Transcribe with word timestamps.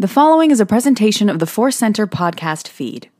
The 0.00 0.08
following 0.08 0.50
is 0.50 0.60
a 0.60 0.64
presentation 0.64 1.28
of 1.28 1.40
the 1.40 1.46
Force 1.46 1.76
Center 1.76 2.06
podcast 2.06 2.68
feed. 2.68 3.10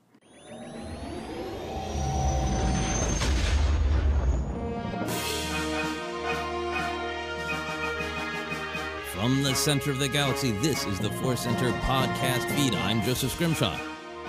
From 9.12 9.42
the 9.42 9.52
center 9.54 9.90
of 9.90 9.98
the 9.98 10.08
galaxy, 10.08 10.52
this 10.52 10.86
is 10.86 10.98
the 10.98 11.10
Force 11.10 11.40
Center 11.40 11.70
podcast 11.80 12.50
feed. 12.56 12.74
I'm 12.74 13.02
Joseph 13.02 13.32
Scrimshaw. 13.32 13.78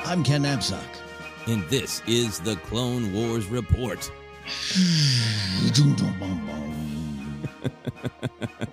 I'm 0.03 0.21
Ken 0.21 0.43
Napzok. 0.43 0.83
And 1.47 1.63
this 1.69 2.01
is 2.05 2.41
the 2.41 2.57
Clone 2.57 3.13
Wars 3.13 3.47
Report. 3.47 4.11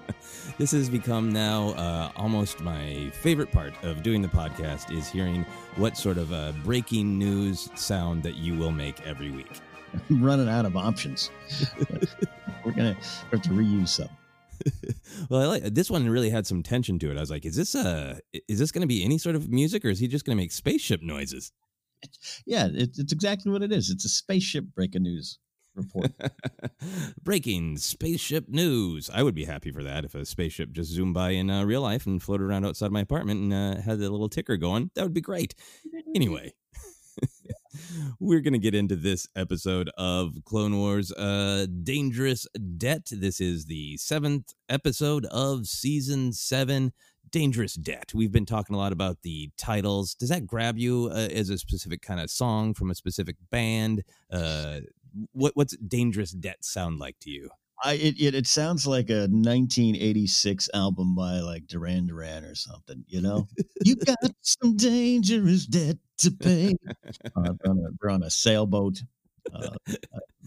this 0.58 0.72
has 0.72 0.90
become 0.90 1.32
now 1.32 1.68
uh, 1.70 2.10
almost 2.16 2.60
my 2.60 3.10
favorite 3.12 3.52
part 3.52 3.72
of 3.84 4.02
doing 4.02 4.20
the 4.20 4.28
podcast 4.28 4.94
is 4.94 5.08
hearing 5.08 5.46
what 5.76 5.96
sort 5.96 6.18
of 6.18 6.32
a 6.32 6.52
breaking 6.64 7.16
news 7.16 7.70
sound 7.76 8.24
that 8.24 8.34
you 8.34 8.56
will 8.56 8.72
make 8.72 9.00
every 9.06 9.30
week. 9.30 9.60
I'm 10.10 10.22
running 10.22 10.48
out 10.48 10.66
of 10.66 10.76
options. 10.76 11.30
We're 12.64 12.72
gonna 12.72 12.96
have 13.30 13.42
to 13.42 13.50
reuse 13.50 13.88
some. 13.88 14.08
well, 15.30 15.42
I 15.42 15.46
like, 15.46 15.62
this 15.74 15.88
one 15.88 16.08
really 16.08 16.30
had 16.30 16.44
some 16.44 16.64
tension 16.64 16.98
to 16.98 17.10
it. 17.12 17.16
I 17.16 17.20
was 17.20 17.30
like, 17.30 17.46
"Is 17.46 17.54
this 17.54 17.76
uh, 17.76 18.18
is 18.48 18.58
this 18.58 18.72
going 18.72 18.82
to 18.82 18.88
be 18.88 19.04
any 19.04 19.16
sort 19.16 19.36
of 19.36 19.48
music, 19.48 19.84
or 19.84 19.88
is 19.88 20.00
he 20.00 20.08
just 20.08 20.24
going 20.24 20.36
to 20.36 20.42
make 20.42 20.50
spaceship 20.50 21.00
noises?" 21.00 21.52
Yeah, 22.44 22.66
it, 22.66 22.98
it's 22.98 23.12
exactly 23.12 23.52
what 23.52 23.62
it 23.62 23.72
is. 23.72 23.90
It's 23.90 24.04
a 24.04 24.08
spaceship 24.08 24.64
breaking 24.74 25.04
news 25.04 25.38
report. 25.78 26.12
Breaking 27.22 27.76
spaceship 27.76 28.48
news. 28.48 29.10
I 29.12 29.22
would 29.22 29.34
be 29.34 29.44
happy 29.44 29.70
for 29.70 29.82
that 29.82 30.04
if 30.04 30.14
a 30.14 30.24
spaceship 30.24 30.72
just 30.72 30.90
zoomed 30.90 31.14
by 31.14 31.30
in 31.30 31.50
uh, 31.50 31.64
real 31.64 31.82
life 31.82 32.06
and 32.06 32.22
floated 32.22 32.44
around 32.44 32.66
outside 32.66 32.92
my 32.92 33.00
apartment 33.00 33.40
and 33.40 33.52
uh, 33.52 33.80
had 33.80 34.00
a 34.00 34.10
little 34.10 34.28
ticker 34.28 34.56
going. 34.56 34.90
That 34.94 35.02
would 35.02 35.14
be 35.14 35.20
great. 35.20 35.54
Anyway. 36.14 36.52
We're 38.20 38.40
going 38.40 38.54
to 38.54 38.58
get 38.58 38.74
into 38.74 38.96
this 38.96 39.28
episode 39.36 39.90
of 39.96 40.34
Clone 40.44 40.76
Wars 40.76 41.12
uh, 41.12 41.66
Dangerous 41.82 42.46
Debt. 42.76 43.08
This 43.10 43.40
is 43.40 43.66
the 43.66 43.96
seventh 43.96 44.54
episode 44.68 45.26
of 45.26 45.66
season 45.66 46.32
seven. 46.32 46.92
Dangerous 47.30 47.74
Debt. 47.74 48.12
We've 48.14 48.32
been 48.32 48.46
talking 48.46 48.74
a 48.74 48.78
lot 48.78 48.92
about 48.92 49.18
the 49.22 49.50
titles. 49.56 50.14
Does 50.14 50.30
that 50.30 50.46
grab 50.46 50.78
you 50.78 51.10
uh, 51.12 51.28
as 51.32 51.50
a 51.50 51.58
specific 51.58 52.02
kind 52.02 52.20
of 52.20 52.30
song 52.30 52.74
from 52.74 52.90
a 52.90 52.94
specific 52.94 53.36
band? 53.50 54.02
Uh, 54.32 54.80
what 55.32 55.52
what's 55.54 55.76
Dangerous 55.76 56.32
Debt 56.32 56.64
sound 56.64 56.98
like 56.98 57.18
to 57.20 57.30
you? 57.30 57.50
I 57.82 57.92
it, 57.94 58.20
it, 58.20 58.34
it 58.34 58.46
sounds 58.46 58.86
like 58.86 59.08
a 59.08 59.28
1986 59.28 60.68
album 60.74 61.14
by 61.14 61.40
like 61.40 61.66
Duran 61.66 62.06
Duran 62.06 62.44
or 62.44 62.54
something. 62.54 63.04
You 63.06 63.22
know, 63.22 63.46
you 63.84 63.96
got 64.04 64.16
some 64.42 64.76
dangerous 64.76 65.66
debt 65.66 65.96
to 66.18 66.30
pay. 66.32 66.74
Uh, 67.36 67.52
they're, 67.62 67.72
on 67.72 67.78
a, 67.78 67.90
they're, 68.00 68.10
on 68.10 68.22
a, 68.22 68.30
sailboat. 68.30 69.00
Uh, 69.54 69.70
a 69.88 69.94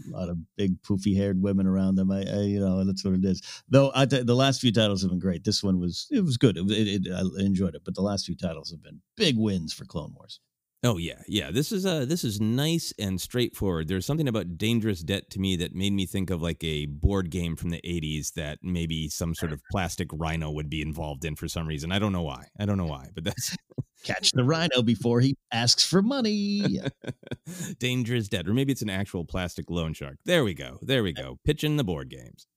lot 0.10 0.30
of 0.30 0.38
big 0.58 0.82
poofy 0.82 1.16
haired 1.16 1.42
women 1.42 1.68
around 1.68 1.96
them. 1.96 2.12
I, 2.12 2.24
I, 2.24 2.42
you 2.42 2.60
know, 2.60 2.84
that's 2.84 3.06
what 3.06 3.14
it 3.14 3.24
is. 3.24 3.42
Though 3.70 3.92
I 3.96 4.06
the 4.06 4.36
last 4.36 4.60
few 4.60 4.72
titles 4.72 5.02
have 5.02 5.12
been 5.12 5.20
great. 5.20 5.46
This 5.46 5.64
one 5.64 5.80
was 5.80 6.08
it 6.12 6.22
was 6.22 6.38
good. 6.38 6.58
It, 6.58 7.06
it, 7.08 7.14
I 7.14 7.44
enjoyed 7.44 7.76
it, 7.76 7.84
but 7.86 7.96
the 7.96 8.02
last 8.02 8.26
few 8.26 8.36
titles 8.36 8.72
have 8.72 8.84
been 8.84 9.02
big 9.16 9.38
wins 9.38 9.74
for 9.74 9.86
Clone 9.86 10.14
Wars. 10.16 10.40
Oh 10.84 10.98
yeah, 10.98 11.22
yeah. 11.28 11.52
This 11.52 11.72
is 11.72 11.86
uh 11.86 12.06
this 12.06 12.24
is 12.24 12.42
nice 12.42 12.92
and 12.98 13.22
straightforward. 13.22 13.88
There's 13.88 14.06
something 14.06 14.28
about 14.28 14.58
Dangerous 14.58 15.02
Debt 15.02 15.30
to 15.30 15.40
me 15.40 15.56
that 15.58 15.76
made 15.76 15.94
me 15.94 16.08
think 16.08 16.32
of 16.32 16.42
like 16.42 16.64
a 16.64 16.88
board 16.88 17.30
game 17.30 17.56
from 17.56 17.70
the 17.70 17.82
80s 17.82 18.34
that 18.34 18.60
maybe 18.64 19.08
some 19.08 19.36
sort 19.36 19.52
of 19.52 19.62
plastic 19.70 20.08
rhino 20.12 20.50
would 20.50 20.70
be 20.70 20.82
involved 20.82 21.24
in 21.24 21.36
for 21.36 21.48
some 21.48 21.68
reason. 21.68 21.92
I 21.92 22.00
don't 22.00 22.14
know 22.14 22.24
why. 22.24 22.48
I 22.60 22.66
don't 22.66 22.78
know 22.78 22.88
why, 22.88 23.10
but 23.14 23.24
that's 23.24 23.56
Catch 24.04 24.32
the 24.32 24.44
rhino 24.44 24.82
before 24.82 25.20
he 25.22 25.38
asks 25.52 25.86
for 25.86 26.02
money. 26.02 26.80
Dangerous 27.80 28.28
Debt, 28.28 28.48
or 28.48 28.54
maybe 28.54 28.72
it's 28.72 28.82
an 28.82 28.90
actual 28.90 29.24
plastic 29.24 29.70
loan 29.70 29.94
shark. 29.94 30.18
There 30.26 30.44
we 30.44 30.56
go. 30.56 30.80
There 30.82 31.04
we 31.04 31.14
go. 31.14 31.38
Pitching 31.46 31.78
the 31.78 31.84
board 31.84 32.10
games. 32.10 32.48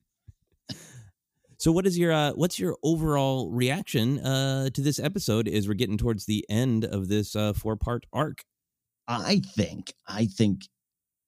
So 1.64 1.72
what 1.72 1.86
is 1.86 1.98
your 1.98 2.12
uh, 2.12 2.32
what's 2.32 2.58
your 2.58 2.76
overall 2.82 3.50
reaction 3.50 4.18
uh, 4.18 4.68
to 4.68 4.82
this 4.82 4.98
episode 4.98 5.48
as 5.48 5.66
we're 5.66 5.72
getting 5.72 5.96
towards 5.96 6.26
the 6.26 6.44
end 6.50 6.84
of 6.84 7.08
this 7.08 7.34
uh, 7.34 7.54
four 7.54 7.74
part 7.74 8.04
arc? 8.12 8.44
I 9.08 9.40
think, 9.56 9.94
I 10.06 10.26
think, 10.26 10.68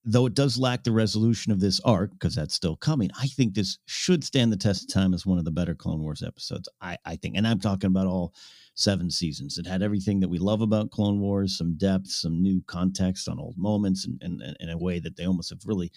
though 0.05 0.27
it 0.27 0.35
does 0.35 0.59
lack 0.59 0.85
the 0.85 0.93
resolution 0.93 1.53
of 1.53 1.61
this 1.61 1.81
arc 1.87 2.11
because 2.11 2.35
that's 2.35 2.53
still 2.53 2.77
coming, 2.77 3.09
I 3.19 3.29
think 3.29 3.55
this 3.55 3.79
should 3.87 4.25
stand 4.25 4.53
the 4.53 4.59
test 4.59 4.83
of 4.83 4.93
time 4.93 5.15
as 5.15 5.25
one 5.25 5.39
of 5.39 5.47
the 5.47 5.51
better 5.51 5.75
Clone 5.75 6.03
Wars 6.03 6.23
episodes. 6.23 6.69
I, 6.83 6.99
I 7.07 7.17
think, 7.17 7.39
and 7.39 7.49
I'm 7.49 7.59
talking 7.59 7.89
about 7.89 8.07
all 8.07 8.35
seven 8.75 9.11
seasons. 9.11 9.57
It 9.57 9.67
had 9.67 9.83
everything 9.83 10.21
that 10.21 10.29
we 10.29 10.39
love 10.39 10.61
about 10.61 10.91
Clone 10.91 11.19
Wars, 11.19 11.57
some 11.57 11.79
depth, 11.79 12.09
some 12.09 12.43
new 12.43 12.63
context 12.67 13.27
on 13.27 13.41
old 13.41 13.57
moments, 13.57 14.05
and, 14.05 14.21
and, 14.21 14.43
and 14.43 14.57
in 14.61 14.69
a 14.69 14.77
way 14.77 14.99
that 14.99 15.17
they 15.17 15.25
almost 15.27 15.49
have 15.49 15.63
really 15.65 15.91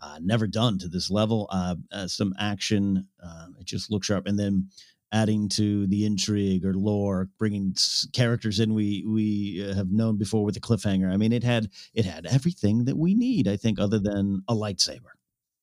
uh, 0.00 0.18
never 0.22 0.46
done 0.46 0.78
to 0.78 0.88
this 0.88 1.10
level. 1.10 1.48
Uh, 1.50 1.76
uh, 1.92 2.06
some 2.06 2.34
action, 2.38 3.06
uh, 3.22 3.46
it 3.58 3.66
just 3.66 3.90
looks 3.90 4.06
sharp, 4.06 4.26
and 4.26 4.38
then 4.38 4.68
adding 5.12 5.48
to 5.48 5.86
the 5.86 6.04
intrigue 6.04 6.64
or 6.64 6.74
lore, 6.74 7.28
bringing 7.38 7.74
characters 8.12 8.60
in 8.60 8.74
we 8.74 9.04
we 9.06 9.66
uh, 9.66 9.74
have 9.74 9.90
known 9.90 10.16
before 10.16 10.44
with 10.44 10.54
the 10.54 10.60
cliffhanger. 10.60 11.10
I 11.12 11.16
mean, 11.16 11.32
it 11.32 11.44
had 11.44 11.70
it 11.94 12.04
had 12.04 12.26
everything 12.26 12.84
that 12.84 12.96
we 12.96 13.14
need. 13.14 13.48
I 13.48 13.56
think, 13.56 13.78
other 13.78 13.98
than 13.98 14.42
a 14.48 14.54
lightsaber. 14.54 15.12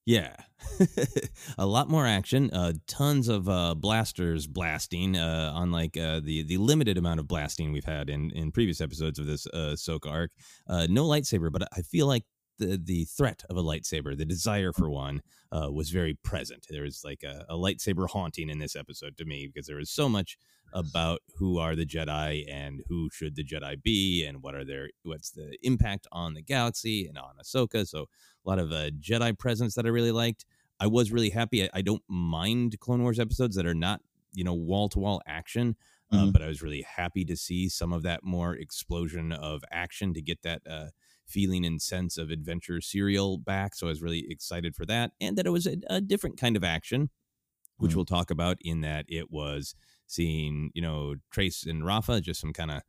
Yeah, 0.06 0.36
a 1.58 1.66
lot 1.66 1.90
more 1.90 2.06
action. 2.06 2.52
Uh, 2.52 2.74
tons 2.86 3.28
of 3.28 3.50
uh, 3.50 3.74
blasters 3.74 4.46
blasting. 4.46 5.18
Uh, 5.18 5.52
unlike 5.56 5.98
uh, 5.98 6.20
the 6.24 6.44
the 6.44 6.58
limited 6.58 7.00
amount 7.00 7.20
of 7.20 7.28
blasting 7.28 7.72
we've 7.72 7.86
had 7.86 8.10
in 8.10 8.30
in 8.32 8.52
previous 8.52 8.82
episodes 8.82 9.18
of 9.18 9.26
this 9.26 9.48
uh, 9.48 9.74
Ahsoka 9.74 10.10
arc. 10.10 10.32
Uh, 10.68 10.86
no 10.90 11.08
lightsaber, 11.08 11.52
but 11.52 11.68
I 11.76 11.82
feel 11.82 12.06
like 12.06 12.24
the 12.58 12.80
the 12.82 13.06
threat 13.06 13.44
of 13.50 13.58
a 13.58 13.64
lightsaber, 13.64 14.18
the 14.18 14.26
desire 14.26 14.72
for 14.72 14.90
one, 14.90 15.22
uh, 15.52 15.72
was 15.72 15.90
very 15.90 16.14
present. 16.14 16.68
There 16.70 16.84
was 16.84 17.02
like 17.04 17.24
a, 17.24 17.46
a, 17.50 17.56
lightsaber 17.56 18.10
haunting 18.10 18.50
in 18.50 18.60
this 18.60 18.76
episode 18.76 19.18
to 19.18 19.26
me 19.26 19.48
because 19.48 19.68
there 19.68 19.78
was 19.78 19.90
so 19.90 20.10
much 20.10 20.38
about 20.74 21.22
who 21.38 21.58
are 21.58 21.76
the 21.76 21.86
Jedi 21.86 22.44
and 22.50 22.82
who 22.90 23.10
should 23.12 23.36
the 23.36 23.44
Jedi 23.44 23.82
be 23.82 24.26
and 24.26 24.42
what 24.42 24.56
are 24.56 24.66
their 24.66 24.90
what's 25.04 25.32
the 25.32 25.58
impact 25.64 26.08
on 26.12 26.34
the 26.34 26.42
galaxy 26.42 27.08
and 27.08 27.18
on 27.18 27.36
Ahsoka. 27.42 27.88
So 27.88 28.08
a 28.46 28.50
lot 28.50 28.60
of 28.60 28.72
uh, 28.72 28.90
Jedi 29.00 29.38
presence 29.38 29.76
that 29.76 29.86
I 29.86 29.90
really 29.90 30.12
liked. 30.12 30.46
I 30.80 30.88
was 30.88 31.12
really 31.12 31.30
happy. 31.30 31.64
I, 31.64 31.70
I 31.76 31.82
don't 31.82 32.04
mind 32.08 32.80
Clone 32.80 33.02
Wars 33.02 33.20
episodes 33.20 33.56
that 33.56 33.66
are 33.66 33.74
not 33.74 34.02
you 34.34 34.44
know 34.44 34.54
wall 34.54 34.90
to 34.90 35.00
wall 35.00 35.22
action. 35.26 35.76
Uh, 36.12 36.18
mm-hmm. 36.18 36.32
but 36.32 36.44
I 36.44 36.48
was 36.48 36.62
really 36.62 36.84
happy 36.84 37.26
to 37.26 37.36
see 37.36 37.68
some 37.68 37.92
of 37.92 38.04
that 38.04 38.24
more 38.24 38.54
explosion 38.54 39.32
of 39.32 39.64
action 39.72 40.14
to 40.14 40.22
get 40.22 40.44
that 40.44 40.62
uh, 40.70 40.90
feeling 41.26 41.66
and 41.66 41.82
sense 41.82 42.18
of 42.18 42.30
adventure 42.30 42.82
serial 42.82 43.38
back. 43.38 43.76
So 43.76 43.88
I 43.88 43.90
was 43.90 44.02
really 44.02 44.26
excited 44.30 44.76
for 44.76 44.86
that. 44.86 45.12
And 45.20 45.38
that 45.38 45.46
it 45.46 45.52
was 45.52 45.66
a, 45.68 45.78
a 45.90 46.02
different 46.02 46.40
kind 46.40 46.56
of 46.56 46.64
action, 46.64 47.10
which 47.78 47.92
mm 47.92 47.96
we'll 47.96 48.06
talk 48.06 48.32
about 48.32 48.58
in 48.62 48.82
that 48.82 49.06
it 49.08 49.32
was 49.32 49.76
seeing, 50.08 50.72
you 50.74 50.82
know, 50.82 51.16
Trace 51.32 51.66
and 51.66 51.86
Rafa, 51.86 52.22
just 52.22 52.42
some 52.42 52.54
kind 52.54 52.72
of 52.72 52.82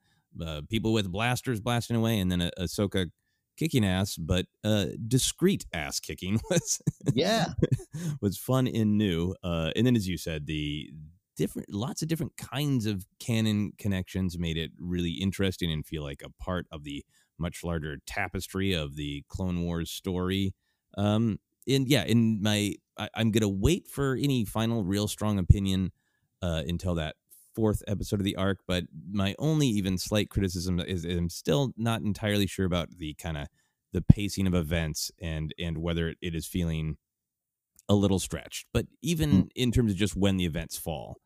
uh, 0.44 0.62
people 0.68 0.92
with 0.92 1.10
blasters 1.10 1.60
blasting 1.60 1.96
away, 1.96 2.18
and 2.18 2.30
then 2.30 2.40
a 2.40 2.50
Ahsoka 2.58 3.10
kicking 3.56 3.84
ass, 3.84 4.16
but 4.16 4.46
uh, 4.64 4.86
discreet 5.08 5.64
ass 5.72 5.98
kicking 5.98 6.40
was 6.50 6.80
yeah 7.14 7.46
was 8.20 8.36
fun 8.36 8.66
and 8.66 8.98
new. 8.98 9.34
Uh, 9.42 9.70
and 9.74 9.86
then, 9.86 9.96
as 9.96 10.08
you 10.08 10.18
said, 10.18 10.46
the 10.46 10.90
different 11.36 11.72
lots 11.72 12.02
of 12.02 12.08
different 12.08 12.36
kinds 12.36 12.86
of 12.86 13.06
canon 13.18 13.72
connections 13.78 14.38
made 14.38 14.56
it 14.56 14.70
really 14.78 15.12
interesting 15.12 15.70
and 15.70 15.86
feel 15.86 16.02
like 16.02 16.22
a 16.24 16.42
part 16.42 16.66
of 16.70 16.84
the 16.84 17.04
much 17.38 17.64
larger 17.64 17.98
tapestry 18.06 18.72
of 18.72 18.96
the 18.96 19.24
Clone 19.28 19.62
Wars 19.62 19.90
story. 19.90 20.54
Um, 20.96 21.38
and 21.68 21.88
yeah, 21.88 22.04
in 22.04 22.42
my, 22.42 22.74
I, 22.98 23.08
am 23.16 23.30
gonna 23.30 23.48
wait 23.48 23.88
for 23.88 24.14
any 24.14 24.44
final 24.44 24.84
real 24.84 25.08
strong 25.08 25.38
opinion 25.38 25.92
uh, 26.42 26.62
until 26.66 26.94
that 26.94 27.16
fourth 27.54 27.82
episode 27.88 28.20
of 28.20 28.24
the 28.24 28.36
arc. 28.36 28.60
But 28.68 28.84
my 29.10 29.34
only 29.38 29.66
even 29.66 29.98
slight 29.98 30.30
criticism 30.30 30.78
is, 30.78 31.04
I'm 31.04 31.30
still 31.30 31.72
not 31.76 32.02
entirely 32.02 32.46
sure 32.46 32.66
about 32.66 32.90
the 32.98 33.14
kind 33.14 33.38
of 33.38 33.48
the 33.92 34.02
pacing 34.02 34.46
of 34.46 34.54
events 34.54 35.10
and 35.20 35.54
and 35.58 35.78
whether 35.78 36.14
it 36.20 36.34
is 36.34 36.46
feeling 36.46 36.98
a 37.88 37.94
little 37.94 38.18
stretched. 38.18 38.66
But 38.72 38.86
even 39.02 39.44
mm. 39.44 39.48
in 39.56 39.72
terms 39.72 39.92
of 39.92 39.98
just 39.98 40.16
when 40.16 40.36
the 40.36 40.44
events 40.44 40.76
fall. 40.76 41.16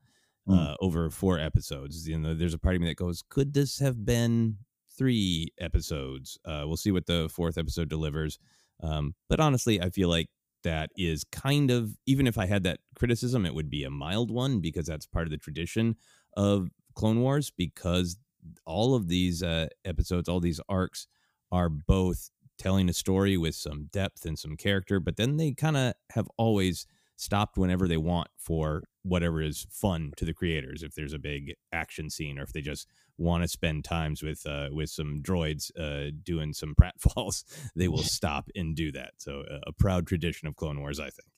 Mm. 0.48 0.58
Uh, 0.58 0.74
over 0.80 1.10
four 1.10 1.38
episodes, 1.38 2.08
you 2.08 2.18
know, 2.18 2.32
there's 2.32 2.54
a 2.54 2.58
part 2.58 2.74
of 2.74 2.80
me 2.80 2.88
that 2.88 2.96
goes, 2.96 3.22
could 3.28 3.52
this 3.52 3.78
have 3.78 4.06
been 4.06 4.56
three 5.00 5.48
episodes. 5.58 6.36
Uh, 6.44 6.64
we'll 6.66 6.76
see 6.76 6.92
what 6.92 7.06
the 7.06 7.26
fourth 7.32 7.56
episode 7.56 7.88
delivers. 7.88 8.38
Um, 8.82 9.14
but 9.30 9.40
honestly, 9.40 9.80
I 9.80 9.88
feel 9.88 10.10
like 10.10 10.26
that 10.62 10.90
is 10.94 11.24
kind 11.24 11.70
of, 11.70 11.96
even 12.04 12.26
if 12.26 12.36
I 12.36 12.44
had 12.44 12.64
that 12.64 12.80
criticism, 12.94 13.46
it 13.46 13.54
would 13.54 13.70
be 13.70 13.84
a 13.84 13.88
mild 13.88 14.30
one 14.30 14.60
because 14.60 14.86
that's 14.86 15.06
part 15.06 15.26
of 15.26 15.30
the 15.30 15.38
tradition 15.38 15.96
of 16.36 16.68
Clone 16.94 17.22
Wars 17.22 17.50
because 17.50 18.18
all 18.66 18.94
of 18.94 19.08
these 19.08 19.42
uh, 19.42 19.68
episodes, 19.86 20.28
all 20.28 20.38
these 20.38 20.60
arcs 20.68 21.06
are 21.50 21.70
both 21.70 22.28
telling 22.58 22.90
a 22.90 22.92
story 22.92 23.38
with 23.38 23.54
some 23.54 23.88
depth 23.90 24.26
and 24.26 24.38
some 24.38 24.54
character, 24.54 25.00
but 25.00 25.16
then 25.16 25.38
they 25.38 25.52
kind 25.52 25.78
of 25.78 25.94
have 26.10 26.28
always 26.36 26.86
stopped 27.16 27.56
whenever 27.56 27.88
they 27.88 27.96
want 27.96 28.28
for 28.36 28.82
whatever 29.02 29.40
is 29.40 29.66
fun 29.70 30.12
to 30.18 30.26
the 30.26 30.34
creators. 30.34 30.82
If 30.82 30.94
there's 30.94 31.14
a 31.14 31.18
big 31.18 31.54
action 31.72 32.10
scene, 32.10 32.38
or 32.38 32.42
if 32.42 32.52
they 32.52 32.60
just 32.60 32.86
want 33.20 33.44
to 33.44 33.48
spend 33.48 33.84
times 33.84 34.22
with 34.22 34.44
uh, 34.46 34.68
with 34.72 34.90
some 34.90 35.20
droids 35.22 35.70
uh, 35.78 36.10
doing 36.24 36.52
some 36.52 36.74
pratfalls, 36.74 37.44
they 37.76 37.88
will 37.88 37.98
stop 38.02 38.48
and 38.56 38.74
do 38.74 38.90
that. 38.92 39.12
So 39.18 39.44
uh, 39.50 39.58
a 39.66 39.72
proud 39.72 40.06
tradition 40.06 40.48
of 40.48 40.56
Clone 40.56 40.80
Wars, 40.80 40.98
I 40.98 41.10
think. 41.10 41.28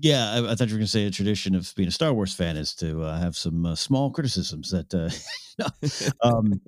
Yeah, 0.00 0.32
I, 0.32 0.52
I 0.52 0.54
thought 0.54 0.68
you 0.68 0.74
were 0.74 0.78
going 0.78 0.86
to 0.86 0.86
say 0.86 1.06
a 1.06 1.10
tradition 1.10 1.54
of 1.54 1.72
being 1.76 1.88
a 1.88 1.92
Star 1.92 2.12
Wars 2.12 2.34
fan 2.34 2.56
is 2.56 2.74
to 2.76 3.02
uh, 3.02 3.18
have 3.18 3.36
some 3.36 3.66
uh, 3.66 3.74
small 3.74 4.10
criticisms 4.10 4.70
that. 4.70 4.92
Uh, 4.94 5.10
um, 6.22 6.60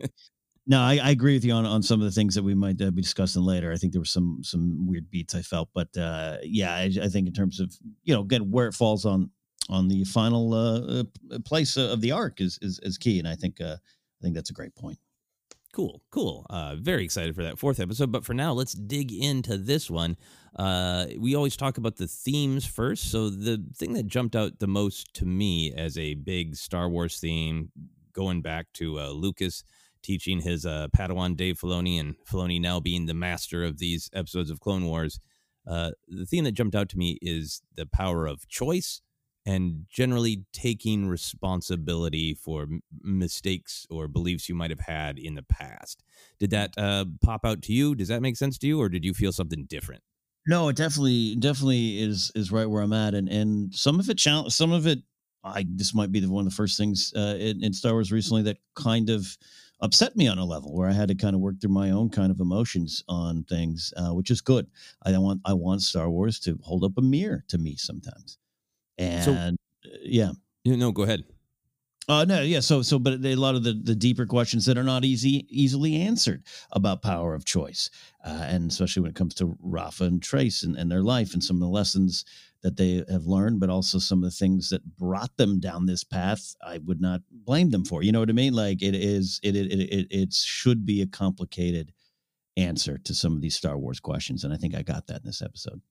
no, 0.66 0.80
I, 0.80 0.98
I, 1.02 1.10
agree 1.10 1.32
with 1.32 1.44
you 1.46 1.52
on, 1.52 1.64
on 1.64 1.82
some 1.82 2.00
of 2.00 2.04
the 2.04 2.10
things 2.10 2.34
that 2.34 2.42
we 2.42 2.54
might 2.54 2.76
be 2.76 2.90
discussing 2.90 3.42
later. 3.42 3.72
I 3.72 3.76
think 3.76 3.92
there 3.92 4.02
were 4.02 4.06
some 4.06 4.40
some 4.42 4.86
weird 4.86 5.10
beats 5.10 5.34
I 5.34 5.40
felt, 5.40 5.70
but 5.74 5.88
yeah, 6.42 6.74
I, 6.74 6.90
I 7.02 7.08
think 7.08 7.26
in 7.26 7.32
terms 7.32 7.58
of 7.58 7.74
you 8.04 8.14
know 8.14 8.20
again 8.20 8.50
where 8.50 8.68
it 8.68 8.74
falls 8.74 9.04
on 9.04 9.30
on 9.68 9.88
the 9.88 10.04
final 10.04 10.54
uh, 10.54 11.04
place 11.44 11.76
of 11.76 12.00
the 12.00 12.12
arc 12.12 12.40
is, 12.40 12.58
is 12.62 12.78
is 12.82 12.98
key, 12.98 13.18
and 13.18 13.28
I 13.28 13.34
think 13.34 13.60
uh, 13.60 13.76
I 14.20 14.22
think 14.22 14.34
that's 14.34 14.50
a 14.50 14.54
great 14.54 14.74
point. 14.74 14.98
Cool, 15.72 16.02
cool. 16.10 16.46
Uh, 16.48 16.76
very 16.76 17.04
excited 17.04 17.34
for 17.34 17.42
that 17.42 17.58
fourth 17.58 17.78
episode. 17.78 18.10
But 18.10 18.24
for 18.24 18.34
now, 18.34 18.52
let's 18.52 18.72
dig 18.72 19.12
into 19.12 19.58
this 19.58 19.90
one. 19.90 20.16
Uh, 20.56 21.06
we 21.18 21.36
always 21.36 21.56
talk 21.56 21.76
about 21.76 21.96
the 21.96 22.06
themes 22.06 22.64
first. 22.64 23.10
So 23.10 23.28
the 23.28 23.62
thing 23.76 23.92
that 23.92 24.06
jumped 24.06 24.34
out 24.34 24.58
the 24.58 24.66
most 24.66 25.12
to 25.14 25.26
me 25.26 25.72
as 25.76 25.98
a 25.98 26.14
big 26.14 26.56
Star 26.56 26.88
Wars 26.88 27.20
theme, 27.20 27.70
going 28.12 28.40
back 28.40 28.66
to 28.74 28.98
uh, 28.98 29.08
Lucas 29.10 29.62
teaching 30.02 30.40
his 30.40 30.64
uh, 30.64 30.88
Padawan 30.96 31.36
Dave 31.36 31.58
Filoni, 31.58 32.00
and 32.00 32.14
Filoni 32.30 32.60
now 32.60 32.80
being 32.80 33.06
the 33.06 33.14
master 33.14 33.64
of 33.64 33.78
these 33.78 34.08
episodes 34.14 34.50
of 34.50 34.60
Clone 34.60 34.86
Wars. 34.86 35.20
Uh, 35.66 35.90
the 36.08 36.24
theme 36.24 36.44
that 36.44 36.52
jumped 36.52 36.74
out 36.74 36.88
to 36.88 36.98
me 36.98 37.18
is 37.20 37.60
the 37.74 37.84
power 37.84 38.26
of 38.26 38.48
choice 38.48 39.02
and 39.48 39.86
generally 39.88 40.44
taking 40.52 41.08
responsibility 41.08 42.34
for 42.34 42.66
mistakes 43.00 43.86
or 43.88 44.06
beliefs 44.06 44.46
you 44.46 44.54
might 44.54 44.68
have 44.68 44.80
had 44.80 45.18
in 45.18 45.36
the 45.36 45.42
past. 45.42 46.04
Did 46.38 46.50
that 46.50 46.74
uh, 46.76 47.06
pop 47.22 47.46
out 47.46 47.62
to 47.62 47.72
you? 47.72 47.94
Does 47.94 48.08
that 48.08 48.20
make 48.20 48.36
sense 48.36 48.58
to 48.58 48.66
you, 48.66 48.78
or 48.78 48.90
did 48.90 49.06
you 49.06 49.14
feel 49.14 49.32
something 49.32 49.64
different? 49.64 50.02
No, 50.46 50.68
it 50.68 50.76
definitely 50.76 51.34
definitely 51.36 51.98
is 51.98 52.30
is 52.34 52.52
right 52.52 52.68
where 52.68 52.82
I'm 52.82 52.92
at, 52.92 53.14
and 53.14 53.26
and 53.30 53.74
some 53.74 53.98
of 53.98 54.10
it 54.10 54.18
challenge, 54.18 54.52
some 54.52 54.70
of 54.70 54.86
it. 54.86 54.98
I 55.42 55.64
this 55.66 55.94
might 55.94 56.12
be 56.12 56.20
the, 56.20 56.30
one 56.30 56.46
of 56.46 56.50
the 56.50 56.56
first 56.56 56.76
things 56.76 57.14
uh, 57.16 57.36
in, 57.40 57.64
in 57.64 57.72
Star 57.72 57.92
Wars 57.92 58.12
recently 58.12 58.42
that 58.42 58.58
kind 58.74 59.08
of 59.08 59.34
upset 59.80 60.14
me 60.14 60.28
on 60.28 60.36
a 60.36 60.44
level 60.44 60.74
where 60.74 60.90
I 60.90 60.92
had 60.92 61.08
to 61.08 61.14
kind 61.14 61.34
of 61.34 61.40
work 61.40 61.58
through 61.58 61.72
my 61.72 61.90
own 61.90 62.10
kind 62.10 62.30
of 62.30 62.40
emotions 62.40 63.02
on 63.08 63.44
things, 63.44 63.94
uh, 63.96 64.10
which 64.10 64.30
is 64.30 64.42
good. 64.42 64.66
I 65.06 65.16
want 65.16 65.40
I 65.46 65.54
want 65.54 65.80
Star 65.80 66.10
Wars 66.10 66.38
to 66.40 66.58
hold 66.62 66.84
up 66.84 66.98
a 66.98 67.02
mirror 67.02 67.44
to 67.48 67.56
me 67.56 67.76
sometimes. 67.76 68.36
And 68.98 69.24
so, 69.24 69.32
uh, 69.32 69.50
yeah. 70.02 70.32
No, 70.64 70.92
go 70.92 71.04
ahead. 71.04 71.24
Uh, 72.08 72.24
no, 72.24 72.40
yeah. 72.40 72.60
So, 72.60 72.80
so, 72.80 72.98
but 72.98 73.24
a 73.24 73.34
lot 73.34 73.54
of 73.54 73.64
the, 73.64 73.74
the 73.74 73.94
deeper 73.94 74.24
questions 74.24 74.64
that 74.64 74.78
are 74.78 74.82
not 74.82 75.04
easy, 75.04 75.46
easily 75.50 75.96
answered 75.96 76.42
about 76.72 77.02
power 77.02 77.34
of 77.34 77.44
choice, 77.44 77.90
uh, 78.24 78.46
and 78.48 78.70
especially 78.70 79.02
when 79.02 79.10
it 79.10 79.16
comes 79.16 79.34
to 79.34 79.56
Rafa 79.60 80.04
and 80.04 80.22
Trace 80.22 80.62
and, 80.62 80.74
and 80.76 80.90
their 80.90 81.02
life 81.02 81.34
and 81.34 81.44
some 81.44 81.56
of 81.56 81.60
the 81.60 81.68
lessons 81.68 82.24
that 82.62 82.76
they 82.76 83.04
have 83.10 83.26
learned, 83.26 83.60
but 83.60 83.68
also 83.68 83.98
some 83.98 84.18
of 84.18 84.24
the 84.24 84.36
things 84.36 84.70
that 84.70 84.96
brought 84.96 85.36
them 85.36 85.60
down 85.60 85.84
this 85.84 86.02
path. 86.02 86.56
I 86.66 86.78
would 86.78 87.00
not 87.00 87.20
blame 87.30 87.70
them 87.70 87.84
for. 87.84 88.02
You 88.02 88.12
know 88.12 88.20
what 88.20 88.30
I 88.30 88.32
mean? 88.32 88.54
Like 88.54 88.82
it 88.82 88.94
is, 88.94 89.38
it 89.42 89.54
it 89.54 89.70
it, 89.70 90.06
it 90.10 90.32
should 90.32 90.86
be 90.86 91.02
a 91.02 91.06
complicated 91.06 91.92
answer 92.56 92.98
to 93.04 93.14
some 93.14 93.34
of 93.34 93.42
these 93.42 93.54
Star 93.54 93.76
Wars 93.76 94.00
questions, 94.00 94.44
and 94.44 94.52
I 94.52 94.56
think 94.56 94.74
I 94.74 94.82
got 94.82 95.06
that 95.08 95.20
in 95.20 95.26
this 95.26 95.42
episode. 95.42 95.82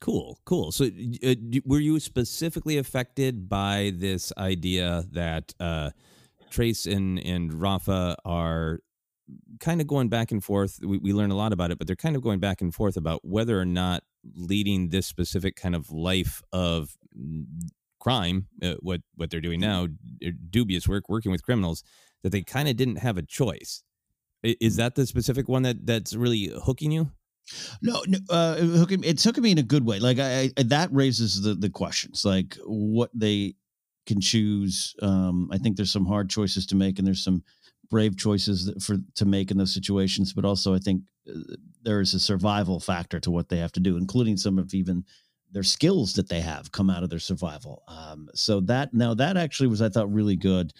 Cool, 0.00 0.38
cool. 0.46 0.72
So, 0.72 0.86
uh, 0.86 1.34
were 1.66 1.78
you 1.78 2.00
specifically 2.00 2.78
affected 2.78 3.50
by 3.50 3.92
this 3.94 4.32
idea 4.38 5.04
that 5.12 5.52
uh, 5.60 5.90
Trace 6.48 6.86
and 6.86 7.18
and 7.18 7.52
Rafa 7.52 8.16
are 8.24 8.80
kind 9.60 9.80
of 9.82 9.86
going 9.86 10.08
back 10.08 10.30
and 10.32 10.42
forth? 10.42 10.78
We, 10.82 10.96
we 10.96 11.12
learn 11.12 11.30
a 11.30 11.36
lot 11.36 11.52
about 11.52 11.70
it, 11.70 11.76
but 11.78 11.86
they're 11.86 11.96
kind 11.96 12.16
of 12.16 12.22
going 12.22 12.40
back 12.40 12.62
and 12.62 12.74
forth 12.74 12.96
about 12.96 13.20
whether 13.24 13.60
or 13.60 13.66
not 13.66 14.02
leading 14.34 14.88
this 14.88 15.06
specific 15.06 15.54
kind 15.54 15.74
of 15.74 15.90
life 15.90 16.42
of 16.50 16.96
crime, 18.00 18.46
uh, 18.62 18.76
what 18.80 19.02
what 19.16 19.30
they're 19.30 19.40
doing 19.42 19.60
now, 19.60 19.86
dubious 20.48 20.88
work, 20.88 21.10
working 21.10 21.30
with 21.30 21.42
criminals, 21.42 21.82
that 22.22 22.30
they 22.30 22.40
kind 22.42 22.68
of 22.68 22.76
didn't 22.76 22.96
have 22.96 23.18
a 23.18 23.22
choice. 23.22 23.82
Is 24.42 24.76
that 24.76 24.94
the 24.94 25.06
specific 25.06 25.46
one 25.46 25.62
that 25.64 25.84
that's 25.84 26.14
really 26.14 26.50
hooking 26.64 26.90
you? 26.90 27.10
No, 27.82 28.02
no 28.06 28.18
uh, 28.28 28.56
hooking, 28.56 29.04
it's 29.04 29.24
hooking 29.24 29.42
me 29.42 29.52
in 29.52 29.58
a 29.58 29.62
good 29.62 29.84
way. 29.84 29.98
Like 29.98 30.18
I, 30.18 30.50
I, 30.56 30.62
that 30.64 30.92
raises 30.92 31.42
the 31.42 31.54
the 31.54 31.70
questions, 31.70 32.24
like 32.24 32.56
what 32.64 33.10
they 33.14 33.54
can 34.06 34.20
choose. 34.20 34.94
Um, 35.02 35.48
I 35.52 35.58
think 35.58 35.76
there's 35.76 35.92
some 35.92 36.06
hard 36.06 36.30
choices 36.30 36.66
to 36.66 36.76
make, 36.76 36.98
and 36.98 37.06
there's 37.06 37.24
some 37.24 37.42
brave 37.90 38.16
choices 38.16 38.72
for 38.84 38.98
to 39.16 39.26
make 39.26 39.50
in 39.50 39.58
those 39.58 39.74
situations. 39.74 40.32
But 40.32 40.44
also, 40.44 40.74
I 40.74 40.78
think 40.78 41.02
uh, 41.28 41.54
there 41.82 42.00
is 42.00 42.14
a 42.14 42.20
survival 42.20 42.80
factor 42.80 43.20
to 43.20 43.30
what 43.30 43.48
they 43.48 43.58
have 43.58 43.72
to 43.72 43.80
do, 43.80 43.96
including 43.96 44.36
some 44.36 44.58
of 44.58 44.72
even 44.74 45.04
their 45.52 45.62
skills 45.62 46.14
that 46.14 46.28
they 46.28 46.40
have 46.40 46.72
come 46.72 46.90
out 46.90 47.02
of 47.02 47.10
their 47.10 47.18
survival. 47.18 47.82
Um, 47.88 48.28
so 48.34 48.60
that 48.62 48.94
now 48.94 49.14
that 49.14 49.36
actually 49.36 49.68
was 49.68 49.82
I 49.82 49.88
thought 49.88 50.12
really 50.12 50.36
good 50.36 50.72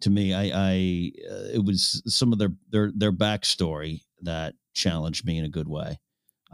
to 0.00 0.10
me. 0.10 0.34
I, 0.34 0.44
I 0.54 1.12
uh, 1.30 1.48
it 1.54 1.64
was 1.64 2.02
some 2.06 2.32
of 2.32 2.38
their 2.38 2.52
their 2.70 2.92
their 2.94 3.12
backstory 3.12 4.02
that 4.22 4.54
challenged 4.74 5.26
me 5.26 5.38
in 5.38 5.44
a 5.44 5.50
good 5.50 5.68
way. 5.68 5.98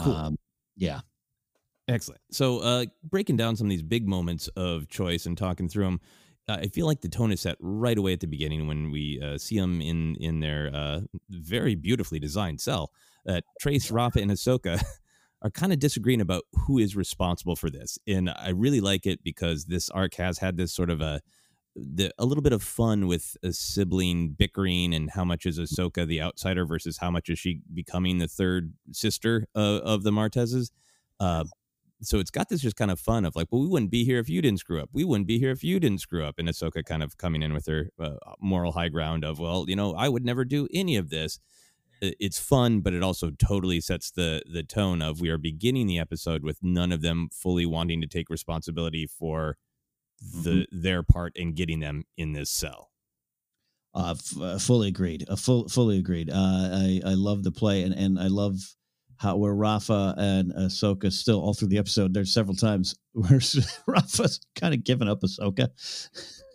Cool. 0.00 0.12
Um, 0.12 0.36
yeah. 0.76 1.00
Excellent. 1.88 2.20
So, 2.30 2.60
uh, 2.60 2.86
breaking 3.04 3.36
down 3.36 3.56
some 3.56 3.66
of 3.66 3.70
these 3.70 3.82
big 3.82 4.08
moments 4.08 4.48
of 4.56 4.88
choice 4.88 5.26
and 5.26 5.36
talking 5.36 5.68
through 5.68 5.84
them, 5.84 6.00
uh, 6.48 6.58
I 6.62 6.68
feel 6.68 6.86
like 6.86 7.00
the 7.00 7.08
tone 7.08 7.32
is 7.32 7.40
set 7.40 7.56
right 7.60 7.96
away 7.96 8.12
at 8.12 8.20
the 8.20 8.26
beginning 8.26 8.66
when 8.66 8.90
we 8.90 9.20
uh, 9.22 9.38
see 9.38 9.58
them 9.58 9.80
in 9.80 10.16
in 10.16 10.40
their 10.40 10.70
uh, 10.74 11.00
very 11.30 11.74
beautifully 11.74 12.18
designed 12.18 12.60
cell. 12.60 12.90
That 13.24 13.44
Trace, 13.60 13.90
Rafa, 13.90 14.20
and 14.20 14.30
Ahsoka 14.30 14.82
are 15.42 15.50
kind 15.50 15.72
of 15.72 15.78
disagreeing 15.78 16.20
about 16.20 16.44
who 16.66 16.78
is 16.78 16.96
responsible 16.96 17.56
for 17.56 17.70
this, 17.70 17.98
and 18.06 18.30
I 18.30 18.50
really 18.50 18.80
like 18.80 19.06
it 19.06 19.22
because 19.22 19.66
this 19.66 19.90
arc 19.90 20.14
has 20.14 20.38
had 20.38 20.56
this 20.56 20.72
sort 20.72 20.90
of 20.90 21.00
a 21.00 21.20
the, 21.76 22.12
a 22.18 22.24
little 22.24 22.42
bit 22.42 22.52
of 22.52 22.62
fun 22.62 23.06
with 23.06 23.36
a 23.42 23.52
sibling 23.52 24.30
bickering 24.30 24.94
and 24.94 25.10
how 25.10 25.24
much 25.24 25.46
is 25.46 25.58
Ahsoka 25.58 26.06
the 26.06 26.22
outsider 26.22 26.64
versus 26.64 26.98
how 26.98 27.10
much 27.10 27.28
is 27.28 27.38
she 27.38 27.60
becoming 27.72 28.18
the 28.18 28.28
third 28.28 28.74
sister 28.92 29.46
of, 29.54 29.80
of 29.80 30.02
the 30.02 30.10
Martezes. 30.10 30.70
Uh, 31.18 31.44
so 32.00 32.18
it's 32.18 32.30
got 32.30 32.48
this 32.48 32.60
just 32.60 32.76
kind 32.76 32.90
of 32.90 33.00
fun 33.00 33.24
of 33.24 33.34
like, 33.34 33.48
well, 33.50 33.62
we 33.62 33.68
wouldn't 33.68 33.90
be 33.90 34.04
here 34.04 34.18
if 34.18 34.28
you 34.28 34.42
didn't 34.42 34.60
screw 34.60 34.80
up. 34.80 34.90
We 34.92 35.04
wouldn't 35.04 35.26
be 35.26 35.38
here 35.38 35.50
if 35.50 35.64
you 35.64 35.80
didn't 35.80 36.00
screw 36.00 36.24
up. 36.24 36.38
And 36.38 36.48
Ahsoka 36.48 36.84
kind 36.84 37.02
of 37.02 37.16
coming 37.16 37.42
in 37.42 37.52
with 37.52 37.66
her 37.66 37.88
uh, 37.98 38.16
moral 38.40 38.72
high 38.72 38.88
ground 38.88 39.24
of, 39.24 39.38
well, 39.38 39.64
you 39.68 39.76
know, 39.76 39.94
I 39.94 40.08
would 40.08 40.24
never 40.24 40.44
do 40.44 40.68
any 40.72 40.96
of 40.96 41.10
this. 41.10 41.38
It's 42.00 42.38
fun, 42.38 42.80
but 42.80 42.92
it 42.92 43.02
also 43.02 43.30
totally 43.30 43.80
sets 43.80 44.10
the 44.10 44.42
the 44.52 44.62
tone 44.62 45.00
of 45.00 45.20
we 45.20 45.30
are 45.30 45.38
beginning 45.38 45.86
the 45.86 45.98
episode 45.98 46.42
with 46.42 46.58
none 46.60 46.92
of 46.92 47.00
them 47.00 47.28
fully 47.32 47.64
wanting 47.64 48.02
to 48.02 48.06
take 48.06 48.28
responsibility 48.28 49.06
for 49.06 49.56
the 50.20 50.50
mm-hmm. 50.50 50.80
their 50.80 51.02
part 51.02 51.36
in 51.36 51.54
getting 51.54 51.80
them 51.80 52.04
in 52.16 52.32
this 52.32 52.50
cell. 52.50 52.90
Uh, 53.94 54.14
f- 54.18 54.40
uh, 54.40 54.58
fully 54.58 54.88
agreed. 54.88 55.24
Uh, 55.28 55.36
full, 55.36 55.68
fully 55.68 55.98
agreed. 55.98 56.30
Uh, 56.30 56.34
I 56.34 57.00
I 57.04 57.14
love 57.14 57.44
the 57.44 57.52
play, 57.52 57.82
and 57.82 57.94
and 57.94 58.18
I 58.18 58.26
love 58.26 58.56
how 59.18 59.36
where 59.36 59.54
Rafa 59.54 60.14
and 60.16 60.52
Ahsoka 60.52 61.12
still 61.12 61.40
all 61.40 61.54
through 61.54 61.68
the 61.68 61.78
episode. 61.78 62.12
There's 62.12 62.32
several 62.32 62.56
times 62.56 62.94
where 63.12 63.40
Rafa's 63.86 64.40
kind 64.56 64.74
of 64.74 64.84
giving 64.84 65.08
up 65.08 65.20
Ahsoka. 65.20 65.68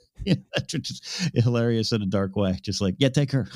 yeah, 0.26 0.36
that's 0.54 0.74
just 0.74 1.32
hilarious 1.34 1.92
in 1.92 2.02
a 2.02 2.08
dark 2.08 2.36
way. 2.36 2.58
Just 2.62 2.82
like, 2.82 2.96
yeah, 2.98 3.10
take 3.10 3.32
her. 3.32 3.48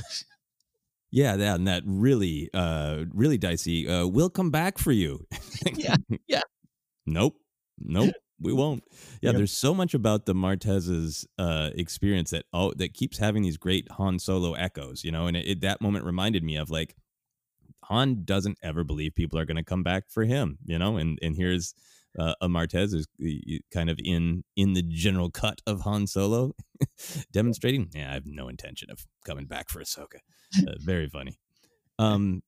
Yeah, 1.12 1.36
that 1.36 1.56
and 1.56 1.68
that 1.68 1.84
really, 1.86 2.50
uh, 2.54 3.04
really 3.14 3.38
dicey. 3.38 3.88
Uh, 3.88 4.08
we'll 4.08 4.32
come 4.32 4.50
back 4.50 4.78
for 4.78 4.92
you. 4.92 5.28
yeah, 5.76 5.96
yeah. 6.28 6.42
Nope, 7.06 7.36
nope 7.80 8.14
we 8.44 8.54
won't. 8.54 8.84
Yeah, 9.22 9.30
yep. 9.30 9.38
there's 9.38 9.52
so 9.52 9.74
much 9.74 9.94
about 9.94 10.26
the 10.26 10.36
Martez's 10.36 11.26
uh, 11.38 11.72
experience 11.76 12.32
that 12.32 12.46
oh 12.54 12.74
that 12.76 12.94
keeps 12.94 13.18
having 13.18 13.44
these 13.44 13.58
great 13.58 13.90
Han 13.92 14.20
Solo 14.20 14.54
echoes, 14.54 15.04
you 15.04 15.12
know. 15.12 15.28
And 15.28 15.38
it, 15.38 15.48
it, 15.48 15.62
that 15.62 15.82
moment 15.82 16.06
reminded 16.06 16.44
me 16.44 16.58
of 16.58 16.70
like 16.70 16.96
Han 17.86 18.24
doesn't 18.26 18.58
ever 18.62 18.84
believe 18.84 19.16
people 19.16 19.40
are 19.40 19.46
going 19.46 19.58
to 19.58 19.64
come 19.64 19.84
back 19.84 20.06
for 20.10 20.24
him, 20.24 20.58
you 20.66 20.78
know. 20.78 20.98
And 20.98 21.18
and 21.22 21.36
here's 21.36 21.74
uh, 22.20 22.34
a 22.42 22.48
Martez 22.48 22.94
is 22.94 23.08
kind 23.74 23.90
of 23.90 24.00
in 24.04 24.44
in 24.56 24.74
the 24.74 24.84
general 24.84 25.32
cut 25.32 25.62
of 25.66 25.82
Han 25.82 26.08
Solo, 26.08 26.54
demonstrating, 27.32 27.90
yeah, 27.94 28.12
I 28.12 28.14
have 28.14 28.26
no 28.26 28.48
intention 28.48 28.90
of 28.92 29.06
coming 29.26 29.46
back 29.46 29.70
for 29.70 29.82
Ahsoka. 29.82 30.20
Uh, 30.58 30.74
very 30.80 31.08
funny. 31.08 31.38
Um, 32.00 32.42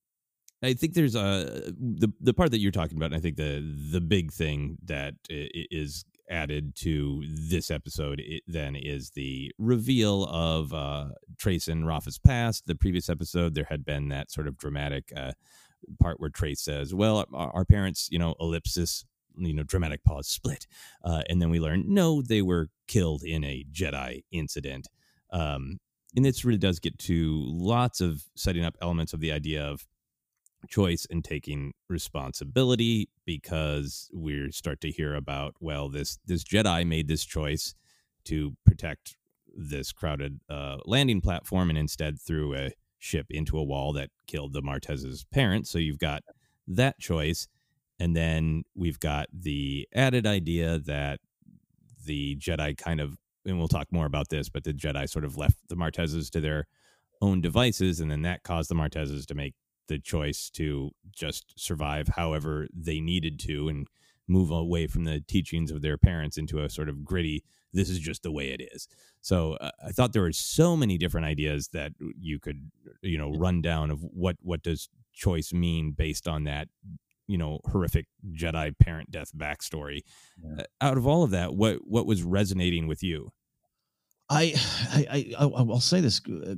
I 0.65 0.74
think 0.74 0.93
there's 0.93 1.15
a 1.15 1.74
the 1.77 2.12
the 2.19 2.34
part 2.34 2.51
that 2.51 2.60
you're 2.60 2.72
talking 2.72 2.98
about. 2.98 3.07
And 3.07 3.15
I 3.15 3.19
think 3.19 3.38
the 3.38 3.62
the 3.91 4.01
big 4.01 4.31
thing 4.31 4.77
that 4.86 5.15
is 5.29 6.05
added 6.29 6.75
to 6.75 7.24
this 7.27 7.69
episode 7.69 8.22
then 8.48 8.75
is 8.75 9.12
the 9.12 9.51
reveal 9.60 10.25
of 10.25 10.74
uh, 10.74 11.10
Trace 11.38 11.67
and 11.67 11.86
Rafa's 11.86 12.17
past. 12.17 12.65
The 12.65 12.75
previous 12.75 13.10
episode, 13.10 13.53
there 13.53 13.67
had 13.69 13.86
been 13.86 14.10
that 14.10 14.31
sort 14.31 14.48
of 14.48 14.57
dramatic 14.57 15.12
uh, 15.15 15.34
part 16.00 16.19
where 16.19 16.29
Trace 16.29 16.62
says, 16.62 16.93
"Well, 16.93 17.25
our, 17.34 17.51
our, 17.53 17.65
parents, 17.65 18.10
you 18.12 18.19
know, 18.19 18.36
ellipsis." 18.39 19.05
You 19.38 19.53
know, 19.53 19.63
dramatic 19.63 20.01
pause, 20.05 20.29
split, 20.29 20.65
uh, 21.03 21.24
and 21.27 21.41
then 21.41 21.50
we 21.50 21.60
learn 21.60 21.84
no, 21.93 22.22
they 22.22 22.41
were 22.41 22.69
killed 22.88 23.22
in 23.22 23.43
a 23.43 23.65
Jedi 23.69 24.24
incident. 24.31 24.88
Um, 25.29 25.81
and 26.15 26.24
this 26.24 26.45
really 26.45 26.57
does 26.57 26.79
get 26.79 26.98
to 27.00 27.43
lots 27.45 28.00
of 28.00 28.24
setting 28.36 28.63
up 28.63 28.77
elements 28.81 29.12
of 29.12 29.19
the 29.19 29.34
idea 29.34 29.62
of 29.62 29.86
choice 30.69 31.07
and 31.10 31.24
taking 31.24 31.74
responsibility 31.89 33.10
because 33.25 34.10
we 34.13 34.51
start 34.51 34.81
to 34.81 34.91
hear 34.91 35.15
about 35.15 35.55
well 35.60 35.89
this 35.89 36.17
this 36.25 36.43
jedi 36.43 36.86
made 36.86 37.07
this 37.07 37.25
choice 37.25 37.75
to 38.25 38.55
protect 38.65 39.15
this 39.55 39.91
crowded 39.91 40.39
uh, 40.50 40.77
landing 40.86 41.22
platform 41.22 41.69
and 41.69 41.77
instead 41.77 42.19
threw 42.19 42.55
a 42.55 42.72
ship 43.00 43.27
into 43.29 43.57
a 43.57 43.63
wall 43.63 43.93
that 43.93 44.10
killed 44.27 44.53
the 44.53 44.62
martez's 44.62 45.25
parents. 45.31 45.69
So 45.69 45.77
you've 45.77 46.00
got 46.00 46.24
that 46.67 47.00
choice. 47.00 47.48
And 48.00 48.15
then 48.15 48.63
we've 48.75 49.00
got 49.00 49.27
the 49.31 49.88
added 49.95 50.27
idea 50.27 50.79
that 50.79 51.19
the 52.05 52.36
jedi 52.36 52.77
kind 52.77 53.00
of 53.00 53.17
and 53.48 53.57
we'll 53.57 53.67
talk 53.67 53.88
more 53.91 54.05
about 54.05 54.29
this 54.29 54.48
but 54.48 54.63
the 54.63 54.74
jedi 54.74 55.10
sort 55.10 55.25
of 55.25 55.38
left 55.38 55.57
the 55.69 55.75
martezes 55.75 56.29
to 56.29 56.39
their 56.39 56.67
own 57.19 57.41
devices 57.41 58.00
and 58.00 58.12
then 58.12 58.22
that 58.22 58.43
caused 58.43 58.69
the 58.69 58.75
martezes 58.75 59.25
to 59.25 59.34
make 59.34 59.55
the 59.88 60.00
choice 60.00 60.50
to 60.51 60.92
just 61.12 61.54
survive 61.58 62.10
however 62.15 62.68
they 62.74 63.00
needed 63.00 63.39
to 63.39 63.70
and 63.70 63.88
move 64.27 64.50
away 64.50 64.88
from 64.88 65.04
the 65.04 65.22
teachings 65.22 65.72
of 65.72 65.82
their 65.82 65.98
parents 65.98 66.38
into 66.38 66.60
a 66.60 66.70
sort 66.70 66.89
of 66.89 67.04
gritty 67.04 67.44
this 67.75 67.89
is 67.89 68.00
just 68.00 68.24
the 68.24 68.32
way 68.32 68.48
it 68.50 68.62
is. 68.74 68.88
So 69.22 69.54
uh, 69.56 69.72
i 69.86 69.92
thought 69.92 70.13
there 70.13 70.22
were 70.22 70.32
so 70.32 70.75
many 70.75 70.98
different 70.98 71.27
ideas 71.27 71.68
that 71.74 71.92
you 72.00 72.39
could 72.39 72.72
you 73.01 73.18
know 73.18 73.32
run 73.32 73.62
down 73.62 73.92
of 73.92 74.01
what 74.01 74.38
what 74.42 74.63
does 74.63 74.89
choice 75.13 75.54
mean 75.54 75.92
based 75.92 76.27
on 76.27 76.46
that 76.46 76.68
you 77.27 77.38
know 77.38 77.60
horrific 77.65 78.08
jedi 78.32 78.74
parent 78.80 79.12
death 79.12 79.32
backstory. 79.36 80.01
Yeah. 80.42 80.62
uh, 80.62 80.63
out 80.82 80.98
of 80.98 81.06
all 81.06 81.24
of 81.24 81.32
that 81.32 81.54
what 81.54 81.80
what 81.86 82.06
was 82.06 82.24
resonating 82.24 82.88
with 82.88 83.04
you? 83.04 83.32
I, 84.30 84.56
I, 84.92 85.34
I, 85.38 85.44
I'll 85.44 85.80
say 85.80 86.01
this 86.01 86.22
uh, 86.27 86.56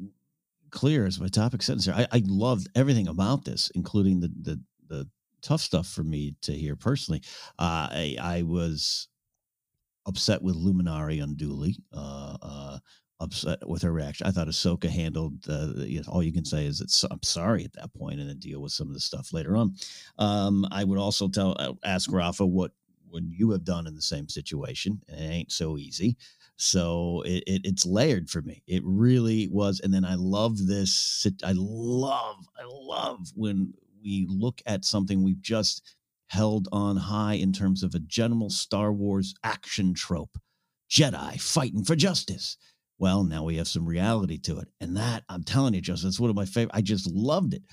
clear 0.72 1.06
as 1.06 1.20
my 1.20 1.28
topic 1.28 1.62
sentence 1.62 1.86
here. 1.86 1.96
I, 1.96 2.08
I 2.12 2.24
loved 2.26 2.68
everything 2.76 3.08
about 3.08 3.46
this, 3.46 3.72
including 3.76 4.20
the 4.20 4.32
the 4.42 4.62
the 4.88 5.10
tough 5.42 5.62
stuff 5.62 5.88
for 5.88 6.04
me 6.04 6.36
to 6.42 6.54
hear 6.54 6.76
personally. 6.76 7.22
Uh, 7.60 7.88
I, 7.92 8.18
I 8.20 8.42
was 8.44 9.08
upset 10.06 10.42
with 10.42 10.56
Luminara 10.56 11.20
Unduli. 11.20 11.76
Uh, 11.94 12.38
uh, 12.42 12.78
upset 13.20 13.68
with 13.68 13.82
her 13.82 13.92
reaction. 13.92 14.28
I 14.28 14.32
thought 14.32 14.48
Ahsoka 14.48 14.90
handled. 14.90 15.46
You 15.78 16.02
know, 16.02 16.06
all 16.08 16.24
you 16.24 16.34
can 16.34 16.46
say 16.46 16.66
is 16.66 16.82
it's 16.82 17.04
I'm 17.04 17.24
sorry 17.24 17.64
at 17.64 17.74
that 17.74 17.94
point, 17.94 18.20
and 18.20 18.30
then 18.30 18.40
deal 18.40 18.62
with 18.62 18.72
some 18.72 18.88
of 18.88 18.94
the 18.94 19.00
stuff 19.00 19.34
later 19.34 19.56
on. 19.56 19.76
Um, 20.18 20.66
I 20.72 20.84
would 20.84 21.00
also 21.00 21.28
tell 21.28 21.56
uh, 21.60 21.74
ask 21.84 22.12
Rafa 22.12 22.46
what 22.46 22.72
would 23.12 23.32
you 23.32 23.52
have 23.52 23.64
done 23.64 23.88
in 23.88 23.96
the 23.96 24.02
same 24.02 24.30
situation. 24.30 25.02
It 25.08 25.20
ain't 25.20 25.52
so 25.52 25.78
easy. 25.78 26.18
So 26.58 27.24
it, 27.26 27.44
it, 27.48 27.62
it's 27.64 27.86
layered 27.86 28.30
for 28.30 28.42
me. 28.42 28.64
It 28.68 28.82
really 28.86 29.48
was. 29.48 29.80
And 29.82 29.94
then 29.94 30.06
I 30.06 30.16
love 30.16 30.68
this. 30.68 31.28
I 31.44 31.54
love, 31.56 32.46
I 32.58 32.64
love 32.66 33.20
when 33.36 33.74
we 34.04 34.26
look 34.30 34.62
at 34.66 34.86
something 34.86 35.24
we've 35.24 35.42
just 35.42 35.96
held 36.28 36.68
on 36.72 36.98
high 36.98 37.36
in 37.36 37.54
terms 37.54 37.84
of 37.84 37.96
a 37.96 38.00
general 38.00 38.50
Star 38.50 38.92
Wars 38.92 39.34
action 39.44 39.94
trope 39.94 40.38
Jedi 40.90 41.40
fighting 41.42 41.84
for 41.84 41.96
justice. 41.96 42.58
Well, 43.00 43.24
now 43.24 43.44
we 43.44 43.58
have 43.58 43.68
some 43.68 43.86
reality 43.86 44.40
to 44.40 44.60
it. 44.60 44.70
And 44.82 44.98
that, 44.98 45.24
I'm 45.30 45.44
telling 45.44 45.74
you, 45.76 45.82
Justin, 45.82 46.10
it's 46.10 46.20
one 46.20 46.30
of 46.32 46.36
my 46.36 46.46
favorite. 46.46 46.76
I 46.76 46.82
just 46.82 47.08
loved 47.08 47.54
it. 47.54 47.64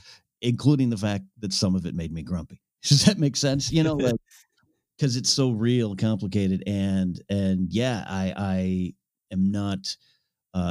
including 0.42 0.90
the 0.90 0.96
fact 0.96 1.24
that 1.40 1.52
some 1.52 1.74
of 1.74 1.86
it 1.86 1.94
made 1.94 2.12
me 2.12 2.22
grumpy. 2.22 2.60
Does 2.84 3.04
that 3.06 3.18
make 3.18 3.36
sense? 3.36 3.72
You 3.72 3.82
know, 3.82 3.94
like 3.94 4.16
because 4.96 5.16
it's 5.16 5.30
so 5.30 5.50
real, 5.50 5.90
and 5.90 5.98
complicated, 5.98 6.62
and 6.66 7.20
and 7.28 7.68
yeah, 7.70 8.04
I 8.06 8.32
I 8.36 8.94
am 9.32 9.50
not 9.50 9.96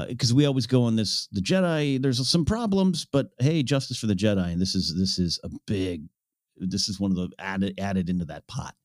because 0.08 0.32
uh, 0.32 0.36
we 0.36 0.46
always 0.46 0.68
go 0.68 0.84
on 0.84 0.96
this 0.96 1.28
the 1.32 1.42
Jedi. 1.42 2.02
There's 2.02 2.26
some 2.28 2.46
problems, 2.46 3.06
but 3.06 3.30
hey, 3.40 3.64
justice 3.64 3.98
for 3.98 4.08
the 4.08 4.16
Jedi, 4.16 4.52
and 4.52 4.62
this 4.62 4.76
is 4.76 4.96
this 4.98 5.20
is 5.20 5.40
a 5.44 5.50
big. 5.68 6.04
This 6.56 6.88
is 6.88 7.00
one 7.00 7.12
of 7.12 7.18
the 7.18 7.30
added 7.40 7.80
added 7.80 8.10
into 8.10 8.26
that 8.26 8.48
pot 8.48 8.76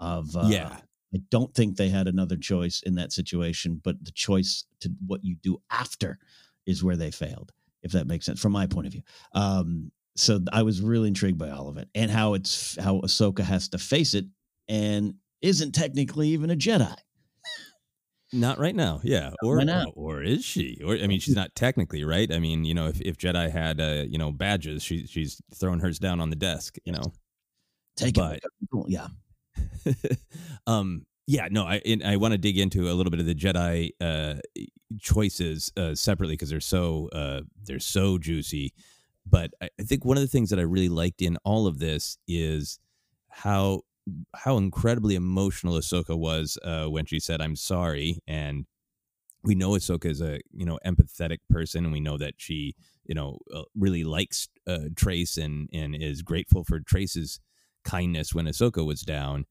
of 0.00 0.34
uh, 0.36 0.46
yeah. 0.46 0.76
I 1.14 1.18
don't 1.30 1.54
think 1.54 1.76
they 1.76 1.90
had 1.90 2.08
another 2.08 2.36
choice 2.36 2.82
in 2.84 2.94
that 2.94 3.12
situation, 3.12 3.80
but 3.84 4.02
the 4.02 4.12
choice 4.12 4.64
to 4.80 4.90
what 5.06 5.22
you 5.22 5.36
do 5.42 5.60
after 5.70 6.18
is 6.66 6.82
where 6.82 6.96
they 6.96 7.10
failed, 7.10 7.52
if 7.82 7.92
that 7.92 8.06
makes 8.06 8.24
sense 8.24 8.40
from 8.40 8.52
my 8.52 8.66
point 8.66 8.86
of 8.86 8.94
view. 8.94 9.02
Um, 9.34 9.92
so 10.16 10.40
I 10.52 10.62
was 10.62 10.80
really 10.80 11.08
intrigued 11.08 11.38
by 11.38 11.50
all 11.50 11.68
of 11.68 11.76
it 11.76 11.88
and 11.94 12.10
how 12.10 12.34
it's 12.34 12.78
how 12.80 13.00
Ahsoka 13.00 13.40
has 13.40 13.68
to 13.68 13.78
face 13.78 14.14
it 14.14 14.26
and 14.68 15.14
isn't 15.40 15.72
technically 15.72 16.28
even 16.28 16.50
a 16.50 16.56
Jedi. 16.56 16.94
Not 18.34 18.58
right 18.58 18.74
now, 18.74 19.00
yeah. 19.04 19.32
Or 19.42 19.62
or 19.94 20.22
is 20.22 20.42
she? 20.42 20.80
Or 20.82 20.94
I 20.94 21.06
mean, 21.06 21.20
she's 21.20 21.36
not 21.36 21.54
technically 21.54 22.02
right. 22.02 22.32
I 22.32 22.38
mean, 22.38 22.64
you 22.64 22.72
know, 22.72 22.86
if, 22.86 22.98
if 23.02 23.18
Jedi 23.18 23.50
had 23.50 23.78
uh, 23.78 24.04
you 24.08 24.16
know 24.16 24.32
badges, 24.32 24.82
she 24.82 25.06
she's 25.06 25.40
throwing 25.54 25.80
hers 25.80 25.98
down 25.98 26.18
on 26.18 26.30
the 26.30 26.36
desk. 26.36 26.76
You 26.84 26.92
know, 26.92 27.12
take 27.96 28.14
but, 28.14 28.36
it. 28.38 28.44
Yeah. 28.88 29.08
um. 30.66 31.04
Yeah. 31.26 31.48
No. 31.50 31.64
I 31.64 31.82
I 32.04 32.16
want 32.16 32.32
to 32.32 32.38
dig 32.38 32.58
into 32.58 32.90
a 32.90 32.94
little 32.94 33.10
bit 33.10 33.20
of 33.20 33.26
the 33.26 33.34
Jedi 33.34 33.90
uh, 34.00 34.36
choices 34.98 35.70
uh, 35.76 35.94
separately 35.94 36.34
because 36.34 36.48
they're 36.48 36.60
so 36.60 37.10
uh, 37.12 37.42
they're 37.64 37.80
so 37.80 38.16
juicy. 38.16 38.72
But 39.26 39.50
I, 39.60 39.68
I 39.78 39.82
think 39.82 40.06
one 40.06 40.16
of 40.16 40.22
the 40.22 40.28
things 40.28 40.48
that 40.50 40.58
I 40.58 40.62
really 40.62 40.88
liked 40.88 41.20
in 41.20 41.36
all 41.44 41.66
of 41.66 41.78
this 41.78 42.16
is 42.26 42.78
how 43.28 43.82
how 44.34 44.56
incredibly 44.56 45.14
emotional 45.14 45.74
Ahsoka 45.74 46.16
was 46.18 46.58
uh, 46.64 46.86
when 46.86 47.06
she 47.06 47.20
said, 47.20 47.40
"I'm 47.40 47.56
sorry," 47.56 48.18
and 48.26 48.66
we 49.42 49.54
know 49.54 49.70
Ahsoka 49.70 50.06
is 50.06 50.20
a 50.20 50.40
you 50.52 50.66
know 50.66 50.78
empathetic 50.84 51.38
person, 51.50 51.84
and 51.84 51.92
we 51.92 52.00
know 52.00 52.18
that 52.18 52.34
she 52.36 52.74
you 53.04 53.14
know 53.14 53.38
uh, 53.54 53.62
really 53.74 54.04
likes 54.04 54.48
uh, 54.66 54.88
Trace 54.94 55.36
and 55.36 55.68
and 55.72 55.94
is 55.94 56.22
grateful 56.22 56.64
for 56.64 56.80
Trace's 56.80 57.40
kindness 57.84 58.34
when 58.34 58.46
Ahsoka 58.46 58.84
was 58.84 59.02
down. 59.02 59.46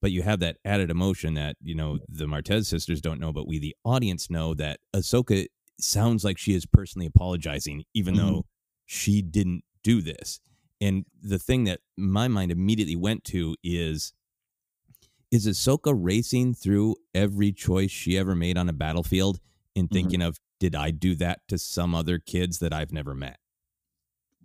But 0.00 0.12
you 0.12 0.20
have 0.22 0.40
that 0.40 0.58
added 0.66 0.90
emotion 0.90 1.34
that 1.34 1.56
you 1.62 1.74
know 1.74 1.98
the 2.08 2.26
Martez 2.26 2.66
sisters 2.66 3.00
don't 3.00 3.20
know, 3.20 3.32
but 3.32 3.46
we 3.46 3.58
the 3.58 3.76
audience 3.84 4.30
know 4.30 4.54
that 4.54 4.80
Ahsoka 4.94 5.46
sounds 5.80 6.24
like 6.24 6.38
she 6.38 6.54
is 6.54 6.66
personally 6.66 7.06
apologizing, 7.06 7.84
even 7.94 8.14
mm-hmm. 8.14 8.26
though 8.26 8.46
she 8.86 9.22
didn't 9.22 9.64
do 9.82 10.02
this. 10.02 10.40
And 10.80 11.04
the 11.22 11.38
thing 11.38 11.64
that 11.64 11.80
my 11.96 12.28
mind 12.28 12.50
immediately 12.52 12.96
went 12.96 13.24
to 13.24 13.56
is 13.62 14.12
is 15.30 15.46
Ahsoka 15.46 15.92
racing 15.96 16.54
through 16.54 16.94
every 17.12 17.50
choice 17.52 17.90
she 17.90 18.16
ever 18.16 18.36
made 18.36 18.56
on 18.56 18.68
a 18.68 18.72
battlefield 18.72 19.40
and 19.74 19.86
mm-hmm. 19.86 19.94
thinking 19.94 20.20
mm-hmm. 20.20 20.28
of 20.28 20.40
did 20.60 20.76
I 20.76 20.92
do 20.92 21.16
that 21.16 21.40
to 21.48 21.58
some 21.58 21.94
other 21.94 22.18
kids 22.18 22.60
that 22.60 22.72
I've 22.72 22.92
never 22.92 23.14
met? 23.14 23.38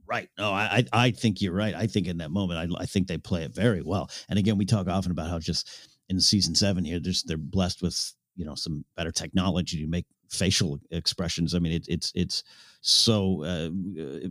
Right. 0.08 0.30
No, 0.40 0.52
I 0.52 0.84
I 0.92 1.12
think 1.12 1.40
you're 1.40 1.54
right. 1.54 1.76
I 1.76 1.86
think 1.86 2.08
in 2.08 2.18
that 2.18 2.32
moment, 2.32 2.60
I, 2.60 2.82
I 2.82 2.86
think 2.88 3.08
they 3.08 3.20
play 3.20 3.44
it 3.44 3.54
very 3.54 3.84
well. 3.84 4.10
And 4.28 4.40
again, 4.40 4.58
we 4.58 4.66
talk 4.66 4.88
often 4.88 5.12
about 5.12 5.30
how 5.30 5.38
just 5.38 5.70
in 6.10 6.20
season 6.20 6.56
seven 6.56 6.84
here, 6.84 7.00
there's 7.00 7.22
they're 7.22 7.38
blessed 7.38 7.84
with 7.84 8.14
you 8.36 8.44
know 8.44 8.56
some 8.56 8.86
better 8.98 9.12
technology 9.12 9.80
to 9.82 9.88
make 9.88 10.08
facial 10.30 10.80
expressions. 10.92 11.56
I 11.56 11.60
mean, 11.60 11.74
it, 11.74 11.86
it's 11.88 12.12
it's 12.16 12.44
so 12.82 13.44
uh, 13.44 13.70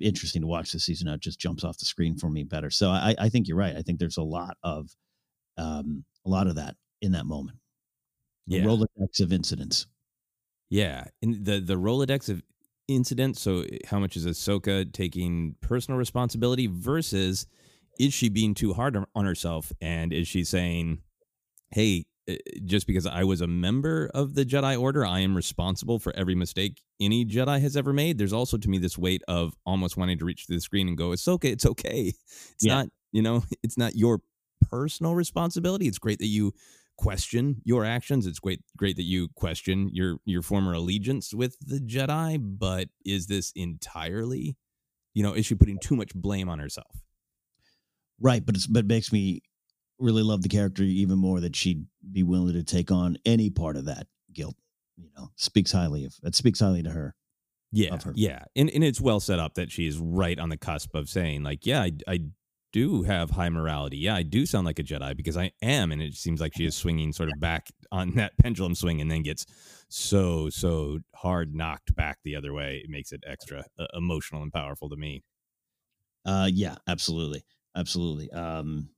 interesting 0.01 0.43
to 0.43 0.49
watch 0.49 0.73
this 0.73 0.85
season. 0.85 1.07
Now 1.07 1.15
it 1.15 1.21
just 1.21 1.39
jumps 1.39 1.65
off 1.65 1.79
the 1.79 1.85
screen 1.85 2.17
for 2.17 2.31
me 2.31 2.45
better. 2.45 2.71
So 2.71 2.91
I, 2.91 3.15
I 3.19 3.29
think 3.29 3.49
you're 3.49 3.57
right. 3.57 3.77
I 3.77 3.83
think 3.83 3.99
there's 3.99 4.17
a 4.17 4.23
lot 4.23 4.57
of 4.63 4.91
um, 5.57 6.05
a 6.25 6.31
lot 6.31 6.47
of 6.47 6.57
that 6.57 6.77
in 7.03 7.13
that 7.13 7.27
moment. 7.27 7.59
Yeah, 8.47 8.63
the 8.63 8.69
Rolodex 8.69 9.21
of 9.21 9.33
incidents. 9.33 9.87
Yeah, 10.71 11.05
and 11.23 11.45
the 11.45 11.61
the 11.61 11.77
Rolodex 11.77 12.29
of 12.29 12.43
incidents. 12.87 13.41
So 13.41 13.65
how 13.87 13.99
much 13.99 14.17
is 14.17 14.27
Ahsoka 14.27 14.91
taking 14.93 15.57
personal 15.61 15.99
responsibility 15.99 16.67
versus 16.67 17.47
is 17.99 18.15
she 18.15 18.29
being 18.29 18.55
too 18.55 18.73
hard 18.73 18.97
on 19.15 19.25
herself 19.25 19.73
and 19.81 20.13
is 20.13 20.29
she 20.29 20.45
saying, 20.45 21.01
"Hey, 21.71 22.07
Uh, 22.29 22.35
just 22.65 22.87
because 22.87 23.07
I 23.07 23.25
was 23.25 23.41
a 23.41 23.47
member 23.47 24.11
of 24.15 24.35
the 24.35 24.45
Jedi 24.45 24.79
Order, 24.81 25.05
I 25.05 25.21
am 25.21 25.37
responsible 25.37 25.99
for 25.99 26.15
every 26.17 26.35
mistake 26.35 26.83
any 27.01 27.25
Jedi 27.25 27.61
has 27.61 27.77
ever 27.77 27.93
made. 27.93 28.19
There's 28.19 28.33
also 28.33 28.59
to 28.59 28.69
me 28.69 28.79
this 28.79 28.99
weight 28.99 29.23
of 29.29 29.55
almost 29.65 29.97
wanting 29.97 30.19
to 30.19 30.25
reach 30.25 30.47
to 30.47 30.55
the 30.55 30.61
screen 30.61 30.89
and 30.89 30.97
go, 30.97 31.13
"It's 31.13 31.27
okay, 31.27 31.51
it's 31.51 31.67
okay. 31.67 32.13
It's 32.51 32.65
yeah. 32.65 32.75
not, 32.75 32.89
you 33.13 33.23
know, 33.23 33.45
it's 33.63 33.79
not 33.79 33.95
your 33.95 34.21
personal 34.71 35.15
responsibility. 35.15 35.87
It's 35.87 35.99
great 35.99 36.19
that 36.19 36.27
you 36.27 36.53
question 36.99 37.63
your 37.65 37.85
actions. 37.85 38.27
It's 38.27 38.41
great, 38.41 38.61
great 38.77 38.97
that 38.97 39.05
you 39.05 39.29
question 39.37 39.89
your 39.93 40.19
your 40.25 40.43
former 40.43 40.75
allegiance 40.75 41.33
with 41.33 41.57
the 41.61 41.79
Jedi. 41.79 42.39
But 42.41 42.89
is 43.07 43.27
this 43.27 43.53
entirely, 43.57 44.57
you 45.15 45.23
know, 45.23 45.33
is 45.33 45.47
she 45.47 45.55
putting 45.55 45.79
too 45.79 45.97
much 45.97 46.15
blame 46.15 46.49
on 46.49 46.59
herself? 46.59 47.01
Right, 48.21 48.45
but 48.45 48.57
it's 48.57 48.67
but 48.67 48.81
it 48.81 48.89
makes 48.89 49.13
me 49.13 49.43
really 49.99 50.23
love 50.23 50.43
the 50.43 50.49
character 50.49 50.83
even 50.83 51.19
more 51.19 51.41
that 51.41 51.57
she'd 51.57 51.85
be 52.13 52.23
willing 52.23 52.55
to 52.55 52.63
take 52.63 52.91
on 52.91 53.19
any 53.25 53.51
part 53.51 53.77
of 53.77 53.87
that 53.87 54.07
guilt. 54.33 54.57
You 54.97 55.11
know, 55.17 55.31
speaks 55.37 55.73
highly 55.73 56.05
of 56.05 56.15
that 56.23 56.35
speaks 56.35 56.61
highly 56.61 56.83
to 56.83 56.91
her. 56.91 57.15
Yeah, 57.71 57.99
her. 58.03 58.13
yeah, 58.15 58.45
and 58.57 58.71
and 58.71 58.83
it's 58.83 59.01
well 59.01 59.21
set 59.21 59.39
up 59.39 59.55
that 59.55 59.71
she's 59.71 59.99
right 59.99 60.39
on 60.39 60.49
the 60.49 60.57
cusp 60.57 60.95
of 60.95 61.09
saying 61.09 61.43
like, 61.43 61.67
yeah, 61.67 61.83
I, 61.83 61.93
I 62.07 62.21
do 62.73 63.03
have 63.03 63.31
high 63.31 63.49
morality. 63.49 63.99
Yeah, 63.99 64.17
I 64.17 64.23
do 64.23 64.47
sound 64.47 64.67
like 64.67 64.79
a 64.79 64.83
Jedi 64.83 65.17
because 65.17 65.37
I 65.37 65.53
am, 65.63 65.93
and 65.93 66.03
it 66.03 66.15
seems 66.15 66.41
like 66.41 66.55
she 66.57 66.65
is 66.65 66.75
swinging 66.75 67.13
sort 67.13 67.29
of 67.29 67.41
back 67.41 67.69
on 67.93 68.15
that 68.15 68.33
pendulum 68.39 68.75
swing, 68.75 69.01
and 69.01 69.11
then 69.11 69.23
gets 69.23 69.47
so 69.89 70.49
so 70.51 71.01
hard 71.15 71.55
knocked 71.55 71.95
back 71.95 72.19
the 72.25 72.37
other 72.37 72.53
way. 72.53 72.81
It 72.83 72.91
makes 72.91 73.13
it 73.13 73.23
extra 73.27 73.65
uh, 73.79 73.87
emotional 73.95 74.43
and 74.43 74.53
powerful 74.53 74.89
to 74.89 74.97
me. 74.97 75.23
Uh, 76.25 76.49
yeah, 76.53 76.77
absolutely, 76.87 77.45
absolutely. 77.77 78.31
Um, 78.31 78.91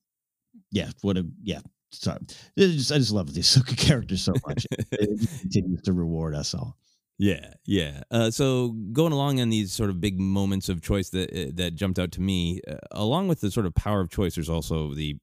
yeah, 0.70 0.90
what 1.02 1.16
a 1.16 1.26
yeah. 1.42 1.60
Sorry, 1.92 2.20
just, 2.56 2.92
I 2.92 2.98
just 2.98 3.12
love 3.12 3.34
the 3.34 3.40
Ahsoka 3.40 3.76
character 3.76 4.16
so 4.16 4.32
much. 4.46 4.66
it 4.92 5.40
continues 5.40 5.82
to 5.82 5.92
reward 5.92 6.34
us 6.34 6.54
all. 6.54 6.76
Yeah, 7.18 7.52
yeah. 7.66 8.02
Uh, 8.10 8.30
so 8.30 8.70
going 8.92 9.12
along 9.12 9.40
on 9.40 9.50
these 9.50 9.72
sort 9.72 9.90
of 9.90 10.00
big 10.00 10.18
moments 10.18 10.68
of 10.68 10.80
choice 10.80 11.10
that 11.10 11.30
uh, 11.30 11.50
that 11.54 11.74
jumped 11.74 11.98
out 11.98 12.12
to 12.12 12.20
me, 12.22 12.60
uh, 12.66 12.76
along 12.92 13.28
with 13.28 13.40
the 13.40 13.50
sort 13.50 13.66
of 13.66 13.74
power 13.74 14.00
of 14.00 14.10
choice, 14.10 14.36
there's 14.36 14.48
also 14.48 14.94
the 14.94 15.18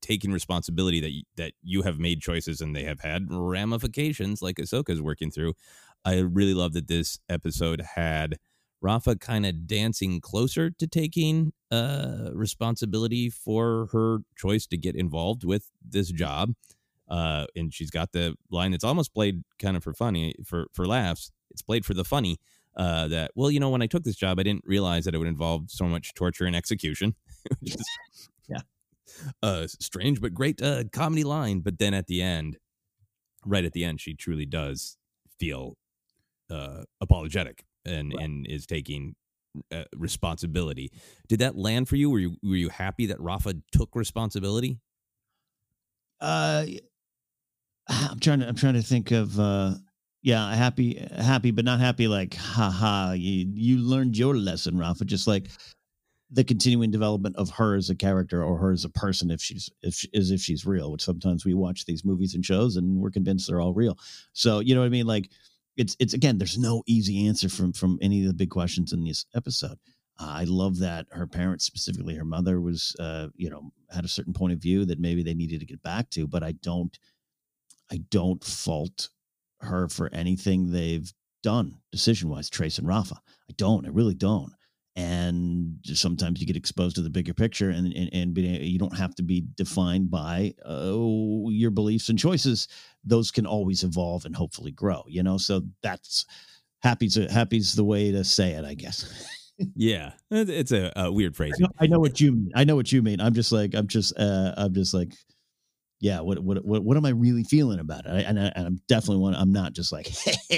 taking 0.00 0.32
responsibility 0.32 1.00
that 1.00 1.10
you, 1.10 1.22
that 1.36 1.52
you 1.62 1.82
have 1.82 1.98
made 1.98 2.20
choices 2.20 2.60
and 2.60 2.74
they 2.74 2.84
have 2.84 3.00
had 3.00 3.26
ramifications, 3.30 4.42
like 4.42 4.56
Ahsoka 4.56 4.90
is 4.90 5.02
working 5.02 5.30
through. 5.30 5.54
I 6.04 6.18
really 6.18 6.54
love 6.54 6.72
that 6.74 6.88
this 6.88 7.18
episode 7.28 7.82
had 7.96 8.38
Rafa 8.82 9.16
kind 9.16 9.44
of 9.44 9.66
dancing 9.66 10.20
closer 10.20 10.70
to 10.70 10.86
taking 10.86 11.52
uh, 11.70 12.30
responsibility 12.32 13.28
for 13.28 13.88
her 13.92 14.18
choice 14.36 14.66
to 14.68 14.76
get 14.76 14.96
involved 14.96 15.44
with 15.44 15.70
this 15.86 16.10
job. 16.10 16.54
Uh, 17.08 17.46
and 17.56 17.74
she's 17.74 17.90
got 17.90 18.12
the 18.12 18.34
line 18.50 18.70
that's 18.70 18.84
almost 18.84 19.12
played 19.12 19.42
kind 19.58 19.76
of 19.76 19.82
for 19.82 19.92
funny, 19.92 20.34
for, 20.44 20.66
for 20.72 20.86
laughs. 20.86 21.32
It's 21.50 21.62
played 21.62 21.84
for 21.84 21.94
the 21.94 22.04
funny. 22.04 22.38
Uh, 22.76 23.08
that 23.08 23.32
well, 23.34 23.50
you 23.50 23.58
know, 23.58 23.68
when 23.68 23.82
I 23.82 23.86
took 23.88 24.04
this 24.04 24.16
job, 24.16 24.38
I 24.38 24.44
didn't 24.44 24.64
realize 24.64 25.04
that 25.04 25.14
it 25.14 25.18
would 25.18 25.26
involve 25.26 25.70
so 25.70 25.86
much 25.86 26.14
torture 26.14 26.46
and 26.46 26.54
execution. 26.54 27.16
yeah, 28.48 28.60
uh, 29.42 29.66
strange 29.66 30.20
but 30.20 30.32
great 30.32 30.62
uh, 30.62 30.84
comedy 30.92 31.24
line. 31.24 31.60
But 31.60 31.80
then 31.80 31.94
at 31.94 32.06
the 32.06 32.22
end, 32.22 32.58
right 33.44 33.64
at 33.64 33.72
the 33.72 33.84
end, 33.84 34.00
she 34.00 34.14
truly 34.14 34.46
does 34.46 34.96
feel 35.38 35.76
uh, 36.48 36.84
apologetic 37.00 37.64
and 37.84 38.12
right. 38.14 38.24
and 38.24 38.46
is 38.46 38.66
taking 38.66 39.14
uh, 39.72 39.84
responsibility. 39.96 40.92
Did 41.28 41.40
that 41.40 41.56
land 41.56 41.88
for 41.88 41.96
you? 41.96 42.10
Were 42.10 42.18
you 42.18 42.36
were 42.42 42.56
you 42.56 42.68
happy 42.68 43.06
that 43.06 43.20
Rafa 43.20 43.54
took 43.72 43.94
responsibility? 43.94 44.78
Uh, 46.20 46.66
I'm 47.88 48.20
trying 48.20 48.40
to 48.40 48.48
I'm 48.48 48.54
trying 48.54 48.74
to 48.74 48.82
think 48.82 49.10
of 49.10 49.38
uh, 49.38 49.74
yeah, 50.22 50.54
happy 50.54 51.06
happy, 51.16 51.50
but 51.50 51.64
not 51.64 51.80
happy. 51.80 52.06
Like, 52.06 52.34
haha, 52.34 53.12
you 53.12 53.50
you 53.54 53.78
learned 53.78 54.16
your 54.16 54.36
lesson, 54.36 54.78
Rafa. 54.78 55.04
Just 55.04 55.26
like 55.26 55.48
the 56.30 56.44
continuing 56.44 56.90
development 56.90 57.34
of 57.36 57.50
her 57.50 57.74
as 57.74 57.90
a 57.90 57.94
character 57.94 58.44
or 58.44 58.56
her 58.58 58.70
as 58.70 58.84
a 58.84 58.90
person, 58.90 59.30
if 59.30 59.40
she's 59.40 59.70
if 59.82 59.94
she, 59.94 60.08
as 60.14 60.30
if 60.30 60.40
she's 60.40 60.66
real. 60.66 60.92
Which 60.92 61.02
sometimes 61.04 61.44
we 61.44 61.54
watch 61.54 61.86
these 61.86 62.04
movies 62.04 62.34
and 62.34 62.44
shows 62.44 62.76
and 62.76 63.00
we're 63.00 63.10
convinced 63.10 63.48
they're 63.48 63.60
all 63.60 63.74
real. 63.74 63.98
So 64.32 64.60
you 64.60 64.74
know 64.74 64.82
what 64.82 64.86
I 64.86 64.90
mean, 64.90 65.06
like 65.06 65.30
it's 65.76 65.96
it's 65.98 66.14
again 66.14 66.38
there's 66.38 66.58
no 66.58 66.82
easy 66.86 67.26
answer 67.26 67.48
from 67.48 67.72
from 67.72 67.98
any 68.02 68.22
of 68.22 68.26
the 68.26 68.34
big 68.34 68.50
questions 68.50 68.92
in 68.92 69.04
this 69.04 69.24
episode. 69.34 69.78
I 70.20 70.44
love 70.44 70.78
that 70.80 71.06
her 71.12 71.26
parents 71.26 71.64
specifically 71.64 72.14
her 72.14 72.24
mother 72.24 72.60
was 72.60 72.94
uh 72.98 73.28
you 73.36 73.48
know 73.48 73.70
had 73.90 74.04
a 74.04 74.08
certain 74.08 74.34
point 74.34 74.52
of 74.52 74.60
view 74.60 74.84
that 74.84 75.00
maybe 75.00 75.22
they 75.22 75.34
needed 75.34 75.60
to 75.60 75.66
get 75.66 75.82
back 75.82 76.10
to 76.10 76.26
but 76.28 76.42
i 76.42 76.52
don't 76.52 76.98
i 77.90 77.98
don't 78.10 78.44
fault 78.44 79.08
her 79.60 79.88
for 79.88 80.12
anything 80.12 80.70
they've 80.70 81.12
done 81.42 81.78
decision 81.90 82.28
wise 82.28 82.50
trace 82.50 82.78
and 82.78 82.86
rafa. 82.86 83.16
I 83.48 83.54
don't 83.56 83.86
i 83.86 83.90
really 83.90 84.14
don't 84.14 84.52
and 84.96 85.76
sometimes 85.84 86.40
you 86.40 86.46
get 86.46 86.56
exposed 86.56 86.96
to 86.96 87.02
the 87.02 87.10
bigger 87.10 87.32
picture 87.32 87.70
and 87.70 87.92
and, 87.92 88.10
and 88.12 88.36
you 88.38 88.78
don't 88.78 88.96
have 88.96 89.14
to 89.14 89.22
be 89.22 89.44
defined 89.54 90.10
by 90.10 90.52
uh, 90.66 90.92
your 91.48 91.70
beliefs 91.70 92.08
and 92.08 92.18
choices 92.18 92.68
those 93.04 93.30
can 93.30 93.46
always 93.46 93.84
evolve 93.84 94.24
and 94.24 94.34
hopefully 94.34 94.72
grow 94.72 95.02
you 95.06 95.22
know 95.22 95.38
so 95.38 95.62
that's 95.82 96.26
happy's 96.82 97.16
a, 97.16 97.30
happy's 97.30 97.74
the 97.74 97.84
way 97.84 98.10
to 98.10 98.24
say 98.24 98.50
it 98.50 98.64
i 98.64 98.74
guess 98.74 99.28
yeah 99.76 100.12
it's 100.30 100.72
a, 100.72 100.92
a 100.96 101.12
weird 101.12 101.36
phrase 101.36 101.52
I 101.56 101.62
know, 101.62 101.68
I 101.80 101.86
know, 101.86 101.98
what 102.00 102.20
you 102.20 102.32
mean 102.32 102.52
i 102.56 102.64
know 102.64 102.76
what 102.76 102.90
you 102.90 103.02
mean 103.02 103.20
i'm 103.20 103.34
just 103.34 103.52
like 103.52 103.74
i'm 103.74 103.86
just 103.86 104.18
uh 104.18 104.54
i'm 104.56 104.74
just 104.74 104.92
like 104.92 105.12
yeah, 106.00 106.20
what 106.20 106.38
what 106.38 106.64
what 106.64 106.82
what 106.82 106.96
am 106.96 107.04
I 107.04 107.10
really 107.10 107.44
feeling 107.44 107.78
about 107.78 108.06
it? 108.06 108.10
I, 108.10 108.20
and, 108.20 108.40
I, 108.40 108.50
and 108.56 108.66
I'm 108.66 108.80
definitely 108.88 109.18
one. 109.18 109.34
I'm 109.34 109.52
not 109.52 109.74
just 109.74 109.92
like 109.92 110.08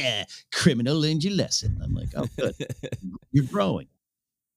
criminal 0.53 0.99
learned 1.01 1.25
your 1.25 1.35
lesson. 1.35 1.81
I'm 1.83 1.93
like, 1.95 2.11
oh, 2.17 2.29
good, 2.39 2.55
you're 3.33 3.47
growing. 3.47 3.89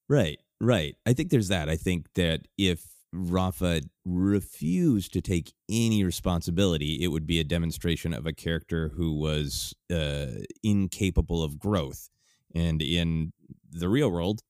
Right, 0.07 0.39
right. 0.61 0.95
I 1.05 1.13
think 1.13 1.29
there's 1.29 1.47
that. 1.47 1.69
I 1.69 1.75
think 1.75 2.13
that 2.15 2.41
if 2.57 2.85
Rafa 3.11 3.81
refused 4.05 5.13
to 5.13 5.21
take 5.21 5.53
any 5.69 6.03
responsibility, 6.03 6.99
it 7.01 7.07
would 7.07 7.25
be 7.25 7.39
a 7.39 7.43
demonstration 7.43 8.13
of 8.13 8.25
a 8.25 8.33
character 8.33 8.91
who 8.95 9.13
was 9.13 9.73
uh, 9.91 10.27
incapable 10.63 11.43
of 11.43 11.59
growth. 11.59 12.09
And 12.53 12.81
in 12.81 13.33
the 13.71 13.89
real 13.89 14.11
world, 14.11 14.41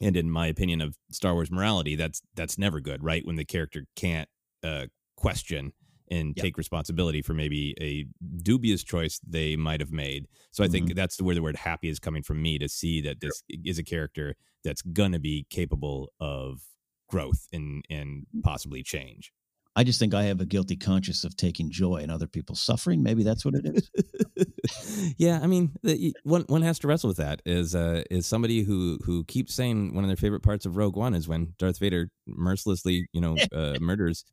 and 0.00 0.16
in 0.16 0.30
my 0.30 0.46
opinion 0.46 0.80
of 0.80 0.96
Star 1.10 1.34
Wars 1.34 1.50
morality, 1.50 1.96
that's 1.96 2.22
that's 2.34 2.58
never 2.58 2.80
good, 2.80 3.02
right? 3.02 3.26
When 3.26 3.36
the 3.36 3.44
character 3.44 3.86
can't 3.96 4.28
uh, 4.62 4.86
question 5.16 5.72
and 6.10 6.34
yep. 6.36 6.44
take 6.44 6.58
responsibility 6.58 7.22
for 7.22 7.34
maybe 7.34 7.74
a 7.80 8.06
dubious 8.42 8.82
choice 8.82 9.20
they 9.26 9.56
might 9.56 9.80
have 9.80 9.92
made. 9.92 10.26
So 10.50 10.64
I 10.64 10.68
think 10.68 10.88
mm-hmm. 10.88 10.96
that's 10.96 11.20
where 11.20 11.34
the 11.34 11.42
word 11.42 11.56
happy 11.56 11.88
is 11.88 11.98
coming 11.98 12.22
from 12.22 12.40
me 12.40 12.58
to 12.58 12.68
see 12.68 13.00
that 13.02 13.20
this 13.20 13.42
is 13.48 13.78
a 13.78 13.84
character 13.84 14.34
that's 14.64 14.82
gonna 14.82 15.18
be 15.18 15.46
capable 15.50 16.12
of 16.20 16.60
growth 17.08 17.46
and 17.52 17.84
and 17.90 18.26
possibly 18.42 18.82
change. 18.82 19.32
I 19.78 19.84
just 19.84 19.98
think 19.98 20.14
I 20.14 20.24
have 20.24 20.40
a 20.40 20.46
guilty 20.46 20.74
conscience 20.74 21.22
of 21.22 21.36
taking 21.36 21.70
joy 21.70 21.96
in 21.96 22.08
other 22.08 22.26
people's 22.26 22.62
suffering. 22.62 23.02
Maybe 23.02 23.22
that's 23.22 23.44
what 23.44 23.54
it 23.54 23.66
is. 23.66 25.14
yeah, 25.18 25.38
I 25.42 25.46
mean, 25.46 25.76
one 26.22 26.44
one 26.48 26.62
has 26.62 26.78
to 26.78 26.88
wrestle 26.88 27.08
with 27.08 27.18
that. 27.18 27.42
Is 27.44 27.74
uh, 27.74 28.02
is 28.10 28.26
somebody 28.26 28.62
who 28.62 28.98
who 29.04 29.24
keeps 29.24 29.54
saying 29.54 29.94
one 29.94 30.02
of 30.02 30.08
their 30.08 30.16
favorite 30.16 30.42
parts 30.42 30.64
of 30.64 30.78
Rogue 30.78 30.96
One 30.96 31.14
is 31.14 31.28
when 31.28 31.52
Darth 31.58 31.78
Vader 31.78 32.08
mercilessly, 32.26 33.06
you 33.12 33.20
know, 33.20 33.36
uh, 33.54 33.76
murders 33.78 34.24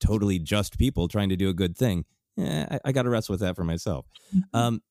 totally 0.00 0.38
just 0.38 0.78
people 0.78 1.08
trying 1.08 1.28
to 1.28 1.36
do 1.36 1.48
a 1.48 1.54
good 1.54 1.76
thing. 1.76 2.04
Yeah, 2.36 2.66
I, 2.70 2.80
I 2.86 2.92
got 2.92 3.02
to 3.02 3.10
wrestle 3.10 3.32
with 3.32 3.40
that 3.40 3.56
for 3.56 3.64
myself. 3.64 4.06
Mm-hmm. 4.34 4.56
Um, 4.56 4.82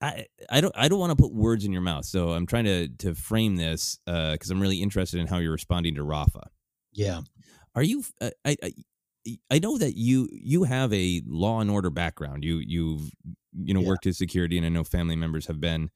I, 0.00 0.26
I 0.50 0.60
don't 0.60 0.74
I 0.76 0.88
don't 0.88 0.98
want 0.98 1.16
to 1.16 1.22
put 1.22 1.32
words 1.32 1.64
in 1.64 1.72
your 1.72 1.80
mouth, 1.80 2.04
so 2.04 2.32
I'm 2.32 2.46
trying 2.46 2.64
to 2.64 2.88
to 2.88 3.14
frame 3.14 3.56
this 3.56 3.98
because 4.04 4.50
uh, 4.50 4.54
I'm 4.54 4.60
really 4.60 4.82
interested 4.82 5.20
in 5.20 5.26
how 5.26 5.38
you're 5.38 5.52
responding 5.52 5.94
to 5.94 6.02
Rafa. 6.02 6.48
Yeah, 6.92 7.20
are 7.74 7.82
you? 7.82 8.04
Uh, 8.20 8.30
I, 8.44 8.56
I 8.62 8.72
I 9.50 9.58
know 9.58 9.78
that 9.78 9.96
you 9.96 10.28
you 10.30 10.64
have 10.64 10.92
a 10.92 11.22
law 11.26 11.60
and 11.60 11.70
order 11.70 11.90
background. 11.90 12.44
You 12.44 12.58
you've 12.58 13.10
you 13.54 13.72
know 13.72 13.80
yeah. 13.80 13.88
worked 13.88 14.06
as 14.06 14.18
security, 14.18 14.58
and 14.58 14.66
I 14.66 14.68
know 14.68 14.84
family 14.84 15.16
members 15.16 15.46
have 15.46 15.60
been 15.60 15.90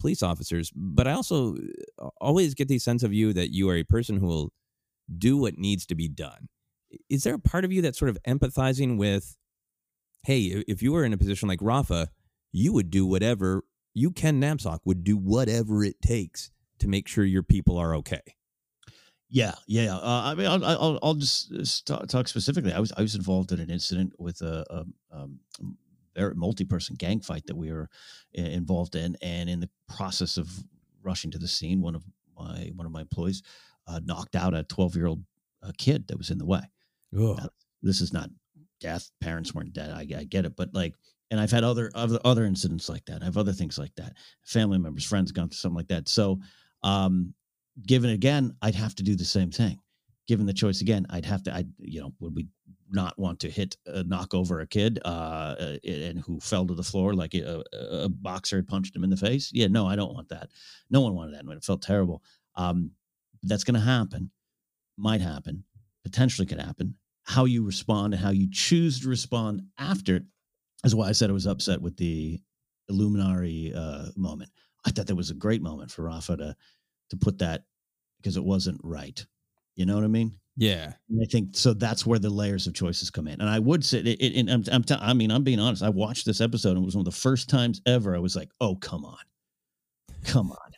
police 0.00 0.22
officers. 0.22 0.70
But 0.74 1.06
I 1.06 1.12
also 1.12 1.56
uh, 1.98 2.08
always 2.20 2.54
get 2.54 2.68
the 2.68 2.78
sense 2.78 3.02
of 3.02 3.14
you 3.14 3.32
that 3.32 3.54
you 3.54 3.70
are 3.70 3.76
a 3.76 3.84
person 3.84 4.18
who 4.18 4.26
will 4.26 4.52
do 5.16 5.36
what 5.36 5.56
needs 5.56 5.86
to 5.86 5.94
be 5.94 6.08
done 6.08 6.48
is 7.08 7.24
there 7.24 7.34
a 7.34 7.38
part 7.38 7.64
of 7.64 7.72
you 7.72 7.82
that's 7.82 7.98
sort 7.98 8.08
of 8.08 8.18
empathizing 8.26 8.98
with, 8.98 9.36
hey, 10.22 10.64
if 10.68 10.82
you 10.82 10.92
were 10.92 11.04
in 11.04 11.12
a 11.12 11.18
position 11.18 11.48
like 11.48 11.60
Rafa, 11.62 12.08
you 12.52 12.72
would 12.72 12.90
do 12.90 13.06
whatever 13.06 13.64
you, 13.94 14.10
Ken 14.10 14.40
Napzok, 14.40 14.80
would 14.84 15.04
do 15.04 15.16
whatever 15.16 15.84
it 15.84 16.02
takes 16.02 16.50
to 16.80 16.88
make 16.88 17.06
sure 17.06 17.24
your 17.24 17.42
people 17.42 17.78
are 17.78 17.94
okay. 17.96 18.22
Yeah, 19.30 19.54
yeah. 19.66 19.96
Uh, 19.96 20.22
I 20.24 20.34
mean, 20.34 20.46
I'll, 20.46 20.64
I'll, 20.64 20.98
I'll 21.02 21.14
just 21.14 21.86
talk 21.86 22.28
specifically. 22.28 22.72
I 22.72 22.78
was 22.78 22.92
I 22.96 23.02
was 23.02 23.14
involved 23.14 23.52
in 23.52 23.58
an 23.58 23.70
incident 23.70 24.12
with 24.18 24.42
a, 24.42 24.64
a, 25.10 25.26
very 26.14 26.34
multi-person 26.36 26.94
gang 26.96 27.20
fight 27.20 27.46
that 27.46 27.56
we 27.56 27.72
were 27.72 27.88
involved 28.32 28.94
in, 28.94 29.16
and 29.22 29.50
in 29.50 29.60
the 29.60 29.70
process 29.88 30.36
of 30.36 30.48
rushing 31.02 31.32
to 31.32 31.38
the 31.38 31.48
scene, 31.48 31.80
one 31.80 31.96
of 31.96 32.04
my 32.38 32.70
one 32.76 32.86
of 32.86 32.92
my 32.92 33.00
employees 33.00 33.42
uh, 33.88 34.00
knocked 34.04 34.36
out 34.36 34.54
a 34.54 34.62
twelve 34.62 34.94
year 34.94 35.06
old 35.06 35.24
uh, 35.62 35.72
kid 35.78 36.06
that 36.08 36.18
was 36.18 36.30
in 36.30 36.38
the 36.38 36.46
way. 36.46 36.62
This 37.82 38.00
is 38.00 38.12
not 38.12 38.30
death. 38.80 39.10
Parents 39.20 39.54
weren't 39.54 39.72
dead. 39.72 39.90
I, 39.90 40.00
I, 40.18 40.24
get 40.24 40.44
it, 40.44 40.56
but 40.56 40.74
like, 40.74 40.94
and 41.30 41.40
I've 41.40 41.50
had 41.50 41.64
other 41.64 41.90
other 41.94 42.18
other 42.24 42.44
incidents 42.44 42.88
like 42.88 43.04
that. 43.06 43.22
I 43.22 43.24
have 43.24 43.38
other 43.38 43.52
things 43.52 43.78
like 43.78 43.94
that. 43.96 44.14
Family 44.44 44.78
members, 44.78 45.04
friends 45.04 45.32
gone 45.32 45.48
through 45.48 45.56
something 45.56 45.76
like 45.76 45.88
that. 45.88 46.08
So, 46.08 46.40
um, 46.82 47.34
given 47.86 48.10
again, 48.10 48.54
I'd 48.62 48.74
have 48.74 48.94
to 48.96 49.02
do 49.02 49.16
the 49.16 49.24
same 49.24 49.50
thing. 49.50 49.78
Given 50.26 50.46
the 50.46 50.52
choice 50.52 50.80
again, 50.80 51.06
I'd 51.10 51.24
have 51.24 51.42
to. 51.44 51.54
I 51.54 51.64
you 51.78 52.00
know 52.00 52.12
would 52.20 52.34
we 52.34 52.48
not 52.90 53.18
want 53.18 53.40
to 53.40 53.50
hit 53.50 53.76
uh, 53.92 54.04
knock 54.06 54.34
over 54.34 54.60
a 54.60 54.66
kid 54.66 55.00
uh, 55.04 55.76
and 55.84 56.18
who 56.20 56.38
fell 56.40 56.66
to 56.66 56.74
the 56.74 56.82
floor 56.82 57.14
like 57.14 57.34
a, 57.34 57.64
a, 57.72 58.08
boxer 58.08 58.56
had 58.56 58.68
punched 58.68 58.94
him 58.94 59.04
in 59.04 59.10
the 59.10 59.16
face? 59.16 59.50
Yeah, 59.52 59.66
no, 59.68 59.86
I 59.86 59.96
don't 59.96 60.14
want 60.14 60.28
that. 60.28 60.50
No 60.90 61.00
one 61.00 61.14
wanted 61.14 61.34
that 61.34 61.50
it 61.50 61.64
felt 61.64 61.82
terrible. 61.82 62.22
Um, 62.54 62.90
that's 63.42 63.64
going 63.64 63.74
to 63.74 63.80
happen. 63.80 64.30
Might 64.96 65.20
happen. 65.20 65.64
Potentially 66.04 66.46
could 66.46 66.60
happen 66.60 66.94
how 67.24 67.46
you 67.46 67.64
respond 67.64 68.14
and 68.14 68.22
how 68.22 68.30
you 68.30 68.48
choose 68.50 69.00
to 69.00 69.08
respond 69.08 69.62
after 69.78 70.20
is 70.84 70.94
why 70.94 71.08
I 71.08 71.12
said 71.12 71.30
I 71.30 71.34
was 71.34 71.46
upset 71.46 71.80
with 71.80 71.96
the 71.96 72.40
Illuminati 72.88 73.72
uh, 73.74 74.06
moment. 74.16 74.50
I 74.86 74.90
thought 74.90 75.06
that 75.06 75.14
was 75.14 75.30
a 75.30 75.34
great 75.34 75.62
moment 75.62 75.90
for 75.90 76.02
Rafa 76.02 76.36
to 76.36 76.56
to 77.10 77.16
put 77.16 77.38
that 77.38 77.64
because 78.18 78.36
it 78.36 78.44
wasn't 78.44 78.80
right. 78.82 79.24
You 79.76 79.86
know 79.86 79.94
what 79.94 80.04
I 80.04 80.08
mean? 80.08 80.38
Yeah. 80.56 80.92
And 81.10 81.20
I 81.20 81.26
think 81.30 81.56
so. 81.56 81.74
That's 81.74 82.06
where 82.06 82.18
the 82.18 82.30
layers 82.30 82.66
of 82.66 82.74
choices 82.74 83.10
come 83.10 83.26
in. 83.26 83.40
And 83.40 83.50
I 83.50 83.58
would 83.58 83.84
say, 83.84 83.98
it, 83.98 84.20
it, 84.20 84.48
I'm, 84.48 84.62
I'm 84.70 84.84
t- 84.84 84.94
i 84.98 85.12
mean, 85.12 85.30
I'm 85.30 85.42
being 85.42 85.58
honest. 85.58 85.82
I 85.82 85.88
watched 85.88 86.24
this 86.26 86.40
episode 86.40 86.70
and 86.70 86.82
it 86.82 86.84
was 86.84 86.94
one 86.94 87.06
of 87.06 87.12
the 87.12 87.20
first 87.20 87.50
times 87.50 87.82
ever 87.86 88.14
I 88.14 88.20
was 88.20 88.36
like, 88.36 88.50
oh, 88.60 88.76
come 88.76 89.04
on. 89.04 89.18
Come 90.24 90.52
on 90.52 90.74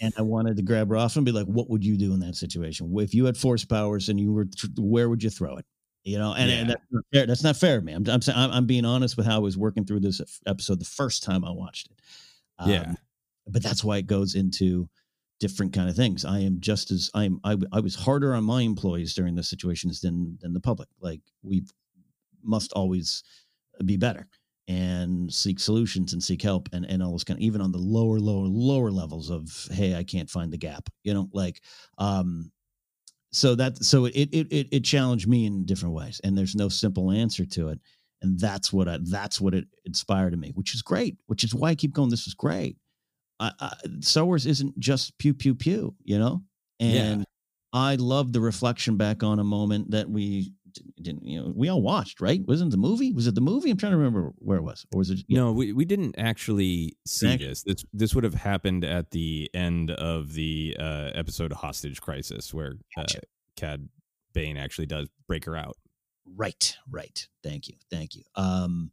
and 0.00 0.12
I 0.16 0.22
wanted 0.22 0.56
to 0.56 0.62
grab 0.62 0.88
her 0.88 0.96
off 0.96 1.16
and 1.16 1.24
be 1.24 1.32
like, 1.32 1.46
"What 1.46 1.68
would 1.70 1.84
you 1.84 1.96
do 1.96 2.12
in 2.14 2.20
that 2.20 2.36
situation? 2.36 2.92
If 2.98 3.14
you 3.14 3.24
had 3.24 3.36
force 3.36 3.64
powers 3.64 4.08
and 4.08 4.18
you 4.20 4.32
were, 4.32 4.46
where 4.78 5.08
would 5.08 5.22
you 5.22 5.30
throw 5.30 5.56
it?" 5.56 5.66
You 6.04 6.18
know, 6.18 6.32
and, 6.34 6.50
yeah. 6.50 6.56
and 6.56 6.70
that's 6.70 6.84
not 6.90 7.04
fair. 7.12 7.26
That's 7.26 7.44
not 7.44 7.56
fair, 7.56 7.80
man. 7.80 8.08
I'm, 8.08 8.20
I'm, 8.34 8.50
I'm 8.50 8.66
being 8.66 8.84
honest 8.84 9.16
with 9.16 9.26
how 9.26 9.36
I 9.36 9.40
was 9.40 9.58
working 9.58 9.84
through 9.84 10.00
this 10.00 10.20
episode 10.46 10.80
the 10.80 10.86
first 10.86 11.22
time 11.22 11.44
I 11.44 11.50
watched 11.50 11.88
it. 11.90 11.98
Um, 12.58 12.70
yeah, 12.70 12.94
but 13.46 13.62
that's 13.62 13.84
why 13.84 13.98
it 13.98 14.06
goes 14.06 14.34
into 14.34 14.88
different 15.40 15.72
kind 15.72 15.88
of 15.88 15.96
things. 15.96 16.24
I 16.24 16.40
am 16.40 16.60
just 16.60 16.90
as 16.90 17.10
I'm. 17.14 17.40
I, 17.44 17.56
I 17.72 17.80
was 17.80 17.94
harder 17.94 18.34
on 18.34 18.44
my 18.44 18.62
employees 18.62 19.14
during 19.14 19.34
the 19.34 19.42
situations 19.42 20.00
than 20.00 20.38
than 20.40 20.54
the 20.54 20.60
public. 20.60 20.88
Like 21.00 21.20
we 21.42 21.64
must 22.42 22.72
always 22.72 23.22
be 23.84 23.96
better 23.96 24.26
and 24.70 25.32
seek 25.32 25.58
solutions 25.58 26.12
and 26.12 26.22
seek 26.22 26.40
help 26.40 26.68
and, 26.72 26.84
and 26.84 27.02
all 27.02 27.12
this 27.12 27.24
kind 27.24 27.36
of 27.36 27.42
even 27.42 27.60
on 27.60 27.72
the 27.72 27.78
lower 27.78 28.20
lower 28.20 28.46
lower 28.46 28.92
levels 28.92 29.28
of 29.28 29.66
hey 29.72 29.96
i 29.96 30.04
can't 30.04 30.30
find 30.30 30.52
the 30.52 30.56
gap 30.56 30.88
you 31.02 31.12
know 31.12 31.28
like 31.32 31.60
um 31.98 32.52
so 33.32 33.56
that 33.56 33.76
so 33.82 34.04
it 34.04 34.12
it 34.14 34.46
it, 34.52 34.68
it 34.70 34.84
challenged 34.84 35.26
me 35.26 35.44
in 35.44 35.64
different 35.64 35.92
ways 35.92 36.20
and 36.22 36.38
there's 36.38 36.54
no 36.54 36.68
simple 36.68 37.10
answer 37.10 37.44
to 37.44 37.70
it 37.70 37.80
and 38.22 38.38
that's 38.38 38.72
what 38.72 38.86
I, 38.86 38.98
that's 39.02 39.40
what 39.40 39.54
it 39.54 39.64
inspired 39.86 40.34
in 40.34 40.40
me 40.40 40.52
which 40.54 40.72
is 40.72 40.82
great 40.82 41.16
which 41.26 41.42
is 41.42 41.52
why 41.52 41.70
i 41.70 41.74
keep 41.74 41.92
going 41.92 42.10
this 42.10 42.28
is 42.28 42.34
great 42.34 42.76
I, 43.40 43.50
I, 43.58 43.72
star 44.02 44.24
wars 44.24 44.46
isn't 44.46 44.78
just 44.78 45.18
pew 45.18 45.34
pew 45.34 45.56
pew 45.56 45.96
you 46.04 46.18
know 46.20 46.42
and 46.78 47.20
yeah. 47.20 47.24
i 47.72 47.96
love 47.96 48.32
the 48.32 48.40
reflection 48.40 48.96
back 48.96 49.24
on 49.24 49.40
a 49.40 49.44
moment 49.44 49.90
that 49.90 50.08
we 50.08 50.52
didn't 51.02 51.26
you 51.26 51.40
know 51.40 51.52
we 51.54 51.68
all 51.68 51.82
watched 51.82 52.20
right? 52.20 52.40
Wasn't 52.46 52.70
the 52.70 52.76
movie? 52.76 53.12
Was 53.12 53.26
it 53.26 53.34
the 53.34 53.40
movie? 53.40 53.70
I'm 53.70 53.76
trying 53.76 53.92
to 53.92 53.98
remember 53.98 54.32
where 54.38 54.58
it 54.58 54.62
was 54.62 54.86
or 54.92 54.98
was 54.98 55.10
it 55.10 55.20
no 55.28 55.52
we, 55.52 55.72
we 55.72 55.84
didn't 55.84 56.14
actually 56.18 56.96
see 57.06 57.36
this. 57.36 57.62
This 57.62 57.84
this 57.92 58.14
would 58.14 58.24
have 58.24 58.34
happened 58.34 58.84
at 58.84 59.10
the 59.10 59.50
end 59.54 59.90
of 59.90 60.34
the 60.34 60.76
uh 60.78 61.10
episode 61.14 61.52
hostage 61.52 62.00
crisis 62.00 62.52
where 62.52 62.74
gotcha. 62.96 63.18
uh, 63.18 63.20
cad 63.56 63.88
bane 64.32 64.56
actually 64.56 64.86
does 64.86 65.08
break 65.26 65.44
her 65.44 65.56
out. 65.56 65.76
Right 66.36 66.76
right. 66.90 67.26
Thank 67.42 67.68
you 67.68 67.74
thank 67.90 68.14
you. 68.14 68.22
Um 68.34 68.92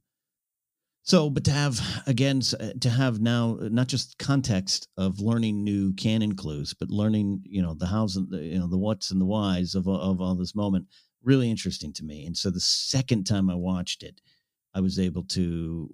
so 1.08 1.30
but 1.30 1.46
to 1.46 1.52
have 1.52 1.80
again 2.06 2.42
uh, 2.60 2.72
to 2.82 2.90
have 2.90 3.22
now 3.22 3.58
uh, 3.62 3.70
not 3.72 3.88
just 3.88 4.18
context 4.18 4.90
of 4.98 5.22
learning 5.22 5.64
new 5.64 5.94
canon 5.94 6.36
clues 6.36 6.74
but 6.74 6.92
learning 6.92 7.42
you 7.46 7.62
know 7.62 7.74
the 7.74 7.86
hows 7.86 8.18
and 8.18 8.30
the 8.30 8.44
you 8.44 8.60
know 8.60 8.68
the 8.68 8.78
what's 8.78 9.10
and 9.10 9.22
the 9.22 9.26
whys 9.26 9.74
of 9.74 9.88
of 9.88 10.22
all 10.22 10.36
this 10.36 10.54
moment 10.54 10.86
really 11.24 11.50
interesting 11.50 11.94
to 11.94 12.04
me. 12.04 12.26
And 12.26 12.36
so 12.36 12.50
the 12.50 12.60
second 12.60 13.26
time 13.26 13.50
I 13.50 13.56
watched 13.56 14.04
it, 14.04 14.22
I 14.74 14.80
was 14.80 15.00
able 15.00 15.24
to 15.24 15.90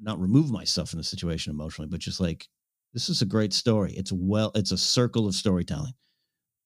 not 0.00 0.20
remove 0.20 0.50
myself 0.50 0.90
from 0.90 0.98
the 0.98 1.04
situation 1.04 1.52
emotionally, 1.52 1.88
but 1.88 2.00
just 2.00 2.20
like, 2.20 2.48
this 2.94 3.08
is 3.08 3.22
a 3.22 3.26
great 3.26 3.52
story. 3.52 3.92
It's 3.96 4.12
well, 4.12 4.50
it's 4.54 4.72
a 4.72 4.78
circle 4.78 5.26
of 5.26 5.34
storytelling, 5.34 5.92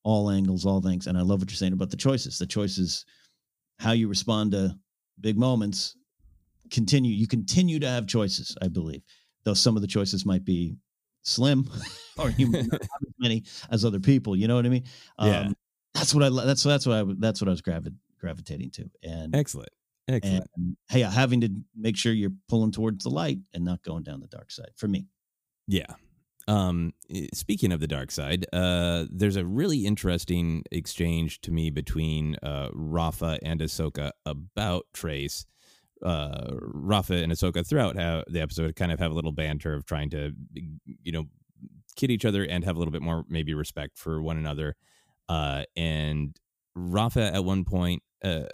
all 0.04 0.30
angles, 0.30 0.64
all 0.64 0.80
things. 0.80 1.06
And 1.06 1.18
I 1.18 1.22
love 1.22 1.40
what 1.40 1.50
you're 1.50 1.56
saying 1.56 1.72
about 1.72 1.90
the 1.90 1.96
choices. 1.96 2.38
The 2.38 2.46
choices, 2.46 3.04
how 3.78 3.92
you 3.92 4.08
respond 4.08 4.52
to 4.52 4.76
big 5.20 5.36
moments, 5.36 5.96
continue. 6.70 7.12
You 7.12 7.26
continue 7.26 7.78
to 7.80 7.88
have 7.88 8.06
choices, 8.06 8.56
I 8.62 8.68
believe, 8.68 9.02
though 9.44 9.54
some 9.54 9.76
of 9.76 9.82
the 9.82 9.88
choices 9.88 10.24
might 10.24 10.44
be 10.44 10.76
slim, 11.22 11.68
or 12.18 12.30
you 12.30 12.50
may 12.50 12.62
not 12.62 12.72
have 12.82 13.02
as 13.02 13.14
many 13.18 13.44
as 13.70 13.84
other 13.84 14.00
people. 14.00 14.36
You 14.36 14.48
know 14.48 14.56
what 14.56 14.66
I 14.66 14.70
mean? 14.70 14.84
Yeah. 15.20 15.40
Um, 15.40 15.56
That's 16.02 16.14
what 16.14 16.24
I. 16.24 16.46
That's 16.46 16.62
that's 16.64 16.86
what 16.86 16.96
I. 16.96 17.04
That's 17.18 17.40
what 17.40 17.48
I 17.48 17.52
was 17.52 17.62
gravi- 17.62 17.94
gravitating 18.18 18.70
to. 18.72 18.90
And 19.04 19.36
Excellent. 19.36 19.70
Excellent. 20.08 20.50
and 20.56 20.76
hey, 20.88 21.02
having 21.02 21.40
to 21.42 21.48
make 21.76 21.96
sure 21.96 22.12
you're 22.12 22.32
pulling 22.48 22.72
towards 22.72 23.04
the 23.04 23.10
light 23.10 23.38
and 23.54 23.64
not 23.64 23.82
going 23.82 24.02
down 24.02 24.20
the 24.20 24.26
dark 24.26 24.50
side 24.50 24.72
for 24.74 24.88
me. 24.88 25.06
Yeah. 25.68 25.86
Um, 26.48 26.92
eh, 27.08 27.28
speaking 27.32 27.70
of 27.70 27.78
the 27.78 27.86
dark 27.86 28.10
side, 28.10 28.46
uh, 28.52 29.04
there's 29.10 29.36
a 29.36 29.44
really 29.44 29.86
interesting 29.86 30.64
exchange 30.72 31.40
to 31.42 31.52
me 31.52 31.70
between 31.70 32.34
uh, 32.42 32.70
Rafa 32.72 33.38
and 33.44 33.60
Ahsoka 33.60 34.10
about 34.26 34.86
Trace. 34.92 35.46
Uh, 36.04 36.48
Rafa 36.58 37.14
and 37.14 37.30
Ahsoka 37.30 37.64
throughout 37.64 37.96
how 37.96 38.24
the 38.26 38.40
episode 38.40 38.74
kind 38.74 38.90
of 38.90 38.98
have 38.98 39.12
a 39.12 39.14
little 39.14 39.30
banter 39.30 39.72
of 39.72 39.86
trying 39.86 40.10
to, 40.10 40.32
you 40.52 41.12
know, 41.12 41.26
kid 41.94 42.10
each 42.10 42.24
other 42.24 42.42
and 42.42 42.64
have 42.64 42.74
a 42.74 42.78
little 42.80 42.90
bit 42.90 43.02
more 43.02 43.24
maybe 43.28 43.54
respect 43.54 43.96
for 43.96 44.20
one 44.20 44.36
another. 44.36 44.74
Uh, 45.32 45.64
and 45.76 46.36
Rafa 46.74 47.34
at 47.34 47.44
one 47.44 47.64
point, 47.64 48.02
uh, 48.22 48.44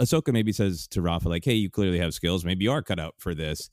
Ahsoka 0.00 0.32
maybe 0.32 0.52
says 0.52 0.86
to 0.88 1.02
Rafa 1.02 1.28
like, 1.28 1.44
"Hey, 1.44 1.54
you 1.54 1.68
clearly 1.68 1.98
have 1.98 2.14
skills. 2.14 2.44
Maybe 2.44 2.64
you 2.64 2.72
are 2.72 2.82
cut 2.82 3.00
out 3.00 3.14
for 3.18 3.34
this." 3.34 3.68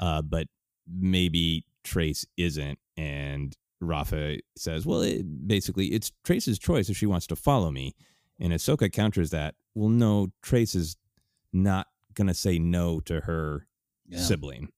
Uh, 0.00 0.22
but 0.22 0.46
maybe 0.88 1.64
Trace 1.84 2.26
isn't. 2.36 2.78
And 2.96 3.54
Rafa 3.80 4.38
says, 4.56 4.84
well, 4.86 5.02
it, 5.02 5.46
basically, 5.46 5.86
it's 5.88 6.10
Trace's 6.24 6.58
choice 6.58 6.88
if 6.88 6.96
she 6.96 7.06
wants 7.06 7.26
to 7.28 7.36
follow 7.36 7.70
me. 7.70 7.94
And 8.38 8.52
Ahsoka 8.52 8.90
counters 8.90 9.30
that, 9.30 9.54
well, 9.74 9.90
no, 9.90 10.28
Trace 10.42 10.74
is 10.74 10.96
not 11.52 11.86
going 12.14 12.28
to 12.28 12.34
say 12.34 12.58
no 12.58 13.00
to 13.00 13.20
her 13.20 13.66
Yeah. 14.08 14.18
sibling, 14.20 14.70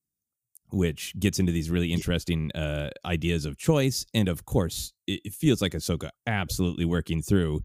which 0.73 1.15
gets 1.19 1.39
into 1.39 1.53
these 1.53 1.71
really 1.71 1.93
interesting 1.93 2.51
uh, 2.53 2.91
ideas 3.05 3.45
of 3.45 3.57
choice. 3.57 4.07
And 4.15 4.29
of 4.29 4.45
course, 4.45 4.93
it, 5.07 5.21
it 5.25 5.35
feels 5.35 5.61
like 5.61 5.73
Ahsoka 5.73 6.11
absolutely 6.27 6.85
working 6.85 7.23
through 7.23 7.63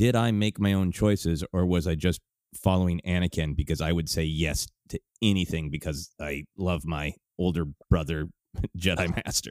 did 0.00 0.16
I 0.16 0.30
make 0.30 0.58
my 0.58 0.72
own 0.72 0.92
choices 0.92 1.44
or 1.52 1.66
was 1.66 1.86
I 1.86 1.94
just 1.94 2.22
following 2.54 3.02
Anakin 3.06 3.54
because 3.54 3.82
I 3.82 3.92
would 3.92 4.08
say 4.08 4.24
yes 4.24 4.66
to 4.88 4.98
anything 5.20 5.68
because 5.68 6.10
I 6.18 6.44
love 6.56 6.86
my 6.86 7.12
older 7.38 7.66
brother, 7.90 8.28
Jedi 8.78 9.14
Master. 9.14 9.50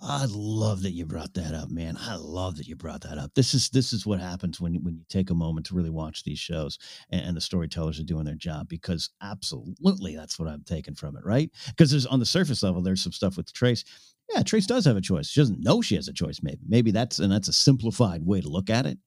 I 0.00 0.26
love 0.30 0.82
that 0.82 0.92
you 0.92 1.04
brought 1.06 1.34
that 1.34 1.54
up, 1.54 1.70
man. 1.70 1.96
I 1.98 2.14
love 2.16 2.56
that 2.56 2.68
you 2.68 2.76
brought 2.76 3.00
that 3.02 3.18
up. 3.18 3.34
This 3.34 3.52
is 3.52 3.68
this 3.70 3.92
is 3.92 4.06
what 4.06 4.20
happens 4.20 4.60
when 4.60 4.74
you- 4.74 4.80
when 4.80 4.94
you 4.96 5.04
take 5.08 5.30
a 5.30 5.34
moment 5.34 5.66
to 5.66 5.74
really 5.74 5.90
watch 5.90 6.22
these 6.22 6.38
shows 6.38 6.78
and, 7.10 7.20
and 7.22 7.36
the 7.36 7.40
storytellers 7.40 7.98
are 7.98 8.04
doing 8.04 8.24
their 8.24 8.36
job 8.36 8.68
because 8.68 9.10
absolutely 9.22 10.14
that's 10.14 10.38
what 10.38 10.48
I'm 10.48 10.62
taking 10.62 10.94
from 10.94 11.16
it, 11.16 11.24
right? 11.24 11.50
Because 11.66 11.90
there's 11.90 12.06
on 12.06 12.20
the 12.20 12.26
surface 12.26 12.62
level 12.62 12.80
there's 12.80 13.02
some 13.02 13.12
stuff 13.12 13.36
with 13.36 13.52
Trace. 13.52 13.84
Yeah, 14.32 14.42
Trace 14.42 14.66
does 14.66 14.84
have 14.84 14.96
a 14.96 15.00
choice. 15.00 15.28
She 15.28 15.40
doesn't 15.40 15.64
know 15.64 15.82
she 15.82 15.96
has 15.96 16.06
a 16.08 16.12
choice. 16.12 16.40
Maybe 16.42 16.60
maybe 16.66 16.90
that's 16.92 17.18
and 17.18 17.32
that's 17.32 17.48
a 17.48 17.52
simplified 17.52 18.24
way 18.24 18.40
to 18.40 18.48
look 18.48 18.70
at 18.70 18.86
it. 18.86 18.98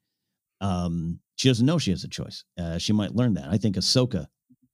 Um, 0.62 1.20
she 1.38 1.48
doesn't 1.50 1.66
know 1.66 1.78
she 1.80 1.92
has 1.92 2.04
a 2.04 2.10
choice. 2.10 2.44
Uh, 2.58 2.78
she 2.78 2.94
might 2.94 3.16
learn 3.16 3.36
that. 3.36 3.48
I 3.50 3.58
think 3.58 3.76
Ahsoka 3.78 4.28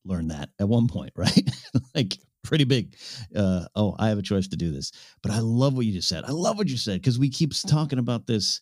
learned 0.05 0.31
that 0.31 0.49
at 0.59 0.67
one 0.69 0.87
point, 0.87 1.13
right? 1.17 1.49
like 1.95 2.17
pretty 2.47 2.63
big. 2.63 2.95
Uh, 3.35 3.65
oh, 3.75 3.95
I 3.99 4.09
have 4.09 4.17
a 4.17 4.23
choice 4.23 4.47
to 4.47 4.57
do 4.57 4.71
this. 4.71 4.91
But 5.21 5.31
I 5.31 5.39
love 5.39 5.75
what 5.75 5.85
you 5.85 5.93
just 5.93 6.09
said. 6.09 6.23
I 6.23 6.31
love 6.31 6.57
what 6.57 6.69
you 6.69 6.77
said 6.77 7.01
because 7.01 7.19
we 7.19 7.29
keep 7.29 7.53
talking 7.67 7.99
about 7.99 8.25
this, 8.25 8.61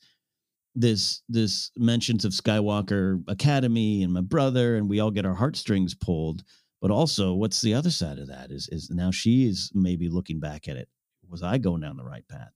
this, 0.74 1.22
this 1.30 1.72
mentions 1.78 2.26
of 2.26 2.32
Skywalker 2.32 3.24
Academy 3.28 4.04
and 4.04 4.12
my 4.12 4.22
brother, 4.22 4.76
and 4.76 4.90
we 4.90 5.00
all 5.00 5.12
get 5.12 5.26
our 5.26 5.36
heartstrings 5.36 5.94
pulled. 5.94 6.44
But 6.82 6.92
also, 6.92 7.34
what's 7.34 7.62
the 7.62 7.74
other 7.74 7.90
side 7.90 8.20
of 8.20 8.28
that? 8.28 8.52
Is 8.52 8.68
is 8.70 8.92
now 8.92 9.10
she 9.10 9.48
is 9.48 9.72
maybe 9.74 10.08
looking 10.10 10.40
back 10.40 10.68
at 10.68 10.78
it. 10.78 10.88
Was 11.28 11.42
I 11.42 11.58
going 11.58 11.82
down 11.82 11.98
the 11.98 12.04
right 12.04 12.28
path? 12.28 12.52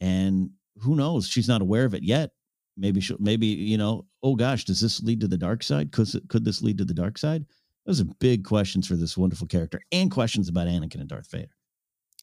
And 0.00 0.50
who 0.80 0.94
knows? 0.94 1.26
She's 1.26 1.48
not 1.48 1.62
aware 1.62 1.84
of 1.84 1.94
it 1.94 2.02
yet. 2.02 2.30
Maybe 2.76 3.00
she 3.00 3.16
maybe 3.18 3.46
you 3.46 3.78
know. 3.78 4.04
Oh 4.22 4.36
gosh, 4.36 4.64
does 4.64 4.80
this 4.80 5.02
lead 5.02 5.20
to 5.20 5.28
the 5.28 5.38
dark 5.38 5.62
side? 5.62 5.90
Could 5.90 6.08
could 6.28 6.44
this 6.44 6.62
lead 6.62 6.78
to 6.78 6.84
the 6.84 6.94
dark 6.94 7.18
side? 7.18 7.46
Those 7.86 8.00
are 8.00 8.06
big 8.18 8.44
questions 8.44 8.86
for 8.86 8.96
this 8.96 9.16
wonderful 9.16 9.46
character, 9.46 9.80
and 9.92 10.10
questions 10.10 10.48
about 10.48 10.66
Anakin 10.68 11.00
and 11.00 11.08
Darth 11.08 11.30
Vader. 11.30 11.54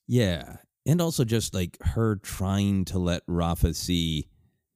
Yeah. 0.07 0.57
And 0.85 0.99
also 0.99 1.23
just 1.23 1.53
like 1.53 1.77
her 1.81 2.15
trying 2.15 2.85
to 2.85 2.97
let 2.97 3.21
Rafa 3.27 3.73
see 3.73 4.27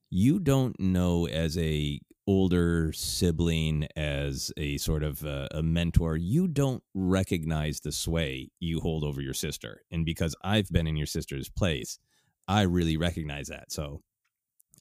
you 0.10 0.40
don't 0.40 0.80
know 0.80 1.28
as 1.28 1.58
a 1.58 2.00
older 2.28 2.92
sibling 2.94 3.88
as 3.96 4.52
a 4.58 4.78
sort 4.78 5.04
of 5.04 5.24
uh, 5.26 5.48
a 5.52 5.62
mentor 5.62 6.16
you 6.18 6.48
don't 6.48 6.82
recognize 6.94 7.82
the 7.82 7.92
sway 7.92 8.50
you 8.60 8.80
hold 8.80 9.04
over 9.04 9.22
your 9.22 9.34
sister 9.34 9.82
and 9.92 10.06
because 10.06 10.36
i've 10.44 10.70
been 10.70 10.88
in 10.88 10.96
your 10.96 11.06
sister's 11.06 11.50
place 11.50 12.00
i 12.48 12.64
really 12.64 12.98
recognize 12.98 13.48
that 13.48 13.72
so 13.72 14.02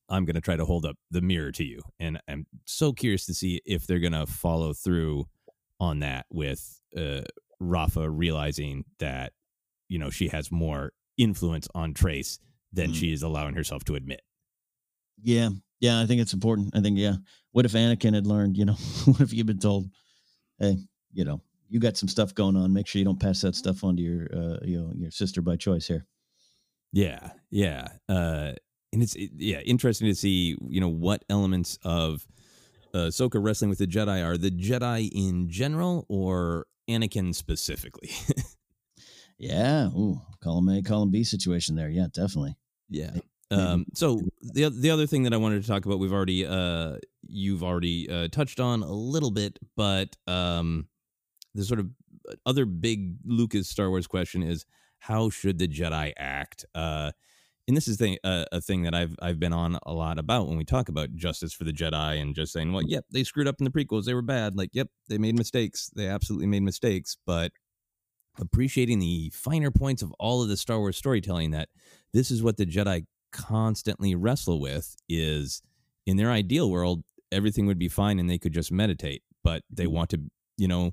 i'm 0.09 0.25
going 0.25 0.35
to 0.35 0.41
try 0.41 0.57
to 0.57 0.65
hold 0.65 0.87
up 0.87 0.97
the 1.11 1.21
mirror 1.21 1.53
to 1.53 1.65
you 1.65 1.83
and 1.99 2.19
i'm 2.29 2.47
so 2.65 2.93
curious 2.95 3.27
to 3.27 3.35
see 3.35 3.61
if 3.67 3.87
they're 3.87 3.99
going 3.99 4.13
to 4.13 4.27
follow 4.27 4.73
through 4.73 5.27
on 5.85 6.01
that 6.01 6.27
with 6.31 6.81
uh, 6.97 7.21
rafa 7.61 8.09
realizing 8.11 8.85
that 8.99 9.33
you 9.89 9.99
know 9.99 10.11
she 10.11 10.29
has 10.29 10.51
more 10.51 10.93
influence 11.17 11.69
on 11.75 11.95
trace 11.95 12.39
than 12.73 12.91
Mhm. 12.91 12.95
she 12.95 13.13
is 13.13 13.23
allowing 13.23 13.55
herself 13.55 13.85
to 13.85 13.95
admit 13.95 14.21
Yeah, 15.23 15.51
yeah, 15.81 16.01
I 16.01 16.07
think 16.07 16.21
it's 16.21 16.33
important. 16.35 16.75
I 16.77 16.81
think 16.81 16.99
yeah. 16.99 17.17
What 17.53 17.65
if 17.67 17.73
Anakin 17.73 18.15
had 18.15 18.27
learned? 18.27 18.57
You 18.57 18.65
know, 18.65 18.75
what 19.07 19.21
if 19.21 19.33
you'd 19.33 19.47
been 19.47 19.59
told, 19.61 19.89
hey, 20.59 20.77
you 21.13 21.25
know, 21.25 21.41
you 21.69 21.79
got 21.81 21.97
some 21.97 22.09
stuff 22.09 22.35
going 22.35 22.57
on. 22.57 22.73
Make 22.73 22.87
sure 22.89 22.99
you 22.99 23.05
don't 23.05 23.21
pass 23.21 23.41
that 23.43 23.55
stuff 23.55 23.85
on 23.85 23.97
to 23.97 24.03
your, 24.03 24.27
uh, 24.35 24.59
you 24.65 24.79
know, 24.81 24.93
your 24.95 25.11
sister 25.11 25.41
by 25.43 25.57
choice 25.57 25.87
here. 25.87 26.07
Yeah, 26.93 27.31
yeah, 27.51 27.89
uh, 28.09 28.53
and 28.93 29.03
it's 29.03 29.15
it- 29.17 29.33
yeah 29.37 29.61
interesting 29.61 30.09
to 30.09 30.15
see 30.15 30.57
you 30.69 30.81
know 30.81 30.89
what 30.89 31.25
elements 31.29 31.79
of 31.85 32.27
uh, 32.95 33.09
Ahsoka 33.09 33.43
wrestling 33.43 33.69
with 33.69 33.79
the 33.79 33.87
Jedi 33.87 34.25
are 34.25 34.39
the 34.39 34.51
Jedi 34.51 35.11
in 35.13 35.49
general 35.51 36.07
or 36.09 36.67
Anakin 36.89 37.35
specifically. 37.35 38.11
Yeah. 39.39 39.89
Ooh, 39.89 40.21
column 40.43 40.69
A, 40.69 40.83
column 40.83 41.11
B 41.11 41.25
situation 41.25 41.75
there. 41.75 41.89
Yeah, 41.89 42.07
definitely. 42.13 42.57
yeah. 42.89 43.11
Um, 43.51 43.87
so 43.95 44.21
the 44.41 44.69
the 44.69 44.91
other 44.91 45.07
thing 45.07 45.25
that 45.25 45.35
I 45.35 45.37
wanted 45.37 45.63
to 45.63 45.69
talk 45.69 45.85
about, 45.87 45.99
we've 45.99 46.13
already 46.13 46.47
uh, 46.47 46.97
you've 47.27 47.63
already 47.63 48.09
uh, 48.11 48.29
touched 48.29 48.59
on 48.59 48.83
a 48.83 48.91
little 48.93 49.31
bit, 49.31 49.59
but 49.77 50.17
um, 50.27 50.89
the 51.55 51.65
sort 51.65 51.79
of 51.79 51.91
other 52.47 52.65
big 52.65 53.17
Lucas 53.25 53.69
Star 53.69 53.91
Wars 53.91 54.07
question 54.07 54.43
is 54.43 54.65
how 54.99 55.31
should 55.31 55.59
the 55.59 55.69
Jedi 55.69 56.13
act? 56.17 56.65
Uh, 56.75 57.13
and 57.67 57.77
this 57.77 57.89
is 57.89 57.97
thing, 57.97 58.19
uh, 58.25 58.45
a 58.53 58.61
thing 58.61 58.83
that 58.83 58.95
I've 58.95 59.17
I've 59.21 59.41
been 59.41 59.53
on 59.53 59.79
a 59.85 59.93
lot 59.93 60.19
about 60.19 60.49
when 60.49 60.59
we 60.59 60.65
talk 60.65 60.89
about 60.89 61.15
justice 61.15 61.53
for 61.53 61.65
the 61.65 61.73
Jedi 61.73 62.21
and 62.21 62.35
just 62.35 62.53
saying, 62.53 62.73
well, 62.73 62.83
yep, 62.87 63.05
they 63.11 63.25
screwed 63.25 63.49
up 63.49 63.57
in 63.59 63.65
the 63.65 63.71
prequels, 63.71 64.05
they 64.05 64.15
were 64.15 64.23
bad. 64.23 64.57
Like, 64.57 64.71
yep, 64.73 64.89
they 65.09 65.19
made 65.19 65.37
mistakes, 65.37 65.91
they 65.95 66.09
absolutely 66.09 66.47
made 66.47 66.63
mistakes, 66.63 67.17
but 67.27 67.53
appreciating 68.39 68.99
the 68.99 69.31
finer 69.33 69.71
points 69.71 70.03
of 70.03 70.13
all 70.19 70.43
of 70.43 70.49
the 70.49 70.57
Star 70.57 70.79
Wars 70.79 70.97
storytelling 70.97 71.53
that 71.53 71.69
this 72.13 72.31
is 72.31 72.43
what 72.43 72.57
the 72.57 72.67
Jedi 72.67 73.07
constantly 73.33 74.15
wrestle 74.15 74.61
with 74.61 74.97
is 75.09 75.63
in 76.07 76.17
their 76.17 76.31
ideal 76.31 76.71
world 76.71 77.03
everything 77.33 77.67
would 77.67 77.79
be 77.79 77.89
fine 77.89 78.21
and 78.21 78.31
they 78.31 78.39
could 78.39 78.53
just 78.53 78.71
meditate 78.71 79.23
but 79.43 79.63
they 79.69 79.89
want 79.89 80.09
to 80.09 80.21
you 80.57 80.69
know 80.69 80.93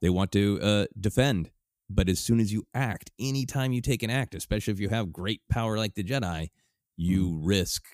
they 0.00 0.08
want 0.08 0.32
to 0.32 0.58
uh, 0.62 0.86
defend 0.98 1.50
but 1.94 2.08
as 2.08 2.18
soon 2.18 2.40
as 2.40 2.52
you 2.52 2.64
act 2.74 3.10
anytime 3.18 3.72
you 3.72 3.80
take 3.80 4.02
an 4.02 4.10
act 4.10 4.34
especially 4.34 4.72
if 4.72 4.80
you 4.80 4.88
have 4.88 5.12
great 5.12 5.40
power 5.50 5.76
like 5.76 5.94
the 5.94 6.04
jedi 6.04 6.48
you 6.96 7.38
risk 7.42 7.84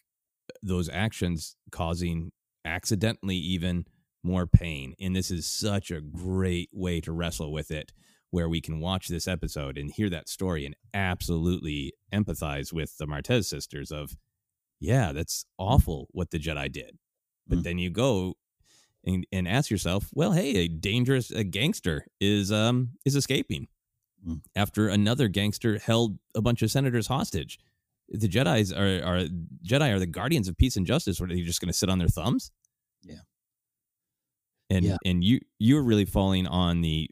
those 0.63 0.89
actions 0.89 1.57
causing 1.71 2.31
accidentally 2.65 3.37
even 3.37 3.85
more 4.25 4.47
pain 4.47 4.95
and 5.01 5.15
this 5.15 5.31
is 5.31 5.47
such 5.47 5.91
a 5.91 6.01
great 6.01 6.69
way 6.73 7.01
to 7.01 7.13
wrestle 7.13 7.53
with 7.53 7.71
it 7.71 7.93
where 8.31 8.49
we 8.49 8.61
can 8.61 8.81
watch 8.81 9.09
this 9.09 9.27
episode 9.27 9.79
and 9.79 9.91
hear 9.93 10.11
that 10.11 10.29
story 10.29 10.67
and 10.67 10.77
absolutely 10.93 11.95
empathize 12.13 12.73
with 12.73 12.97
the 12.99 13.07
Martez 13.07 13.47
sisters 13.47 13.91
of, 13.91 14.17
yeah, 14.81 15.13
that's 15.13 15.47
awful 15.59 16.09
what 16.11 16.31
the 16.31 16.39
Jedi 16.39 16.71
did. 16.71 16.99
But 17.47 17.61
Mm. 17.61 17.63
then 17.63 17.79
you 17.79 17.91
go 17.91 18.35
and, 19.05 19.27
and 19.33 19.49
ask 19.49 19.71
yourself, 19.71 20.11
well, 20.13 20.33
hey, 20.33 20.57
a 20.57 20.69
dangerous 20.69 21.31
a 21.31 21.43
gangster 21.43 22.07
is 22.21 22.53
um 22.53 22.91
is 23.07 23.17
escaping 23.17 23.69
Mm. 24.27 24.41
after 24.57 24.89
another 24.89 25.29
gangster 25.29 25.79
held 25.79 26.19
a 26.35 26.43
bunch 26.43 26.63
of 26.63 26.71
senators 26.71 27.07
hostage. 27.07 27.59
The 28.09 28.29
Jedi's 28.29 28.73
are 28.73 29.03
are 29.07 29.27
Jedi 29.65 29.93
are 29.95 29.99
the 29.99 30.07
guardians 30.07 30.49
of 30.49 30.57
peace 30.57 30.77
and 30.77 30.87
justice. 30.87 31.21
What 31.21 31.31
are 31.31 31.35
you 31.35 31.45
just 31.45 31.61
going 31.61 31.71
to 31.73 31.77
sit 31.79 31.89
on 31.89 31.99
their 31.99 32.09
thumbs? 32.09 32.51
Yeah. 33.03 33.21
And 34.71 34.85
Yeah. 34.85 34.97
and 35.05 35.23
you 35.23 35.41
you're 35.59 35.83
really 35.83 36.05
falling 36.05 36.47
on 36.47 36.81
the 36.81 37.11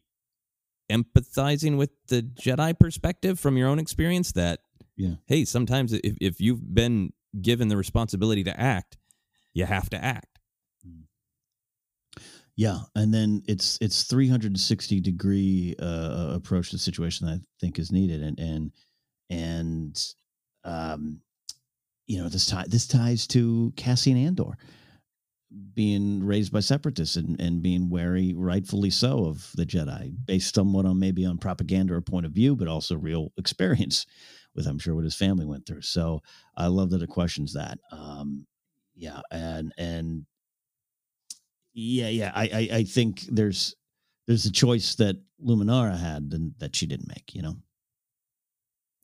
empathizing 0.90 1.76
with 1.76 1.90
the 2.08 2.22
Jedi 2.22 2.78
perspective 2.78 3.38
from 3.38 3.56
your 3.56 3.68
own 3.68 3.78
experience 3.78 4.32
that 4.32 4.60
Yeah. 4.96 5.16
hey, 5.26 5.44
sometimes 5.44 5.92
if, 5.92 6.16
if 6.20 6.40
you've 6.40 6.74
been 6.74 7.12
given 7.40 7.68
the 7.68 7.76
responsibility 7.76 8.42
to 8.44 8.58
act, 8.58 8.96
you 9.52 9.64
have 9.66 9.90
to 9.90 10.02
act. 10.02 10.35
Yeah, 12.56 12.78
and 12.94 13.12
then 13.12 13.42
it's 13.46 13.78
it's 13.82 14.04
360 14.04 15.00
degree 15.00 15.74
uh, 15.78 16.32
approach 16.34 16.70
to 16.70 16.76
the 16.76 16.80
situation 16.80 17.26
that 17.26 17.34
I 17.34 17.40
think 17.60 17.78
is 17.78 17.92
needed, 17.92 18.22
and 18.22 18.38
and 18.38 18.72
and 19.28 20.14
um, 20.64 21.20
you 22.06 22.22
know, 22.22 22.28
this 22.28 22.46
tie 22.46 22.64
this 22.68 22.86
ties 22.86 23.26
to 23.28 23.72
Cassian 23.76 24.16
Andor 24.16 24.56
being 25.74 26.24
raised 26.24 26.52
by 26.52 26.60
separatists 26.60 27.16
and, 27.16 27.40
and 27.40 27.62
being 27.62 27.88
wary, 27.88 28.34
rightfully 28.36 28.90
so, 28.90 29.26
of 29.26 29.50
the 29.54 29.64
Jedi, 29.64 30.14
based 30.26 30.54
somewhat 30.54 30.86
on 30.86 30.98
maybe 30.98 31.24
on 31.24 31.38
propaganda 31.38 31.94
or 31.94 32.00
point 32.00 32.26
of 32.26 32.32
view, 32.32 32.56
but 32.56 32.68
also 32.68 32.96
real 32.96 33.32
experience 33.38 34.06
with, 34.54 34.66
I'm 34.66 34.78
sure, 34.78 34.94
what 34.94 35.04
his 35.04 35.14
family 35.14 35.46
went 35.46 35.66
through. 35.66 35.82
So 35.82 36.20
I 36.56 36.66
love 36.66 36.90
that 36.90 37.02
it 37.02 37.08
questions 37.08 37.52
that. 37.54 37.78
Um, 37.92 38.46
yeah, 38.94 39.20
and 39.30 39.72
and 39.76 40.24
yeah, 41.76 42.08
yeah, 42.08 42.32
I, 42.34 42.44
I 42.44 42.76
I 42.78 42.84
think 42.84 43.22
there's 43.30 43.76
there's 44.26 44.46
a 44.46 44.50
choice 44.50 44.94
that 44.94 45.16
Luminara 45.44 45.98
had 45.98 46.32
and 46.32 46.54
that 46.58 46.74
she 46.74 46.86
didn't 46.86 47.08
make. 47.08 47.34
You 47.34 47.42
know. 47.42 47.56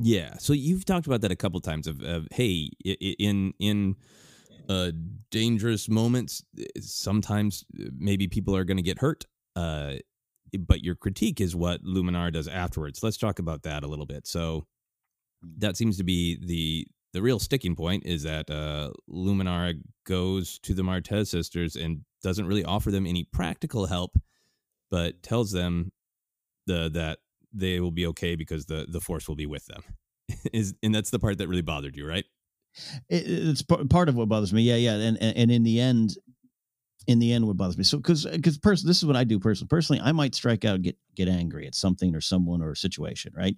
Yeah. 0.00 0.38
So 0.38 0.54
you've 0.54 0.86
talked 0.86 1.06
about 1.06 1.20
that 1.20 1.30
a 1.30 1.36
couple 1.36 1.60
times 1.60 1.86
of, 1.86 2.00
of 2.02 2.26
hey, 2.32 2.70
in 2.82 3.52
in 3.58 3.96
uh, 4.70 4.92
dangerous 5.30 5.88
moments, 5.88 6.42
eh, 6.58 6.64
sometimes 6.80 7.64
uh, 7.78 7.84
maybe 7.96 8.26
people 8.26 8.56
are 8.56 8.64
going 8.64 8.78
to 8.78 8.82
get 8.82 8.98
hurt. 8.98 9.26
Uh, 9.54 9.96
but 10.66 10.82
your 10.82 10.94
critique 10.94 11.40
is 11.40 11.54
what 11.54 11.84
Luminara 11.84 12.32
does 12.32 12.48
afterwards. 12.48 13.02
Let's 13.02 13.18
talk 13.18 13.38
about 13.38 13.62
that 13.64 13.84
a 13.84 13.86
little 13.86 14.06
bit. 14.06 14.26
So 14.26 14.66
that 15.58 15.76
seems 15.76 15.98
to 15.98 16.04
be 16.04 16.38
the 16.42 16.86
the 17.12 17.20
real 17.20 17.38
sticking 17.38 17.76
point 17.76 18.06
is 18.06 18.22
that 18.22 18.50
uh, 18.50 18.90
Luminara 19.10 19.78
goes 20.06 20.58
to 20.60 20.72
the 20.72 20.82
Martez 20.82 21.28
sisters 21.28 21.76
and 21.76 22.00
doesn't 22.22 22.46
really 22.46 22.64
offer 22.64 22.90
them 22.90 23.06
any 23.06 23.24
practical 23.24 23.86
help, 23.86 24.16
but 24.90 25.22
tells 25.22 25.52
them 25.52 25.92
the 26.66 26.90
that 26.94 27.18
they 27.52 27.80
will 27.80 27.90
be 27.90 28.06
okay 28.06 28.34
because 28.34 28.66
the 28.66 28.86
the 28.88 29.00
force 29.00 29.28
will 29.28 29.36
be 29.36 29.46
with 29.46 29.66
them. 29.66 29.82
is 30.52 30.74
and 30.82 30.94
that's 30.94 31.10
the 31.10 31.18
part 31.18 31.38
that 31.38 31.48
really 31.48 31.62
bothered 31.62 31.96
you, 31.96 32.06
right? 32.06 32.24
It, 33.08 33.24
it's 33.26 33.62
part 33.62 34.08
of 34.08 34.14
what 34.14 34.28
bothers 34.28 34.52
me. 34.52 34.62
Yeah, 34.62 34.76
yeah, 34.76 34.94
and 34.94 35.20
and 35.20 35.50
in 35.50 35.62
the 35.62 35.80
end, 35.80 36.16
in 37.06 37.18
the 37.18 37.32
end, 37.32 37.46
what 37.46 37.56
bothers 37.56 37.76
me. 37.76 37.84
So 37.84 37.98
because 37.98 38.24
because 38.24 38.58
person, 38.58 38.86
this 38.86 38.98
is 38.98 39.06
what 39.06 39.16
I 39.16 39.24
do 39.24 39.38
personally. 39.38 39.68
Personally, 39.68 40.00
I 40.02 40.12
might 40.12 40.34
strike 40.34 40.64
out, 40.64 40.82
get 40.82 40.96
get 41.14 41.28
angry 41.28 41.66
at 41.66 41.74
something 41.74 42.14
or 42.14 42.20
someone 42.20 42.62
or 42.62 42.72
a 42.72 42.76
situation, 42.76 43.32
right? 43.36 43.56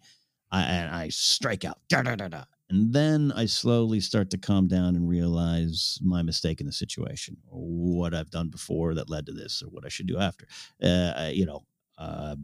I 0.50 0.62
and 0.62 0.94
I 0.94 1.08
strike 1.10 1.64
out, 1.64 1.78
da 1.88 2.02
da 2.02 2.16
da 2.16 2.28
da, 2.28 2.44
and 2.74 2.92
then 2.92 3.32
I 3.36 3.46
slowly 3.46 4.00
start 4.00 4.30
to 4.30 4.36
calm 4.36 4.66
down 4.66 4.96
and 4.96 5.08
realize 5.08 6.00
my 6.02 6.22
mistake 6.22 6.60
in 6.60 6.66
the 6.66 6.72
situation, 6.72 7.36
or 7.48 7.60
what 7.60 8.14
I've 8.14 8.32
done 8.32 8.48
before 8.48 8.94
that 8.94 9.08
led 9.08 9.26
to 9.26 9.32
this, 9.32 9.62
or 9.62 9.68
what 9.68 9.86
I 9.86 9.88
should 9.88 10.08
do 10.08 10.18
after. 10.18 10.48
Uh, 10.82 11.30
you 11.32 11.46
know, 11.46 11.60
uh, 11.98 12.34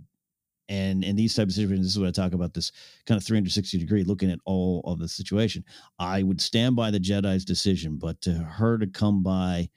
and 0.69 1.03
in 1.03 1.17
these 1.17 1.35
types 1.35 1.55
of 1.55 1.63
situations, 1.63 1.85
this 1.85 1.93
is 1.95 1.99
what 1.99 2.07
I 2.07 2.13
talk 2.13 2.33
about 2.33 2.55
this 2.55 2.71
kind 3.07 3.19
of 3.19 3.27
360 3.27 3.77
degree 3.77 4.05
looking 4.05 4.31
at 4.31 4.39
all 4.45 4.83
of 4.85 5.01
the 5.01 5.09
situation. 5.09 5.65
I 5.99 6.23
would 6.23 6.41
stand 6.41 6.77
by 6.77 6.93
the 6.93 7.01
Jedi's 7.01 7.45
decision, 7.45 7.97
but 7.97 8.21
to 8.21 8.33
her 8.33 8.79
to 8.79 8.87
come 8.87 9.25
by 9.25 9.69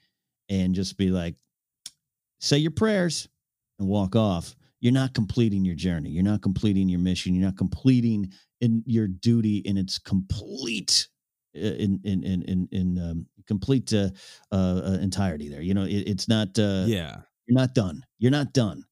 and 0.48 0.72
just 0.72 0.96
be 0.96 1.10
like, 1.10 1.34
say 2.38 2.58
your 2.58 2.70
prayers 2.70 3.28
and 3.80 3.88
walk 3.88 4.14
off, 4.14 4.54
you're 4.84 4.92
not 4.92 5.14
completing 5.14 5.64
your 5.64 5.74
journey. 5.74 6.10
You're 6.10 6.22
not 6.22 6.42
completing 6.42 6.90
your 6.90 7.00
mission. 7.00 7.34
You're 7.34 7.46
not 7.46 7.56
completing 7.56 8.30
in 8.60 8.82
your 8.84 9.08
duty 9.08 9.56
in 9.64 9.78
its 9.78 9.98
complete 9.98 11.08
uh, 11.56 11.60
in 11.60 12.02
in 12.04 12.22
in 12.22 12.42
in, 12.42 12.68
in 12.70 12.98
um, 12.98 13.26
complete 13.48 13.94
uh, 13.94 14.10
uh, 14.52 14.98
entirety. 15.00 15.48
There, 15.48 15.62
you 15.62 15.72
know, 15.72 15.84
it, 15.84 16.04
it's 16.06 16.28
not. 16.28 16.58
Uh, 16.58 16.84
yeah, 16.86 17.16
you're 17.46 17.58
not 17.58 17.74
done. 17.74 18.04
You're 18.18 18.30
not 18.30 18.52
done 18.52 18.84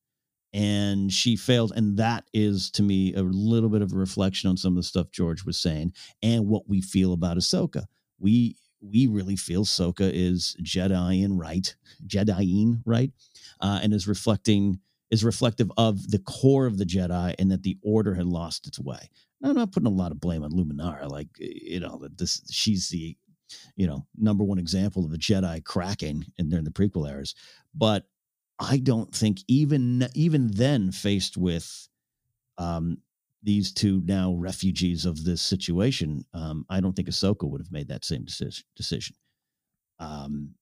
and 0.54 1.12
she 1.12 1.36
failed. 1.36 1.72
And 1.76 1.98
that 1.98 2.24
is 2.32 2.70
to 2.72 2.82
me 2.82 3.14
a 3.14 3.22
little 3.22 3.68
bit 3.68 3.82
of 3.82 3.92
a 3.92 3.96
reflection 3.96 4.48
on 4.48 4.56
some 4.56 4.72
of 4.72 4.76
the 4.76 4.82
stuff 4.82 5.10
George 5.10 5.44
was 5.44 5.58
saying 5.58 5.92
and 6.22 6.46
what 6.46 6.68
we 6.68 6.80
feel 6.80 7.12
about 7.12 7.36
Ahsoka. 7.36 7.84
We 8.18 8.56
we 8.80 9.08
really 9.08 9.36
feel 9.36 9.64
Ahsoka 9.64 10.10
is 10.12 10.56
Jediing 10.62 11.38
right, 11.38 11.74
Jediing 12.06 12.82
right, 12.86 13.10
uh, 13.60 13.80
and 13.82 13.92
is 13.92 14.08
reflecting 14.08 14.80
is 15.12 15.22
reflective 15.22 15.70
of 15.76 16.10
the 16.10 16.18
core 16.20 16.66
of 16.66 16.78
the 16.78 16.86
Jedi 16.86 17.34
and 17.38 17.50
that 17.52 17.62
the 17.62 17.78
Order 17.82 18.14
had 18.14 18.26
lost 18.26 18.66
its 18.66 18.80
way. 18.80 19.10
Now, 19.40 19.50
I'm 19.50 19.56
not 19.56 19.70
putting 19.70 19.86
a 19.86 19.90
lot 19.90 20.10
of 20.10 20.18
blame 20.18 20.42
on 20.42 20.50
Luminara, 20.50 21.08
like 21.08 21.28
you 21.38 21.78
know 21.78 21.98
that 22.02 22.18
this 22.18 22.42
she's 22.50 22.88
the 22.88 23.16
you 23.76 23.86
know 23.86 24.06
number 24.16 24.42
one 24.42 24.58
example 24.58 25.04
of 25.04 25.12
a 25.12 25.18
Jedi 25.18 25.62
cracking 25.62 26.24
in 26.38 26.48
during 26.48 26.64
the 26.64 26.70
prequel 26.70 27.08
eras, 27.08 27.34
but 27.74 28.06
I 28.58 28.78
don't 28.78 29.14
think 29.14 29.40
even 29.46 30.08
even 30.14 30.50
then, 30.50 30.90
faced 30.90 31.36
with 31.36 31.88
um, 32.56 32.98
these 33.42 33.70
two 33.70 34.00
now 34.06 34.34
refugees 34.34 35.04
of 35.04 35.24
this 35.24 35.42
situation, 35.42 36.24
um, 36.32 36.64
I 36.70 36.80
don't 36.80 36.94
think 36.94 37.08
Ahsoka 37.08 37.48
would 37.48 37.60
have 37.60 37.72
made 37.72 37.88
that 37.88 38.04
same 38.04 38.24
decision. 38.24 38.64
decision. 38.76 39.16
Um, 39.98 40.54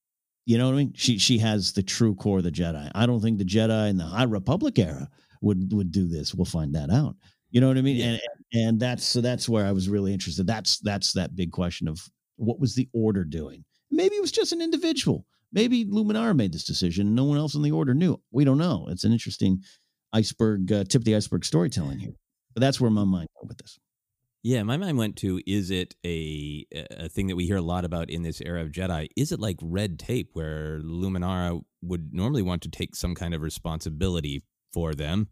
you 0.47 0.59
know 0.59 0.67
what 0.67 0.75
I 0.75 0.79
mean? 0.79 0.93
She 0.95 1.19
she 1.19 1.39
has 1.39 1.73
the 1.73 1.83
true 1.83 2.15
core 2.15 2.39
of 2.39 2.45
the 2.45 2.51
Jedi. 2.51 2.91
I 2.95 3.07
don't 3.07 3.21
think 3.21 3.39
the 3.39 3.45
Jedi 3.45 3.91
in 3.91 3.97
the 3.97 4.05
High 4.05 4.25
Republic 4.25 4.79
era 4.79 5.09
would 5.41 5.73
would 5.73 5.93
do 5.93 6.07
this. 6.09 6.35
We'll 6.35 6.45
find 6.45 6.75
that 6.75 6.91
out. 6.91 7.17
You 7.51 7.61
know 7.61 7.69
what 7.69 7.79
I 7.79 7.83
mean? 7.83 8.01
And 8.01 8.21
and 8.53 8.81
that's 8.81 9.05
so 9.05 9.21
that's 9.21 9.49
where 9.49 9.67
I 9.67 9.73
was 9.73 9.89
really 9.89 10.13
interested. 10.13 10.47
That's 10.47 10.79
that's 10.81 11.13
that 11.15 11.37
big 11.37 11.53
question 11.53 11.89
of 11.89 12.01
what 12.37 12.61
was 12.61 12.75
the 12.75 12.89
order 12.93 13.25
doing? 13.25 13.65
Maybe 13.91 14.15
it 14.15 14.21
was 14.21 14.33
just 14.33 14.53
an 14.53 14.63
individual. 14.63 15.27
Maybe 15.53 15.85
Luminara 15.85 16.35
made 16.35 16.53
this 16.53 16.65
decision 16.65 17.09
and 17.09 17.17
no 17.17 17.25
one 17.25 17.39
else 17.39 17.55
in 17.55 17.63
the 17.63 17.73
order 17.73 17.93
knew. 17.93 18.21
We 18.31 18.45
don't 18.45 18.59
know. 18.59 18.87
It's 18.89 19.05
an 19.05 19.13
interesting 19.13 19.63
iceberg, 20.13 20.71
uh, 20.73 20.85
tip 20.85 21.01
of 21.01 21.05
the 21.05 21.17
iceberg 21.17 21.45
storytelling 21.45 21.99
here. 21.99 22.15
But 22.55 22.61
that's 22.61 22.81
where 22.81 22.91
my 22.91 23.05
mind 23.05 23.29
went 23.37 23.49
with 23.49 23.59
this. 23.59 23.79
Yeah, 24.43 24.63
my 24.63 24.79
mind 24.79 24.97
went 24.97 25.17
to 25.17 25.41
is 25.47 25.71
it 25.71 25.95
a 26.05 26.65
a 26.73 27.09
thing 27.11 27.27
that 27.27 27.37
we 27.37 27.47
hear 27.47 27.57
a 27.57 27.63
lot 27.63 27.85
about 27.85 28.09
in 28.09 28.23
this 28.23 28.41
era 28.41 28.63
of 28.63 28.71
Jedi? 28.71 29.09
Is 29.17 29.33
it 29.33 29.41
like 29.41 29.57
red 29.61 29.99
tape 29.99 30.31
where 30.33 30.81
Luminara 30.81 31.61
would 31.83 32.15
normally 32.15 32.43
want 32.43 32.63
to 32.63 32.71
take 32.71 32.97
some 32.97 33.15
kind 33.15 33.35
of 33.35 33.43
responsibility 33.43 34.43
for 34.73 34.95
them, 34.95 35.29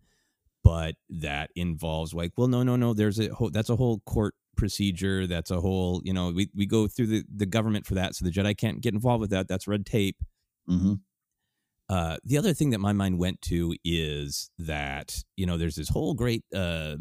but 0.62 0.96
that 1.08 1.50
involves 1.56 2.12
like, 2.12 2.32
well, 2.36 2.48
no, 2.48 2.62
no, 2.62 2.76
no. 2.76 2.92
There's 2.92 3.18
a 3.18 3.28
whole 3.28 3.50
that's 3.50 3.70
a 3.70 3.76
whole 3.76 4.00
court 4.00 4.34
procedure. 4.58 5.26
That's 5.26 5.50
a 5.50 5.60
whole, 5.60 6.02
you 6.04 6.12
know, 6.12 6.30
we, 6.30 6.50
we 6.54 6.66
go 6.66 6.86
through 6.86 7.06
the, 7.06 7.24
the 7.34 7.46
government 7.46 7.86
for 7.86 7.94
that. 7.94 8.14
So 8.14 8.26
the 8.26 8.30
Jedi 8.30 8.56
can't 8.58 8.82
get 8.82 8.92
involved 8.92 9.22
with 9.22 9.30
that. 9.30 9.48
That's 9.48 9.66
red 9.66 9.86
tape. 9.86 10.16
Mm-hmm. 10.68 10.94
Uh, 11.88 12.18
the 12.24 12.36
other 12.36 12.52
thing 12.52 12.70
that 12.70 12.80
my 12.80 12.92
mind 12.92 13.18
went 13.18 13.40
to 13.42 13.74
is 13.84 14.50
that, 14.58 15.22
you 15.36 15.46
know, 15.46 15.56
there's 15.56 15.76
this 15.76 15.88
whole 15.88 16.14
great, 16.14 16.44
uh, 16.54 16.96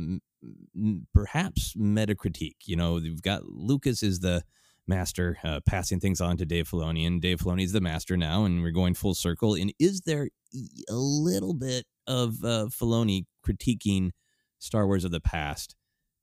perhaps 1.14 1.74
meta 1.76 2.16
critique. 2.16 2.58
You 2.66 2.78
know, 2.78 2.98
you've 2.98 3.22
got 3.22 3.46
Lucas 3.46 4.02
is 4.02 4.20
the 4.20 4.44
master 4.88 5.38
uh, 5.44 5.60
passing 5.66 6.00
things 6.00 6.22
on 6.22 6.38
to 6.38 6.46
Dave 6.46 6.70
Filoni, 6.70 7.06
and 7.06 7.22
Dave 7.22 7.40
Filoni 7.40 7.64
is 7.64 7.74
the 7.74 7.82
master 7.82 8.16
now, 8.16 8.46
and 8.46 8.62
we're 8.62 8.72
going 8.72 8.94
full 8.94 9.14
circle. 9.14 9.56
And 9.56 9.74
is 9.78 10.02
there 10.02 10.30
a 10.90 10.96
little 10.96 11.54
bit 11.54 11.86
of 12.08 12.44
uh, 12.44 12.68
Filoni 12.70 13.26
critiquing 13.46 14.12
Star 14.60 14.88
Wars 14.88 15.04
of 15.04 15.12
the 15.12 15.20
past? 15.20 15.76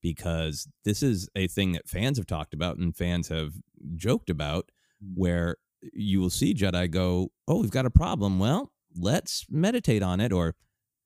because 0.05 0.69
this 0.85 1.03
is 1.03 1.31
a 1.35 1.47
thing 1.47 1.73
that 1.73 1.89
fans 1.89 2.19
have 2.19 2.27
talked 2.27 2.53
about 2.53 2.77
and 2.77 2.95
fans 2.95 3.29
have 3.29 3.55
joked 3.97 4.29
about 4.29 4.67
mm. 5.03 5.13
where 5.15 5.57
you 5.93 6.21
will 6.21 6.31
see 6.31 6.55
Jedi 6.55 6.91
go, 6.91 7.31
Oh, 7.47 7.61
we've 7.61 7.71
got 7.71 7.87
a 7.87 7.91
problem. 7.91 8.39
Well, 8.39 8.73
let's 8.97 9.47
meditate 9.51 10.03
on 10.03 10.21
it 10.21 10.33
or 10.33 10.55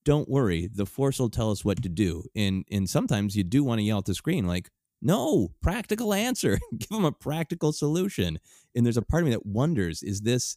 don't 0.05 0.29
worry, 0.29 0.69
the 0.73 0.87
force 0.87 1.19
will 1.19 1.29
tell 1.29 1.51
us 1.51 1.65
what 1.65 1.83
to 1.83 1.89
do. 1.89 2.25
And 2.35 2.65
and 2.71 2.89
sometimes 2.89 3.37
you 3.37 3.45
do 3.45 3.63
want 3.65 3.81
to 3.81 3.83
yell 3.83 3.99
at 3.99 4.07
the 4.07 4.15
screen 4.15 4.47
like, 4.47 4.71
no, 5.03 5.51
practical 5.63 6.15
answer. 6.15 6.59
Give 6.79 6.89
them 6.89 7.05
a 7.05 7.13
practical 7.13 7.73
solution. 7.73 8.39
And 8.75 8.85
there's 8.85 8.97
a 8.97 9.03
part 9.03 9.23
of 9.23 9.29
me 9.29 9.35
that 9.35 9.47
wonders, 9.47 10.03
is 10.03 10.23
this, 10.23 10.57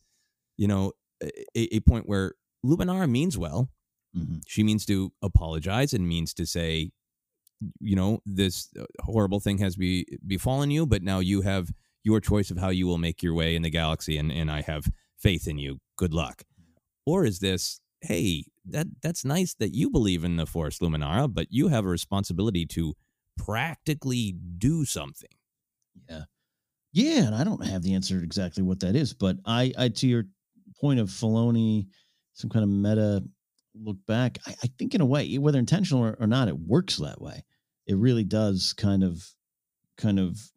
you 0.57 0.67
know, 0.67 0.93
a, 1.23 1.75
a 1.75 1.79
point 1.81 2.07
where 2.07 2.33
Luminara 2.65 3.09
means 3.09 3.37
well. 3.37 3.69
Mm-hmm. 4.17 4.37
She 4.47 4.63
means 4.63 4.85
to 4.85 5.11
apologize 5.21 5.93
and 5.93 6.07
means 6.07 6.33
to 6.35 6.45
say, 6.45 6.91
you 7.79 7.95
know 7.95 8.19
this 8.25 8.69
uh, 8.79 8.85
horrible 9.01 9.39
thing 9.39 9.57
has 9.59 9.75
be 9.75 10.05
befallen 10.25 10.71
you 10.71 10.85
but 10.85 11.03
now 11.03 11.19
you 11.19 11.41
have 11.41 11.71
your 12.03 12.19
choice 12.19 12.51
of 12.51 12.57
how 12.57 12.69
you 12.69 12.87
will 12.87 12.97
make 12.97 13.21
your 13.21 13.33
way 13.33 13.55
in 13.55 13.61
the 13.61 13.69
galaxy 13.69 14.17
and 14.17 14.31
and 14.31 14.51
I 14.51 14.61
have 14.61 14.89
faith 15.19 15.47
in 15.47 15.57
you. 15.57 15.79
Good 15.97 16.13
luck. 16.13 16.43
Or 17.05 17.25
is 17.25 17.39
this 17.39 17.79
hey 18.01 18.45
that 18.65 18.87
that's 19.01 19.23
nice 19.23 19.53
that 19.55 19.75
you 19.75 19.89
believe 19.89 20.23
in 20.23 20.35
the 20.35 20.45
force 20.45 20.79
luminara 20.79 21.31
but 21.31 21.47
you 21.49 21.67
have 21.67 21.85
a 21.85 21.89
responsibility 21.89 22.65
to 22.65 22.93
practically 23.37 24.35
do 24.57 24.85
something. 24.85 25.29
Yeah. 26.09 26.23
Yeah 26.93 27.27
and 27.27 27.35
i 27.35 27.43
don't 27.43 27.65
have 27.65 27.83
the 27.83 27.93
answer 27.93 28.19
exactly 28.19 28.63
what 28.63 28.79
that 28.79 28.95
is 28.95 29.13
but 29.13 29.37
i 29.45 29.71
i 29.77 29.89
to 29.89 30.07
your 30.07 30.25
point 30.81 30.99
of 30.99 31.09
Filoni, 31.09 31.87
some 32.33 32.49
kind 32.49 32.63
of 32.63 32.69
meta 32.69 33.23
look 33.75 33.97
back 34.07 34.39
I, 34.45 34.55
I 34.63 34.67
think 34.77 34.95
in 34.95 35.01
a 35.01 35.05
way 35.05 35.37
whether 35.37 35.59
intentional 35.59 36.03
or, 36.03 36.17
or 36.19 36.27
not 36.27 36.47
it 36.47 36.57
works 36.57 36.97
that 36.97 37.21
way. 37.21 37.43
It 37.87 37.97
really 37.97 38.23
does 38.23 38.73
kind 38.73 39.03
of 39.03 39.23
kind 39.97 40.19
of 40.19 40.50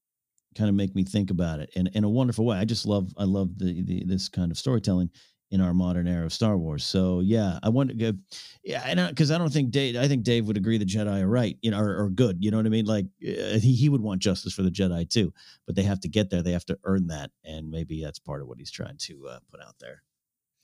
kind 0.55 0.69
of 0.69 0.75
make 0.75 0.95
me 0.95 1.05
think 1.05 1.31
about 1.31 1.61
it 1.61 1.71
in, 1.75 1.87
in 1.89 2.05
a 2.05 2.09
wonderful 2.09 2.45
way. 2.45 2.57
I 2.57 2.65
just 2.65 2.87
love 2.87 3.13
I 3.17 3.25
love 3.25 3.59
the, 3.59 3.83
the 3.83 4.05
this 4.05 4.29
kind 4.29 4.51
of 4.51 4.59
storytelling 4.59 5.11
in 5.51 5.61
our 5.61 5.75
modern 5.75 6.09
era 6.09 6.25
of 6.25 6.33
Star 6.33 6.57
Wars. 6.59 6.85
So 6.85 7.21
yeah, 7.21 7.59
I 7.63 7.69
want 7.69 7.91
to 7.91 7.95
go. 7.95 8.13
Yeah, 8.65 8.83
and 8.87 9.09
because 9.09 9.31
I 9.31 9.39
don't 9.39 9.53
think 9.53 9.71
Dave, 9.71 9.97
I 9.97 10.09
think 10.09 10.25
Dave 10.25 10.47
would 10.47 10.57
agree 10.57 10.79
the 10.79 10.85
Jedi 10.85 11.23
are 11.23 11.29
right, 11.29 11.57
you 11.63 11.71
know, 11.71 11.79
or, 11.79 12.05
or 12.05 12.11
good. 12.11 12.39
You 12.43 12.51
know 12.51 12.57
what 12.57 12.67
I 12.67 12.71
mean? 12.71 12.87
Like 12.87 13.07
uh, 13.23 13.59
he 13.59 13.75
he 13.75 13.89
would 13.89 14.01
want 14.01 14.21
justice 14.21 14.53
for 14.53 14.63
the 14.63 14.71
Jedi 14.71 15.09
too, 15.09 15.33
but 15.67 15.77
they 15.77 15.83
have 15.83 16.01
to 16.01 16.09
get 16.09 16.31
there. 16.31 16.43
They 16.43 16.53
have 16.53 16.67
to 16.67 16.79
earn 16.85 17.07
that, 17.09 17.31
and 17.45 17.71
maybe 17.71 18.03
that's 18.03 18.19
part 18.19 18.43
of 18.43 18.49
what 18.49 18.59
he's 18.59 18.71
trying 18.71 18.97
to 18.99 19.29
uh, 19.29 19.39
put 19.51 19.61
out 19.61 19.75
there. 19.81 20.03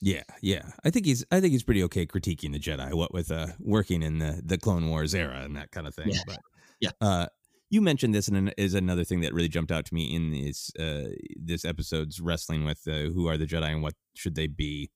Yeah, 0.01 0.23
yeah. 0.41 0.63
I 0.83 0.89
think 0.89 1.05
he's 1.05 1.23
I 1.31 1.39
think 1.39 1.51
he's 1.51 1.63
pretty 1.63 1.83
okay 1.83 2.05
critiquing 2.07 2.51
the 2.51 2.59
Jedi, 2.59 2.93
what 2.93 3.13
with 3.13 3.31
uh 3.31 3.47
working 3.59 4.01
in 4.01 4.17
the 4.17 4.41
the 4.43 4.57
Clone 4.57 4.89
Wars 4.89 5.13
era 5.13 5.41
and 5.43 5.55
that 5.55 5.71
kind 5.71 5.87
of 5.87 5.93
thing. 5.93 6.09
Yeah. 6.09 6.21
But 6.25 6.37
Yeah. 6.79 6.89
uh 6.99 7.27
you 7.71 7.81
mentioned 7.81 8.13
this 8.13 8.27
and 8.27 8.53
is 8.57 8.75
another 8.75 9.05
thing 9.05 9.21
that 9.21 9.33
really 9.33 9.47
jumped 9.47 9.71
out 9.71 9.85
to 9.85 9.93
me 9.93 10.13
in 10.13 10.31
this 10.31 10.71
uh 10.77 11.09
this 11.35 11.65
episode's 11.65 12.19
wrestling 12.19 12.65
with 12.65 12.81
uh, 12.87 13.09
who 13.13 13.27
are 13.27 13.37
the 13.37 13.47
Jedi 13.47 13.71
and 13.71 13.81
what 13.81 13.95
should 14.13 14.35
they 14.35 14.47
be. 14.47 14.91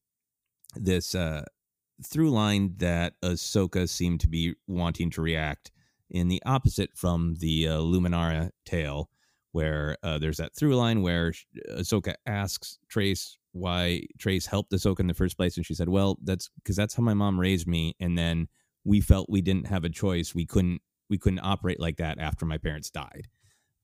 This 0.76 1.16
uh 1.16 1.46
through 2.04 2.30
line 2.30 2.76
that 2.78 3.14
Ahsoka 3.24 3.88
seemed 3.88 4.20
to 4.20 4.28
be 4.28 4.54
wanting 4.68 5.10
to 5.12 5.22
react 5.22 5.72
in 6.10 6.28
the 6.28 6.44
opposite 6.46 6.90
from 6.94 7.36
the 7.40 7.68
uh, 7.70 7.78
Luminara 7.78 8.52
tale, 8.66 9.10
where 9.54 9.98
uh, 10.04 10.18
there's 10.18 10.38
that 10.38 10.54
through 10.54 10.76
line 10.76 11.02
where 11.02 11.34
Ahsoka 11.72 12.16
asks 12.26 12.78
Trace 12.90 13.38
why 13.54 14.04
Trace 14.20 14.46
helped 14.46 14.74
Ahsoka 14.74 15.00
in 15.00 15.08
the 15.08 15.14
first 15.14 15.38
place, 15.38 15.56
and 15.56 15.66
she 15.66 15.74
said, 15.74 15.88
"Well, 15.88 16.18
that's 16.22 16.50
because 16.58 16.76
that's 16.76 16.94
how 16.96 17.04
my 17.04 17.14
mom 17.14 17.40
raised 17.40 17.68
me, 17.68 17.96
and 18.02 18.18
then 18.18 18.50
we 18.84 19.00
felt 19.00 19.30
we 19.30 19.42
didn't 19.42 19.68
have 19.68 19.86
a 19.86 19.90
choice. 19.90 20.36
We 20.36 20.46
couldn't 20.46 20.82
we 21.10 21.18
couldn't 21.18 21.40
operate 21.40 21.80
like 21.80 21.98
that 21.98 22.20
after 22.20 22.46
my 22.46 22.58
parents 22.58 22.90
died." 22.90 23.28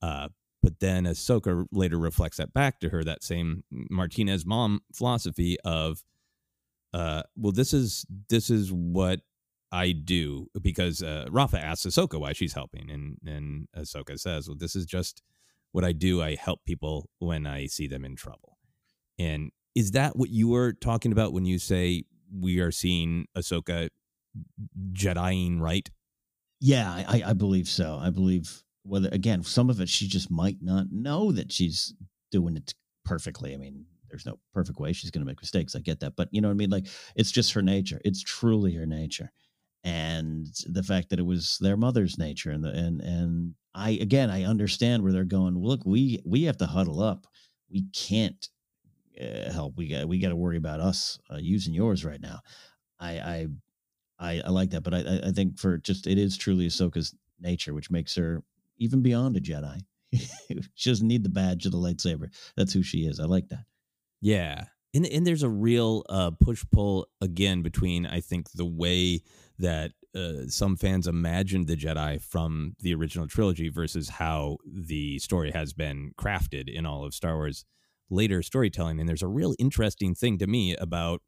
Uh, 0.01 0.29
but 0.63 0.79
then 0.79 1.05
Ahsoka 1.05 1.65
later 1.71 1.97
reflects 1.97 2.37
that 2.37 2.53
back 2.53 2.79
to 2.79 2.89
her 2.89 3.03
that 3.03 3.23
same 3.23 3.63
Martez 3.91 4.45
mom 4.45 4.81
philosophy 4.93 5.57
of 5.65 6.03
uh, 6.93 7.23
well, 7.35 7.51
this 7.51 7.73
is 7.73 8.05
this 8.29 8.49
is 8.49 8.71
what 8.71 9.21
I 9.71 9.93
do 9.93 10.47
because 10.61 11.01
uh, 11.01 11.27
Rafa 11.29 11.59
asks 11.59 11.85
Ahsoka 11.85 12.19
why 12.19 12.33
she's 12.33 12.53
helping, 12.53 12.89
and 12.89 13.17
and 13.25 13.67
Ahsoka 13.75 14.19
says, 14.19 14.47
"Well, 14.47 14.57
this 14.57 14.75
is 14.75 14.85
just 14.85 15.21
what 15.71 15.85
I 15.85 15.93
do. 15.93 16.21
I 16.21 16.35
help 16.35 16.65
people 16.65 17.09
when 17.19 17.47
I 17.47 17.67
see 17.67 17.87
them 17.87 18.03
in 18.03 18.15
trouble." 18.15 18.57
And 19.17 19.51
is 19.73 19.91
that 19.91 20.17
what 20.17 20.29
you 20.29 20.49
were 20.49 20.73
talking 20.73 21.11
about 21.11 21.31
when 21.31 21.45
you 21.45 21.59
say 21.59 22.03
we 22.33 22.59
are 22.59 22.71
seeing 22.71 23.25
Ahsoka 23.37 23.89
Jediing 24.93 25.59
right? 25.59 25.89
Yeah, 26.61 26.91
I, 27.07 27.23
I 27.27 27.33
believe 27.33 27.67
so. 27.67 27.97
I 27.99 28.11
believe 28.11 28.63
whether 28.83 29.09
again, 29.11 29.43
some 29.43 29.69
of 29.69 29.81
it 29.81 29.89
she 29.89 30.07
just 30.07 30.29
might 30.31 30.57
not 30.61 30.91
know 30.91 31.31
that 31.31 31.51
she's 31.51 31.93
doing 32.31 32.55
it 32.55 32.73
perfectly. 33.03 33.53
I 33.53 33.57
mean, 33.57 33.85
there's 34.09 34.27
no 34.27 34.37
perfect 34.53 34.79
way 34.79 34.93
she's 34.93 35.09
going 35.11 35.23
to 35.23 35.27
make 35.29 35.41
mistakes. 35.41 35.75
I 35.75 35.79
get 35.79 35.99
that, 36.01 36.15
but 36.15 36.29
you 36.31 36.39
know 36.39 36.49
what 36.49 36.53
I 36.53 36.57
mean. 36.57 36.69
Like 36.69 36.87
it's 37.15 37.31
just 37.31 37.53
her 37.53 37.63
nature. 37.63 37.99
It's 38.05 38.21
truly 38.21 38.75
her 38.75 38.85
nature, 38.85 39.31
and 39.83 40.47
the 40.67 40.83
fact 40.83 41.09
that 41.09 41.19
it 41.19 41.25
was 41.25 41.57
their 41.59 41.77
mother's 41.77 42.19
nature, 42.19 42.51
and 42.51 42.63
the 42.63 42.69
and 42.69 43.01
and 43.01 43.55
I 43.73 43.91
again 43.91 44.29
I 44.29 44.43
understand 44.43 45.01
where 45.01 45.11
they're 45.11 45.23
going. 45.25 45.57
Look, 45.57 45.81
we 45.85 46.21
we 46.25 46.43
have 46.43 46.57
to 46.57 46.67
huddle 46.67 47.01
up. 47.01 47.25
We 47.71 47.85
can't 47.93 48.47
uh, 49.19 49.51
help. 49.51 49.77
We 49.77 49.89
got 49.89 50.07
we 50.07 50.19
got 50.19 50.29
to 50.29 50.35
worry 50.35 50.57
about 50.57 50.79
us 50.79 51.19
uh, 51.33 51.37
using 51.37 51.73
yours 51.73 52.05
right 52.05 52.21
now. 52.21 52.39
I 52.99 53.11
I 53.19 53.47
I, 54.21 54.41
I 54.45 54.49
like 54.49 54.69
that, 54.69 54.83
but 54.83 54.93
I 54.93 55.19
I- 55.25 55.31
think 55.31 55.59
for 55.59 55.77
just 55.79 56.07
it 56.07 56.17
is 56.17 56.37
truly 56.37 56.67
Ahsoka's 56.67 57.13
nature, 57.39 57.73
which 57.73 57.91
makes 57.91 58.15
her 58.15 58.43
even 58.77 59.01
beyond 59.01 59.35
a 59.35 59.41
Jedi. 59.41 59.81
she 60.75 60.89
doesn't 60.89 61.07
need 61.07 61.23
the 61.23 61.29
badge 61.29 61.65
of 61.65 61.71
the 61.71 61.77
lightsaber. 61.77 62.29
That's 62.55 62.73
who 62.73 62.83
she 62.83 62.99
is. 63.05 63.19
I 63.19 63.25
like 63.25 63.49
that. 63.49 63.65
Yeah. 64.21 64.65
And 64.93 65.05
and 65.07 65.25
there's 65.25 65.43
a 65.43 65.49
real 65.49 66.03
uh, 66.09 66.31
push 66.31 66.63
pull 66.71 67.07
again 67.21 67.61
between 67.61 68.05
I 68.05 68.19
think 68.21 68.51
the 68.51 68.65
way 68.65 69.21
that 69.57 69.91
uh, 70.13 70.47
some 70.47 70.75
fans 70.75 71.07
imagined 71.07 71.67
the 71.67 71.77
Jedi 71.77 72.21
from 72.21 72.75
the 72.79 72.93
original 72.93 73.27
trilogy 73.27 73.69
versus 73.69 74.09
how 74.09 74.57
the 74.65 75.17
story 75.19 75.51
has 75.51 75.71
been 75.73 76.11
crafted 76.19 76.67
in 76.67 76.85
all 76.85 77.05
of 77.05 77.13
Star 77.13 77.35
Wars 77.37 77.63
later 78.09 78.41
storytelling. 78.43 78.99
And 78.99 79.07
there's 79.07 79.23
a 79.23 79.27
real 79.27 79.55
interesting 79.57 80.13
thing 80.13 80.37
to 80.39 80.47
me 80.47 80.75
about 80.75 81.21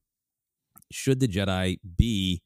should 0.92 1.22
the 1.22 1.28
Jedi 1.30 1.78
be 1.98 2.42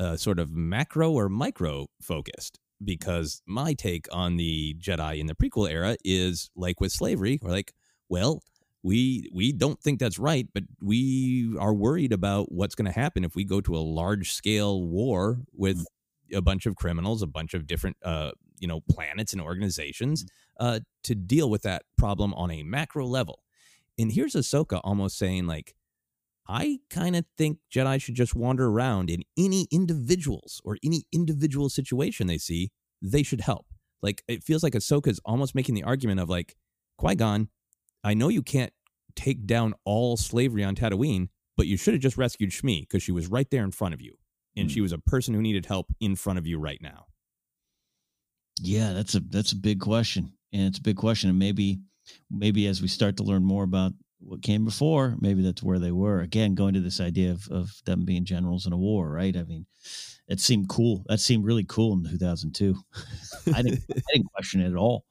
uh, 0.00 0.16
sort 0.16 0.38
of 0.38 0.52
macro 0.52 1.10
or 1.12 1.28
micro 1.28 1.86
focused? 2.00 2.58
Because 2.82 3.42
my 3.46 3.74
take 3.74 4.06
on 4.12 4.36
the 4.36 4.74
Jedi 4.78 5.18
in 5.18 5.26
the 5.26 5.34
prequel 5.34 5.70
era 5.70 5.96
is 6.04 6.50
like 6.54 6.80
with 6.80 6.92
slavery, 6.92 7.40
or 7.42 7.50
like, 7.50 7.72
well, 8.08 8.40
we 8.82 9.28
we 9.34 9.52
don't 9.52 9.80
think 9.80 9.98
that's 9.98 10.18
right, 10.18 10.46
but 10.54 10.62
we 10.80 11.56
are 11.58 11.74
worried 11.74 12.12
about 12.12 12.52
what's 12.52 12.74
going 12.74 12.86
to 12.90 12.98
happen 12.98 13.24
if 13.24 13.34
we 13.34 13.44
go 13.44 13.60
to 13.60 13.76
a 13.76 13.78
large 13.78 14.32
scale 14.32 14.82
war 14.82 15.40
with 15.52 15.84
a 16.32 16.40
bunch 16.40 16.66
of 16.66 16.76
criminals, 16.76 17.22
a 17.22 17.26
bunch 17.26 17.54
of 17.54 17.66
different 17.66 17.96
uh, 18.04 18.30
you 18.60 18.68
know 18.68 18.80
planets 18.90 19.32
and 19.32 19.42
organizations 19.42 20.24
uh, 20.60 20.80
to 21.02 21.14
deal 21.14 21.50
with 21.50 21.62
that 21.62 21.82
problem 21.96 22.32
on 22.34 22.50
a 22.50 22.62
macro 22.62 23.06
level. 23.06 23.40
And 23.98 24.12
here's 24.12 24.34
Ahsoka 24.34 24.80
almost 24.84 25.18
saying 25.18 25.46
like, 25.46 25.74
I 26.48 26.78
kind 26.88 27.14
of 27.14 27.26
think 27.36 27.58
Jedi 27.72 28.00
should 28.00 28.14
just 28.14 28.34
wander 28.34 28.68
around 28.68 29.10
in 29.10 29.22
any 29.36 29.66
individuals 29.70 30.60
or 30.64 30.78
any 30.82 31.04
individual 31.12 31.68
situation 31.68 32.26
they 32.26 32.38
see, 32.38 32.70
they 33.02 33.22
should 33.22 33.42
help. 33.42 33.66
Like 34.02 34.22
it 34.28 34.42
feels 34.42 34.62
like 34.62 34.72
Ahsoka's 34.72 35.20
almost 35.24 35.54
making 35.54 35.74
the 35.74 35.82
argument 35.84 36.20
of 36.20 36.28
like, 36.28 36.56
Qui 36.96 37.14
Gon, 37.14 37.48
I 38.02 38.14
know 38.14 38.28
you 38.28 38.42
can't 38.42 38.72
take 39.14 39.46
down 39.46 39.74
all 39.84 40.16
slavery 40.16 40.64
on 40.64 40.74
Tatooine, 40.74 41.28
but 41.56 41.66
you 41.66 41.76
should 41.76 41.94
have 41.94 42.02
just 42.02 42.16
rescued 42.16 42.50
Shmi 42.50 42.82
because 42.82 43.02
she 43.02 43.12
was 43.12 43.28
right 43.28 43.50
there 43.50 43.64
in 43.64 43.72
front 43.72 43.94
of 43.94 44.00
you, 44.00 44.14
and 44.56 44.68
hmm. 44.68 44.74
she 44.74 44.80
was 44.80 44.92
a 44.92 44.98
person 44.98 45.34
who 45.34 45.42
needed 45.42 45.66
help 45.66 45.92
in 46.00 46.16
front 46.16 46.38
of 46.38 46.46
you 46.46 46.58
right 46.58 46.80
now. 46.80 47.06
Yeah, 48.60 48.92
that's 48.92 49.14
a 49.14 49.20
that's 49.20 49.52
a 49.52 49.56
big 49.56 49.80
question, 49.80 50.32
and 50.52 50.62
it's 50.62 50.78
a 50.78 50.82
big 50.82 50.96
question, 50.96 51.30
and 51.30 51.38
maybe 51.38 51.80
maybe 52.30 52.66
as 52.66 52.80
we 52.80 52.88
start 52.88 53.16
to 53.18 53.22
learn 53.22 53.44
more 53.44 53.64
about 53.64 53.92
what 54.20 54.42
came 54.42 54.64
before, 54.64 55.16
maybe 55.20 55.42
that's 55.42 55.62
where 55.62 55.78
they 55.78 55.92
were. 55.92 56.20
Again, 56.20 56.54
going 56.54 56.74
to 56.74 56.80
this 56.80 57.00
idea 57.00 57.30
of 57.32 57.48
of 57.50 57.80
them 57.84 58.04
being 58.04 58.24
generals 58.24 58.66
in 58.66 58.72
a 58.72 58.76
war, 58.78 59.08
right? 59.10 59.36
I 59.36 59.44
mean, 59.44 59.66
it 60.26 60.40
seemed 60.40 60.68
cool. 60.68 61.04
That 61.08 61.20
seemed 61.20 61.44
really 61.44 61.64
cool 61.64 61.92
in 61.94 62.08
2002. 62.10 62.74
I 63.54 63.62
didn't 63.62 63.82
I 63.90 64.00
didn't 64.12 64.32
question 64.34 64.60
it 64.60 64.70
at 64.70 64.76
all. 64.76 65.04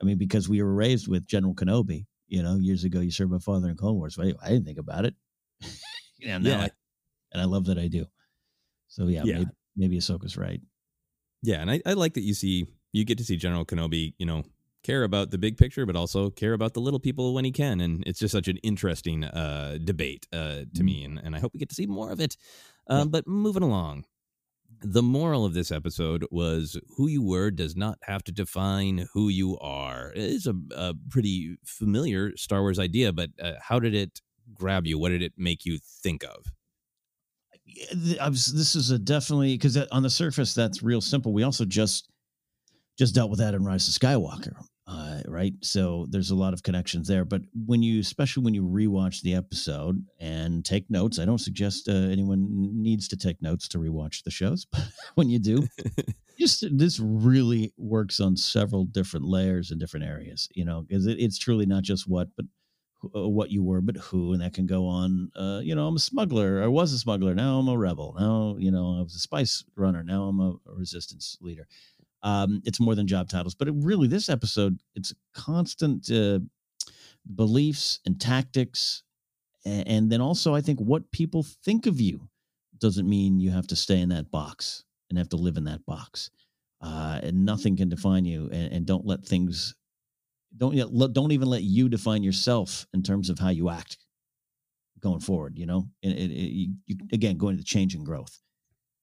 I 0.00 0.04
mean, 0.04 0.18
because 0.18 0.48
we 0.48 0.62
were 0.62 0.74
raised 0.74 1.08
with 1.08 1.26
General 1.26 1.54
Kenobi. 1.54 2.06
You 2.28 2.42
know, 2.42 2.56
years 2.56 2.84
ago, 2.84 3.00
you 3.00 3.10
served 3.10 3.30
my 3.30 3.38
father 3.38 3.68
in 3.68 3.76
Clone 3.76 3.96
Wars. 3.96 4.18
I, 4.18 4.32
I 4.42 4.48
didn't 4.48 4.64
think 4.64 4.78
about 4.78 5.04
it. 5.04 5.14
you 6.16 6.28
know, 6.28 6.38
now 6.38 6.50
Yeah. 6.50 6.60
I, 6.62 6.70
and 7.32 7.42
I 7.42 7.44
love 7.44 7.66
that 7.66 7.78
I 7.78 7.88
do. 7.88 8.06
So 8.88 9.06
yeah, 9.06 9.22
Yeah. 9.24 9.38
maybe 9.38 9.50
maybe 9.76 9.98
Ahsoka's 9.98 10.36
right. 10.36 10.60
Yeah, 11.42 11.60
and 11.60 11.70
I, 11.70 11.82
I 11.84 11.92
like 11.94 12.14
that 12.14 12.22
you 12.22 12.34
see 12.34 12.66
you 12.92 13.04
get 13.04 13.18
to 13.18 13.24
see 13.24 13.36
General 13.36 13.64
Kenobi, 13.66 14.14
you 14.18 14.26
know, 14.26 14.44
care 14.82 15.04
about 15.04 15.30
the 15.30 15.38
big 15.38 15.56
picture, 15.56 15.86
but 15.86 15.96
also 15.96 16.30
care 16.30 16.52
about 16.52 16.74
the 16.74 16.80
little 16.80 17.00
people 17.00 17.34
when 17.34 17.44
he 17.44 17.52
can, 17.52 17.80
and 17.80 18.02
it's 18.06 18.18
just 18.18 18.32
such 18.32 18.48
an 18.48 18.58
interesting 18.58 19.24
uh, 19.24 19.78
debate 19.82 20.26
uh, 20.32 20.62
to 20.74 20.82
me, 20.82 21.04
and, 21.04 21.20
and 21.22 21.36
I 21.36 21.38
hope 21.38 21.52
we 21.54 21.58
get 21.58 21.68
to 21.68 21.74
see 21.74 21.86
more 21.86 22.10
of 22.10 22.20
it. 22.20 22.36
Um, 22.88 23.08
But 23.10 23.26
moving 23.26 23.62
along, 23.62 24.04
the 24.80 25.02
moral 25.02 25.44
of 25.44 25.54
this 25.54 25.70
episode 25.70 26.26
was 26.30 26.80
who 26.96 27.06
you 27.06 27.22
were 27.22 27.50
does 27.50 27.76
not 27.76 27.98
have 28.02 28.24
to 28.24 28.32
define 28.32 29.06
who 29.12 29.28
you 29.28 29.56
are. 29.58 30.10
It 30.14 30.22
is 30.22 30.46
a, 30.46 30.54
a 30.76 30.94
pretty 31.10 31.56
familiar 31.64 32.36
Star 32.36 32.62
Wars 32.62 32.78
idea, 32.78 33.12
but 33.12 33.30
uh, 33.40 33.52
how 33.60 33.78
did 33.78 33.94
it 33.94 34.20
grab 34.52 34.86
you? 34.86 34.98
What 34.98 35.10
did 35.10 35.22
it 35.22 35.34
make 35.36 35.64
you 35.64 35.78
think 36.02 36.24
of? 36.24 36.46
I 38.20 38.28
was, 38.28 38.52
this 38.52 38.74
is 38.74 38.90
a 38.90 38.98
definitely 38.98 39.54
because 39.56 39.76
on 39.76 40.02
the 40.02 40.10
surface 40.10 40.52
that's 40.52 40.82
real 40.82 41.00
simple. 41.00 41.32
We 41.32 41.44
also 41.44 41.64
just 41.64 42.10
just 42.98 43.14
dealt 43.14 43.30
with 43.30 43.38
that 43.38 43.54
in 43.54 43.64
Rise 43.64 43.88
of 43.88 43.94
Skywalker, 43.94 44.52
uh, 44.86 45.20
right? 45.26 45.54
So 45.62 46.06
there's 46.10 46.30
a 46.30 46.34
lot 46.34 46.52
of 46.52 46.62
connections 46.62 47.08
there. 47.08 47.24
But 47.24 47.42
when 47.66 47.82
you, 47.82 48.00
especially 48.00 48.42
when 48.44 48.54
you 48.54 48.64
rewatch 48.64 49.22
the 49.22 49.34
episode 49.34 50.04
and 50.18 50.64
take 50.64 50.90
notes, 50.90 51.18
I 51.18 51.24
don't 51.24 51.38
suggest 51.38 51.88
uh, 51.88 51.92
anyone 51.92 52.46
needs 52.50 53.08
to 53.08 53.16
take 53.16 53.40
notes 53.40 53.68
to 53.68 53.78
rewatch 53.78 54.24
the 54.24 54.30
shows, 54.30 54.64
but 54.72 54.82
when 55.14 55.28
you 55.28 55.38
do, 55.38 55.66
just 56.38 56.64
this 56.76 56.98
really 56.98 57.72
works 57.76 58.20
on 58.20 58.36
several 58.36 58.84
different 58.84 59.26
layers 59.26 59.70
and 59.70 59.78
different 59.78 60.06
areas. 60.06 60.48
You 60.54 60.64
know, 60.64 60.82
because 60.82 61.06
it, 61.06 61.18
it's 61.20 61.38
truly 61.38 61.66
not 61.66 61.84
just 61.84 62.08
what, 62.08 62.28
but 62.36 62.46
who- 63.00 63.12
uh, 63.14 63.28
what 63.28 63.50
you 63.50 63.62
were, 63.62 63.80
but 63.80 63.96
who, 63.96 64.32
and 64.32 64.42
that 64.42 64.54
can 64.54 64.66
go 64.66 64.86
on. 64.86 65.30
Uh, 65.36 65.60
you 65.62 65.74
know, 65.74 65.86
I'm 65.86 65.96
a 65.96 66.00
smuggler. 66.00 66.62
I 66.62 66.66
was 66.68 66.92
a 66.92 66.98
smuggler. 66.98 67.34
Now 67.34 67.58
I'm 67.58 67.68
a 67.68 67.76
rebel. 67.78 68.14
Now, 68.18 68.56
you 68.58 68.70
know, 68.70 68.96
I 68.98 69.02
was 69.02 69.14
a 69.14 69.18
spice 69.18 69.64
runner. 69.76 70.02
Now 70.02 70.24
I'm 70.24 70.40
a, 70.40 70.50
a 70.70 70.74
resistance 70.74 71.36
leader. 71.40 71.66
Um, 72.22 72.62
it's 72.64 72.80
more 72.80 72.94
than 72.94 73.06
job 73.06 73.28
titles, 73.28 73.54
but 73.54 73.68
it 73.68 73.74
really, 73.76 74.06
this 74.06 74.28
episode, 74.28 74.78
it's 74.94 75.12
constant 75.34 76.10
uh, 76.10 76.38
beliefs 77.34 78.00
and 78.06 78.20
tactics, 78.20 79.02
and, 79.64 79.88
and 79.88 80.12
then 80.12 80.20
also, 80.20 80.54
I 80.54 80.60
think 80.60 80.78
what 80.78 81.10
people 81.10 81.44
think 81.64 81.86
of 81.86 82.00
you 82.00 82.28
doesn't 82.78 83.08
mean 83.08 83.40
you 83.40 83.50
have 83.50 83.66
to 83.68 83.76
stay 83.76 84.00
in 84.00 84.08
that 84.10 84.30
box 84.30 84.84
and 85.08 85.18
have 85.18 85.28
to 85.30 85.36
live 85.36 85.56
in 85.56 85.64
that 85.64 85.84
box. 85.86 86.30
Uh, 86.80 87.20
and 87.22 87.44
nothing 87.44 87.76
can 87.76 87.88
define 87.88 88.24
you, 88.24 88.48
and, 88.52 88.72
and 88.72 88.86
don't 88.86 89.06
let 89.06 89.24
things 89.24 89.76
don't 90.56 91.12
don't 91.12 91.32
even 91.32 91.48
let 91.48 91.62
you 91.62 91.88
define 91.88 92.22
yourself 92.22 92.86
in 92.92 93.02
terms 93.02 93.30
of 93.30 93.38
how 93.38 93.50
you 93.50 93.70
act 93.70 93.98
going 94.98 95.20
forward. 95.20 95.56
You 95.56 95.66
know, 95.66 95.88
and 96.02 96.12
it, 96.12 96.30
it, 96.30 96.70
you, 96.86 96.96
again 97.12 97.36
going 97.36 97.56
to 97.56 97.64
change 97.64 97.94
and 97.94 98.04
growth. 98.04 98.40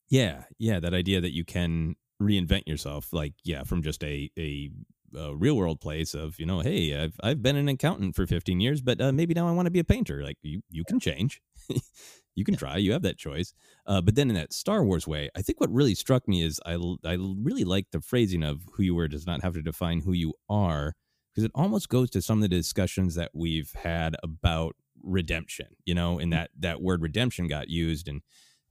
Yeah, 0.09 0.43
yeah, 0.57 0.81
that 0.81 0.93
idea 0.93 1.21
that 1.21 1.33
you 1.33 1.45
can 1.45 1.95
reinvent 2.21 2.67
yourself, 2.67 3.13
like 3.13 3.33
yeah, 3.43 3.63
from 3.63 3.81
just 3.81 4.03
a 4.03 4.29
a, 4.37 4.69
a 5.15 5.35
real 5.35 5.55
world 5.55 5.81
place 5.81 6.13
of 6.13 6.39
you 6.39 6.45
know, 6.45 6.59
hey, 6.59 6.95
I've 6.95 7.19
I've 7.23 7.41
been 7.41 7.55
an 7.55 7.69
accountant 7.69 8.15
for 8.15 8.25
15 8.25 8.59
years, 8.59 8.81
but 8.81 9.01
uh, 9.01 9.11
maybe 9.11 9.33
now 9.33 9.47
I 9.47 9.51
want 9.51 9.67
to 9.67 9.71
be 9.71 9.79
a 9.79 9.83
painter. 9.83 10.23
Like 10.23 10.37
you 10.41 10.61
you 10.69 10.83
can 10.83 10.99
change. 10.99 11.41
you 12.35 12.43
can 12.43 12.55
try. 12.55 12.77
You 12.77 12.93
have 12.93 13.01
that 13.03 13.17
choice. 13.17 13.53
Uh, 13.85 14.01
but 14.01 14.15
then 14.15 14.29
in 14.29 14.35
that 14.35 14.53
Star 14.53 14.83
Wars 14.83 15.07
way, 15.07 15.29
I 15.35 15.41
think 15.41 15.59
what 15.59 15.71
really 15.71 15.95
struck 15.95 16.27
me 16.27 16.41
is 16.43 16.59
I 16.65 16.73
I 17.05 17.17
really 17.19 17.63
like 17.63 17.87
the 17.91 18.01
phrasing 18.01 18.43
of 18.43 18.63
who 18.73 18.83
you 18.83 18.95
were 18.95 19.07
does 19.07 19.25
not 19.25 19.41
have 19.43 19.53
to 19.53 19.61
define 19.61 20.01
who 20.01 20.13
you 20.13 20.33
are 20.49 20.95
because 21.31 21.43
it 21.43 21.51
almost 21.55 21.89
goes 21.89 22.09
to 22.11 22.21
some 22.21 22.39
of 22.39 22.41
the 22.41 22.55
discussions 22.55 23.15
that 23.15 23.31
we've 23.33 23.71
had 23.73 24.15
about 24.23 24.75
redemption. 25.01 25.67
You 25.85 25.95
know, 25.95 26.19
and 26.19 26.33
that 26.33 26.51
that 26.59 26.81
word 26.81 27.01
redemption 27.01 27.47
got 27.47 27.69
used 27.69 28.07
and 28.07 28.21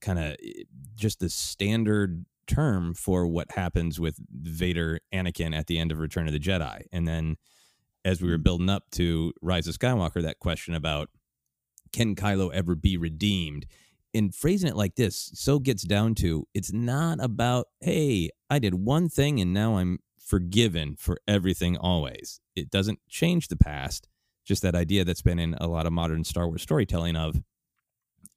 kind 0.01 0.19
of 0.19 0.37
eh, 0.43 0.65
just 0.95 1.21
the 1.21 1.29
standard 1.29 2.25
term 2.49 2.95
for 2.95 3.27
what 3.27 3.53
happens 3.53 4.01
with 4.01 4.19
Vader 4.31 5.01
Anakin 5.13 5.55
at 5.55 5.67
the 5.67 5.79
end 5.79 5.93
of 5.93 5.99
Return 5.99 6.27
of 6.27 6.33
the 6.33 6.41
Jedi. 6.41 6.83
And 6.93 7.07
then 7.07 7.37
as 8.05 8.21
we 8.21 8.29
were 8.29 8.37
mm-hmm. 8.37 8.43
building 8.43 8.71
up 8.71 8.91
to 8.93 9.33
Rise 9.41 9.69
of 9.69 9.79
Skywalker, 9.79 10.23
that 10.23 10.41
question 10.41 10.75
about 10.75 11.11
can 11.93 12.15
Kylo 12.15 12.53
ever 12.53 12.75
be 12.75 12.97
redeemed? 12.97 13.67
In 14.15 14.31
phrasing 14.31 14.69
it 14.69 14.77
like 14.77 14.97
this, 14.97 15.31
so 15.35 15.59
gets 15.59 15.83
down 15.83 16.15
to 16.17 16.47
it's 16.55 16.73
not 16.73 17.23
about, 17.23 17.67
hey, 17.81 18.31
I 18.49 18.59
did 18.59 18.75
one 18.75 19.09
thing 19.09 19.41
and 19.41 19.53
now 19.53 19.77
I'm 19.77 19.99
forgiven 20.19 20.97
for 20.99 21.19
everything 21.29 21.77
always. 21.77 22.41
It 22.57 22.71
doesn't 22.71 23.01
change 23.09 23.49
the 23.49 23.57
past. 23.57 24.09
Just 24.45 24.63
that 24.63 24.75
idea 24.75 25.05
that's 25.05 25.23
been 25.23 25.39
in 25.39 25.55
a 25.55 25.67
lot 25.67 25.87
of 25.87 25.93
modern 25.93 26.25
Star 26.25 26.49
Wars 26.49 26.63
storytelling 26.63 27.17
of 27.17 27.43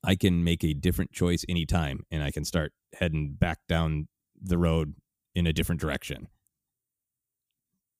I 0.03 0.15
can 0.15 0.43
make 0.43 0.63
a 0.63 0.73
different 0.73 1.11
choice 1.11 1.45
anytime 1.47 2.05
and 2.11 2.23
I 2.23 2.31
can 2.31 2.43
start 2.43 2.73
heading 2.93 3.33
back 3.33 3.59
down 3.67 4.07
the 4.41 4.57
road 4.57 4.95
in 5.35 5.47
a 5.47 5.53
different 5.53 5.81
direction. 5.81 6.27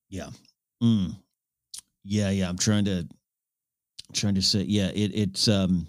Yeah. 0.08 0.30
Mm. 0.82 1.16
Yeah, 2.04 2.30
yeah. 2.30 2.48
I'm 2.48 2.58
trying 2.58 2.84
to 2.86 3.08
trying 4.12 4.34
to 4.34 4.42
say, 4.42 4.62
yeah, 4.62 4.88
it, 4.88 5.12
it's 5.14 5.48
um, 5.48 5.86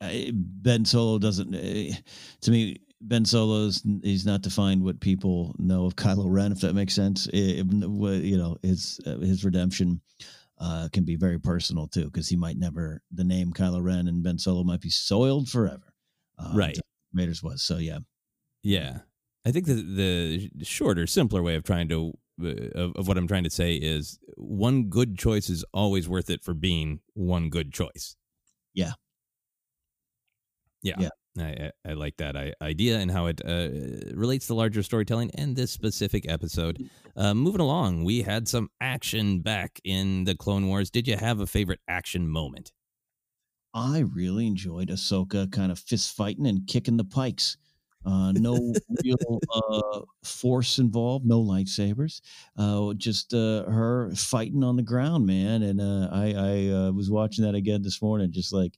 Ben 0.00 0.84
Solo 0.84 1.18
doesn't. 1.18 1.54
Uh, 1.54 1.94
to 2.42 2.50
me, 2.50 2.76
Ben 3.00 3.24
Solo's 3.24 3.82
he's 4.02 4.24
not 4.26 4.42
defined 4.42 4.82
what 4.82 5.00
people 5.00 5.54
know 5.58 5.86
of 5.86 5.96
Kylo 5.96 6.26
Ren, 6.28 6.52
if 6.52 6.60
that 6.60 6.74
makes 6.74 6.94
sense. 6.94 7.26
It, 7.32 7.66
you 7.66 8.38
know, 8.38 8.56
his 8.62 9.00
uh, 9.06 9.18
his 9.18 9.44
redemption 9.44 10.00
uh, 10.58 10.88
can 10.92 11.04
be 11.04 11.16
very 11.16 11.38
personal 11.38 11.86
too, 11.86 12.06
because 12.06 12.28
he 12.28 12.36
might 12.36 12.58
never 12.58 13.02
the 13.10 13.24
name 13.24 13.52
Kylo 13.52 13.82
Ren 13.82 14.08
and 14.08 14.22
Ben 14.22 14.38
Solo 14.38 14.64
might 14.64 14.80
be 14.80 14.90
soiled 14.90 15.48
forever. 15.48 15.92
Uh, 16.38 16.52
right, 16.54 16.78
Raiders 17.12 17.42
was 17.42 17.62
so 17.62 17.78
yeah, 17.78 17.98
yeah. 18.62 18.98
I 19.44 19.52
think 19.52 19.66
the 19.66 19.74
the 20.54 20.64
shorter, 20.64 21.06
simpler 21.06 21.42
way 21.42 21.54
of 21.54 21.62
trying 21.62 21.88
to 21.88 22.12
uh, 22.42 22.48
of, 22.74 22.96
of 22.96 23.08
what 23.08 23.16
I'm 23.16 23.28
trying 23.28 23.44
to 23.44 23.50
say 23.50 23.76
is 23.76 24.18
one 24.36 24.84
good 24.84 25.16
choice 25.16 25.48
is 25.48 25.64
always 25.72 26.08
worth 26.08 26.30
it 26.30 26.42
for 26.42 26.52
being 26.52 27.00
one 27.14 27.48
good 27.48 27.72
choice. 27.72 28.16
Yeah. 28.74 28.92
Yeah. 30.82 30.96
yeah. 30.98 31.08
I, 31.38 31.70
I 31.88 31.92
like 31.92 32.16
that 32.16 32.54
idea 32.62 32.98
and 32.98 33.10
how 33.10 33.26
it 33.26 33.40
uh, 33.44 33.68
relates 34.14 34.46
to 34.48 34.54
larger 34.54 34.82
storytelling 34.82 35.30
and 35.34 35.54
this 35.54 35.70
specific 35.70 36.28
episode. 36.28 36.88
Uh, 37.16 37.32
moving 37.32 37.62
along, 37.62 38.04
we 38.04 38.22
had 38.22 38.46
some 38.46 38.68
action 38.80 39.40
back 39.40 39.80
in 39.84 40.24
the 40.24 40.34
Clone 40.34 40.68
Wars. 40.68 40.90
Did 40.90 41.08
you 41.08 41.16
have 41.16 41.40
a 41.40 41.46
favorite 41.46 41.80
action 41.88 42.28
moment? 42.28 42.72
I 43.72 44.00
really 44.00 44.46
enjoyed 44.46 44.88
Ahsoka 44.88 45.50
kind 45.50 45.72
of 45.72 45.78
fist 45.78 46.14
fighting 46.14 46.46
and 46.46 46.66
kicking 46.66 46.96
the 46.96 47.04
pikes. 47.04 47.56
Uh, 48.04 48.32
no 48.32 48.72
real 49.04 49.40
uh, 49.52 50.00
force 50.24 50.78
involved, 50.78 51.26
no 51.26 51.42
lightsabers. 51.42 52.20
Uh, 52.56 52.92
just 52.94 53.34
uh, 53.34 53.64
her 53.64 54.10
fighting 54.14 54.62
on 54.62 54.76
the 54.76 54.82
ground, 54.82 55.26
man. 55.26 55.62
And 55.62 55.80
uh, 55.80 56.08
I, 56.12 56.34
I 56.36 56.68
uh, 56.68 56.92
was 56.92 57.10
watching 57.10 57.44
that 57.44 57.54
again 57.54 57.82
this 57.82 58.00
morning, 58.00 58.30
just 58.30 58.52
like 58.52 58.74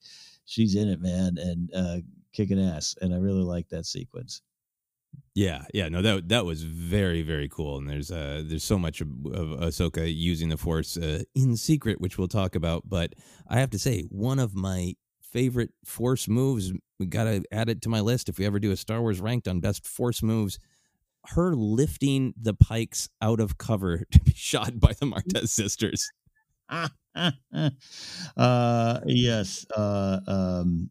she's 0.47 0.76
in 0.76 0.89
it, 0.89 1.01
man, 1.01 1.36
and 1.39 2.05
kicking 2.32 2.61
ass. 2.61 2.95
And 3.01 3.12
I 3.12 3.18
really 3.18 3.43
like 3.43 3.68
that 3.68 3.84
sequence. 3.84 4.43
Yeah, 5.39 5.66
yeah, 5.72 5.89
no, 5.89 6.03
that 6.03 6.28
that 6.30 6.45
was 6.45 6.64
very 6.64 7.22
very 7.22 7.49
cool, 7.49 7.78
and 7.78 7.89
there's 7.89 8.11
uh 8.11 8.43
there's 8.45 8.64
so 8.64 8.76
much 8.76 9.01
of, 9.01 9.07
Ahsoka 9.07 10.12
using 10.12 10.49
the 10.49 10.57
Force 10.57 10.97
uh, 10.97 11.22
in 11.32 11.57
secret, 11.57 12.01
which 12.01 12.18
we'll 12.18 12.26
talk 12.26 12.57
about. 12.57 12.89
But 12.89 13.14
I 13.49 13.61
have 13.61 13.70
to 13.70 13.78
say, 13.78 14.09
one 14.11 14.41
of 14.41 14.57
my 14.57 14.97
favorite 15.20 15.70
Force 15.84 16.26
moves. 16.26 16.72
We 16.99 17.07
got 17.07 17.24
to 17.24 17.45
add 17.53 17.68
it 17.68 17.82
to 17.82 17.89
my 17.89 18.01
list 18.01 18.28
if 18.28 18.41
we 18.41 18.47
ever 18.47 18.59
do 18.59 18.72
a 18.72 18.76
Star 18.76 19.01
Wars 19.01 19.20
ranked 19.20 19.47
on 19.47 19.61
best 19.61 19.86
Force 19.86 20.24
moves. 20.24 20.59
Her 21.26 21.55
lifting 21.55 22.34
the 22.36 22.55
pikes 22.55 23.09
out 23.22 23.39
of 23.39 23.59
cover 23.59 23.99
to 24.11 24.20
be 24.20 24.32
shot 24.34 24.80
by 24.80 24.95
the 24.95 25.07
Martez 25.07 25.51
sisters. 25.51 26.11
uh, 26.68 26.89
yes. 29.07 29.66
Uh, 29.70 30.18
um, 30.26 30.91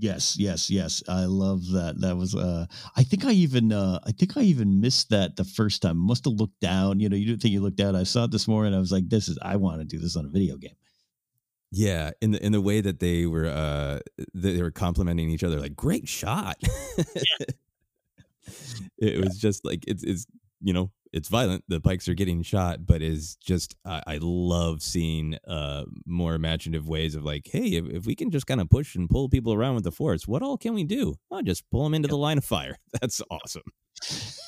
yes, 0.00 0.36
yes, 0.38 0.70
yes. 0.70 1.02
I 1.08 1.26
love 1.26 1.70
that. 1.72 2.00
That 2.00 2.16
was. 2.16 2.34
Uh, 2.34 2.66
I 2.96 3.02
think 3.02 3.24
I 3.24 3.32
even. 3.32 3.72
Uh, 3.72 4.00
I 4.04 4.12
think 4.12 4.36
I 4.36 4.42
even 4.42 4.80
missed 4.80 5.10
that 5.10 5.36
the 5.36 5.44
first 5.44 5.82
time. 5.82 5.96
Must 5.96 6.24
have 6.24 6.34
looked 6.34 6.60
down. 6.60 7.00
You 7.00 7.08
know, 7.08 7.16
you 7.16 7.26
didn't 7.26 7.42
think 7.42 7.52
you 7.52 7.60
looked 7.60 7.76
down. 7.76 7.94
I 7.94 8.04
saw 8.04 8.24
it 8.24 8.30
this 8.30 8.48
morning. 8.48 8.74
I 8.74 8.78
was 8.78 8.92
like, 8.92 9.08
"This 9.08 9.28
is. 9.28 9.38
I 9.42 9.56
want 9.56 9.80
to 9.80 9.84
do 9.84 9.98
this 9.98 10.16
on 10.16 10.24
a 10.24 10.28
video 10.28 10.56
game." 10.56 10.74
Yeah, 11.72 12.10
in 12.20 12.32
the 12.32 12.44
in 12.44 12.52
the 12.52 12.60
way 12.60 12.80
that 12.80 12.98
they 12.98 13.26
were 13.26 13.46
uh 13.46 14.00
they 14.34 14.60
were 14.60 14.72
complimenting 14.72 15.30
each 15.30 15.44
other, 15.44 15.60
like 15.60 15.76
great 15.76 16.08
shot. 16.08 16.56
it 18.98 19.20
was 19.22 19.38
just 19.38 19.64
like 19.64 19.84
it's 19.86 20.02
it's 20.02 20.26
you 20.60 20.72
know 20.72 20.90
it's 21.12 21.28
violent. 21.28 21.64
The 21.68 21.80
pikes 21.80 22.08
are 22.08 22.14
getting 22.14 22.42
shot, 22.42 22.86
but 22.86 23.02
is 23.02 23.36
just 23.36 23.74
I, 23.84 24.02
I, 24.06 24.18
love 24.20 24.80
seeing 24.82 25.36
uh 25.46 25.84
more 26.06 26.34
imaginative 26.34 26.88
ways 26.88 27.14
of 27.14 27.24
like, 27.24 27.48
hey, 27.50 27.66
if, 27.74 27.86
if 27.88 28.06
we 28.06 28.14
can 28.14 28.30
just 28.30 28.46
kind 28.46 28.60
of 28.60 28.70
push 28.70 28.94
and 28.94 29.10
pull 29.10 29.28
people 29.28 29.52
around 29.52 29.74
with 29.74 29.84
the 29.84 29.92
force, 29.92 30.28
what 30.28 30.42
all 30.42 30.56
can 30.56 30.74
we 30.74 30.84
do? 30.84 31.14
Oh, 31.30 31.42
just 31.42 31.68
pull 31.70 31.84
them 31.84 31.94
into 31.94 32.06
yep. 32.06 32.10
the 32.10 32.16
line 32.16 32.38
of 32.38 32.44
fire. 32.44 32.76
That's 33.00 33.20
awesome. 33.30 33.62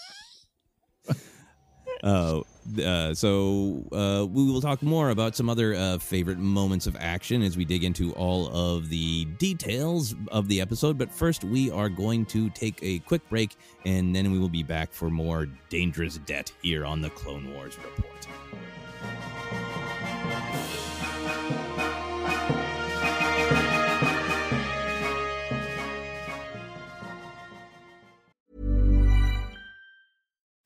Uh, 2.02 2.40
uh, 2.82 3.14
so 3.14 3.84
uh, 3.92 4.26
we 4.26 4.44
will 4.44 4.60
talk 4.60 4.82
more 4.82 5.10
about 5.10 5.36
some 5.36 5.48
other 5.48 5.74
uh, 5.74 5.98
favorite 5.98 6.38
moments 6.38 6.86
of 6.86 6.96
action 6.98 7.42
as 7.42 7.56
we 7.56 7.64
dig 7.64 7.84
into 7.84 8.12
all 8.12 8.48
of 8.48 8.88
the 8.88 9.24
details 9.38 10.14
of 10.30 10.48
the 10.48 10.60
episode. 10.60 10.98
But 10.98 11.12
first, 11.12 11.44
we 11.44 11.70
are 11.70 11.88
going 11.88 12.24
to 12.26 12.50
take 12.50 12.78
a 12.82 13.00
quick 13.00 13.28
break, 13.28 13.56
and 13.84 14.14
then 14.14 14.32
we 14.32 14.38
will 14.38 14.48
be 14.48 14.62
back 14.62 14.92
for 14.92 15.10
more 15.10 15.46
Dangerous 15.68 16.18
Debt 16.18 16.52
here 16.62 16.84
on 16.84 17.00
the 17.00 17.10
Clone 17.10 17.52
Wars 17.54 17.76
Report. 17.78 18.26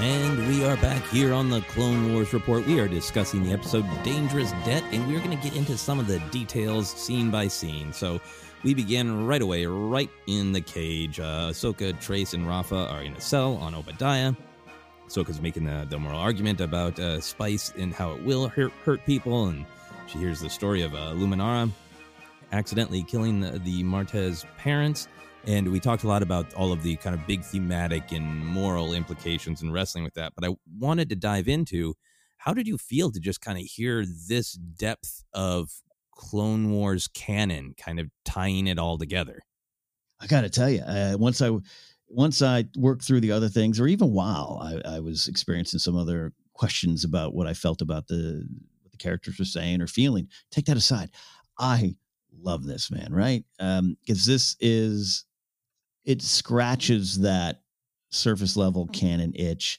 And 0.00 0.46
we 0.46 0.64
are 0.64 0.76
back 0.76 1.04
here 1.08 1.34
on 1.34 1.50
the 1.50 1.60
Clone 1.62 2.12
Wars 2.12 2.32
Report. 2.32 2.64
We 2.64 2.78
are 2.78 2.86
discussing 2.86 3.42
the 3.42 3.52
episode 3.52 3.84
Dangerous 4.04 4.52
Debt, 4.64 4.84
and 4.92 5.08
we're 5.08 5.18
going 5.18 5.36
to 5.36 5.42
get 5.42 5.56
into 5.56 5.76
some 5.76 5.98
of 5.98 6.06
the 6.06 6.20
details 6.30 6.88
scene 6.88 7.32
by 7.32 7.48
scene. 7.48 7.92
So 7.92 8.20
we 8.62 8.74
begin 8.74 9.26
right 9.26 9.42
away, 9.42 9.66
right 9.66 10.08
in 10.28 10.52
the 10.52 10.60
cage. 10.60 11.18
Uh, 11.18 11.50
Ahsoka, 11.50 11.98
Trace, 12.00 12.32
and 12.32 12.46
Rafa 12.46 12.88
are 12.90 13.02
in 13.02 13.14
a 13.14 13.20
cell 13.20 13.56
on 13.56 13.74
Oba 13.74 13.92
Diah. 13.94 14.34
Ahsoka's 15.08 15.40
making 15.40 15.64
the, 15.64 15.84
the 15.90 15.98
moral 15.98 16.20
argument 16.20 16.60
about 16.60 16.96
uh, 17.00 17.20
spice 17.20 17.72
and 17.76 17.92
how 17.92 18.12
it 18.12 18.22
will 18.22 18.46
hurt, 18.46 18.70
hurt 18.84 19.04
people, 19.04 19.46
and 19.46 19.66
she 20.06 20.18
hears 20.18 20.38
the 20.38 20.48
story 20.48 20.82
of 20.82 20.94
uh, 20.94 21.10
Luminara 21.12 21.68
accidentally 22.52 23.02
killing 23.02 23.40
the, 23.40 23.58
the 23.58 23.82
Martez 23.82 24.44
parents. 24.58 25.08
And 25.46 25.70
we 25.70 25.80
talked 25.80 26.04
a 26.04 26.08
lot 26.08 26.22
about 26.22 26.52
all 26.54 26.72
of 26.72 26.82
the 26.82 26.96
kind 26.96 27.14
of 27.14 27.26
big 27.26 27.42
thematic 27.42 28.12
and 28.12 28.44
moral 28.46 28.92
implications 28.92 29.62
and 29.62 29.72
wrestling 29.72 30.04
with 30.04 30.14
that. 30.14 30.32
But 30.34 30.48
I 30.48 30.54
wanted 30.78 31.08
to 31.10 31.16
dive 31.16 31.48
into 31.48 31.94
how 32.38 32.54
did 32.54 32.66
you 32.66 32.78
feel 32.78 33.10
to 33.10 33.20
just 33.20 33.40
kind 33.40 33.58
of 33.58 33.64
hear 33.64 34.04
this 34.28 34.52
depth 34.52 35.24
of 35.32 35.70
Clone 36.14 36.70
Wars 36.70 37.08
canon, 37.08 37.74
kind 37.78 37.98
of 37.98 38.08
tying 38.24 38.66
it 38.66 38.78
all 38.78 38.98
together? 38.98 39.40
I 40.20 40.26
got 40.26 40.42
to 40.42 40.50
tell 40.50 40.68
you, 40.68 40.82
uh, 40.82 41.16
once 41.18 41.40
I 41.40 41.50
once 42.08 42.42
I 42.42 42.64
worked 42.76 43.04
through 43.04 43.20
the 43.20 43.32
other 43.32 43.48
things, 43.48 43.78
or 43.78 43.86
even 43.86 44.12
while 44.12 44.60
I, 44.62 44.96
I 44.96 45.00
was 45.00 45.28
experiencing 45.28 45.78
some 45.78 45.96
other 45.96 46.32
questions 46.54 47.04
about 47.04 47.34
what 47.34 47.46
I 47.46 47.54
felt 47.54 47.80
about 47.80 48.08
the 48.08 48.46
what 48.82 48.92
the 48.92 48.98
characters 48.98 49.38
were 49.38 49.44
saying 49.44 49.80
or 49.80 49.86
feeling, 49.86 50.28
take 50.50 50.66
that 50.66 50.76
aside. 50.76 51.10
I 51.58 51.96
love 52.40 52.64
this 52.64 52.90
man, 52.90 53.12
right? 53.12 53.44
Because 53.58 53.78
um, 53.78 53.96
this 54.32 54.56
is 54.60 55.24
it 56.08 56.22
scratches 56.22 57.18
that 57.18 57.60
surface 58.10 58.56
level 58.56 58.86
canon 58.86 59.34
itch. 59.36 59.78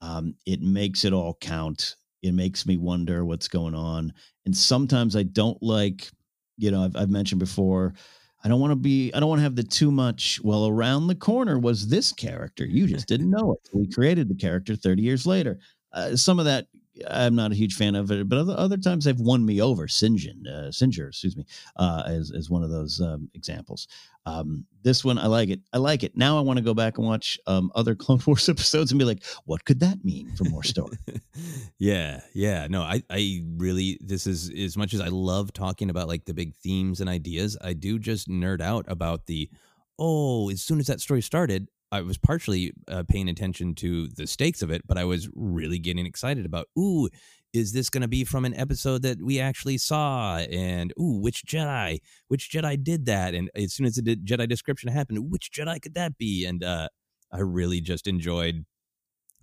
Um, 0.00 0.34
it 0.44 0.60
makes 0.60 1.04
it 1.04 1.12
all 1.12 1.38
count. 1.40 1.94
It 2.20 2.34
makes 2.34 2.66
me 2.66 2.76
wonder 2.76 3.24
what's 3.24 3.46
going 3.46 3.76
on. 3.76 4.12
And 4.44 4.56
sometimes 4.56 5.14
I 5.14 5.22
don't 5.22 5.62
like, 5.62 6.10
you 6.56 6.72
know, 6.72 6.82
I've, 6.82 6.96
I've 6.96 7.10
mentioned 7.10 7.38
before, 7.38 7.94
I 8.42 8.48
don't 8.48 8.58
want 8.58 8.72
to 8.72 8.76
be, 8.76 9.12
I 9.14 9.20
don't 9.20 9.28
want 9.28 9.38
to 9.38 9.44
have 9.44 9.54
the 9.54 9.62
too 9.62 9.92
much. 9.92 10.40
Well, 10.42 10.66
around 10.66 11.06
the 11.06 11.14
corner 11.14 11.60
was 11.60 11.86
this 11.86 12.12
character. 12.12 12.66
You 12.66 12.88
just 12.88 13.06
didn't 13.06 13.30
know 13.30 13.52
it. 13.52 13.68
We 13.72 13.88
created 13.88 14.28
the 14.28 14.34
character 14.34 14.74
30 14.74 15.00
years 15.00 15.26
later. 15.26 15.60
Uh, 15.92 16.16
some 16.16 16.40
of 16.40 16.44
that 16.46 16.66
I'm 17.08 17.34
not 17.34 17.52
a 17.52 17.54
huge 17.54 17.74
fan 17.74 17.94
of 17.94 18.10
it, 18.10 18.28
but 18.28 18.38
other, 18.38 18.54
other 18.56 18.76
times 18.76 19.04
they've 19.04 19.18
won 19.18 19.44
me 19.44 19.60
over. 19.60 19.86
Sinjin, 19.86 20.46
uh, 20.46 20.68
excuse 20.68 21.36
me, 21.36 21.44
uh, 21.76 22.02
as 22.06 22.32
as 22.36 22.50
one 22.50 22.62
of 22.62 22.70
those 22.70 23.00
um, 23.00 23.30
examples. 23.34 23.88
Um, 24.26 24.66
this 24.82 25.04
one, 25.04 25.18
I 25.18 25.26
like 25.26 25.48
it. 25.48 25.60
I 25.72 25.78
like 25.78 26.02
it. 26.02 26.16
Now 26.16 26.36
I 26.38 26.40
want 26.40 26.58
to 26.58 26.64
go 26.64 26.74
back 26.74 26.98
and 26.98 27.06
watch 27.06 27.38
um, 27.46 27.70
other 27.74 27.94
Clone 27.94 28.20
Wars 28.26 28.48
episodes 28.48 28.92
and 28.92 28.98
be 28.98 29.04
like, 29.04 29.24
what 29.44 29.64
could 29.64 29.80
that 29.80 30.04
mean 30.04 30.34
for 30.34 30.44
more 30.44 30.62
story? 30.62 30.98
yeah, 31.78 32.20
yeah. 32.34 32.66
No, 32.68 32.82
I 32.82 33.02
I 33.10 33.42
really 33.56 33.98
this 34.00 34.26
is 34.26 34.50
as 34.50 34.76
much 34.76 34.94
as 34.94 35.00
I 35.00 35.08
love 35.08 35.52
talking 35.52 35.90
about 35.90 36.08
like 36.08 36.24
the 36.24 36.34
big 36.34 36.54
themes 36.56 37.00
and 37.00 37.08
ideas. 37.08 37.56
I 37.60 37.72
do 37.72 37.98
just 37.98 38.28
nerd 38.28 38.60
out 38.60 38.84
about 38.88 39.26
the 39.26 39.50
oh, 39.98 40.50
as 40.50 40.62
soon 40.62 40.78
as 40.78 40.86
that 40.86 41.00
story 41.00 41.22
started, 41.22 41.68
I 41.90 42.02
was 42.02 42.18
partially 42.18 42.72
uh, 42.86 43.04
paying 43.08 43.28
attention 43.28 43.74
to 43.76 44.08
the 44.08 44.26
stakes 44.26 44.62
of 44.62 44.70
it, 44.70 44.82
but 44.86 44.98
I 44.98 45.04
was 45.04 45.28
really 45.34 45.78
getting 45.78 46.06
excited 46.06 46.44
about, 46.44 46.66
ooh, 46.78 47.08
is 47.52 47.72
this 47.72 47.88
going 47.88 48.02
to 48.02 48.08
be 48.08 48.24
from 48.24 48.44
an 48.44 48.54
episode 48.54 49.02
that 49.02 49.22
we 49.22 49.40
actually 49.40 49.78
saw? 49.78 50.38
And 50.38 50.92
ooh, 51.00 51.18
which 51.20 51.44
Jedi? 51.46 52.00
Which 52.28 52.50
Jedi 52.50 52.82
did 52.82 53.06
that? 53.06 53.34
And 53.34 53.50
as 53.54 53.72
soon 53.72 53.86
as 53.86 53.94
the 53.94 54.16
Jedi 54.16 54.48
description 54.48 54.90
happened, 54.90 55.30
which 55.30 55.50
Jedi 55.50 55.80
could 55.80 55.94
that 55.94 56.18
be? 56.18 56.44
And 56.44 56.62
uh, 56.62 56.88
I 57.32 57.40
really 57.40 57.80
just 57.80 58.06
enjoyed 58.06 58.66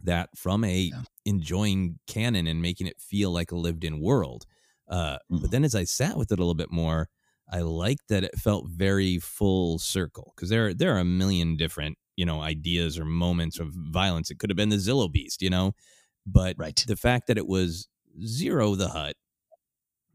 that 0.04 0.30
from 0.36 0.64
a 0.64 0.91
yeah. 0.91 1.02
enjoying 1.26 2.00
canon 2.06 2.46
and 2.46 2.62
making 2.62 2.86
it 2.86 3.00
feel 3.00 3.32
like 3.32 3.52
a 3.52 3.58
lived-in 3.58 4.00
world. 4.00 4.46
Uh, 4.88 5.14
mm-hmm. 5.14 5.38
But 5.39 5.52
then 5.52 5.64
as 5.64 5.74
I 5.74 5.84
sat 5.84 6.18
with 6.18 6.32
it 6.32 6.38
a 6.38 6.41
little 6.41 6.54
bit 6.54 6.72
more, 6.72 7.10
I 7.52 7.62
liked 7.62 8.08
that 8.10 8.24
it 8.24 8.38
felt 8.38 8.68
very 8.70 9.20
full 9.20 9.78
circle 9.80 10.34
because 10.36 10.50
there 10.50 10.74
there 10.74 10.96
are 10.96 11.00
a 11.00 11.06
million 11.06 11.58
different 11.58 11.98
you 12.16 12.26
know 12.26 12.41
ideas 12.41 12.97
or 12.97 13.05
moments 13.05 13.59
of 13.59 13.74
violence. 13.74 14.32
It 14.32 14.39
could 14.39 14.49
have 14.49 14.57
been 14.57 14.70
the 14.70 14.78
Zillo 14.78 15.11
Beast, 15.11 15.41
you 15.41 15.49
know, 15.49 15.74
but 16.26 16.55
right. 16.57 16.84
the 16.88 16.95
fact 16.95 17.28
that 17.28 17.38
it 17.38 17.47
was 17.47 17.88
Ziro 18.22 18.78
the 18.78 18.89
Hutt 18.89 19.16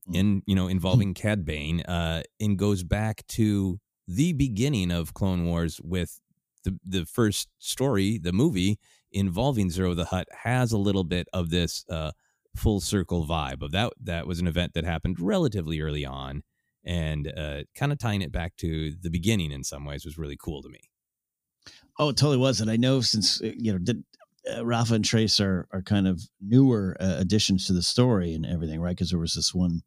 mm. 0.08 0.16
in 0.16 0.42
you 0.46 0.54
know 0.54 0.68
involving 0.76 1.14
Cad 1.14 1.44
Bane, 1.44 1.80
uh, 1.82 2.22
and 2.40 2.58
goes 2.58 2.82
back 2.82 3.26
to 3.28 3.78
the 4.08 4.32
beginning 4.32 4.90
of 4.90 5.14
Clone 5.14 5.46
Wars 5.46 5.80
with 5.82 6.20
the 6.64 6.78
the 6.84 7.06
first 7.06 7.48
story, 7.58 8.18
the 8.18 8.32
movie 8.32 8.78
involving 9.12 9.68
Ziro 9.68 9.94
the 9.94 10.06
Hutt 10.06 10.28
has 10.42 10.72
a 10.72 10.78
little 10.78 11.04
bit 11.04 11.28
of 11.32 11.50
this 11.50 11.84
uh, 11.90 12.12
full 12.56 12.80
circle 12.80 13.26
vibe 13.26 13.62
of 13.62 13.72
that. 13.72 13.92
That 14.02 14.26
was 14.26 14.40
an 14.40 14.46
event 14.46 14.74
that 14.74 14.84
happened 14.84 15.18
relatively 15.20 15.80
early 15.80 16.04
on, 16.04 16.42
and 16.84 17.32
uh, 17.36 17.62
kind 17.74 17.92
of 17.92 17.98
tying 17.98 18.22
it 18.22 18.32
back 18.32 18.56
to 18.58 18.92
the 19.00 19.10
beginning 19.10 19.52
in 19.52 19.64
some 19.64 19.84
ways 19.84 20.04
was 20.04 20.18
really 20.18 20.36
cool 20.38 20.62
to 20.62 20.68
me. 20.68 20.89
Oh, 22.00 22.08
it 22.08 22.16
totally 22.16 22.38
was. 22.38 22.62
And 22.62 22.70
I 22.70 22.76
know 22.76 23.02
since, 23.02 23.42
uh, 23.42 23.52
you 23.54 23.72
know, 23.72 23.78
did, 23.78 24.02
uh, 24.50 24.64
Rafa 24.64 24.94
and 24.94 25.04
Trace 25.04 25.38
are, 25.38 25.68
are 25.70 25.82
kind 25.82 26.08
of 26.08 26.18
newer 26.40 26.96
uh, 26.98 27.16
additions 27.18 27.66
to 27.66 27.74
the 27.74 27.82
story 27.82 28.32
and 28.32 28.46
everything, 28.46 28.80
right? 28.80 28.96
Because 28.96 29.10
there 29.10 29.18
was 29.18 29.34
this 29.34 29.54
one, 29.54 29.82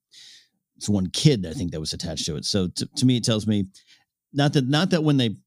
this 0.76 0.88
one 0.88 1.10
kid 1.10 1.44
I 1.48 1.54
think 1.54 1.72
that 1.72 1.80
was 1.80 1.92
attached 1.92 2.26
to 2.28 2.36
it. 2.36 2.46
So 2.46 2.68
to, 2.68 2.86
to 2.98 3.06
me, 3.08 3.18
it 3.18 3.24
tells 3.24 3.48
me 3.48 3.66
not 4.32 4.54
that 4.54 4.68
not 4.68 4.92
that 4.92 5.04
when 5.04 5.18
they 5.18 5.38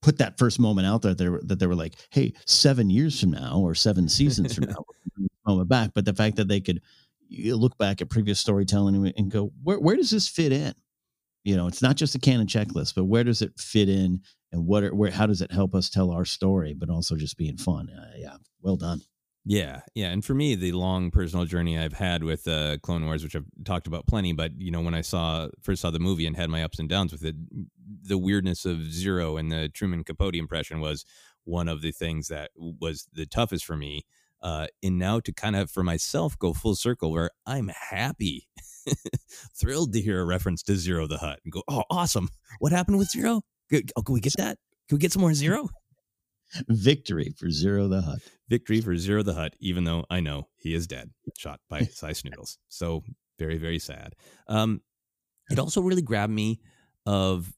put 0.00 0.18
that 0.18 0.38
first 0.38 0.60
moment 0.60 0.86
out 0.86 1.02
there, 1.02 1.12
they 1.14 1.28
were, 1.28 1.40
that 1.42 1.58
they 1.58 1.66
were 1.66 1.74
like, 1.74 1.94
hey, 2.10 2.34
seven 2.46 2.88
years 2.88 3.20
from 3.20 3.32
now 3.32 3.58
or 3.58 3.74
seven 3.74 4.08
seasons 4.08 4.54
from 4.54 4.66
now, 4.68 4.84
moment 5.44 5.68
back, 5.68 5.90
but 5.92 6.04
the 6.04 6.14
fact 6.14 6.36
that 6.36 6.46
they 6.46 6.60
could 6.60 6.80
look 7.30 7.76
back 7.78 8.00
at 8.00 8.10
previous 8.10 8.38
storytelling 8.38 9.12
and 9.16 9.30
go, 9.30 9.52
where 9.64 9.80
where 9.80 9.96
does 9.96 10.10
this 10.10 10.28
fit 10.28 10.52
in? 10.52 10.72
You 11.46 11.56
know, 11.56 11.68
it's 11.68 11.80
not 11.80 11.94
just 11.94 12.16
a 12.16 12.18
canon 12.18 12.48
checklist, 12.48 12.96
but 12.96 13.04
where 13.04 13.22
does 13.22 13.40
it 13.40 13.52
fit 13.56 13.88
in, 13.88 14.20
and 14.50 14.66
what 14.66 14.82
are, 14.82 14.92
where 14.92 15.12
how 15.12 15.26
does 15.26 15.40
it 15.40 15.52
help 15.52 15.76
us 15.76 15.88
tell 15.88 16.10
our 16.10 16.24
story, 16.24 16.74
but 16.74 16.90
also 16.90 17.14
just 17.14 17.36
being 17.36 17.56
fun? 17.56 17.88
Uh, 17.88 18.10
yeah, 18.16 18.36
well 18.62 18.74
done. 18.74 19.00
Yeah, 19.44 19.82
yeah, 19.94 20.08
and 20.08 20.24
for 20.24 20.34
me, 20.34 20.56
the 20.56 20.72
long 20.72 21.12
personal 21.12 21.44
journey 21.44 21.78
I've 21.78 21.92
had 21.92 22.24
with 22.24 22.48
uh, 22.48 22.78
Clone 22.82 23.04
Wars, 23.04 23.22
which 23.22 23.36
I've 23.36 23.46
talked 23.64 23.86
about 23.86 24.08
plenty, 24.08 24.32
but 24.32 24.60
you 24.60 24.72
know, 24.72 24.80
when 24.80 24.94
I 24.94 25.02
saw 25.02 25.46
first 25.62 25.82
saw 25.82 25.92
the 25.92 26.00
movie 26.00 26.26
and 26.26 26.36
had 26.36 26.50
my 26.50 26.64
ups 26.64 26.80
and 26.80 26.88
downs 26.88 27.12
with 27.12 27.24
it, 27.24 27.36
the 28.02 28.18
weirdness 28.18 28.64
of 28.64 28.78
Ziro 28.78 29.38
and 29.38 29.52
the 29.52 29.68
Truman 29.68 30.02
Capote 30.02 30.34
impression 30.34 30.80
was 30.80 31.04
one 31.44 31.68
of 31.68 31.80
the 31.80 31.92
things 31.92 32.26
that 32.26 32.50
was 32.56 33.06
the 33.12 33.24
toughest 33.24 33.64
for 33.64 33.76
me. 33.76 34.04
Uh, 34.42 34.66
and 34.82 34.98
now 34.98 35.20
to 35.20 35.32
kind 35.32 35.54
of 35.54 35.70
for 35.70 35.84
myself 35.84 36.36
go 36.38 36.52
full 36.52 36.74
circle 36.74 37.12
where 37.12 37.30
I'm 37.46 37.70
happy, 37.90 38.48
thrilled 39.60 39.92
to 39.92 40.00
hear 40.00 40.20
a 40.20 40.24
reference 40.24 40.62
to 40.64 40.72
Ziro 40.72 41.08
the 41.08 41.18
Hutt 41.18 41.40
and 41.44 41.52
go, 41.52 41.62
oh, 41.68 41.84
awesome! 41.90 42.28
What 42.58 42.72
happened 42.72 42.98
with 42.98 43.10
Ziro? 43.10 43.42
Oh, 43.96 44.02
can 44.02 44.14
we 44.14 44.20
get 44.20 44.34
that? 44.38 44.58
Can 44.88 44.96
we 44.96 45.00
get 45.00 45.12
some 45.12 45.22
more 45.22 45.30
Ziro? 45.30 45.68
Victory 46.68 47.34
for 47.36 47.46
Ziro 47.46 47.90
the 47.90 48.02
Hutt. 48.02 48.20
Victory 48.48 48.80
for 48.80 48.94
Ziro 48.94 49.24
the 49.24 49.34
Hutt, 49.34 49.54
even 49.60 49.84
though 49.84 50.04
I 50.10 50.20
know 50.20 50.48
he 50.56 50.74
is 50.74 50.86
dead, 50.86 51.10
shot 51.36 51.60
by 51.68 51.80
Sy 51.92 52.10
Snootles. 52.10 52.58
So 52.68 53.02
very, 53.38 53.58
very 53.58 53.78
sad. 53.78 54.14
Um, 54.48 54.80
it 55.50 55.58
also 55.58 55.80
really 55.80 56.02
grabbed 56.02 56.32
me 56.32 56.60
of 57.04 57.52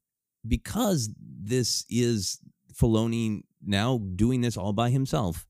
because 0.46 1.10
this 1.18 1.84
is 1.88 2.40
Filoni 2.74 3.42
now 3.64 3.98
doing 4.14 4.40
this 4.40 4.56
all 4.56 4.72
by 4.72 4.90
himself. 4.90 5.46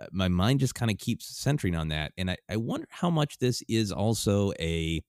Uh, 0.00 0.06
my 0.12 0.28
mind 0.28 0.60
just 0.60 0.74
kind 0.74 0.90
of 0.90 0.98
keeps 0.98 1.38
centering 1.38 1.76
on 1.76 1.88
that, 1.88 2.12
and 2.16 2.30
I, 2.30 2.36
I 2.48 2.56
wonder 2.56 2.86
how 2.90 3.10
much 3.10 3.38
this 3.38 3.62
is 3.68 3.92
also 3.92 4.52
a 4.58 5.02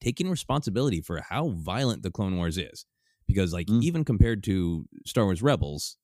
taking 0.00 0.28
responsibility 0.28 1.00
for 1.00 1.20
how 1.20 1.48
violent 1.48 2.02
the 2.02 2.10
Clone 2.10 2.36
Wars 2.36 2.58
is, 2.58 2.84
because 3.26 3.52
like 3.52 3.66
mm. 3.66 3.82
even 3.82 4.04
compared 4.04 4.44
to 4.44 4.86
Star 5.06 5.24
Wars 5.24 5.42
Rebels, 5.42 5.96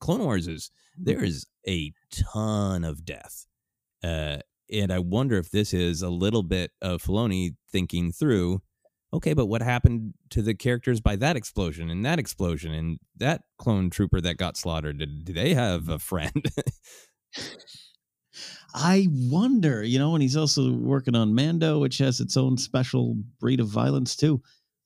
Clone 0.00 0.24
Wars 0.24 0.48
is 0.48 0.70
there 0.96 1.20
mm-hmm. 1.20 1.70
a 1.70 1.92
ton 2.12 2.84
of 2.84 3.04
death. 3.04 3.46
Uh, 4.02 4.38
and 4.72 4.92
I 4.92 4.98
wonder 4.98 5.36
if 5.36 5.50
this 5.50 5.74
is 5.74 6.02
a 6.02 6.10
little 6.10 6.42
bit 6.42 6.70
of 6.80 7.02
Filoni 7.02 7.56
thinking 7.70 8.12
through, 8.12 8.62
okay, 9.12 9.32
but 9.32 9.46
what 9.46 9.62
happened 9.62 10.14
to 10.30 10.42
the 10.42 10.54
characters 10.54 11.00
by 11.00 11.16
that 11.16 11.36
explosion 11.36 11.90
and 11.90 12.04
that 12.04 12.18
explosion 12.18 12.72
and 12.72 12.98
that 13.16 13.42
clone 13.58 13.90
trooper 13.90 14.20
that 14.20 14.36
got 14.36 14.56
slaughtered? 14.56 14.98
Did, 14.98 15.24
did 15.24 15.36
they 15.36 15.54
have 15.54 15.88
a 15.88 15.98
friend? 15.98 16.46
I 18.74 19.08
wonder, 19.10 19.82
you 19.82 19.98
know, 19.98 20.14
and 20.14 20.22
he's 20.22 20.36
also 20.36 20.72
working 20.72 21.16
on 21.16 21.34
Mando, 21.34 21.80
which 21.80 21.98
has 21.98 22.20
its 22.20 22.36
own 22.36 22.56
special 22.56 23.16
breed 23.40 23.60
of 23.60 23.68
violence 23.68 24.14
too. 24.14 24.40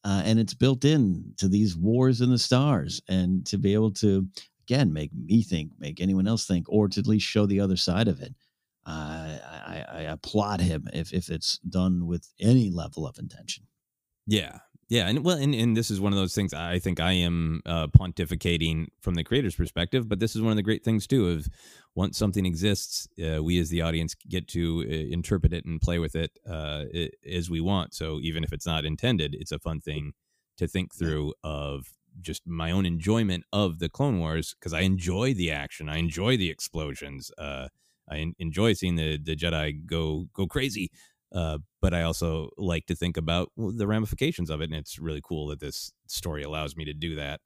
Uh, 0.04 0.22
and 0.24 0.38
it's 0.38 0.54
built 0.54 0.84
in 0.84 1.32
to 1.38 1.48
these 1.48 1.76
wars 1.76 2.20
in 2.20 2.30
the 2.30 2.38
stars 2.38 3.00
and 3.08 3.46
to 3.46 3.56
be 3.56 3.72
able 3.72 3.90
to 3.90 4.26
again 4.66 4.92
make 4.92 5.10
me 5.14 5.42
think, 5.42 5.70
make 5.78 6.00
anyone 6.00 6.26
else 6.26 6.46
think, 6.46 6.66
or 6.68 6.88
to 6.88 7.00
at 7.00 7.06
least 7.06 7.26
show 7.26 7.46
the 7.46 7.60
other 7.60 7.76
side 7.76 8.08
of 8.08 8.20
it. 8.20 8.34
Uh, 8.86 9.38
I, 9.42 9.84
I 9.88 10.00
applaud 10.02 10.60
him 10.60 10.88
if 10.92 11.12
if 11.12 11.30
it's 11.30 11.58
done 11.58 12.06
with 12.06 12.28
any 12.38 12.70
level 12.70 13.06
of 13.06 13.18
intention. 13.18 13.64
Yeah, 14.26 14.58
yeah, 14.88 15.08
and 15.08 15.24
well, 15.24 15.38
and, 15.38 15.54
and 15.54 15.76
this 15.76 15.90
is 15.90 16.00
one 16.00 16.12
of 16.12 16.18
those 16.18 16.34
things. 16.34 16.52
I 16.52 16.78
think 16.78 17.00
I 17.00 17.12
am 17.12 17.62
uh, 17.64 17.86
pontificating 17.86 18.88
from 19.00 19.14
the 19.14 19.24
creator's 19.24 19.54
perspective, 19.54 20.08
but 20.08 20.18
this 20.18 20.36
is 20.36 20.42
one 20.42 20.50
of 20.50 20.56
the 20.56 20.62
great 20.62 20.84
things 20.84 21.06
too. 21.06 21.28
Of 21.28 21.48
once 21.94 22.18
something 22.18 22.44
exists, 22.44 23.06
uh, 23.24 23.42
we 23.42 23.58
as 23.58 23.68
the 23.68 23.82
audience 23.82 24.14
get 24.28 24.48
to 24.48 24.84
uh, 24.88 24.92
interpret 25.12 25.52
it 25.52 25.64
and 25.64 25.80
play 25.80 25.98
with 25.98 26.16
it 26.16 26.38
uh, 26.48 26.84
as 27.30 27.48
we 27.48 27.60
want. 27.60 27.94
So 27.94 28.18
even 28.20 28.42
if 28.42 28.52
it's 28.52 28.66
not 28.66 28.84
intended, 28.84 29.34
it's 29.34 29.52
a 29.52 29.58
fun 29.58 29.80
thing 29.80 30.12
to 30.58 30.66
think 30.66 30.94
through. 30.94 31.34
Of 31.42 31.86
just 32.20 32.46
my 32.46 32.70
own 32.70 32.86
enjoyment 32.86 33.44
of 33.52 33.78
the 33.78 33.88
Clone 33.88 34.20
Wars 34.20 34.54
because 34.58 34.72
I 34.72 34.80
enjoy 34.80 35.34
the 35.34 35.50
action, 35.50 35.88
I 35.88 35.98
enjoy 35.98 36.36
the 36.36 36.50
explosions, 36.50 37.30
uh, 37.38 37.68
I 38.08 38.32
enjoy 38.38 38.74
seeing 38.74 38.96
the 38.96 39.18
the 39.18 39.36
Jedi 39.36 39.84
go 39.86 40.26
go 40.32 40.46
crazy. 40.46 40.90
Uh, 41.34 41.58
but 41.82 41.92
I 41.92 42.02
also 42.02 42.50
like 42.56 42.86
to 42.86 42.94
think 42.94 43.16
about 43.16 43.50
the 43.56 43.88
ramifications 43.88 44.50
of 44.50 44.60
it, 44.60 44.70
and 44.70 44.74
it's 44.74 45.00
really 45.00 45.20
cool 45.22 45.48
that 45.48 45.58
this 45.58 45.92
story 46.06 46.44
allows 46.44 46.76
me 46.76 46.84
to 46.84 46.94
do 46.94 47.16
that. 47.16 47.40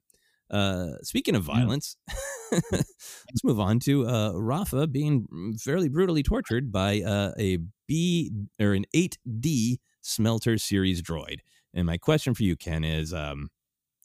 Uh, 0.49 0.93
speaking 1.03 1.35
of 1.35 1.43
violence, 1.43 1.95
yeah. 2.51 2.59
let's 2.71 3.43
move 3.43 3.59
on 3.59 3.79
to 3.79 4.07
uh, 4.07 4.31
Rafa 4.33 4.87
being 4.87 5.55
fairly 5.59 5.89
brutally 5.89 6.23
tortured 6.23 6.71
by 6.71 7.01
uh, 7.01 7.33
a 7.37 7.59
B 7.87 8.31
or 8.59 8.73
an 8.73 8.85
8D 8.95 9.77
smelter 10.01 10.57
series 10.57 11.01
droid. 11.01 11.39
And 11.73 11.85
my 11.85 11.97
question 11.97 12.33
for 12.33 12.43
you, 12.43 12.55
Ken, 12.55 12.83
is 12.83 13.13
um, 13.13 13.49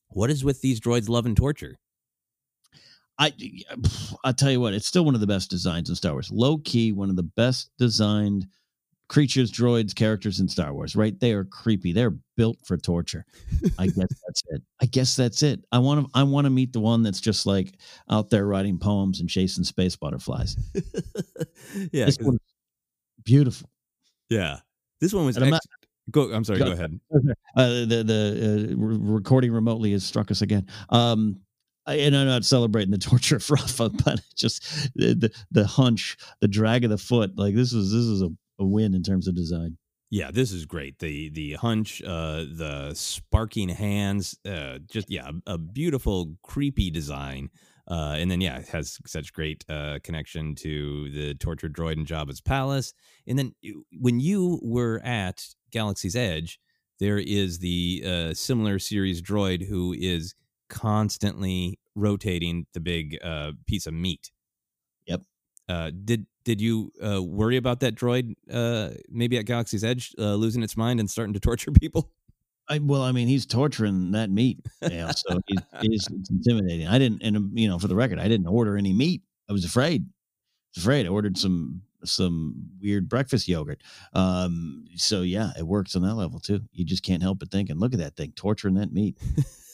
what 0.08 0.30
is 0.30 0.44
with 0.44 0.60
these 0.60 0.80
droids 0.80 1.08
love 1.08 1.26
and 1.26 1.36
torture? 1.36 1.78
I 3.18 3.32
I'll 4.24 4.34
tell 4.34 4.50
you 4.50 4.60
what, 4.60 4.74
it's 4.74 4.86
still 4.86 5.04
one 5.04 5.14
of 5.14 5.20
the 5.20 5.26
best 5.26 5.50
designs 5.50 5.88
in 5.88 5.94
Star 5.94 6.12
Wars. 6.12 6.30
Low 6.32 6.58
key, 6.58 6.92
one 6.92 7.10
of 7.10 7.16
the 7.16 7.22
best 7.22 7.70
designed 7.78 8.46
creatures, 9.14 9.52
droids, 9.52 9.94
characters 9.94 10.40
in 10.40 10.48
Star 10.48 10.74
Wars. 10.74 10.96
Right? 10.96 11.18
They 11.18 11.32
are 11.32 11.44
creepy. 11.44 11.92
They're 11.92 12.14
built 12.36 12.58
for 12.64 12.76
torture. 12.76 13.24
I 13.78 13.86
guess 13.86 13.96
that's 14.26 14.42
it. 14.48 14.62
I 14.82 14.86
guess 14.86 15.14
that's 15.14 15.42
it. 15.44 15.60
I 15.70 15.78
want 15.78 16.04
to 16.04 16.10
I 16.18 16.24
want 16.24 16.46
to 16.46 16.50
meet 16.50 16.72
the 16.72 16.80
one 16.80 17.04
that's 17.04 17.20
just 17.20 17.46
like 17.46 17.78
out 18.10 18.28
there 18.28 18.44
writing 18.44 18.78
poems 18.78 19.20
and 19.20 19.30
chasing 19.30 19.62
space 19.62 19.94
butterflies. 19.94 20.56
yeah, 21.92 22.06
this 22.06 22.18
one, 22.18 22.38
beautiful. 23.24 23.70
Yeah, 24.28 24.58
this 25.00 25.14
one 25.14 25.26
was. 25.26 25.38
Ex- 25.38 25.48
not, 25.48 25.62
Go. 26.10 26.32
I'm 26.32 26.44
sorry. 26.44 26.58
Go, 26.58 26.66
go 26.66 26.72
ahead. 26.72 26.98
Uh, 27.56 27.86
the 27.86 28.02
the 28.02 28.72
uh, 28.72 28.74
recording 28.76 29.52
remotely 29.52 29.92
has 29.92 30.02
struck 30.02 30.32
us 30.32 30.42
again. 30.42 30.66
Um, 30.90 31.36
I, 31.86 31.94
and 31.98 32.16
I'm 32.16 32.26
not 32.26 32.44
celebrating 32.44 32.90
the 32.90 32.98
torture 32.98 33.36
of 33.36 33.48
Rafa, 33.48 33.90
but 33.90 34.20
just 34.34 34.64
the, 34.96 35.14
the, 35.14 35.30
the 35.52 35.64
hunch, 35.64 36.16
the 36.40 36.48
drag 36.48 36.82
of 36.82 36.90
the 36.90 36.98
foot. 36.98 37.38
Like 37.38 37.54
this 37.54 37.72
was 37.72 37.92
this 37.92 38.02
is 38.02 38.22
a, 38.22 38.30
a 38.58 38.64
win 38.64 38.94
in 38.94 39.02
terms 39.02 39.28
of 39.28 39.34
design. 39.34 39.76
Yeah, 40.10 40.30
this 40.30 40.52
is 40.52 40.64
great. 40.64 40.98
The 40.98 41.30
the 41.30 41.54
hunch, 41.54 42.02
uh, 42.02 42.44
the 42.48 42.92
sparking 42.94 43.68
hands, 43.68 44.38
uh, 44.46 44.78
just 44.88 45.10
yeah, 45.10 45.30
a, 45.46 45.54
a 45.54 45.58
beautiful, 45.58 46.36
creepy 46.42 46.90
design. 46.90 47.50
Uh, 47.90 48.16
and 48.18 48.30
then 48.30 48.40
yeah, 48.40 48.58
it 48.58 48.68
has 48.68 48.98
such 49.06 49.32
great 49.32 49.64
uh, 49.68 49.98
connection 50.02 50.54
to 50.54 51.10
the 51.10 51.34
tortured 51.34 51.74
droid 51.74 51.96
in 51.96 52.06
Jabba's 52.06 52.40
palace. 52.40 52.94
And 53.26 53.38
then 53.38 53.54
when 53.98 54.20
you 54.20 54.60
were 54.62 55.00
at 55.04 55.44
Galaxy's 55.70 56.16
Edge, 56.16 56.58
there 57.00 57.18
is 57.18 57.58
the 57.58 58.02
uh, 58.06 58.34
similar 58.34 58.78
series 58.78 59.20
droid 59.20 59.66
who 59.66 59.94
is 59.98 60.34
constantly 60.70 61.78
rotating 61.94 62.66
the 62.72 62.80
big 62.80 63.18
uh, 63.22 63.52
piece 63.66 63.86
of 63.86 63.94
meat. 63.94 64.30
Yep. 65.06 65.22
Uh, 65.68 65.90
did 66.04 66.26
did 66.44 66.60
you 66.60 66.92
uh, 67.04 67.22
worry 67.22 67.56
about 67.56 67.80
that 67.80 67.94
droid 67.94 68.34
uh, 68.52 68.90
maybe 69.08 69.38
at 69.38 69.46
Galaxy's 69.46 69.84
Edge 69.84 70.14
uh, 70.18 70.34
losing 70.34 70.62
its 70.62 70.76
mind 70.76 71.00
and 71.00 71.10
starting 71.10 71.34
to 71.34 71.40
torture 71.40 71.70
people? 71.80 72.10
I, 72.68 72.78
well, 72.78 73.02
I 73.02 73.12
mean, 73.12 73.28
he's 73.28 73.44
torturing 73.44 74.12
that 74.12 74.30
meat, 74.30 74.58
yeah, 74.80 75.10
so 75.10 75.38
he's, 75.46 75.60
he's 75.82 76.08
intimidating. 76.30 76.86
I 76.86 76.98
didn't, 76.98 77.22
and 77.22 77.58
you 77.58 77.68
know, 77.68 77.78
for 77.78 77.88
the 77.88 77.94
record, 77.94 78.18
I 78.18 78.26
didn't 78.26 78.46
order 78.46 78.78
any 78.78 78.94
meat. 78.94 79.20
I 79.50 79.52
was 79.52 79.66
afraid. 79.66 80.02
I 80.02 80.70
was 80.74 80.84
afraid. 80.84 81.04
I 81.04 81.10
ordered 81.10 81.36
some 81.36 81.82
some 82.04 82.70
weird 82.80 83.08
breakfast 83.08 83.48
yogurt. 83.48 83.82
Um, 84.12 84.86
so 84.96 85.22
yeah, 85.22 85.50
it 85.58 85.66
works 85.66 85.96
on 85.96 86.02
that 86.02 86.14
level 86.14 86.40
too. 86.40 86.62
You 86.72 86.84
just 86.84 87.02
can't 87.02 87.22
help 87.22 87.38
but 87.38 87.50
thinking, 87.50 87.78
look 87.78 87.92
at 87.92 88.00
that 88.00 88.16
thing 88.16 88.32
torturing 88.34 88.74
that 88.74 88.92
meat. 88.92 89.18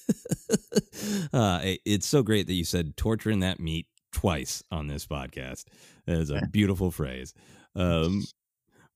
uh, 1.32 1.60
it's 1.84 2.06
so 2.06 2.22
great 2.22 2.46
that 2.46 2.54
you 2.54 2.64
said 2.64 2.96
torturing 2.96 3.40
that 3.40 3.60
meat 3.60 3.86
twice 4.12 4.62
on 4.70 4.86
this 4.86 5.06
podcast. 5.06 5.64
That 6.06 6.18
is 6.18 6.30
a 6.30 6.40
beautiful 6.50 6.90
phrase. 6.90 7.34
Um, 7.74 8.24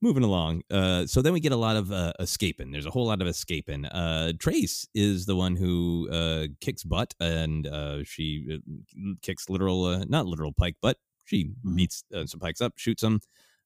moving 0.00 0.22
along. 0.22 0.62
Uh, 0.70 1.06
so 1.06 1.22
then 1.22 1.32
we 1.32 1.40
get 1.40 1.52
a 1.52 1.56
lot 1.56 1.76
of 1.76 1.90
uh, 1.90 2.12
escaping. 2.20 2.70
There's 2.70 2.86
a 2.86 2.90
whole 2.90 3.06
lot 3.06 3.22
of 3.22 3.26
escaping. 3.26 3.86
Uh, 3.86 4.32
Trace 4.38 4.86
is 4.94 5.24
the 5.24 5.34
one 5.34 5.56
who 5.56 6.08
uh, 6.10 6.46
kicks 6.60 6.84
butt, 6.84 7.14
and 7.20 7.66
uh, 7.66 8.04
she 8.04 8.46
uh, 8.52 9.14
kicks 9.22 9.48
literal, 9.48 9.84
uh, 9.84 10.04
not 10.06 10.26
literal 10.26 10.52
pike, 10.52 10.76
but 10.82 10.98
she 11.24 11.44
mm-hmm. 11.44 11.76
beats 11.76 12.04
uh, 12.14 12.26
some 12.26 12.38
pikes 12.38 12.60
up, 12.60 12.74
shoots 12.76 13.02
them, 13.02 13.20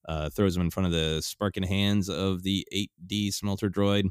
uh, 0.07 0.29
throws 0.29 0.53
them 0.53 0.63
in 0.63 0.71
front 0.71 0.87
of 0.87 0.93
the 0.93 1.21
sparking 1.21 1.63
hands 1.63 2.09
of 2.09 2.43
the 2.43 2.65
8D 2.73 3.33
smelter 3.33 3.69
droid. 3.69 4.09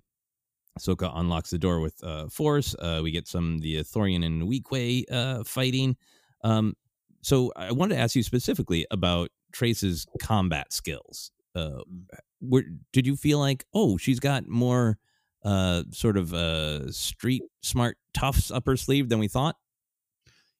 Ahsoka 0.79 1.11
unlocks 1.15 1.51
the 1.51 1.59
door 1.59 1.81
with 1.81 2.03
uh, 2.05 2.29
force. 2.29 2.75
Uh, 2.79 3.01
we 3.03 3.11
get 3.11 3.27
some 3.27 3.59
the 3.59 3.77
Athorian 3.77 4.25
and 4.25 4.49
Weequay 4.49 5.05
uh, 5.11 5.45
fighting. 5.45 5.97
Um, 6.45 6.75
so 7.23 7.53
I 7.57 7.73
wanted 7.73 7.97
to 7.97 8.01
ask 8.01 8.15
you 8.15 8.23
specifically 8.23 8.87
about 8.91 9.31
Trace's 9.53 10.07
combat 10.21 10.73
skills. 10.73 11.31
Uh, 11.55 11.81
mm. 11.91 12.05
were, 12.41 12.65
did 12.93 13.07
you 13.07 13.17
feel 13.17 13.39
like, 13.39 13.65
oh, 13.75 13.97
she's 13.97 14.21
got 14.21 14.47
more 14.47 14.99
uh, 15.45 15.83
sort 15.91 16.17
of 16.17 16.35
uh, 16.35 16.91
street 16.91 17.43
smart 17.63 17.97
toughs 18.15 18.51
up 18.51 18.67
her 18.67 18.77
sleeve 18.77 19.09
than 19.09 19.19
we 19.19 19.29
thought? 19.29 19.57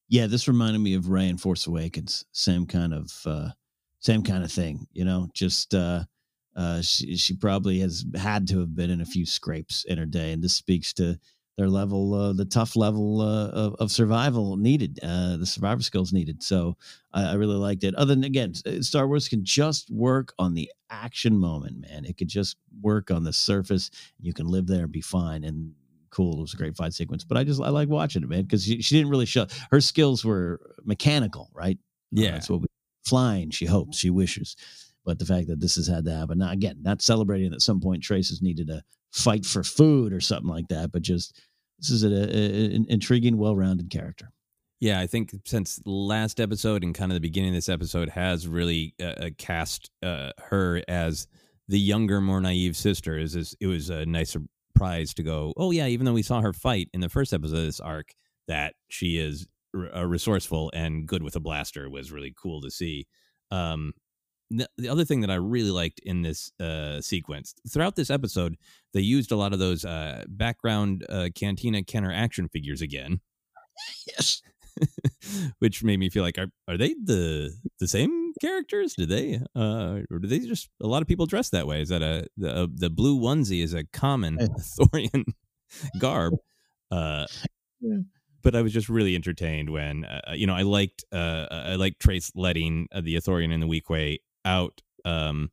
Yeah, 0.09 0.27
this 0.27 0.49
reminded 0.49 0.81
me 0.81 0.95
of 0.95 1.11
Rey 1.11 1.29
and 1.29 1.41
Force 1.41 1.67
Awakens. 1.67 2.25
Same 2.33 2.67
kind 2.67 2.95
of 2.95 3.13
uh, 3.27 3.51
same 4.01 4.23
kind 4.23 4.43
of 4.43 4.51
thing. 4.51 4.87
You 4.93 5.05
know, 5.05 5.29
just 5.35 5.75
uh, 5.75 6.05
uh, 6.57 6.81
she 6.81 7.17
she 7.17 7.37
probably 7.37 7.81
has 7.81 8.07
had 8.17 8.49
to 8.49 8.61
have 8.61 8.75
been 8.75 8.91
in 8.91 9.03
a 9.03 9.07
few 9.07 9.27
scrapes 9.27 9.85
in 9.85 9.99
her 9.99 10.07
day, 10.07 10.33
and 10.33 10.43
this 10.43 10.55
speaks 10.55 10.95
to 10.95 11.19
their 11.59 11.69
level, 11.69 12.15
uh, 12.15 12.33
the 12.33 12.45
tough 12.45 12.77
level 12.77 13.21
uh, 13.21 13.49
of, 13.49 13.75
of 13.81 13.91
survival 13.91 14.57
needed, 14.57 15.01
uh, 15.03 15.37
the 15.37 15.45
survivor 15.45 15.83
skills 15.83 16.13
needed. 16.13 16.41
So 16.41 16.77
I, 17.13 17.31
I 17.31 17.35
really 17.35 17.57
liked 17.57 17.83
it. 17.83 17.97
Other 17.97 18.15
than 18.15 18.23
again, 18.25 18.55
Star 18.81 19.09
Wars 19.09 19.29
can 19.29 19.45
just 19.45 19.91
work 19.91 20.33
on 20.39 20.55
the 20.55 20.71
action 20.89 21.37
moment, 21.37 21.81
man. 21.81 22.05
It 22.05 22.17
could 22.17 22.29
just 22.29 22.57
work 22.81 23.11
on 23.11 23.25
the 23.25 23.33
surface. 23.33 23.91
You 24.21 24.33
can 24.33 24.47
live 24.47 24.69
there 24.69 24.85
and 24.85 24.93
be 24.93 25.01
fine. 25.01 25.43
And 25.43 25.75
cool. 26.11 26.39
It 26.39 26.43
was 26.43 26.55
a 26.55 26.57
great 26.57 26.77
fight 26.77 26.95
sequence. 26.95 27.25
But 27.25 27.37
I 27.37 27.45
just 27.45 27.61
I 27.61 27.71
like 27.71 27.89
watching 27.89 28.23
it, 28.23 28.29
man, 28.29 28.43
because 28.43 28.65
she, 28.65 28.81
she 28.81 28.97
didn't 28.97 29.11
really 29.11 29.27
show 29.27 29.47
her 29.73 29.81
skills 29.81 30.25
were 30.25 30.61
mechanical, 30.85 31.51
right? 31.53 31.77
Uh, 32.17 32.23
Yeah. 32.23 32.31
that's 32.31 32.49
what 32.49 32.61
we 32.61 32.69
flying. 33.05 33.51
She 33.51 33.67
hopes, 33.67 33.99
she 33.99 34.11
wishes. 34.11 34.57
But 35.05 35.19
the 35.19 35.25
fact 35.27 35.49
that 35.49 35.59
this 35.61 35.75
has 35.77 35.87
had 35.89 36.05
to 36.05 36.15
happen 36.15 36.39
now, 36.39 36.51
again, 36.53 36.79
not 36.83 37.03
celebrating 37.03 37.51
that 37.51 37.57
at 37.57 37.63
some 37.63 37.81
point 37.81 38.03
Trace 38.03 38.29
has 38.29 38.43
needed 38.43 38.69
to 38.69 38.83
fight 39.13 39.47
for 39.47 39.63
food 39.63 40.13
or 40.13 40.21
something 40.21 40.49
like 40.49 40.69
that, 40.69 40.93
but 40.93 41.03
just 41.03 41.41
this 41.79 41.91
is 41.91 42.05
a- 42.05 42.09
a- 42.09 42.75
an 42.75 42.87
intriguing, 42.89 43.37
well-rounded 43.39 43.91
character. 43.91 44.31
Yeah, 44.81 45.01
I 45.01 45.07
think 45.09 45.33
since 45.45 45.81
last 45.85 46.39
episode 46.41 46.85
and 46.85 46.95
kind 46.95 47.11
of 47.11 47.15
the 47.15 47.21
beginning 47.21 47.51
of 47.51 47.55
this 47.57 47.69
episode 47.69 48.11
has 48.11 48.47
really 48.47 48.95
uh, 49.01 49.05
uh, 49.07 49.31
cast 49.37 49.91
uh, 50.03 50.31
her 50.39 50.83
as 50.87 51.27
the 51.67 51.81
younger, 51.81 52.21
more 52.21 52.41
naive 52.41 52.77
sister. 52.77 53.19
Is 53.19 53.35
is 53.35 53.57
it 53.61 53.67
was 53.67 53.91
a 53.91 54.07
nice 54.07 54.31
surprise 54.31 55.15
to 55.15 55.23
go. 55.25 55.53
Oh 55.57 55.73
yeah, 55.73 55.87
even 55.87 56.07
though 56.07 56.13
we 56.13 56.23
saw 56.23 56.41
her 56.41 56.53
fight 56.53 56.89
in 56.95 57.01
the 57.01 57.09
first 57.09 57.33
episode 57.33 57.59
of 57.59 57.65
this 57.65 57.81
arc, 57.81 58.15
that 58.47 58.75
she 58.89 59.19
is 59.19 59.49
uh, 59.77 60.07
resourceful 60.07 60.71
and 60.75 61.07
good 61.07 61.23
with 61.25 61.35
a 61.35 61.41
blaster 61.41 61.91
was 61.91 62.13
really 62.13 62.33
cool 62.41 62.61
to 62.61 62.71
see. 62.71 63.07
Um, 63.51 63.93
the, 64.51 64.69
the 64.79 64.89
other 64.89 65.05
thing 65.05 65.21
that 65.21 65.31
I 65.31 65.35
really 65.35 65.71
liked 65.71 66.01
in 66.05 66.23
this 66.23 66.51
uh, 66.61 67.01
sequence 67.01 67.55
throughout 67.71 67.97
this 67.97 68.11
episode, 68.11 68.57
they 68.95 69.01
used 69.01 69.31
a 69.33 69.37
lot 69.37 69.53
of 69.53 69.59
those 69.59 69.85
uh, 69.85 70.25
background 70.29 71.05
uh, 71.09 71.29
Cantina 71.35 71.83
Kenner 71.85 72.13
action 72.13 72.49
figures 72.49 72.81
again 72.83 73.21
Yes. 74.07 74.43
which 75.59 75.83
made 75.83 75.99
me 75.99 76.09
feel 76.09 76.23
like 76.23 76.39
are 76.39 76.49
are 76.69 76.77
they 76.77 76.95
the 76.95 77.53
the 77.81 77.89
same 77.89 78.33
characters? 78.41 78.95
Do 78.95 79.07
they 79.07 79.41
uh 79.57 80.01
or 80.11 80.19
do 80.21 80.29
they 80.29 80.39
just 80.41 80.69
a 80.81 80.87
lot 80.87 81.03
of 81.03 81.09
people 81.09 81.27
dress 81.27 81.51
that 81.51 81.67
way? 81.67 81.83
Is 81.83 81.89
that 81.89 82.03
a 82.03 82.27
the 82.37 82.55
uh, 82.63 82.67
the 82.73 82.91
blue 82.91 83.19
onesie 83.19 83.63
is 83.63 83.75
a 83.75 83.85
common 83.85 84.39
Athorian 84.39 85.25
garb? 85.99 86.35
Uh 86.91 87.27
Yeah. 87.81 87.99
but 88.43 88.55
I 88.57 88.63
was 88.63 88.73
just 88.73 88.89
really 88.89 89.15
entertained 89.15 89.71
when 89.71 90.05
uh, 90.05 90.33
you 90.35 90.47
know 90.47 90.55
I 90.55 90.63
liked 90.63 91.05
uh 91.13 91.47
I 91.51 91.75
liked 91.77 92.01
Trace 92.01 92.31
letting 92.35 92.87
uh, 92.93 93.01
the 93.01 93.17
Athorian 93.17 93.53
and 93.53 93.63
the 93.63 93.67
Weequay 93.67 94.19
out 94.49 94.83
um 95.05 95.51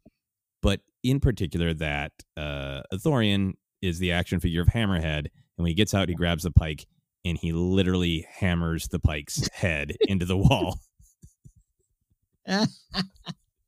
but 0.61 0.81
in 1.03 1.19
particular 1.19 1.73
that 1.73 2.11
uh 2.37 2.81
Athorian 2.93 3.53
is 3.81 3.99
the 3.99 4.11
action 4.11 4.39
figure 4.39 4.61
of 4.61 4.69
Hammerhead 4.69 5.25
and 5.25 5.63
when 5.63 5.67
he 5.67 5.75
gets 5.75 5.93
out 5.93 6.09
he 6.09 6.15
grabs 6.15 6.43
the 6.43 6.51
pike 6.51 6.87
and 7.25 7.37
he 7.39 7.51
literally 7.51 8.25
hammers 8.29 8.87
the 8.87 8.99
pike's 8.99 9.49
head 9.53 9.97
into 10.01 10.25
the 10.25 10.37
wall. 10.37 10.79
And 12.45 12.69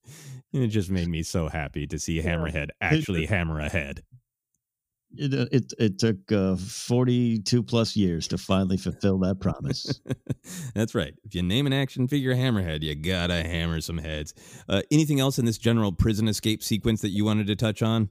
it 0.53 0.67
just 0.67 0.89
made 0.89 1.07
me 1.07 1.23
so 1.23 1.49
happy 1.49 1.87
to 1.87 1.99
see 1.99 2.21
Hammerhead 2.21 2.69
actually 2.79 3.25
hammer 3.25 3.59
a 3.59 3.67
head. 3.67 4.03
It, 5.17 5.33
uh, 5.33 5.45
it 5.51 5.73
it 5.79 5.99
took 5.99 6.31
uh, 6.31 6.55
42 6.55 7.63
plus 7.63 7.95
years 7.95 8.27
to 8.29 8.37
finally 8.37 8.77
fulfill 8.77 9.17
that 9.19 9.39
promise. 9.39 9.99
That's 10.75 10.95
right. 10.95 11.13
If 11.23 11.35
you 11.35 11.43
name 11.43 11.65
an 11.67 11.73
action 11.73 12.07
figure 12.07 12.35
Hammerhead, 12.35 12.83
you 12.83 12.95
gotta 12.95 13.43
hammer 13.43 13.81
some 13.81 13.97
heads. 13.97 14.33
Uh, 14.69 14.81
anything 14.91 15.19
else 15.19 15.39
in 15.39 15.45
this 15.45 15.57
general 15.57 15.91
prison 15.91 16.27
escape 16.27 16.63
sequence 16.63 17.01
that 17.01 17.09
you 17.09 17.25
wanted 17.25 17.47
to 17.47 17.55
touch 17.55 17.81
on? 17.81 18.09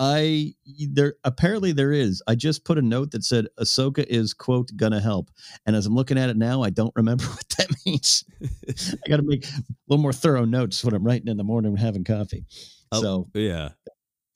I 0.00 0.54
there 0.90 1.14
apparently 1.24 1.72
there 1.72 1.90
is. 1.90 2.22
I 2.28 2.36
just 2.36 2.64
put 2.64 2.78
a 2.78 2.82
note 2.82 3.10
that 3.10 3.24
said 3.24 3.46
Ahsoka 3.58 4.04
is 4.06 4.32
quote 4.32 4.70
gonna 4.76 5.00
help, 5.00 5.28
and 5.66 5.74
as 5.74 5.86
I'm 5.86 5.94
looking 5.94 6.16
at 6.18 6.30
it 6.30 6.36
now, 6.36 6.62
I 6.62 6.70
don't 6.70 6.92
remember 6.94 7.24
what 7.26 7.48
that 7.58 7.68
means. 7.84 8.24
I 8.68 9.08
got 9.08 9.16
to 9.16 9.24
make 9.24 9.44
a 9.44 9.62
little 9.88 10.00
more 10.02 10.12
thorough 10.12 10.44
notes 10.44 10.84
when 10.84 10.94
I'm 10.94 11.04
writing 11.04 11.26
in 11.26 11.36
the 11.36 11.44
morning 11.44 11.76
having 11.76 12.04
coffee. 12.04 12.46
Oh, 12.92 13.02
So 13.02 13.28
yeah. 13.34 13.70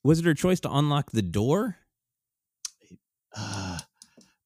Was 0.05 0.18
it 0.18 0.24
her 0.24 0.34
choice 0.34 0.59
to 0.61 0.70
unlock 0.72 1.12
the 1.12 1.22
door? 1.22 1.76
Uh, 3.37 3.78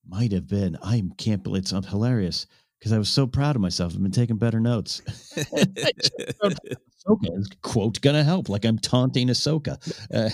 might 0.06 0.32
have 0.32 0.46
been. 0.46 0.76
I 0.82 1.02
can't 1.18 1.42
believe 1.42 1.62
it's 1.62 1.88
hilarious 1.88 2.46
because 2.78 2.92
I 2.92 2.98
was 2.98 3.08
so 3.08 3.26
proud 3.26 3.56
of 3.56 3.62
myself. 3.62 3.94
I've 3.94 4.02
been 4.02 4.10
taking 4.12 4.36
better 4.36 4.60
notes. 4.60 5.00
Ahsoka 7.06 7.38
is 7.38 7.48
quote 7.62 8.00
gonna 8.00 8.24
help, 8.24 8.48
like 8.48 8.64
I'm 8.64 8.78
taunting 8.78 9.28
Ahsoka. 9.28 9.78
Uh, 10.12 10.30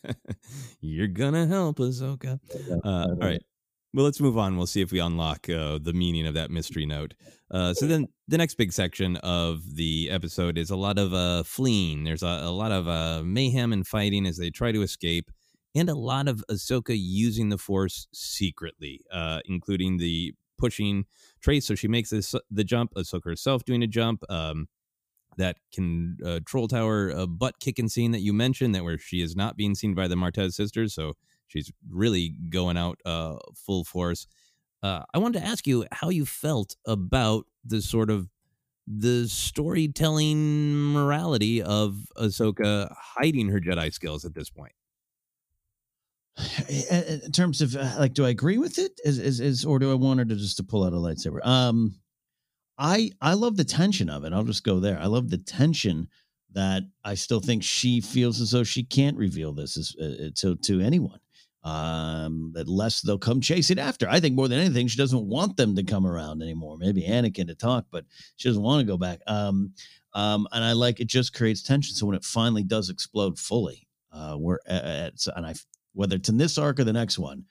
You're 0.80 1.08
gonna 1.08 1.46
help, 1.46 1.78
Ahsoka. 1.78 2.40
Uh, 2.84 2.88
all 2.88 3.16
right. 3.20 3.42
Well, 3.94 4.04
let's 4.04 4.20
move 4.20 4.36
on. 4.36 4.56
We'll 4.56 4.66
see 4.66 4.82
if 4.82 4.92
we 4.92 5.00
unlock 5.00 5.48
uh, 5.48 5.78
the 5.80 5.94
meaning 5.94 6.26
of 6.26 6.34
that 6.34 6.50
mystery 6.50 6.84
note. 6.84 7.14
Uh, 7.50 7.72
so 7.72 7.86
then, 7.86 8.06
the 8.28 8.36
next 8.36 8.56
big 8.56 8.72
section 8.72 9.16
of 9.16 9.62
the 9.74 10.10
episode 10.10 10.58
is 10.58 10.68
a 10.70 10.76
lot 10.76 10.98
of 10.98 11.14
uh, 11.14 11.42
fleeing. 11.42 12.04
There's 12.04 12.22
a, 12.22 12.26
a 12.26 12.50
lot 12.50 12.70
of 12.70 12.86
uh, 12.86 13.22
mayhem 13.24 13.72
and 13.72 13.86
fighting 13.86 14.26
as 14.26 14.36
they 14.36 14.50
try 14.50 14.72
to 14.72 14.82
escape, 14.82 15.30
and 15.78 15.88
a 15.88 15.94
lot 15.94 16.28
of 16.28 16.44
Ahsoka 16.50 16.96
using 16.98 17.48
the 17.48 17.58
Force 17.58 18.08
secretly, 18.12 19.02
uh, 19.12 19.40
including 19.44 19.98
the 19.98 20.34
pushing 20.58 21.06
Trace. 21.40 21.66
So 21.66 21.74
she 21.74 21.88
makes 21.88 22.10
this 22.10 22.34
the 22.50 22.64
jump. 22.64 22.94
Ahsoka 22.94 23.24
herself 23.24 23.64
doing 23.64 23.82
a 23.82 23.86
jump. 23.86 24.24
Um, 24.28 24.68
that 25.38 25.56
can 25.72 26.18
uh, 26.24 26.40
troll 26.44 26.68
tower 26.68 27.12
uh, 27.14 27.26
butt 27.26 27.60
kicking 27.60 27.88
scene 27.88 28.10
that 28.10 28.20
you 28.20 28.32
mentioned 28.32 28.74
that 28.74 28.84
where 28.84 28.98
she 28.98 29.22
is 29.22 29.34
not 29.34 29.56
being 29.56 29.74
seen 29.74 29.94
by 29.94 30.06
the 30.06 30.16
Martez 30.16 30.52
sisters 30.52 30.92
so 30.92 31.14
she's 31.46 31.72
really 31.88 32.34
going 32.50 32.76
out 32.76 32.98
uh, 33.06 33.36
full 33.54 33.84
force 33.84 34.26
uh, 34.82 35.02
i 35.14 35.18
wanted 35.18 35.40
to 35.40 35.46
ask 35.46 35.66
you 35.66 35.86
how 35.92 36.10
you 36.10 36.26
felt 36.26 36.76
about 36.86 37.46
the 37.64 37.80
sort 37.80 38.10
of 38.10 38.28
the 38.86 39.28
storytelling 39.28 40.92
morality 40.92 41.62
of 41.62 42.06
ahsoka 42.16 42.92
hiding 42.98 43.48
her 43.48 43.60
jedi 43.60 43.92
skills 43.92 44.24
at 44.24 44.34
this 44.34 44.50
point 44.50 44.72
in 46.68 47.32
terms 47.32 47.60
of 47.60 47.74
uh, 47.76 47.96
like, 47.98 48.14
do 48.14 48.24
I 48.24 48.30
agree 48.30 48.58
with 48.58 48.78
it? 48.78 49.00
Is, 49.04 49.18
is 49.18 49.40
is 49.40 49.64
or 49.64 49.78
do 49.78 49.90
I 49.90 49.94
want 49.94 50.20
her 50.20 50.24
to 50.24 50.36
just 50.36 50.56
to 50.58 50.62
pull 50.64 50.84
out 50.84 50.92
a 50.92 50.96
lightsaber? 50.96 51.44
Um, 51.44 51.94
I 52.78 53.10
I 53.20 53.34
love 53.34 53.56
the 53.56 53.64
tension 53.64 54.08
of 54.08 54.24
it. 54.24 54.32
I'll 54.32 54.44
just 54.44 54.64
go 54.64 54.80
there. 54.80 54.98
I 55.00 55.06
love 55.06 55.30
the 55.30 55.38
tension 55.38 56.08
that 56.52 56.84
I 57.04 57.14
still 57.14 57.40
think 57.40 57.62
she 57.62 58.00
feels 58.00 58.40
as 58.40 58.50
though 58.52 58.64
she 58.64 58.82
can't 58.82 59.16
reveal 59.16 59.52
this 59.52 59.76
as, 59.76 59.96
uh, 60.00 60.30
to 60.36 60.56
to 60.56 60.80
anyone. 60.80 61.20
Um, 61.64 62.52
that 62.54 62.68
less 62.68 63.02
they'll 63.02 63.18
come 63.18 63.40
chase 63.40 63.70
it 63.70 63.78
after. 63.78 64.08
I 64.08 64.20
think 64.20 64.36
more 64.36 64.48
than 64.48 64.60
anything, 64.60 64.86
she 64.86 64.96
doesn't 64.96 65.26
want 65.26 65.56
them 65.56 65.74
to 65.76 65.82
come 65.82 66.06
around 66.06 66.40
anymore. 66.40 66.78
Maybe 66.78 67.02
Anakin 67.02 67.48
to 67.48 67.54
talk, 67.54 67.86
but 67.90 68.04
she 68.36 68.48
doesn't 68.48 68.62
want 68.62 68.80
to 68.80 68.86
go 68.86 68.96
back. 68.96 69.20
Um, 69.26 69.72
um, 70.14 70.46
and 70.52 70.64
I 70.64 70.72
like 70.72 71.00
it 71.00 71.08
just 71.08 71.34
creates 71.34 71.62
tension. 71.62 71.94
So 71.94 72.06
when 72.06 72.16
it 72.16 72.24
finally 72.24 72.62
does 72.62 72.90
explode 72.90 73.38
fully, 73.38 73.86
uh, 74.12 74.34
where 74.34 74.60
uh, 74.68 75.10
it's, 75.12 75.26
and 75.26 75.44
I 75.44 75.54
whether 75.98 76.14
it's 76.14 76.28
in 76.28 76.36
this 76.36 76.58
arc 76.58 76.78
or 76.78 76.84
the 76.84 76.92
next 76.92 77.18
one, 77.18 77.44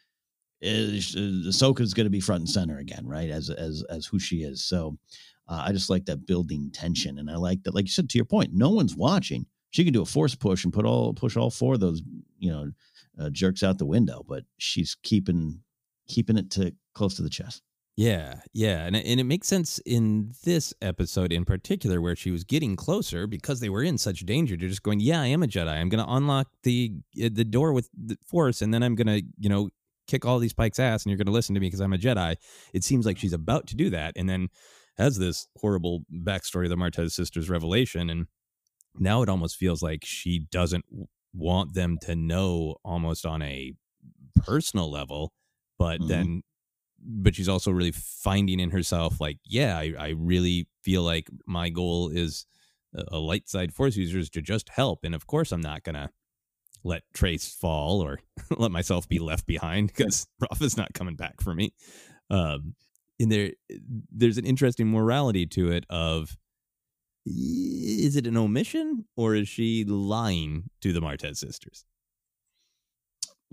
is 0.62 1.16
Ahsoka 1.16 1.82
is 1.82 1.94
going 1.94 2.06
to 2.06 2.10
be 2.10 2.22
front 2.22 2.40
and 2.40 2.50
center 2.50 2.78
again, 2.78 3.06
right? 3.06 3.30
As 3.30 3.50
as 3.50 3.84
as 3.90 4.06
who 4.06 4.20
she 4.20 4.38
is. 4.38 4.64
So 4.64 4.98
uh, 5.50 5.66
I 5.68 5.74
just 5.74 5.90
like 5.90 6.06
that 6.06 6.26
building 6.26 6.72
tension, 6.72 7.20
and 7.20 7.30
I 7.30 7.36
like 7.36 7.62
that, 7.64 7.76
like 7.76 7.86
you 7.86 7.92
said, 7.92 8.10
to 8.10 8.18
your 8.18 8.24
point, 8.24 8.52
no 8.54 8.70
one's 8.70 8.96
watching. 8.96 9.46
She 9.72 9.84
can 9.84 9.92
do 9.92 10.02
a 10.02 10.06
force 10.06 10.34
push 10.34 10.64
and 10.64 10.72
put 10.72 10.86
all 10.86 11.14
push 11.14 11.36
all 11.36 11.52
four 11.52 11.74
of 11.74 11.82
those, 11.82 12.02
you 12.40 12.50
know, 12.50 12.72
uh, 13.20 13.30
jerks 13.32 13.64
out 13.64 13.80
the 13.80 13.86
window, 13.86 14.24
but 14.26 14.46
she's 14.58 14.96
keeping 15.04 15.60
keeping 16.08 16.38
it 16.38 16.50
to 16.52 16.74
close 16.94 17.16
to 17.16 17.24
the 17.24 17.30
chest. 17.30 17.62
Yeah, 18.00 18.42
yeah, 18.54 18.86
and 18.86 18.96
it, 18.96 19.08
and 19.08 19.20
it 19.20 19.24
makes 19.24 19.48
sense 19.48 19.80
in 19.80 20.32
this 20.44 20.72
episode 20.84 21.34
in 21.34 21.46
particular 21.46 22.00
where 22.00 22.16
she 22.16 22.30
was 22.30 22.44
getting 22.44 22.76
closer 22.76 23.26
because 23.26 23.60
they 23.60 23.70
were 23.70 23.82
in 23.82 23.98
such 23.98 24.20
danger. 24.20 24.56
They're 24.56 24.70
just 24.70 24.84
going, 24.84 25.00
"Yeah, 25.00 25.20
I 25.20 25.26
am 25.28 25.42
a 25.42 25.48
Jedi. 25.48 25.68
I'm 25.74 25.90
going 25.90 26.06
to 26.06 26.14
unlock 26.14 26.48
the 26.62 26.94
uh, 27.24 27.30
the 27.34 27.44
door 27.44 27.74
with 27.74 27.90
the 27.98 28.16
Force, 28.28 28.62
and 28.62 28.72
then 28.72 28.84
I'm 28.84 28.94
going 28.94 29.08
to, 29.08 29.24
you 29.40 29.50
know, 29.50 29.70
kick 30.06 30.26
all 30.26 30.38
these 30.38 30.54
Pikes' 30.54 30.78
ass, 30.78 31.04
and 31.06 31.10
you're 31.10 31.18
going 31.18 31.26
to 31.26 31.32
listen 31.32 31.56
to 31.56 31.60
me 31.60 31.66
because 31.68 31.80
I'm 31.80 31.92
a 31.94 31.98
Jedi." 31.98 32.36
It 32.72 32.84
seems 32.84 33.04
like 33.08 33.18
she's 33.18 33.34
about 33.34 33.66
to 33.68 33.76
do 33.76 33.90
that, 33.90 34.14
and 34.16 34.30
then 34.30 34.50
has 35.00 35.18
this 35.18 35.48
horrible 35.58 36.02
backstory 36.14 36.66
of 36.66 36.70
the 36.70 36.76
Martez 36.78 37.14
sisters' 37.14 37.50
revelation, 37.50 38.12
and 38.12 38.28
now 39.00 39.24
it 39.24 39.30
almost 39.30 39.58
feels 39.58 39.84
like 39.84 40.06
she 40.06 40.40
doesn't 40.40 40.86
want 41.34 41.74
them 41.76 41.98
to 42.04 42.16
know, 42.16 42.78
almost 42.86 43.26
on 43.26 43.42
a 43.42 43.74
personal 44.36 44.92
level, 44.92 45.34
but 45.80 46.02
Mhm. 46.02 46.08
then 46.08 46.44
but 47.04 47.36
she's 47.36 47.50
also 47.50 47.72
really 47.72 47.92
finding 47.92 48.60
in 48.60 48.72
herself 48.72 49.20
like 49.22 49.38
yeah 49.46 49.78
i, 49.78 49.94
I 49.98 50.10
really 50.10 50.68
feel 50.84 51.04
like 51.04 51.30
my 51.46 51.70
goal 51.70 52.10
is 52.10 52.46
a, 53.12 53.18
light 53.18 53.48
side 53.48 53.74
force 53.74 53.96
user 53.96 54.20
is 54.20 54.30
to 54.32 54.42
just 54.42 54.70
help 54.70 55.04
and 55.04 55.14
of 55.14 55.28
course 55.28 55.52
i'm 55.52 55.62
not 55.62 55.84
gonna 55.84 56.10
let 56.84 57.04
trace 57.14 57.54
fall 57.54 58.02
or 58.02 58.20
let 58.58 58.72
myself 58.72 59.08
be 59.08 59.20
left 59.20 59.46
behind 59.46 59.88
because 59.88 60.28
Rafa's 60.40 60.78
not 60.78 60.94
coming 60.94 61.16
back 61.16 61.42
for 61.42 61.54
me 61.54 61.74
um 62.30 62.76
in 63.20 63.30
there 63.30 63.52
there's 64.12 64.38
an 64.38 64.46
interesting 64.46 64.90
morality 64.90 65.46
to 65.48 65.72
it 65.72 65.86
of 65.90 66.38
is 67.28 68.16
it 68.16 68.28
an 68.28 68.38
omission 68.38 69.06
or 69.16 69.36
is 69.36 69.48
she 69.48 69.84
lying 69.84 70.70
to 70.82 70.94
the 70.94 71.02
Martez 71.02 71.38
sisters? 71.38 71.84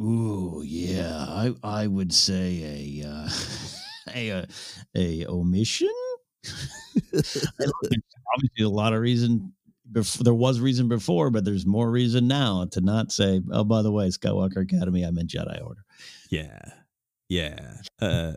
Ooh, 0.00 0.62
yeah. 0.64 1.24
I 1.28 1.54
I 1.62 1.86
would 1.86 2.12
say 2.12 3.02
a 3.02 3.08
uh, 3.08 3.28
a, 4.14 4.30
a 4.30 4.46
a 5.22 5.26
omission. 5.26 5.92
Obviously, 7.14 8.64
a 8.64 8.68
lot 8.68 8.92
of 8.92 9.00
reason. 9.00 9.52
Before, 9.92 10.24
there 10.24 10.34
was 10.34 10.60
reason 10.60 10.88
before, 10.88 11.30
but 11.30 11.44
there's 11.44 11.66
more 11.66 11.90
reason 11.90 12.26
now 12.26 12.66
to 12.72 12.80
not 12.80 13.12
say. 13.12 13.42
Oh, 13.52 13.64
by 13.64 13.82
the 13.82 13.92
way, 13.92 14.08
Skywalker 14.08 14.62
Academy. 14.62 15.04
I 15.04 15.10
meant 15.10 15.30
Jedi 15.30 15.62
Order. 15.62 15.82
Yeah, 16.30 16.58
yeah. 17.28 17.76
Uh, 18.00 18.32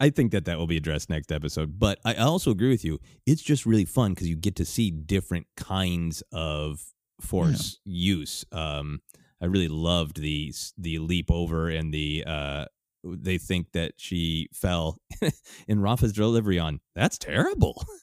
I 0.00 0.10
think 0.10 0.32
that 0.32 0.44
that 0.46 0.58
will 0.58 0.66
be 0.66 0.76
addressed 0.76 1.10
next 1.10 1.32
episode. 1.32 1.78
But 1.78 1.98
I 2.04 2.14
also 2.14 2.50
agree 2.50 2.70
with 2.70 2.84
you. 2.84 2.98
It's 3.26 3.42
just 3.42 3.64
really 3.64 3.84
fun 3.84 4.12
because 4.12 4.28
you 4.28 4.36
get 4.36 4.56
to 4.56 4.64
see 4.64 4.90
different 4.90 5.46
kinds 5.56 6.22
of 6.32 6.80
force 7.20 7.80
yeah. 7.84 8.14
use. 8.16 8.44
Um, 8.52 9.00
I 9.40 9.46
really 9.46 9.68
loved 9.68 10.20
the 10.20 10.52
the 10.76 10.98
leap 10.98 11.30
over 11.30 11.68
and 11.68 11.92
the 11.92 12.24
uh, 12.26 12.64
they 13.04 13.38
think 13.38 13.72
that 13.72 13.92
she 13.96 14.48
fell 14.52 14.98
in 15.68 15.80
Rafa's 15.80 16.12
delivery 16.12 16.58
on 16.58 16.80
that's 16.94 17.18
terrible. 17.18 17.84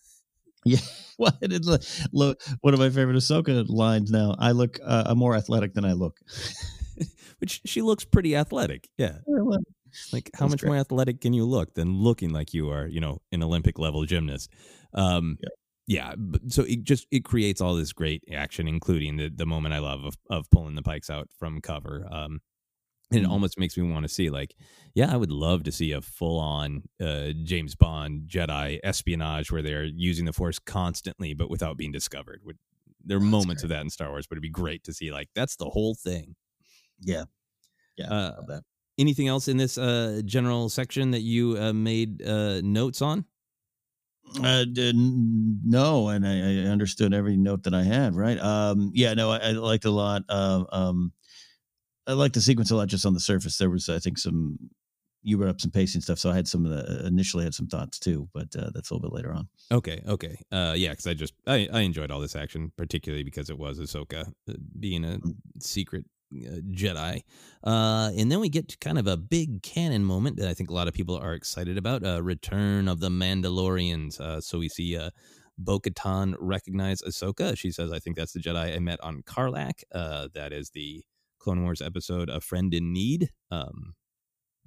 Yeah, 0.68 0.80
well, 1.20 1.38
look, 2.12 2.42
one 2.62 2.74
of 2.74 2.80
my 2.80 2.90
favorite 2.90 3.16
Ahsoka 3.18 3.66
lines 3.70 4.10
now. 4.10 4.36
I 4.40 4.50
look, 4.50 4.80
uh, 4.84 5.04
I'm 5.06 5.20
more 5.20 5.36
athletic 5.36 5.76
than 5.76 5.86
I 5.86 5.94
look. 5.94 6.18
Which 7.38 7.62
she 7.66 7.84
looks 7.84 8.04
pretty 8.04 8.36
athletic. 8.36 8.90
Yeah. 8.98 9.20
Like, 10.12 10.32
how 10.34 10.48
much 10.48 10.62
great. 10.62 10.70
more 10.70 10.78
athletic 10.80 11.22
can 11.22 11.34
you 11.34 11.46
look 11.46 11.76
than 11.76 12.00
looking 12.00 12.32
like 12.32 12.56
you 12.56 12.72
are, 12.72 12.88
you 12.88 13.00
know, 13.00 13.22
an 13.32 13.44
Olympic 13.44 13.78
level 13.78 14.06
gymnast? 14.06 14.50
Um, 14.92 15.38
yeah 15.40 15.50
yeah 15.88 16.14
so 16.48 16.64
it 16.64 16.84
just 16.84 17.06
it 17.12 17.24
creates 17.24 17.62
all 17.62 17.76
this 17.76 17.94
great 17.94 18.24
action 18.32 18.68
including 18.68 19.18
the 19.18 19.30
the 19.30 19.46
moment 19.46 19.74
i 19.74 19.80
love 19.80 20.04
of, 20.04 20.16
of 20.30 20.50
pulling 20.50 20.76
the 20.76 20.82
pikes 20.82 21.10
out 21.10 21.30
from 21.38 21.62
cover 21.62 22.08
um 22.12 22.40
and 23.12 23.20
it 23.20 23.24
mm-hmm. 23.24 23.32
almost 23.32 23.60
makes 23.60 23.78
me 23.78 23.92
want 23.92 24.04
to 24.04 24.10
see 24.10 24.30
like 24.30 24.56
yeah 24.96 25.12
i 25.14 25.18
would 25.18 25.32
love 25.32 25.64
to 25.64 25.72
see 25.72 25.92
a 25.92 26.02
full 26.02 26.40
on 26.40 26.84
uh 27.02 27.30
james 27.44 27.76
bond 27.76 28.28
jedi 28.28 28.80
espionage 28.84 29.52
where 29.52 29.62
they're 29.62 29.84
using 29.84 30.26
the 30.26 30.34
force 30.34 30.60
constantly 30.60 31.34
but 31.34 31.50
without 31.50 31.78
being 31.78 31.92
discovered 31.92 32.42
there 33.04 33.18
are 33.18 33.22
moments 33.22 33.62
great. 33.62 33.66
of 33.66 33.70
that 33.70 33.82
in 33.82 33.90
star 33.90 34.10
wars 34.10 34.26
but 34.28 34.36
it'd 34.36 34.42
be 34.42 34.50
great 34.50 34.84
to 34.84 34.94
see 34.94 35.12
like 35.12 35.30
that's 35.36 35.56
the 35.56 35.66
whole 35.66 35.94
thing 35.94 36.36
yeah 37.00 37.26
yeah 37.96 38.12
uh, 38.12 38.60
anything 38.98 39.28
else 39.28 39.48
in 39.48 39.58
this 39.58 39.78
uh 39.78 40.22
general 40.26 40.68
section 40.68 41.12
that 41.12 41.22
you 41.22 41.58
uh, 41.60 41.74
made 41.74 42.24
uh 42.24 42.60
notes 42.62 43.02
on 43.04 43.26
uh, 44.44 44.66
no, 44.74 46.10
and 46.10 46.28
I, 46.28 46.64
I, 46.64 46.72
understood 46.72 47.14
every 47.14 47.38
note 47.38 47.64
that 47.64 47.74
I 47.74 47.84
had. 47.84 48.16
Right? 48.16 48.40
Um, 48.40 48.92
yeah, 48.94 49.14
no, 49.14 49.32
I, 49.32 49.38
I 49.38 49.52
liked 49.52 49.86
a 49.86 49.92
lot. 49.92 50.24
Uh, 50.28 50.64
um, 50.72 51.14
I 52.08 52.14
liked 52.14 52.36
the 52.36 52.42
sequence 52.42 52.72
a 52.72 52.76
lot. 52.76 52.88
Just 52.88 53.06
on 53.06 53.14
the 53.14 53.20
surface, 53.20 53.58
there 53.58 53.70
was, 53.70 53.90
I 53.90 54.00
think, 54.00 54.18
some. 54.18 54.58
You 55.28 55.38
brought 55.38 55.50
up 55.50 55.62
some 55.62 55.72
pacing 55.72 56.02
stuff, 56.02 56.20
so 56.20 56.30
I 56.30 56.36
had 56.36 56.48
some 56.48 56.68
of 56.68 56.72
the 56.72 57.08
initially 57.08 57.46
had 57.46 57.56
some 57.56 57.66
thoughts 57.66 57.98
too, 57.98 58.30
but 58.32 58.56
uh, 58.56 58.70
that's 58.76 58.92
a 58.92 58.94
little 58.94 59.10
bit 59.10 59.16
later 59.16 59.34
on. 59.34 59.48
Okay, 59.72 60.00
okay, 60.08 60.38
uh, 60.52 60.76
yeah, 60.78 60.92
because 60.92 61.08
I 61.08 61.16
just 61.16 61.34
I, 61.48 61.68
I 61.74 61.80
enjoyed 61.80 62.12
all 62.12 62.20
this 62.20 62.36
action, 62.36 62.72
particularly 62.78 63.24
because 63.24 63.50
it 63.50 63.58
was 63.58 63.80
Ahsoka 63.80 64.28
uh, 64.48 64.54
being 64.80 65.04
a 65.04 65.18
mm. 65.18 65.34
secret 65.60 66.06
uh, 66.06 66.15
Jedi. 66.72 67.22
Uh, 67.64 68.12
and 68.18 68.32
then 68.32 68.40
we 68.40 68.50
get 68.50 68.68
to 68.70 68.78
kind 68.78 68.98
of 68.98 69.08
a 69.08 69.18
big 69.18 69.64
canon 69.64 70.04
moment 70.04 70.38
that 70.38 70.48
I 70.48 70.54
think 70.54 70.70
a 70.70 70.74
lot 70.74 70.88
of 70.88 70.94
people 70.94 71.18
are 71.18 71.34
excited 71.34 71.78
about 71.78 72.06
uh, 72.06 72.22
Return 72.22 72.88
of 72.88 73.00
the 73.00 73.10
Mandalorians. 73.10 74.20
Uh, 74.20 74.42
so 74.42 74.60
we 74.60 74.70
see 74.70 74.98
uh, 74.98 75.10
Bo 75.58 75.80
Katan 75.80 76.36
recognize 76.40 77.02
Ahsoka. 77.02 77.58
She 77.58 77.72
says, 77.72 77.92
I 77.92 78.00
think 78.00 78.16
that's 78.18 78.34
the 78.34 78.40
Jedi 78.40 78.76
I 78.76 78.80
met 78.80 79.00
on 79.02 79.24
Carlac. 79.26 79.84
Uh, 79.94 80.28
that 80.34 80.52
is 80.52 80.72
the 80.72 81.04
Clone 81.40 81.64
Wars 81.64 81.82
episode, 81.82 82.30
A 82.30 82.42
Friend 82.42 82.74
in 82.74 82.92
Need. 82.92 83.30
Um, 83.52 83.94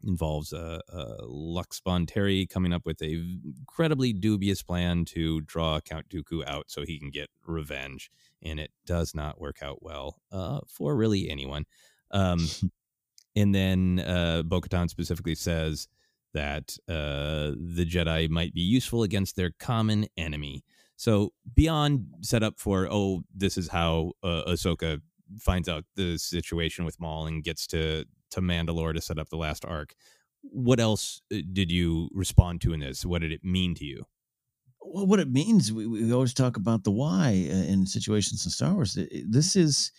involves 0.06 0.52
uh, 0.52 0.80
uh, 0.92 1.16
Lux 1.22 1.80
Bonteri 1.80 2.48
coming 2.48 2.72
up 2.72 2.82
with 2.84 3.00
a 3.02 3.22
incredibly 3.44 4.12
dubious 4.12 4.62
plan 4.62 5.04
to 5.06 5.40
draw 5.42 5.80
Count 5.80 6.08
Dooku 6.08 6.46
out 6.46 6.64
so 6.68 6.84
he 6.84 6.98
can 6.98 7.10
get 7.10 7.28
revenge, 7.46 8.10
and 8.42 8.60
it 8.60 8.70
does 8.86 9.14
not 9.14 9.40
work 9.40 9.62
out 9.62 9.82
well 9.82 10.20
uh, 10.32 10.60
for 10.68 10.96
really 10.96 11.30
anyone. 11.30 11.64
Um, 12.10 12.48
and 13.36 13.54
then 13.54 14.00
uh, 14.00 14.42
Bo-Katan 14.44 14.88
specifically 14.88 15.34
says 15.34 15.88
that 16.34 16.76
uh, 16.88 17.52
the 17.56 17.86
Jedi 17.88 18.28
might 18.28 18.52
be 18.52 18.60
useful 18.60 19.02
against 19.02 19.36
their 19.36 19.52
common 19.58 20.06
enemy. 20.16 20.64
So 20.96 21.32
beyond 21.54 22.06
set 22.22 22.42
up 22.42 22.58
for 22.58 22.88
oh, 22.90 23.22
this 23.34 23.56
is 23.56 23.68
how 23.68 24.12
uh, 24.22 24.42
Ahsoka 24.48 25.00
finds 25.38 25.68
out 25.68 25.84
the 25.94 26.18
situation 26.18 26.84
with 26.84 27.00
Maul 27.00 27.26
and 27.26 27.44
gets 27.44 27.66
to 27.68 28.04
to 28.30 28.40
Mandalore 28.40 28.94
to 28.94 29.00
set 29.00 29.18
up 29.18 29.28
the 29.28 29.36
last 29.36 29.64
arc. 29.64 29.94
What 30.42 30.80
else 30.80 31.22
uh, 31.32 31.38
did 31.52 31.70
you 31.70 32.08
respond 32.12 32.60
to 32.62 32.72
in 32.72 32.80
this? 32.80 33.04
What 33.04 33.22
did 33.22 33.32
it 33.32 33.44
mean 33.44 33.74
to 33.76 33.84
you? 33.84 34.04
Well, 34.80 35.06
what 35.06 35.20
it 35.20 35.30
means, 35.30 35.72
we, 35.72 35.86
we 35.86 36.12
always 36.12 36.34
talk 36.34 36.56
about 36.56 36.84
the 36.84 36.90
why 36.90 37.48
uh, 37.50 37.72
in 37.72 37.86
situations 37.86 38.44
in 38.44 38.50
Star 38.50 38.74
Wars. 38.74 38.98
This 39.28 39.56
is, 39.56 39.92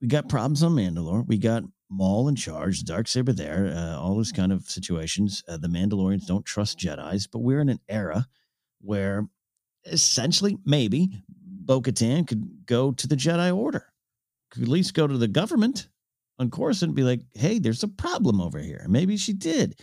we 0.00 0.08
got 0.08 0.28
problems 0.28 0.62
on 0.62 0.72
Mandalore. 0.72 1.26
We 1.26 1.38
got 1.38 1.62
Maul 1.88 2.28
in 2.28 2.36
charge, 2.36 2.84
Dark 2.84 3.08
Saber 3.08 3.32
there, 3.32 3.72
uh, 3.74 3.98
all 3.98 4.14
those 4.14 4.32
kind 4.32 4.52
of 4.52 4.68
situations. 4.68 5.42
Uh, 5.48 5.56
the 5.56 5.68
Mandalorians 5.68 6.26
don't 6.26 6.44
trust 6.44 6.78
Jedi's, 6.78 7.26
but 7.26 7.40
we're 7.40 7.60
in 7.60 7.68
an 7.68 7.80
era 7.88 8.26
where 8.80 9.28
essentially, 9.86 10.58
maybe 10.64 11.22
Bo 11.28 11.80
Katan 11.80 12.26
could 12.26 12.66
go 12.66 12.92
to 12.92 13.06
the 13.06 13.16
Jedi 13.16 13.56
Order, 13.56 13.86
could 14.50 14.62
at 14.62 14.68
least 14.68 14.94
go 14.94 15.06
to 15.06 15.18
the 15.18 15.28
government 15.28 15.88
on 16.40 16.50
Coruscant 16.50 16.94
be 16.94 17.02
like, 17.02 17.20
hey, 17.34 17.58
there's 17.58 17.82
a 17.82 17.88
problem 17.88 18.40
over 18.40 18.58
here. 18.58 18.84
Maybe 18.88 19.16
she 19.16 19.34
did. 19.34 19.78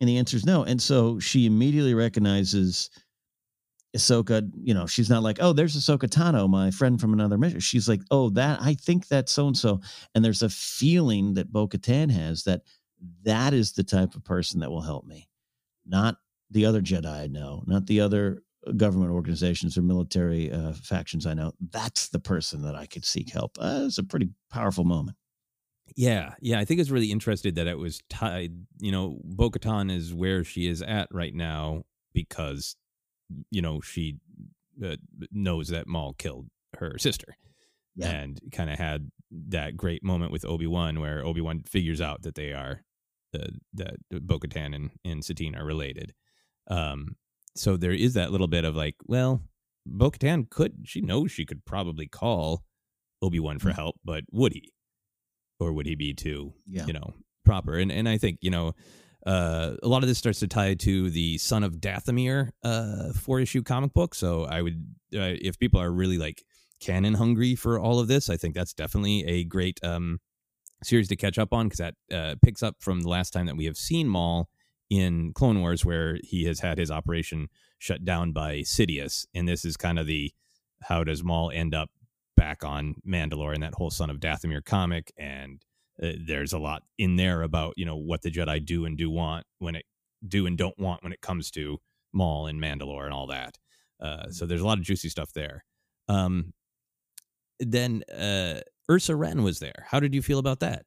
And 0.00 0.08
the 0.08 0.18
answer 0.18 0.36
is 0.36 0.44
no. 0.44 0.62
And 0.62 0.80
so 0.80 1.18
she 1.18 1.46
immediately 1.46 1.94
recognizes 1.94 2.90
Ahsoka, 3.96 4.48
you 4.62 4.74
know, 4.74 4.86
she's 4.86 5.08
not 5.08 5.22
like, 5.22 5.38
oh, 5.40 5.52
there's 5.52 5.76
Ahsoka 5.76 6.08
Tano, 6.08 6.48
my 6.48 6.70
friend 6.70 7.00
from 7.00 7.12
another 7.14 7.38
mission. 7.38 7.60
She's 7.60 7.88
like, 7.88 8.00
oh, 8.10 8.28
that, 8.30 8.60
I 8.60 8.74
think 8.74 9.08
that's 9.08 9.32
so 9.32 9.46
and 9.46 9.56
so. 9.56 9.80
And 10.14 10.24
there's 10.24 10.42
a 10.42 10.48
feeling 10.48 11.34
that 11.34 11.52
Bo 11.52 11.66
Katan 11.66 12.10
has 12.10 12.44
that 12.44 12.62
that 13.24 13.54
is 13.54 13.72
the 13.72 13.84
type 13.84 14.14
of 14.14 14.24
person 14.24 14.60
that 14.60 14.70
will 14.70 14.82
help 14.82 15.06
me, 15.06 15.28
not 15.86 16.16
the 16.50 16.66
other 16.66 16.82
Jedi 16.82 17.06
I 17.06 17.26
know, 17.26 17.62
not 17.66 17.86
the 17.86 18.00
other 18.00 18.42
government 18.76 19.10
organizations 19.10 19.76
or 19.76 19.82
military 19.82 20.52
uh, 20.52 20.72
factions 20.72 21.26
I 21.26 21.34
know. 21.34 21.52
That's 21.70 22.08
the 22.08 22.20
person 22.20 22.62
that 22.62 22.74
I 22.74 22.86
could 22.86 23.04
seek 23.04 23.30
help. 23.30 23.56
Uh, 23.58 23.84
it's 23.86 23.98
a 23.98 24.04
pretty 24.04 24.28
powerful 24.50 24.84
moment. 24.84 25.16
Yeah, 25.96 26.34
yeah. 26.40 26.58
I 26.58 26.64
think 26.64 26.80
it's 26.80 26.90
really 26.90 27.10
interesting 27.10 27.54
that 27.54 27.66
it 27.66 27.78
was 27.78 28.00
tied. 28.08 28.52
You 28.80 28.92
know, 28.92 29.18
Bo 29.24 29.50
is 29.90 30.14
where 30.14 30.44
she 30.44 30.68
is 30.68 30.82
at 30.82 31.08
right 31.10 31.34
now 31.34 31.82
because, 32.12 32.76
you 33.50 33.62
know, 33.62 33.80
she 33.80 34.16
uh, 34.84 34.96
knows 35.30 35.68
that 35.68 35.86
Maul 35.86 36.14
killed 36.14 36.48
her 36.78 36.98
sister. 36.98 37.36
Yeah. 37.94 38.10
And 38.10 38.40
kind 38.52 38.70
of 38.70 38.78
had 38.78 39.10
that 39.48 39.76
great 39.76 40.02
moment 40.02 40.32
with 40.32 40.46
Obi 40.46 40.66
Wan 40.66 40.98
where 41.00 41.24
Obi 41.24 41.42
Wan 41.42 41.62
figures 41.66 42.00
out 42.00 42.22
that 42.22 42.34
they 42.34 42.52
are, 42.52 42.82
uh, 43.34 43.48
that 43.74 43.96
Bo 44.10 44.38
Katan 44.38 44.74
and, 44.74 44.90
and 45.04 45.22
Satine 45.22 45.54
are 45.54 45.64
related. 45.64 46.14
Um, 46.68 47.16
so 47.54 47.76
there 47.76 47.92
is 47.92 48.14
that 48.14 48.32
little 48.32 48.46
bit 48.46 48.64
of 48.64 48.74
like, 48.74 48.96
well, 49.04 49.42
Bo 49.84 50.10
could, 50.10 50.72
she 50.84 51.02
knows 51.02 51.32
she 51.32 51.44
could 51.44 51.64
probably 51.66 52.06
call 52.06 52.64
Obi 53.20 53.40
Wan 53.40 53.58
for 53.58 53.68
mm-hmm. 53.68 53.76
help, 53.76 53.96
but 54.04 54.24
would 54.30 54.54
he? 54.54 54.72
Or 55.62 55.72
would 55.72 55.86
he 55.86 55.94
be 55.94 56.14
too 56.14 56.52
yeah. 56.66 56.86
you 56.86 56.92
know 56.92 57.14
proper? 57.44 57.76
And 57.76 57.90
and 57.90 58.08
i 58.08 58.18
think 58.18 58.38
you 58.40 58.50
know 58.50 58.74
uh, 59.24 59.76
a 59.84 59.86
lot 59.86 60.02
of 60.02 60.08
this 60.08 60.18
starts 60.18 60.40
to 60.40 60.48
tie 60.48 60.74
to 60.74 61.08
the 61.08 61.38
son 61.38 61.62
of 61.62 61.76
dathomir 61.76 62.50
uh, 62.64 63.12
four 63.12 63.38
issue 63.38 63.62
comic 63.62 63.92
book. 63.92 64.14
So 64.14 64.44
i 64.44 64.60
would 64.60 64.84
uh, 65.14 65.36
if 65.40 65.58
people 65.58 65.80
are 65.80 65.90
really 65.92 66.18
like 66.18 66.44
canon 66.80 67.14
hungry 67.14 67.54
for 67.54 67.78
all 67.78 68.00
of 68.00 68.08
this 68.08 68.28
i 68.28 68.36
think 68.36 68.56
that's 68.56 68.72
definitely 68.72 69.24
a 69.24 69.44
great 69.44 69.78
um, 69.84 70.18
series 70.82 71.06
to 71.06 71.14
catch 71.14 71.38
up 71.38 71.52
on 71.52 71.66
because 71.66 71.78
that 71.78 71.94
uh, 72.12 72.34
picks 72.42 72.60
up 72.60 72.74
from 72.80 73.02
the 73.02 73.08
last 73.08 73.30
time 73.30 73.46
that 73.46 73.56
we 73.56 73.66
have 73.66 73.76
seen 73.76 74.08
maul 74.08 74.48
in 74.92 75.32
clone 75.32 75.60
wars 75.60 75.86
where 75.86 76.18
he 76.22 76.44
has 76.44 76.60
had 76.60 76.76
his 76.76 76.90
operation 76.90 77.48
shut 77.78 78.04
down 78.04 78.30
by 78.30 78.58
sidious. 78.58 79.26
And 79.34 79.48
this 79.48 79.64
is 79.64 79.76
kind 79.78 79.98
of 79.98 80.06
the 80.06 80.32
how 80.82 81.02
does 81.02 81.24
maul 81.24 81.50
end 81.50 81.74
up 81.74 81.90
back 82.42 82.64
on 82.64 82.96
Mandalore 83.06 83.54
and 83.54 83.62
that 83.62 83.74
whole 83.74 83.90
Son 83.90 84.10
of 84.10 84.18
Dathomir 84.18 84.64
comic, 84.64 85.12
and 85.16 85.62
uh, 86.02 86.10
there's 86.26 86.52
a 86.52 86.58
lot 86.58 86.82
in 86.98 87.14
there 87.14 87.42
about 87.42 87.74
you 87.76 87.86
know 87.86 87.94
what 87.94 88.22
the 88.22 88.32
Jedi 88.32 88.64
do 88.64 88.84
and 88.84 88.98
do 88.98 89.08
want 89.10 89.46
when 89.60 89.76
it 89.76 89.84
do 90.26 90.46
and 90.46 90.58
don't 90.58 90.76
want 90.76 91.04
when 91.04 91.12
it 91.12 91.20
comes 91.20 91.52
to 91.52 91.78
Maul 92.12 92.48
and 92.48 92.60
Mandalore 92.60 93.04
and 93.04 93.14
all 93.14 93.28
that. 93.28 93.58
Uh, 94.00 94.28
so 94.30 94.44
there's 94.44 94.60
a 94.60 94.66
lot 94.66 94.78
of 94.78 94.84
juicy 94.84 95.08
stuff 95.08 95.32
there. 95.32 95.64
Um, 96.08 96.52
then 97.60 98.02
uh, 98.12 98.60
Ursa 98.90 99.14
Wren 99.14 99.44
was 99.44 99.60
there. 99.60 99.86
How 99.86 100.00
did 100.00 100.12
you 100.12 100.20
feel 100.20 100.40
about 100.40 100.58
that? 100.60 100.84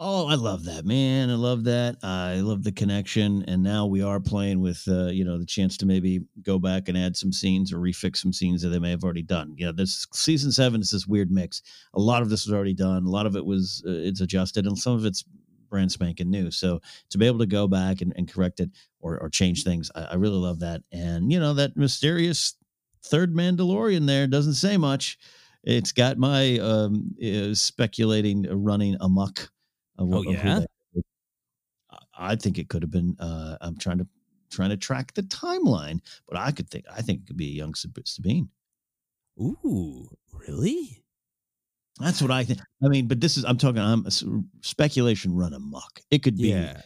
Oh, 0.00 0.28
I 0.28 0.36
love 0.36 0.64
that, 0.66 0.84
man. 0.84 1.28
I 1.28 1.34
love 1.34 1.64
that. 1.64 1.96
I 2.04 2.36
love 2.36 2.62
the 2.62 2.70
connection. 2.70 3.44
And 3.48 3.64
now 3.64 3.84
we 3.86 4.00
are 4.00 4.20
playing 4.20 4.60
with, 4.60 4.84
uh, 4.86 5.06
you 5.06 5.24
know, 5.24 5.38
the 5.38 5.44
chance 5.44 5.76
to 5.78 5.86
maybe 5.86 6.20
go 6.42 6.60
back 6.60 6.88
and 6.88 6.96
add 6.96 7.16
some 7.16 7.32
scenes 7.32 7.72
or 7.72 7.78
refix 7.78 8.18
some 8.18 8.32
scenes 8.32 8.62
that 8.62 8.68
they 8.68 8.78
may 8.78 8.90
have 8.90 9.02
already 9.02 9.24
done. 9.24 9.54
You 9.56 9.66
know, 9.66 9.72
this 9.72 10.06
season 10.12 10.52
seven 10.52 10.80
is 10.80 10.92
this 10.92 11.08
weird 11.08 11.32
mix. 11.32 11.62
A 11.94 12.00
lot 12.00 12.22
of 12.22 12.30
this 12.30 12.46
was 12.46 12.54
already 12.54 12.74
done. 12.74 13.06
A 13.06 13.10
lot 13.10 13.26
of 13.26 13.34
it 13.34 13.44
was, 13.44 13.82
uh, 13.88 13.90
it's 13.90 14.20
adjusted 14.20 14.66
and 14.66 14.78
some 14.78 14.92
of 14.94 15.04
it's 15.04 15.24
brand 15.68 15.90
spanking 15.90 16.30
new. 16.30 16.52
So 16.52 16.80
to 17.10 17.18
be 17.18 17.26
able 17.26 17.40
to 17.40 17.46
go 17.46 17.66
back 17.66 18.00
and, 18.00 18.12
and 18.14 18.32
correct 18.32 18.60
it 18.60 18.70
or, 19.00 19.18
or 19.18 19.28
change 19.28 19.64
things, 19.64 19.90
I, 19.96 20.02
I 20.04 20.14
really 20.14 20.38
love 20.38 20.60
that. 20.60 20.82
And, 20.92 21.32
you 21.32 21.40
know, 21.40 21.54
that 21.54 21.76
mysterious 21.76 22.54
third 23.04 23.34
Mandalorian 23.34 24.06
there 24.06 24.28
doesn't 24.28 24.54
say 24.54 24.76
much. 24.76 25.18
It's 25.64 25.90
got 25.90 26.18
my 26.18 26.56
um, 26.60 27.16
uh, 27.20 27.52
speculating 27.54 28.46
running 28.48 28.96
amok 29.00 29.50
of, 29.98 30.12
Oh, 30.12 30.18
of 30.18 30.24
yeah? 30.26 30.60
I 32.18 32.36
think 32.36 32.58
it 32.58 32.68
could 32.68 32.82
have 32.82 32.90
been. 32.90 33.16
Uh, 33.18 33.56
I'm 33.60 33.76
trying 33.78 33.98
to 33.98 34.06
trying 34.50 34.70
to 34.70 34.76
track 34.76 35.14
the 35.14 35.22
timeline, 35.22 36.00
but 36.26 36.38
I 36.38 36.50
could 36.50 36.68
think. 36.68 36.84
I 36.94 37.02
think 37.02 37.20
it 37.20 37.26
could 37.26 37.36
be 37.36 37.48
a 37.48 37.56
young 37.56 37.74
Sabine. 37.74 38.48
Ooh, 39.40 40.08
really? 40.32 41.04
That's 42.00 42.20
what 42.20 42.30
I 42.30 42.44
think. 42.44 42.60
I 42.82 42.88
mean, 42.88 43.06
but 43.06 43.20
this 43.20 43.36
is. 43.36 43.44
I'm 43.44 43.58
talking. 43.58 43.80
I'm 43.80 44.06
speculation 44.62 45.34
run 45.34 45.54
amok. 45.54 46.00
It 46.10 46.22
could 46.22 46.36
be. 46.36 46.48
Yeah. 46.48 46.80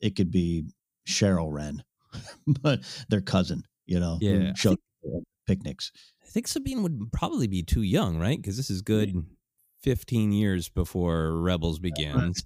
It 0.00 0.16
could 0.16 0.30
be 0.30 0.66
Cheryl 1.08 1.52
Wren, 1.52 1.82
but 2.62 2.80
their 3.08 3.20
cousin. 3.20 3.62
You 3.86 4.00
know. 4.00 4.18
Yeah. 4.20 4.50
I 4.50 4.54
showed 4.54 4.78
picnics. 5.46 5.92
I 6.24 6.28
think 6.28 6.48
Sabine 6.48 6.82
would 6.82 7.12
probably 7.12 7.46
be 7.46 7.62
too 7.62 7.82
young, 7.82 8.18
right? 8.18 8.36
Because 8.36 8.56
this 8.56 8.70
is 8.70 8.82
good 8.82 9.14
15 9.82 10.32
years 10.32 10.68
before 10.68 11.32
Rebels 11.40 11.78
begins. 11.78 12.44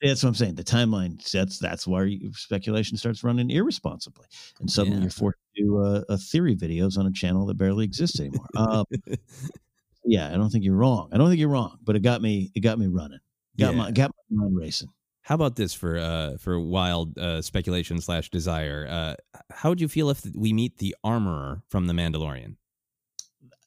That's 0.00 0.22
what 0.22 0.30
I'm 0.30 0.34
saying. 0.34 0.56
The 0.56 0.64
timeline. 0.64 1.22
sets. 1.22 1.58
that's 1.58 1.86
why 1.86 2.04
you, 2.04 2.32
speculation 2.34 2.96
starts 2.96 3.22
running 3.22 3.50
irresponsibly, 3.50 4.26
and 4.60 4.68
suddenly 4.70 4.98
Yeah. 4.98 5.02
you're 5.04 5.10
forced 5.10 5.38
to 5.56 5.62
do 5.62 5.78
uh, 5.84 6.02
a 6.08 6.18
theory 6.18 6.56
videos 6.56 6.98
on 6.98 7.06
a 7.06 7.12
channel 7.12 7.46
that 7.46 7.54
barely 7.56 7.84
exists 7.84 8.18
anymore. 8.18 8.46
Uh, 8.56 8.84
yeah, 10.04 10.28
I 10.28 10.32
don't 10.36 10.50
think 10.50 10.64
you're 10.64 10.76
wrong. 10.76 11.08
I 11.12 11.18
don't 11.18 11.28
think 11.28 11.38
you're 11.38 11.48
wrong, 11.48 11.78
but 11.84 11.94
it 11.94 12.00
got 12.00 12.20
me. 12.20 12.50
It 12.54 12.60
got 12.60 12.78
me 12.78 12.88
running. 12.88 13.20
Got 13.58 13.74
my 13.76 13.90
got 13.90 14.10
my 14.30 14.42
mind 14.44 14.56
racing. 14.56 14.88
How 15.20 15.36
about 15.36 15.54
this 15.54 15.72
for 15.72 15.98
uh 15.98 16.36
for 16.38 16.58
wild 16.58 17.16
uh 17.16 17.42
speculation 17.42 18.00
slash 18.00 18.28
desire? 18.30 18.88
Uh 18.90 19.14
how 19.50 19.68
would 19.68 19.80
you 19.80 19.86
feel 19.88 20.10
if 20.10 20.24
we 20.34 20.52
meet 20.52 20.78
the 20.78 20.96
armorer 21.04 21.62
from 21.68 21.86
the 21.86 21.92
Mandalorian? 21.92 22.56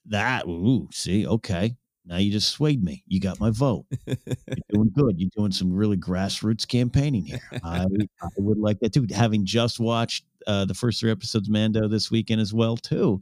That 0.07 0.47
ooh, 0.47 0.89
see, 0.91 1.26
okay. 1.26 1.78
Now 2.06 2.18
you 2.18 2.32
just 2.32 2.49
swayed 2.49 2.84
me. 2.84 3.03
You 3.08 3.20
got 3.20 3.39
my 3.39 3.49
vote. 3.49 3.86
You're 4.06 4.16
doing 4.70 4.91
good. 4.93 5.20
You're 5.20 5.32
doing 5.36 5.51
some 5.51 5.74
really 5.74 5.97
grassroots 5.97 6.68
campaigning 6.68 7.26
here. 7.26 7.41
I, 7.64 7.86
I 8.22 8.28
would 8.38 8.60
like 8.60 8.80
that 8.80 8.93
too. 8.93 9.08
Having 9.14 9.45
just 9.45 9.80
watched 9.80 10.26
uh, 10.45 10.66
the 10.66 10.76
first 10.76 10.99
three 10.99 11.12
episodes 11.12 11.47
of 11.47 11.51
Mando 11.51 11.88
this 11.88 12.12
weekend 12.12 12.41
as 12.41 12.53
well 12.53 12.78
too, 12.78 13.22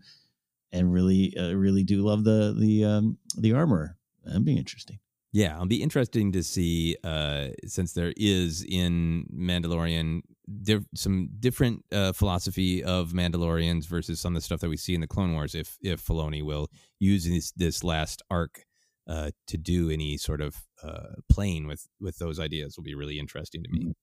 and 0.73 0.91
really, 0.91 1.35
uh, 1.37 1.53
really 1.53 1.83
do 1.83 2.01
love 2.01 2.23
the 2.25 2.55
the 2.57 2.83
um, 2.83 3.17
the 3.37 3.53
armor. 3.53 3.97
That'd 4.25 4.43
be 4.43 4.57
interesting. 4.57 4.99
Yeah, 5.31 5.55
it'll 5.55 5.65
be 5.65 5.81
interesting 5.81 6.31
to 6.33 6.43
see 6.43 6.97
uh 7.03 7.47
since 7.65 7.93
there 7.93 8.13
is 8.17 8.65
in 8.67 9.25
Mandalorian 9.33 10.21
diff- 10.61 10.85
some 10.93 11.29
different 11.39 11.85
uh, 11.91 12.11
philosophy 12.11 12.83
of 12.83 13.11
Mandalorians 13.11 13.87
versus 13.87 14.19
some 14.19 14.35
of 14.35 14.41
the 14.41 14.45
stuff 14.45 14.59
that 14.59 14.69
we 14.69 14.77
see 14.77 14.93
in 14.93 15.01
the 15.01 15.07
Clone 15.07 15.33
Wars. 15.33 15.55
If 15.55 15.77
if 15.81 16.05
Filoni 16.05 16.43
will 16.43 16.69
use 16.99 17.25
this 17.25 17.51
this 17.53 17.83
last 17.83 18.21
arc 18.29 18.65
uh, 19.07 19.31
to 19.47 19.57
do 19.57 19.89
any 19.89 20.17
sort 20.17 20.41
of 20.41 20.55
uh, 20.81 21.15
playing 21.29 21.67
with 21.67 21.87
with 21.99 22.17
those 22.17 22.39
ideas 22.39 22.77
will 22.77 22.83
be 22.83 22.95
really 22.95 23.19
interesting 23.19 23.63
to 23.63 23.69
me. 23.71 23.93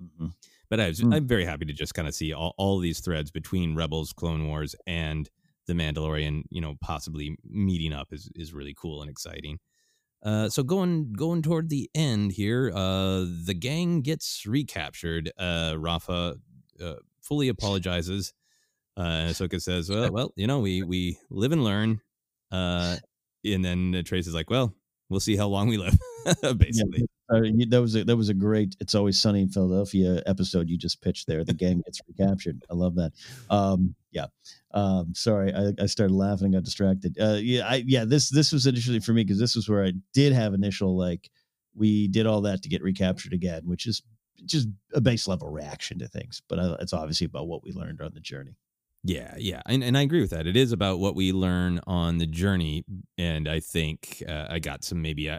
Mhm. 0.00 0.32
But 0.70 0.80
I 0.80 0.88
was, 0.88 1.00
Mm. 1.00 1.14
I'm 1.14 1.26
very 1.26 1.44
happy 1.44 1.64
to 1.64 1.72
just 1.72 1.94
kind 1.94 2.06
of 2.06 2.14
see 2.14 2.32
all, 2.32 2.54
all 2.56 2.78
these 2.78 3.00
threads 3.00 3.30
between 3.32 3.74
Rebels, 3.74 4.12
Clone 4.12 4.46
Wars, 4.46 4.76
and 4.86 5.28
the 5.66 5.72
Mandalorian. 5.72 6.44
You 6.50 6.60
know, 6.60 6.76
possibly 6.80 7.36
meeting 7.44 7.92
up 7.92 8.12
is 8.12 8.30
is 8.34 8.52
really 8.52 8.74
cool 8.74 9.02
and 9.02 9.10
exciting. 9.10 9.58
Uh, 10.22 10.48
so 10.48 10.62
going 10.62 11.12
going 11.12 11.42
toward 11.42 11.68
the 11.68 11.90
end 11.94 12.32
here, 12.32 12.70
uh, 12.74 13.24
the 13.44 13.54
gang 13.58 14.02
gets 14.02 14.46
recaptured. 14.46 15.30
Uh, 15.38 15.74
Rafa 15.78 16.36
uh, 16.80 16.94
fully 17.20 17.48
apologizes. 17.48 18.32
Uh, 18.96 19.00
and 19.00 19.30
Ahsoka 19.34 19.60
says, 19.60 19.88
"Well, 19.90 20.10
well, 20.12 20.32
you 20.36 20.46
know, 20.46 20.60
we 20.60 20.82
we 20.82 21.18
live 21.30 21.52
and 21.52 21.64
learn." 21.64 22.00
Uh, 22.50 22.96
and 23.44 23.64
then 23.64 24.02
Trace 24.04 24.26
is 24.26 24.34
like, 24.34 24.50
"Well, 24.50 24.74
we'll 25.08 25.20
see 25.20 25.36
how 25.36 25.48
long 25.48 25.68
we 25.68 25.76
live." 25.76 25.96
Basically, 26.58 27.06
Uh, 27.30 27.42
you, 27.42 27.66
that 27.66 27.80
was 27.80 27.94
a, 27.94 28.04
that 28.04 28.16
was 28.16 28.28
a 28.28 28.34
great. 28.34 28.76
It's 28.80 28.94
always 28.94 29.18
sunny 29.20 29.42
in 29.42 29.48
Philadelphia 29.48 30.22
episode 30.26 30.68
you 30.68 30.78
just 30.78 31.00
pitched 31.02 31.26
there. 31.26 31.44
The 31.44 31.54
gang 31.54 31.82
gets 31.84 32.00
recaptured. 32.08 32.62
I 32.70 32.74
love 32.74 32.94
that. 32.96 33.12
Um, 33.50 33.94
yeah. 34.12 34.26
Um, 34.72 35.12
sorry, 35.14 35.52
I, 35.54 35.72
I 35.80 35.86
started 35.86 36.14
laughing 36.14 36.46
and 36.46 36.54
got 36.54 36.64
distracted. 36.64 37.16
Uh, 37.20 37.38
yeah, 37.40 37.66
I 37.66 37.84
yeah 37.86 38.04
this 38.04 38.30
this 38.30 38.52
was 38.52 38.66
interesting 38.66 39.00
for 39.00 39.12
me 39.12 39.24
because 39.24 39.38
this 39.38 39.56
was 39.56 39.68
where 39.68 39.84
I 39.84 39.92
did 40.14 40.32
have 40.32 40.54
initial 40.54 40.96
like 40.96 41.30
we 41.74 42.08
did 42.08 42.26
all 42.26 42.40
that 42.42 42.62
to 42.62 42.68
get 42.68 42.82
recaptured 42.82 43.32
again, 43.32 43.62
which 43.64 43.86
is 43.86 44.02
just 44.44 44.68
a 44.94 45.00
base 45.00 45.28
level 45.28 45.48
reaction 45.50 45.98
to 45.98 46.08
things. 46.08 46.42
But 46.48 46.58
uh, 46.58 46.76
it's 46.80 46.92
obviously 46.92 47.26
about 47.26 47.48
what 47.48 47.62
we 47.62 47.72
learned 47.72 48.00
on 48.00 48.12
the 48.14 48.20
journey. 48.20 48.56
Yeah, 49.04 49.34
yeah, 49.38 49.62
and 49.66 49.84
and 49.84 49.96
I 49.96 50.02
agree 50.02 50.20
with 50.20 50.30
that. 50.30 50.46
It 50.46 50.56
is 50.56 50.72
about 50.72 50.98
what 50.98 51.14
we 51.14 51.32
learn 51.32 51.80
on 51.86 52.18
the 52.18 52.26
journey, 52.26 52.84
and 53.16 53.48
I 53.48 53.60
think 53.60 54.22
uh, 54.28 54.46
I 54.50 54.58
got 54.58 54.82
some 54.84 55.00
maybe 55.00 55.30
uh, 55.30 55.38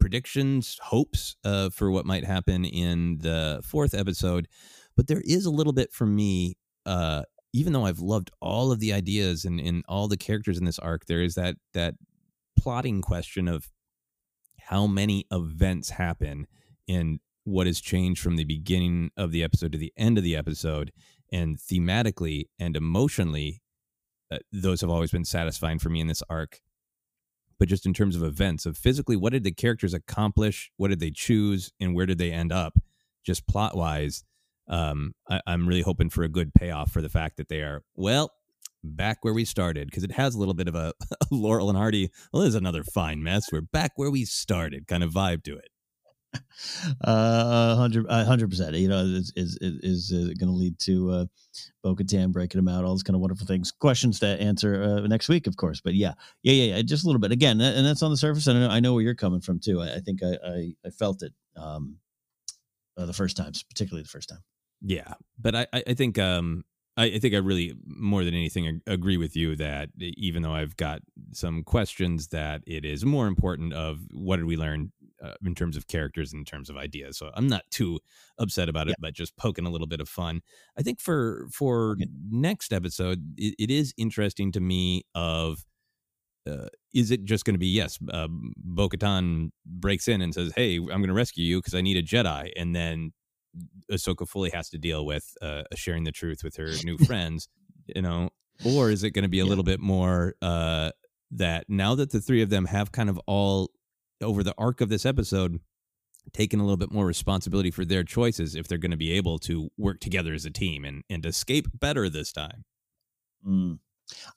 predictions, 0.00 0.78
hopes 0.82 1.36
uh, 1.44 1.68
for 1.68 1.90
what 1.90 2.06
might 2.06 2.24
happen 2.24 2.64
in 2.64 3.18
the 3.18 3.60
fourth 3.62 3.92
episode. 3.94 4.48
But 4.96 5.06
there 5.06 5.22
is 5.24 5.44
a 5.44 5.50
little 5.50 5.74
bit 5.74 5.92
for 5.92 6.06
me, 6.06 6.56
uh, 6.86 7.24
even 7.52 7.72
though 7.74 7.84
I've 7.84 8.00
loved 8.00 8.30
all 8.40 8.72
of 8.72 8.80
the 8.80 8.92
ideas 8.94 9.44
and, 9.44 9.60
and 9.60 9.84
all 9.86 10.08
the 10.08 10.16
characters 10.16 10.58
in 10.58 10.64
this 10.64 10.78
arc, 10.78 11.04
there 11.04 11.22
is 11.22 11.34
that 11.34 11.56
that 11.74 11.94
plotting 12.58 13.02
question 13.02 13.48
of 13.48 13.68
how 14.58 14.86
many 14.86 15.26
events 15.30 15.90
happen 15.90 16.46
and 16.88 17.20
what 17.44 17.66
has 17.66 17.80
changed 17.80 18.22
from 18.22 18.36
the 18.36 18.44
beginning 18.44 19.10
of 19.16 19.30
the 19.30 19.42
episode 19.44 19.72
to 19.72 19.78
the 19.78 19.92
end 19.96 20.16
of 20.16 20.24
the 20.24 20.34
episode 20.36 20.90
and 21.34 21.58
thematically 21.58 22.44
and 22.58 22.76
emotionally 22.76 23.60
uh, 24.30 24.38
those 24.52 24.80
have 24.80 24.88
always 24.90 25.10
been 25.10 25.24
satisfying 25.24 25.78
for 25.78 25.90
me 25.90 26.00
in 26.00 26.06
this 26.06 26.22
arc. 26.30 26.60
But 27.58 27.68
just 27.68 27.84
in 27.84 27.92
terms 27.92 28.16
of 28.16 28.22
events 28.22 28.64
of 28.64 28.78
physically 28.78 29.16
what 29.16 29.32
did 29.32 29.44
the 29.44 29.52
characters 29.52 29.92
accomplish? 29.92 30.70
What 30.76 30.88
did 30.88 31.00
they 31.00 31.10
choose? 31.10 31.72
And 31.80 31.94
where 31.94 32.06
did 32.06 32.18
they 32.18 32.32
end 32.32 32.52
up? 32.52 32.78
Just 33.24 33.46
plot 33.46 33.76
wise 33.76 34.24
um, 34.68 35.14
I, 35.28 35.40
i'm 35.46 35.68
really 35.68 35.82
hoping 35.82 36.10
for 36.10 36.22
a 36.22 36.28
good 36.28 36.54
payoff 36.54 36.90
for 36.90 37.02
the 37.02 37.08
fact 37.08 37.36
that 37.36 37.48
they 37.48 37.60
are 37.60 37.82
well 37.94 38.32
back 38.82 39.18
where 39.22 39.34
we 39.34 39.44
started 39.44 39.88
because 39.88 40.04
it 40.04 40.12
has 40.12 40.34
a 40.34 40.38
little 40.38 40.54
bit 40.54 40.68
of 40.68 40.74
a, 40.74 40.92
laurel 41.30 41.68
and 41.68 41.78
hardy 41.78 42.10
well 42.32 42.42
there's 42.42 42.54
another 42.54 42.82
fine 42.82 43.22
mess. 43.22 43.44
We're 43.52 43.62
back 43.62 43.92
where 43.96 44.10
we 44.10 44.24
started 44.24 44.86
kind 44.86 45.02
of 45.02 45.10
vibe 45.10 45.42
to 45.44 45.56
it 45.56 45.68
Uh, 47.00 47.74
hundred, 47.76 48.48
percent. 48.48 48.74
You 48.74 48.88
know, 48.88 49.00
is 49.00 49.32
is 49.36 49.58
is, 49.60 50.10
is 50.10 50.34
going 50.34 50.50
to 50.50 50.56
lead 50.56 50.78
to 50.80 51.10
uh, 51.10 51.24
Bo-Katan 51.82 52.32
breaking 52.32 52.58
them 52.58 52.68
out, 52.68 52.84
all 52.84 52.92
those 52.92 53.02
kind 53.02 53.14
of 53.14 53.20
wonderful 53.20 53.46
things. 53.46 53.70
Questions 53.70 54.20
to 54.20 54.26
answer 54.26 54.82
uh, 54.82 55.06
next 55.06 55.28
week, 55.28 55.46
of 55.46 55.56
course. 55.56 55.80
But 55.80 55.94
yeah, 55.94 56.14
yeah, 56.42 56.52
yeah, 56.52 56.76
yeah, 56.76 56.82
just 56.82 57.04
a 57.04 57.06
little 57.06 57.20
bit. 57.20 57.32
Again, 57.32 57.60
and 57.60 57.84
that's 57.84 58.02
on 58.02 58.10
the 58.10 58.16
surface. 58.16 58.46
And 58.46 58.58
I 58.58 58.60
know, 58.60 58.70
I 58.70 58.80
know 58.80 58.94
where 58.94 59.02
you're 59.02 59.14
coming 59.14 59.40
from 59.40 59.60
too. 59.60 59.80
I, 59.80 59.96
I 59.96 59.98
think 60.00 60.22
I, 60.22 60.38
I 60.46 60.72
I 60.86 60.90
felt 60.90 61.22
it 61.22 61.32
um, 61.56 61.98
uh, 62.96 63.06
the 63.06 63.12
first 63.12 63.36
times, 63.36 63.62
particularly 63.62 64.02
the 64.02 64.08
first 64.08 64.28
time. 64.28 64.42
Yeah, 64.80 65.14
but 65.38 65.54
I, 65.54 65.66
I 65.72 65.94
think 65.94 66.18
um 66.18 66.64
I, 66.96 67.18
think 67.18 67.34
I 67.34 67.38
really 67.38 67.74
more 67.86 68.22
than 68.24 68.34
anything 68.34 68.80
agree 68.86 69.16
with 69.16 69.34
you 69.34 69.56
that 69.56 69.90
even 69.98 70.42
though 70.42 70.54
I've 70.54 70.76
got 70.76 71.00
some 71.32 71.64
questions, 71.64 72.28
that 72.28 72.62
it 72.66 72.84
is 72.84 73.04
more 73.04 73.26
important 73.26 73.72
of 73.72 73.98
what 74.12 74.36
did 74.36 74.44
we 74.44 74.56
learn 74.56 74.92
uh, 75.24 75.34
in 75.44 75.54
terms 75.54 75.76
of 75.76 75.86
characters, 75.86 76.32
and 76.32 76.40
in 76.40 76.44
terms 76.44 76.68
of 76.68 76.76
ideas. 76.76 77.16
So 77.16 77.30
I'm 77.34 77.46
not 77.46 77.62
too 77.70 78.00
upset 78.38 78.68
about 78.68 78.88
it, 78.88 78.96
but 78.98 79.14
just 79.14 79.36
poking 79.36 79.66
a 79.66 79.70
little 79.70 79.86
bit 79.86 80.00
of 80.00 80.08
fun. 80.08 80.42
I 80.78 80.82
think 80.82 81.00
for 81.00 81.46
for 81.50 81.96
next 82.30 82.72
episode, 82.72 83.34
it, 83.36 83.54
it 83.58 83.70
is 83.70 83.94
interesting 83.96 84.52
to 84.52 84.60
me 84.60 85.02
of. 85.14 85.64
Uh, 86.46 86.68
is 86.92 87.10
it 87.10 87.24
just 87.24 87.46
going 87.46 87.54
to 87.54 87.58
be 87.58 87.68
yes? 87.68 87.98
Uh, 88.12 88.28
Bo-Katan 88.30 89.50
breaks 89.64 90.08
in 90.08 90.20
and 90.20 90.34
says, 90.34 90.52
"Hey, 90.54 90.76
I'm 90.76 90.86
going 90.86 91.08
to 91.08 91.14
rescue 91.14 91.42
you 91.42 91.58
because 91.58 91.74
I 91.74 91.80
need 91.80 91.96
a 91.96 92.02
Jedi," 92.02 92.50
and 92.54 92.76
then 92.76 93.12
Ahsoka 93.90 94.28
fully 94.28 94.50
has 94.50 94.68
to 94.70 94.78
deal 94.78 95.06
with 95.06 95.34
uh, 95.40 95.62
sharing 95.74 96.04
the 96.04 96.12
truth 96.12 96.44
with 96.44 96.56
her 96.56 96.70
new 96.84 96.98
friends, 97.06 97.48
you 97.86 98.02
know, 98.02 98.28
or 98.64 98.90
is 98.90 99.04
it 99.04 99.10
going 99.12 99.22
to 99.22 99.28
be 99.28 99.40
a 99.40 99.46
little 99.46 99.64
bit 99.64 99.80
more 99.80 100.34
uh, 100.42 100.90
that 101.30 101.64
now 101.68 101.94
that 101.94 102.10
the 102.10 102.20
three 102.20 102.42
of 102.42 102.50
them 102.50 102.66
have 102.66 102.92
kind 102.92 103.08
of 103.08 103.18
all 103.26 103.70
over 104.20 104.42
the 104.42 104.54
arc 104.56 104.80
of 104.80 104.88
this 104.88 105.04
episode 105.06 105.60
taking 106.32 106.58
a 106.58 106.62
little 106.62 106.78
bit 106.78 106.90
more 106.90 107.06
responsibility 107.06 107.70
for 107.70 107.84
their 107.84 108.02
choices 108.02 108.54
if 108.54 108.66
they're 108.66 108.78
going 108.78 108.90
to 108.90 108.96
be 108.96 109.12
able 109.12 109.38
to 109.38 109.70
work 109.76 110.00
together 110.00 110.32
as 110.32 110.46
a 110.46 110.50
team 110.50 110.84
and 110.84 111.02
and 111.10 111.26
escape 111.26 111.66
better 111.74 112.08
this 112.08 112.32
time. 112.32 112.64
Mm. 113.46 113.78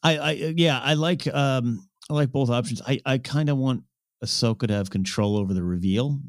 I, 0.04 0.18
I, 0.18 0.32
yeah, 0.32 0.80
I 0.80 0.94
like, 0.94 1.28
um, 1.34 1.88
I 2.10 2.14
like 2.14 2.32
both 2.32 2.49
options. 2.49 2.82
I, 2.88 2.99
I 3.06 3.18
kind 3.18 3.49
of 3.49 3.58
want 3.58 3.84
Ahsoka 4.24 4.68
to 4.68 4.74
have 4.74 4.90
control 4.90 5.38
over 5.38 5.54
the 5.54 5.64
reveal. 5.64 6.20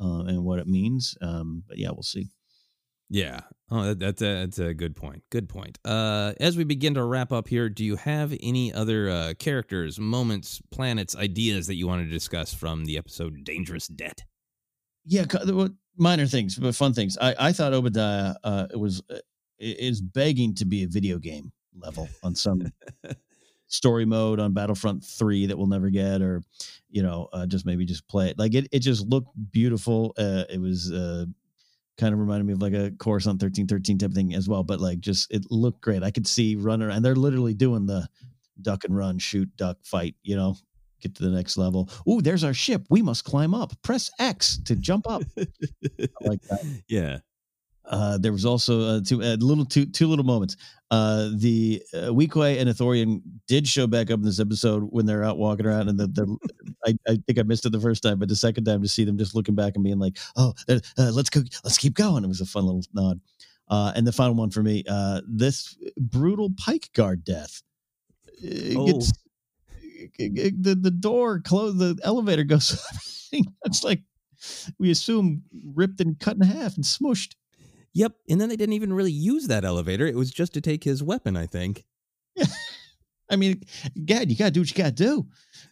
uh, 0.00 0.24
and 0.26 0.44
what 0.44 0.58
it 0.58 0.66
means. 0.66 1.16
Um, 1.20 1.62
but 1.66 1.78
yeah, 1.78 1.90
we'll 1.90 2.02
see. 2.02 2.28
Yeah. 3.08 3.40
Oh, 3.70 3.84
that, 3.84 3.98
that's 3.98 4.22
a 4.22 4.24
that's 4.24 4.58
a 4.58 4.72
good 4.72 4.96
point. 4.96 5.22
Good 5.30 5.48
point. 5.48 5.78
Uh, 5.84 6.32
as 6.40 6.56
we 6.56 6.64
begin 6.64 6.94
to 6.94 7.04
wrap 7.04 7.32
up 7.32 7.48
here, 7.48 7.68
do 7.68 7.84
you 7.84 7.96
have 7.96 8.34
any 8.40 8.72
other 8.72 9.10
uh, 9.10 9.34
characters, 9.38 9.98
moments, 9.98 10.62
planets, 10.70 11.14
ideas 11.14 11.66
that 11.66 11.74
you 11.74 11.86
want 11.86 12.02
to 12.02 12.10
discuss 12.10 12.54
from 12.54 12.86
the 12.86 12.96
episode 12.96 13.44
"Dangerous 13.44 13.86
Debt"? 13.86 14.24
Yeah, 15.04 15.24
minor 15.98 16.26
things, 16.26 16.56
but 16.56 16.74
fun 16.74 16.94
things. 16.94 17.18
I, 17.20 17.34
I 17.38 17.52
thought 17.52 17.74
Oba 17.74 17.90
Diah 17.90 18.34
uh, 18.42 18.68
it 18.70 18.78
was 18.78 19.02
uh, 19.10 19.18
is 19.58 20.00
begging 20.00 20.54
to 20.54 20.64
be 20.64 20.84
a 20.84 20.88
video 20.88 21.18
game 21.18 21.52
level 21.76 22.08
on 22.22 22.34
some 22.34 22.72
story 23.66 24.06
mode 24.06 24.40
on 24.40 24.54
Battlefront 24.54 25.04
Three 25.04 25.44
that 25.44 25.58
we'll 25.58 25.66
never 25.66 25.90
get, 25.90 26.22
or 26.22 26.42
you 26.88 27.02
know, 27.02 27.28
uh, 27.34 27.46
just 27.46 27.66
maybe 27.66 27.84
just 27.84 28.08
play 28.08 28.30
it. 28.30 28.38
Like 28.38 28.54
it, 28.54 28.68
it 28.72 28.78
just 28.78 29.06
looked 29.06 29.28
beautiful. 29.52 30.14
Uh, 30.16 30.44
it 30.48 30.60
was 30.60 30.90
uh, 30.90 31.26
kind 31.98 32.14
of 32.14 32.20
reminded 32.20 32.46
me 32.46 32.52
of 32.52 32.62
like 32.62 32.72
a 32.72 32.92
Coruscant 32.98 33.40
thirteen 33.40 33.66
thirteen 33.66 33.98
type 33.98 34.10
of 34.10 34.14
thing 34.14 34.34
as 34.34 34.48
well. 34.48 34.62
But 34.62 34.80
like, 34.80 35.00
just 35.00 35.32
it 35.32 35.46
looked 35.50 35.80
great. 35.80 36.02
I 36.02 36.10
could 36.10 36.26
see 36.26 36.56
runner, 36.56 36.90
and 36.90 37.04
they're 37.04 37.14
literally 37.16 37.54
doing 37.54 37.86
the 37.86 38.08
duck 38.62 38.84
and 38.84 38.96
run, 38.96 39.18
shoot, 39.18 39.48
duck, 39.56 39.78
fight. 39.82 40.14
You 40.22 40.36
know, 40.36 40.56
get 41.00 41.14
to 41.16 41.22
the 41.22 41.30
next 41.30 41.56
level. 41.56 41.90
Ooh, 42.08 42.20
there's 42.20 42.44
our 42.44 42.54
ship. 42.54 42.86
We 42.90 43.02
must 43.02 43.24
climb 43.24 43.54
up. 43.54 43.72
Press 43.82 44.10
X 44.18 44.58
to 44.64 44.76
jump 44.76 45.08
up. 45.08 45.22
like 46.22 46.42
that. 46.42 46.64
Yeah. 46.88 47.18
Uh, 47.88 48.18
there 48.18 48.32
was 48.32 48.44
also 48.44 48.82
uh, 48.82 49.00
two 49.04 49.22
uh, 49.22 49.36
little 49.40 49.64
two 49.64 49.86
two 49.86 50.06
little 50.06 50.24
moments. 50.24 50.56
Uh, 50.90 51.30
the 51.36 51.82
uh, 51.94 52.08
Weequay 52.08 52.60
and 52.60 52.68
Ithorian 52.68 53.22
did 53.46 53.66
show 53.66 53.86
back 53.86 54.10
up 54.10 54.18
in 54.18 54.24
this 54.24 54.40
episode 54.40 54.82
when 54.90 55.06
they're 55.06 55.24
out 55.24 55.38
walking 55.38 55.66
around, 55.66 55.88
and 55.88 55.98
the, 55.98 56.06
the 56.08 56.36
I, 56.84 56.94
I 57.10 57.18
think 57.26 57.38
I 57.38 57.42
missed 57.42 57.64
it 57.64 57.72
the 57.72 57.80
first 57.80 58.02
time, 58.02 58.18
but 58.18 58.28
the 58.28 58.36
second 58.36 58.64
time 58.64 58.82
to 58.82 58.88
see 58.88 59.04
them 59.04 59.16
just 59.16 59.34
looking 59.34 59.54
back 59.54 59.74
and 59.74 59.84
being 59.84 59.98
like, 59.98 60.18
"Oh, 60.36 60.54
uh, 60.68 60.80
let's 60.98 61.30
go, 61.30 61.40
let's 61.64 61.78
keep 61.78 61.94
going." 61.94 62.24
It 62.24 62.28
was 62.28 62.42
a 62.42 62.46
fun 62.46 62.64
little 62.64 62.82
nod. 62.92 63.20
Uh, 63.68 63.92
and 63.94 64.06
the 64.06 64.12
final 64.12 64.34
one 64.34 64.50
for 64.50 64.62
me, 64.62 64.84
uh, 64.88 65.20
this 65.26 65.76
brutal 65.98 66.50
pike 66.58 66.90
guard 66.94 67.24
death. 67.24 67.62
Oh. 68.76 68.86
Gets, 68.86 69.12
the 70.18 70.78
the 70.80 70.90
door 70.90 71.40
closed, 71.40 71.78
the 71.78 71.98
elevator 72.04 72.44
goes. 72.44 72.82
it's 73.64 73.82
like 73.82 74.02
we 74.78 74.90
assume 74.90 75.42
ripped 75.74 76.00
and 76.00 76.18
cut 76.18 76.36
in 76.36 76.42
half 76.42 76.76
and 76.76 76.84
smushed. 76.84 77.34
Yep. 77.98 78.12
And 78.30 78.40
then 78.40 78.48
they 78.48 78.54
didn't 78.54 78.74
even 78.74 78.92
really 78.92 79.10
use 79.10 79.48
that 79.48 79.64
elevator. 79.64 80.06
It 80.06 80.14
was 80.14 80.30
just 80.30 80.54
to 80.54 80.60
take 80.60 80.84
his 80.84 81.02
weapon, 81.02 81.36
I 81.36 81.46
think. 81.46 81.84
Yeah. 82.36 82.46
I 83.30 83.34
mean, 83.34 83.60
Gad, 84.04 84.30
you 84.30 84.36
got 84.36 84.46
to 84.46 84.50
do 84.52 84.60
what 84.60 84.70
you 84.70 84.76
got 84.76 84.96
to 84.96 85.04
do. 85.04 85.26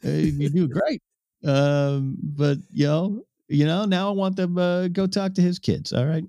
Uh, 0.05 0.11
you 0.11 0.51
do 0.51 0.67
great. 0.81 1.01
Um, 1.45 2.17
but, 2.21 2.59
you 2.73 2.87
know, 2.89 3.23
you 3.47 3.65
know, 3.65 3.85
now 3.85 4.09
I 4.09 4.11
want 4.11 4.35
them 4.35 4.59
uh, 4.59 4.89
go 4.89 5.07
talk 5.07 5.35
to 5.35 5.41
his 5.41 5.61
kids. 5.61 5.93
All 5.93 6.05
right. 6.05 6.25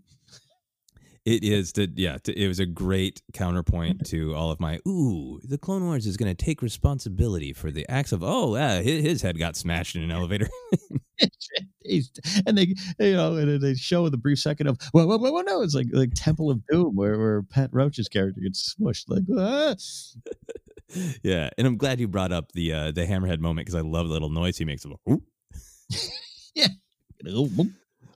It 1.25 1.43
is 1.43 1.73
to 1.73 1.89
yeah. 1.95 2.19
To, 2.23 2.41
it 2.41 2.47
was 2.47 2.59
a 2.59 2.65
great 2.65 3.21
counterpoint 3.33 4.05
to 4.11 4.35
all 4.35 4.51
of 4.51 4.59
my 4.59 4.79
ooh. 4.87 5.41
The 5.43 5.57
Clone 5.57 5.83
Wars 5.83 6.05
is 6.05 6.15
going 6.15 6.33
to 6.33 6.45
take 6.45 6.61
responsibility 6.61 7.51
for 7.51 7.71
the 7.71 7.85
acts 7.89 8.11
of 8.11 8.23
oh 8.23 8.55
yeah. 8.55 8.81
His, 8.81 9.03
his 9.03 9.21
head 9.23 9.37
got 9.37 9.57
smashed 9.57 9.95
in 9.95 10.03
an 10.03 10.11
elevator. 10.11 10.47
and 12.45 12.57
they 12.57 12.73
you 12.99 13.13
know 13.13 13.35
and 13.35 13.61
they 13.61 13.73
show 13.75 14.07
the 14.09 14.17
brief 14.17 14.39
second 14.39 14.67
of 14.67 14.77
well, 14.93 15.07
well, 15.07 15.19
well 15.19 15.43
no 15.43 15.61
it's 15.61 15.73
like 15.73 15.87
like 15.91 16.11
Temple 16.13 16.51
of 16.51 16.65
Doom 16.67 16.95
where 16.95 17.17
where 17.17 17.43
Pat 17.43 17.69
Roach's 17.71 18.07
character 18.07 18.41
gets 18.41 18.75
smushed 18.75 19.05
like 19.07 19.23
ah. 19.37 19.75
yeah. 21.23 21.49
And 21.57 21.67
I'm 21.67 21.77
glad 21.77 21.99
you 21.99 22.07
brought 22.07 22.31
up 22.31 22.51
the 22.53 22.73
uh 22.73 22.91
the 22.91 23.05
hammerhead 23.05 23.39
moment 23.39 23.65
because 23.65 23.75
I 23.75 23.81
love 23.81 24.07
the 24.07 24.13
little 24.13 24.29
noise 24.29 24.57
he 24.57 24.65
makes. 24.65 24.85
Of, 24.85 24.93
yeah. 26.55 26.67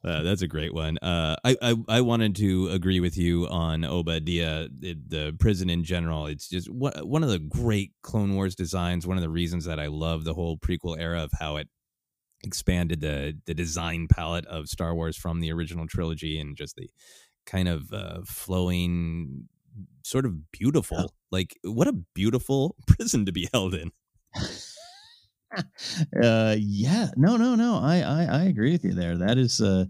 Uh, 0.03 0.23
that's 0.23 0.41
a 0.41 0.47
great 0.47 0.73
one. 0.73 0.97
Uh, 0.97 1.35
I, 1.43 1.55
I, 1.61 1.75
I 1.87 2.01
wanted 2.01 2.35
to 2.37 2.69
agree 2.69 2.99
with 2.99 3.17
you 3.17 3.47
on 3.47 3.85
Oba 3.85 4.19
Diah, 4.19 4.67
the, 4.67 4.97
the 5.07 5.35
prison 5.39 5.69
in 5.69 5.83
general. 5.83 6.25
It's 6.25 6.49
just 6.49 6.71
what, 6.71 7.07
one 7.07 7.23
of 7.23 7.29
the 7.29 7.37
great 7.37 7.91
Clone 8.01 8.33
Wars 8.33 8.55
designs. 8.55 9.05
One 9.05 9.17
of 9.17 9.21
the 9.21 9.29
reasons 9.29 9.65
that 9.65 9.79
I 9.79 9.87
love 9.87 10.23
the 10.23 10.33
whole 10.33 10.57
prequel 10.57 10.99
era 10.99 11.21
of 11.23 11.31
how 11.39 11.57
it 11.57 11.67
expanded 12.43 13.01
the 13.01 13.37
the 13.45 13.53
design 13.53 14.07
palette 14.07 14.45
of 14.45 14.67
Star 14.67 14.95
Wars 14.95 15.17
from 15.17 15.39
the 15.39 15.51
original 15.51 15.87
trilogy 15.87 16.39
and 16.39 16.55
just 16.55 16.75
the 16.75 16.89
kind 17.45 17.67
of 17.67 17.91
uh, 17.93 18.21
flowing, 18.25 19.47
sort 20.03 20.25
of 20.25 20.51
beautiful. 20.51 21.13
Like 21.31 21.57
what 21.63 21.87
a 21.87 21.93
beautiful 21.93 22.75
prison 22.87 23.25
to 23.25 23.31
be 23.31 23.49
held 23.53 23.73
in. 23.73 23.91
uh, 26.23 26.55
yeah, 26.59 27.09
no, 27.15 27.37
no, 27.37 27.55
no. 27.55 27.79
I, 27.81 28.01
I, 28.01 28.23
I 28.23 28.43
agree 28.43 28.71
with 28.71 28.83
you 28.83 28.93
there. 28.93 29.17
That 29.17 29.37
is 29.37 29.61
uh, 29.61 29.85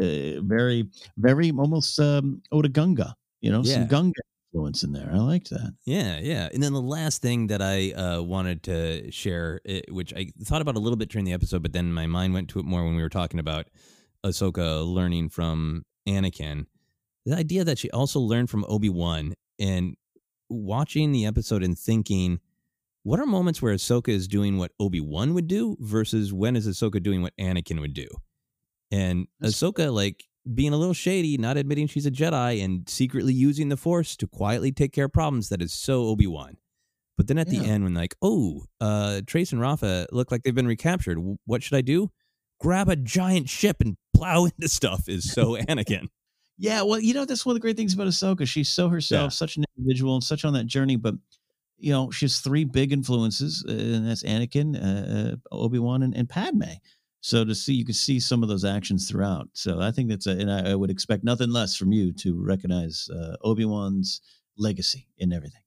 uh 0.00 0.40
very, 0.42 0.88
very 1.16 1.50
almost 1.50 1.98
um, 2.00 2.42
Otoh 2.52 2.72
Gunga. 2.72 3.14
You 3.40 3.52
know, 3.52 3.62
yeah. 3.62 3.74
some 3.74 3.86
Gunga 3.86 4.20
influence 4.56 4.82
in 4.82 4.92
there. 4.92 5.10
I 5.12 5.18
liked 5.18 5.50
that. 5.50 5.74
Yeah, 5.84 6.18
yeah. 6.18 6.48
And 6.52 6.62
then 6.62 6.72
the 6.72 6.80
last 6.80 7.20
thing 7.20 7.48
that 7.48 7.60
I 7.60 7.92
uh, 7.92 8.22
wanted 8.22 8.62
to 8.64 9.10
share, 9.10 9.60
it, 9.64 9.92
which 9.92 10.14
I 10.14 10.32
thought 10.44 10.62
about 10.62 10.76
a 10.76 10.80
little 10.80 10.96
bit 10.96 11.10
during 11.10 11.24
the 11.24 11.32
episode, 11.32 11.62
but 11.62 11.72
then 11.72 11.92
my 11.92 12.06
mind 12.06 12.32
went 12.34 12.48
to 12.50 12.58
it 12.58 12.64
more 12.64 12.84
when 12.84 12.96
we 12.96 13.02
were 13.02 13.08
talking 13.08 13.40
about 13.40 13.66
Ahsoka 14.24 14.86
learning 14.86 15.28
from 15.28 15.84
Anakin. 16.08 16.66
The 17.26 17.36
idea 17.36 17.64
that 17.64 17.78
she 17.78 17.90
also 17.90 18.20
learned 18.20 18.50
from 18.50 18.64
Obi 18.68 18.88
Wan 18.88 19.34
and 19.58 19.96
watching 20.48 21.12
the 21.12 21.26
episode 21.26 21.62
and 21.62 21.78
thinking 21.78 22.40
what 23.02 23.20
are 23.20 23.26
moments 23.26 23.62
where 23.62 23.74
Ahsoka 23.74 24.08
is 24.08 24.26
doing 24.26 24.58
what 24.58 24.72
Obi 24.80 25.00
Wan 25.00 25.34
would 25.34 25.46
do 25.46 25.76
versus 25.80 26.32
when 26.32 26.56
is 26.56 26.66
Ahsoka 26.66 27.00
doing 27.02 27.22
what 27.22 27.36
Anakin 27.38 27.80
would 27.80 27.94
do? 27.94 28.08
And 28.90 29.28
Ahsoka, 29.42 29.92
like 29.92 30.24
being 30.54 30.72
a 30.72 30.76
little 30.76 30.94
shady, 30.94 31.36
not 31.36 31.56
admitting 31.56 31.86
she's 31.86 32.06
a 32.06 32.10
Jedi, 32.10 32.62
and 32.64 32.88
secretly 32.88 33.34
using 33.34 33.68
the 33.68 33.76
Force 33.76 34.16
to 34.16 34.26
quietly 34.26 34.72
take 34.72 34.92
care 34.92 35.06
of 35.06 35.12
problems 35.12 35.48
that 35.48 35.60
is 35.60 35.72
so 35.72 36.04
Obi 36.04 36.26
Wan. 36.26 36.56
But 37.16 37.28
then 37.28 37.38
at 37.38 37.48
yeah. 37.48 37.60
the 37.60 37.66
end, 37.66 37.84
when 37.84 37.94
like, 37.94 38.14
oh, 38.20 38.64
uh, 38.80 39.22
Trace 39.26 39.52
and 39.52 39.60
Rafa 39.60 40.06
look 40.12 40.30
like 40.30 40.42
they've 40.42 40.54
been 40.54 40.66
recaptured, 40.66 41.18
what 41.46 41.62
should 41.62 41.76
I 41.76 41.80
do? 41.80 42.10
Grab 42.60 42.88
a 42.88 42.96
giant 42.96 43.48
ship 43.48 43.78
and 43.80 43.96
plow 44.14 44.44
into 44.44 44.68
stuff 44.68 45.08
is 45.08 45.30
so 45.30 45.56
Anakin. 45.68 46.08
Yeah, 46.58 46.82
well, 46.82 46.98
you 46.98 47.12
know 47.12 47.26
that's 47.26 47.44
one 47.44 47.52
of 47.52 47.56
the 47.56 47.60
great 47.60 47.76
things 47.76 47.92
about 47.92 48.06
Ahsoka. 48.06 48.46
She's 48.46 48.70
so 48.70 48.88
herself, 48.88 49.24
yeah. 49.24 49.28
such 49.28 49.58
an 49.58 49.64
individual, 49.76 50.14
and 50.14 50.24
such 50.24 50.42
on 50.44 50.54
that 50.54 50.66
journey. 50.66 50.96
But 50.96 51.16
you 51.76 51.92
know, 51.92 52.10
she 52.10 52.24
has 52.24 52.38
three 52.40 52.64
big 52.64 52.92
influences, 52.92 53.62
uh, 53.68 53.72
and 53.72 54.08
that's 54.08 54.22
Anakin, 54.22 54.74
uh, 54.74 55.34
uh 55.34 55.36
Obi 55.52 55.78
Wan, 55.78 56.02
and, 56.02 56.16
and 56.16 56.28
Padme. 56.28 56.62
So 57.26 57.44
to 57.44 57.56
see, 57.56 57.74
you 57.74 57.84
can 57.84 57.92
see 57.92 58.20
some 58.20 58.44
of 58.44 58.48
those 58.48 58.64
actions 58.64 59.10
throughout. 59.10 59.48
So 59.52 59.80
I 59.80 59.90
think 59.90 60.08
that's 60.08 60.28
a, 60.28 60.30
and 60.30 60.48
I, 60.48 60.70
I 60.70 60.74
would 60.76 60.92
expect 60.92 61.24
nothing 61.24 61.50
less 61.50 61.74
from 61.74 61.90
you 61.90 62.12
to 62.12 62.40
recognize 62.40 63.08
uh, 63.12 63.34
Obi 63.42 63.64
Wan's 63.64 64.20
legacy 64.56 65.08
in 65.18 65.32
everything. 65.32 65.60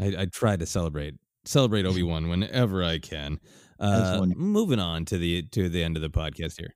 I, 0.00 0.22
I 0.22 0.26
try 0.26 0.56
to 0.56 0.66
celebrate 0.66 1.14
celebrate 1.44 1.86
Obi 1.86 2.02
Wan 2.02 2.28
whenever 2.28 2.82
I 2.82 2.98
can. 2.98 3.38
Uh, 3.78 4.26
moving 4.34 4.80
on 4.80 5.04
to 5.04 5.16
the 5.16 5.42
to 5.52 5.68
the 5.68 5.84
end 5.84 5.94
of 5.94 6.02
the 6.02 6.10
podcast 6.10 6.58
here. 6.58 6.74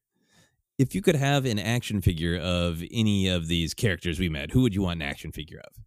If 0.78 0.94
you 0.94 1.02
could 1.02 1.16
have 1.16 1.44
an 1.44 1.59
action 1.59 2.01
figure 2.01 2.39
of 2.39 2.81
any 2.93 3.27
of 3.27 3.48
these 3.48 3.74
characters 3.74 4.20
we 4.20 4.28
met, 4.28 4.52
who 4.52 4.62
would 4.62 4.73
you 4.73 4.82
want 4.82 5.02
an 5.02 5.09
action 5.09 5.32
figure 5.32 5.59
of? 5.59 5.82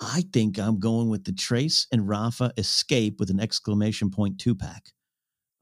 I 0.00 0.22
think 0.32 0.56
I'm 0.56 0.78
going 0.78 1.08
with 1.08 1.24
the 1.24 1.32
Trace 1.32 1.88
and 1.90 2.08
Rafa 2.08 2.52
escape 2.56 3.18
with 3.18 3.28
an 3.28 3.40
exclamation 3.40 4.08
point 4.08 4.38
two 4.38 4.54
pack. 4.54 4.92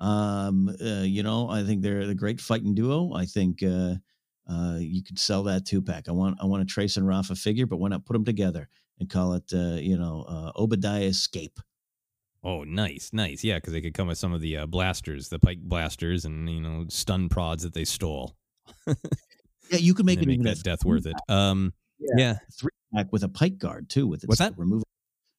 Um, 0.01 0.75
uh, 0.81 1.03
you 1.03 1.23
know, 1.23 1.49
I 1.49 1.63
think 1.63 1.83
they're 1.83 2.07
the 2.07 2.15
great 2.15 2.41
fighting 2.41 2.75
duo. 2.75 3.15
I 3.15 3.25
think 3.25 3.63
uh, 3.63 3.95
uh, 4.49 4.77
you 4.79 5.03
could 5.03 5.19
sell 5.19 5.43
that 5.45 5.65
two 5.65 5.83
pack. 5.83 6.09
I 6.09 6.13
want 6.13 6.39
I 6.41 6.47
want 6.47 6.63
a 6.63 6.67
Trace 6.67 6.97
and 6.97 7.07
Rafa 7.07 7.35
figure, 7.35 7.67
but 7.67 7.79
why 7.79 7.89
not 7.89 8.05
put 8.05 8.13
them 8.15 8.25
together 8.25 8.69
and 9.01 9.09
call 9.09 9.35
it 9.35 9.51
uh, 9.53 9.79
you 9.81 9.97
know 9.97 10.25
uh, 10.29 10.53
Oba 10.55 10.77
Diah 10.77 11.05
Escape? 11.05 11.59
Oh, 12.45 12.63
nice, 12.63 13.11
nice. 13.13 13.43
Yeah, 13.43 13.57
because 13.57 13.73
they 13.73 13.81
could 13.81 13.95
come 13.95 14.07
with 14.07 14.19
some 14.19 14.33
of 14.33 14.41
the 14.41 14.59
uh, 14.59 14.67
blasters, 14.67 15.29
the 15.29 15.39
pike 15.41 15.59
blasters, 15.61 16.25
and 16.25 16.49
you 16.49 16.61
know 16.61 16.85
stun 16.89 17.29
prods 17.29 17.63
that 17.65 17.75
they 17.75 17.85
stole. 17.85 18.37
yeah, 18.87 18.95
you 19.71 19.95
could 19.95 20.07
make 20.07 20.23
it 20.23 20.29
make 20.29 20.43
that 20.43 20.63
death 20.63 20.85
worth 20.85 21.07
it. 21.07 21.17
Um, 21.29 21.73
yeah, 21.99 22.15
yeah. 22.17 22.39
three 22.53 22.71
pack 22.95 23.13
with 23.13 23.25
a 23.25 23.29
pike 23.29 23.59
guard 23.59 23.89
too. 23.89 24.07
With 24.07 24.23
its 24.23 24.29
what's 24.29 24.39
that 24.39 24.57
removable? 24.57 24.87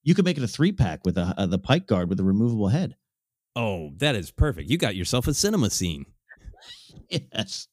You 0.04 0.16
could 0.16 0.26
make 0.26 0.38
it 0.38 0.44
a 0.44 0.48
three 0.48 0.72
pack 0.72 1.02
with 1.06 1.18
a, 1.18 1.34
uh, 1.38 1.46
the 1.46 1.60
pike 1.60 1.86
guard 1.86 2.10
with 2.10 2.20
a 2.20 2.24
removable 2.24 2.68
head. 2.70 2.96
Oh, 3.58 3.90
that 3.98 4.16
is 4.16 4.30
perfect. 4.30 4.70
You 4.70 4.78
got 4.78 4.96
yourself 4.96 5.28
a 5.28 5.34
cinema 5.34 5.72
scene. 5.72 6.06
yes. 7.10 7.68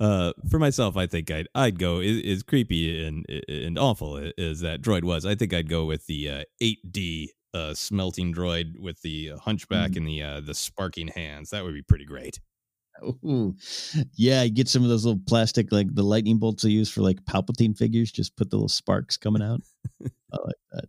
Uh, 0.00 0.32
for 0.50 0.58
myself, 0.58 0.96
I 0.96 1.06
think 1.06 1.30
I'd 1.30 1.48
I'd 1.54 1.78
go 1.78 2.00
as, 2.00 2.42
creepy 2.42 3.06
and 3.06 3.26
and 3.46 3.78
awful 3.78 4.32
as 4.38 4.60
that 4.60 4.80
droid 4.80 5.04
was. 5.04 5.26
I 5.26 5.34
think 5.34 5.52
I'd 5.52 5.68
go 5.68 5.84
with 5.84 6.06
the 6.06 6.30
uh, 6.30 6.42
8D 6.62 7.26
uh, 7.52 7.74
smelting 7.74 8.34
droid 8.34 8.78
with 8.80 9.00
the 9.02 9.32
hunchback 9.38 9.92
mm. 9.92 9.96
and 9.98 10.08
the 10.08 10.22
uh, 10.22 10.40
the 10.40 10.54
sparking 10.54 11.08
hands. 11.08 11.50
That 11.50 11.62
would 11.62 11.74
be 11.74 11.82
pretty 11.82 12.06
great. 12.06 12.40
Ooh. 13.04 13.54
Yeah, 14.14 14.44
you 14.44 14.50
get 14.50 14.68
some 14.68 14.82
of 14.82 14.88
those 14.88 15.04
little 15.04 15.20
plastic, 15.28 15.70
like 15.70 15.94
the 15.94 16.02
lightning 16.02 16.38
bolts 16.38 16.62
they 16.62 16.70
use 16.70 16.90
for 16.90 17.02
like 17.02 17.22
Palpatine 17.24 17.76
figures. 17.76 18.10
Just 18.10 18.34
put 18.36 18.48
the 18.48 18.56
little 18.56 18.70
sparks 18.70 19.18
coming 19.18 19.42
out. 19.42 19.60
I 20.02 20.38
like 20.42 20.56
that. 20.72 20.84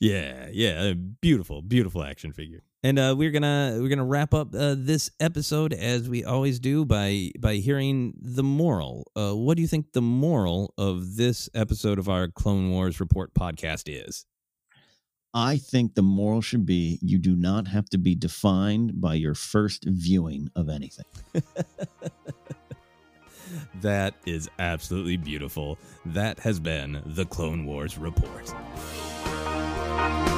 Yeah, 0.00 0.48
yeah, 0.52 0.92
beautiful, 0.92 1.60
beautiful 1.60 2.04
action 2.04 2.32
figure. 2.32 2.62
And 2.84 2.98
uh, 2.98 3.16
we're 3.18 3.32
gonna 3.32 3.78
we're 3.80 3.88
gonna 3.88 4.04
wrap 4.04 4.32
up 4.32 4.54
uh, 4.54 4.76
this 4.78 5.10
episode 5.18 5.72
as 5.72 6.08
we 6.08 6.24
always 6.24 6.60
do 6.60 6.84
by 6.84 7.32
by 7.40 7.56
hearing 7.56 8.14
the 8.20 8.44
moral. 8.44 9.10
Uh, 9.16 9.32
what 9.32 9.56
do 9.56 9.62
you 9.62 9.68
think 9.68 9.92
the 9.92 10.02
moral 10.02 10.72
of 10.78 11.16
this 11.16 11.50
episode 11.54 11.98
of 11.98 12.08
our 12.08 12.28
Clone 12.28 12.70
Wars 12.70 13.00
Report 13.00 13.34
podcast 13.34 13.84
is? 13.86 14.26
I 15.34 15.56
think 15.56 15.94
the 15.94 16.02
moral 16.02 16.40
should 16.40 16.64
be 16.64 17.00
you 17.02 17.18
do 17.18 17.34
not 17.34 17.66
have 17.66 17.90
to 17.90 17.98
be 17.98 18.14
defined 18.14 19.00
by 19.00 19.14
your 19.14 19.34
first 19.34 19.84
viewing 19.84 20.48
of 20.54 20.68
anything. 20.68 21.04
that 23.80 24.14
is 24.24 24.48
absolutely 24.60 25.16
beautiful. 25.16 25.78
That 26.06 26.38
has 26.40 26.60
been 26.60 27.02
the 27.04 27.26
Clone 27.26 27.66
Wars 27.66 27.98
Report. 27.98 28.54
Bye. 29.98 30.37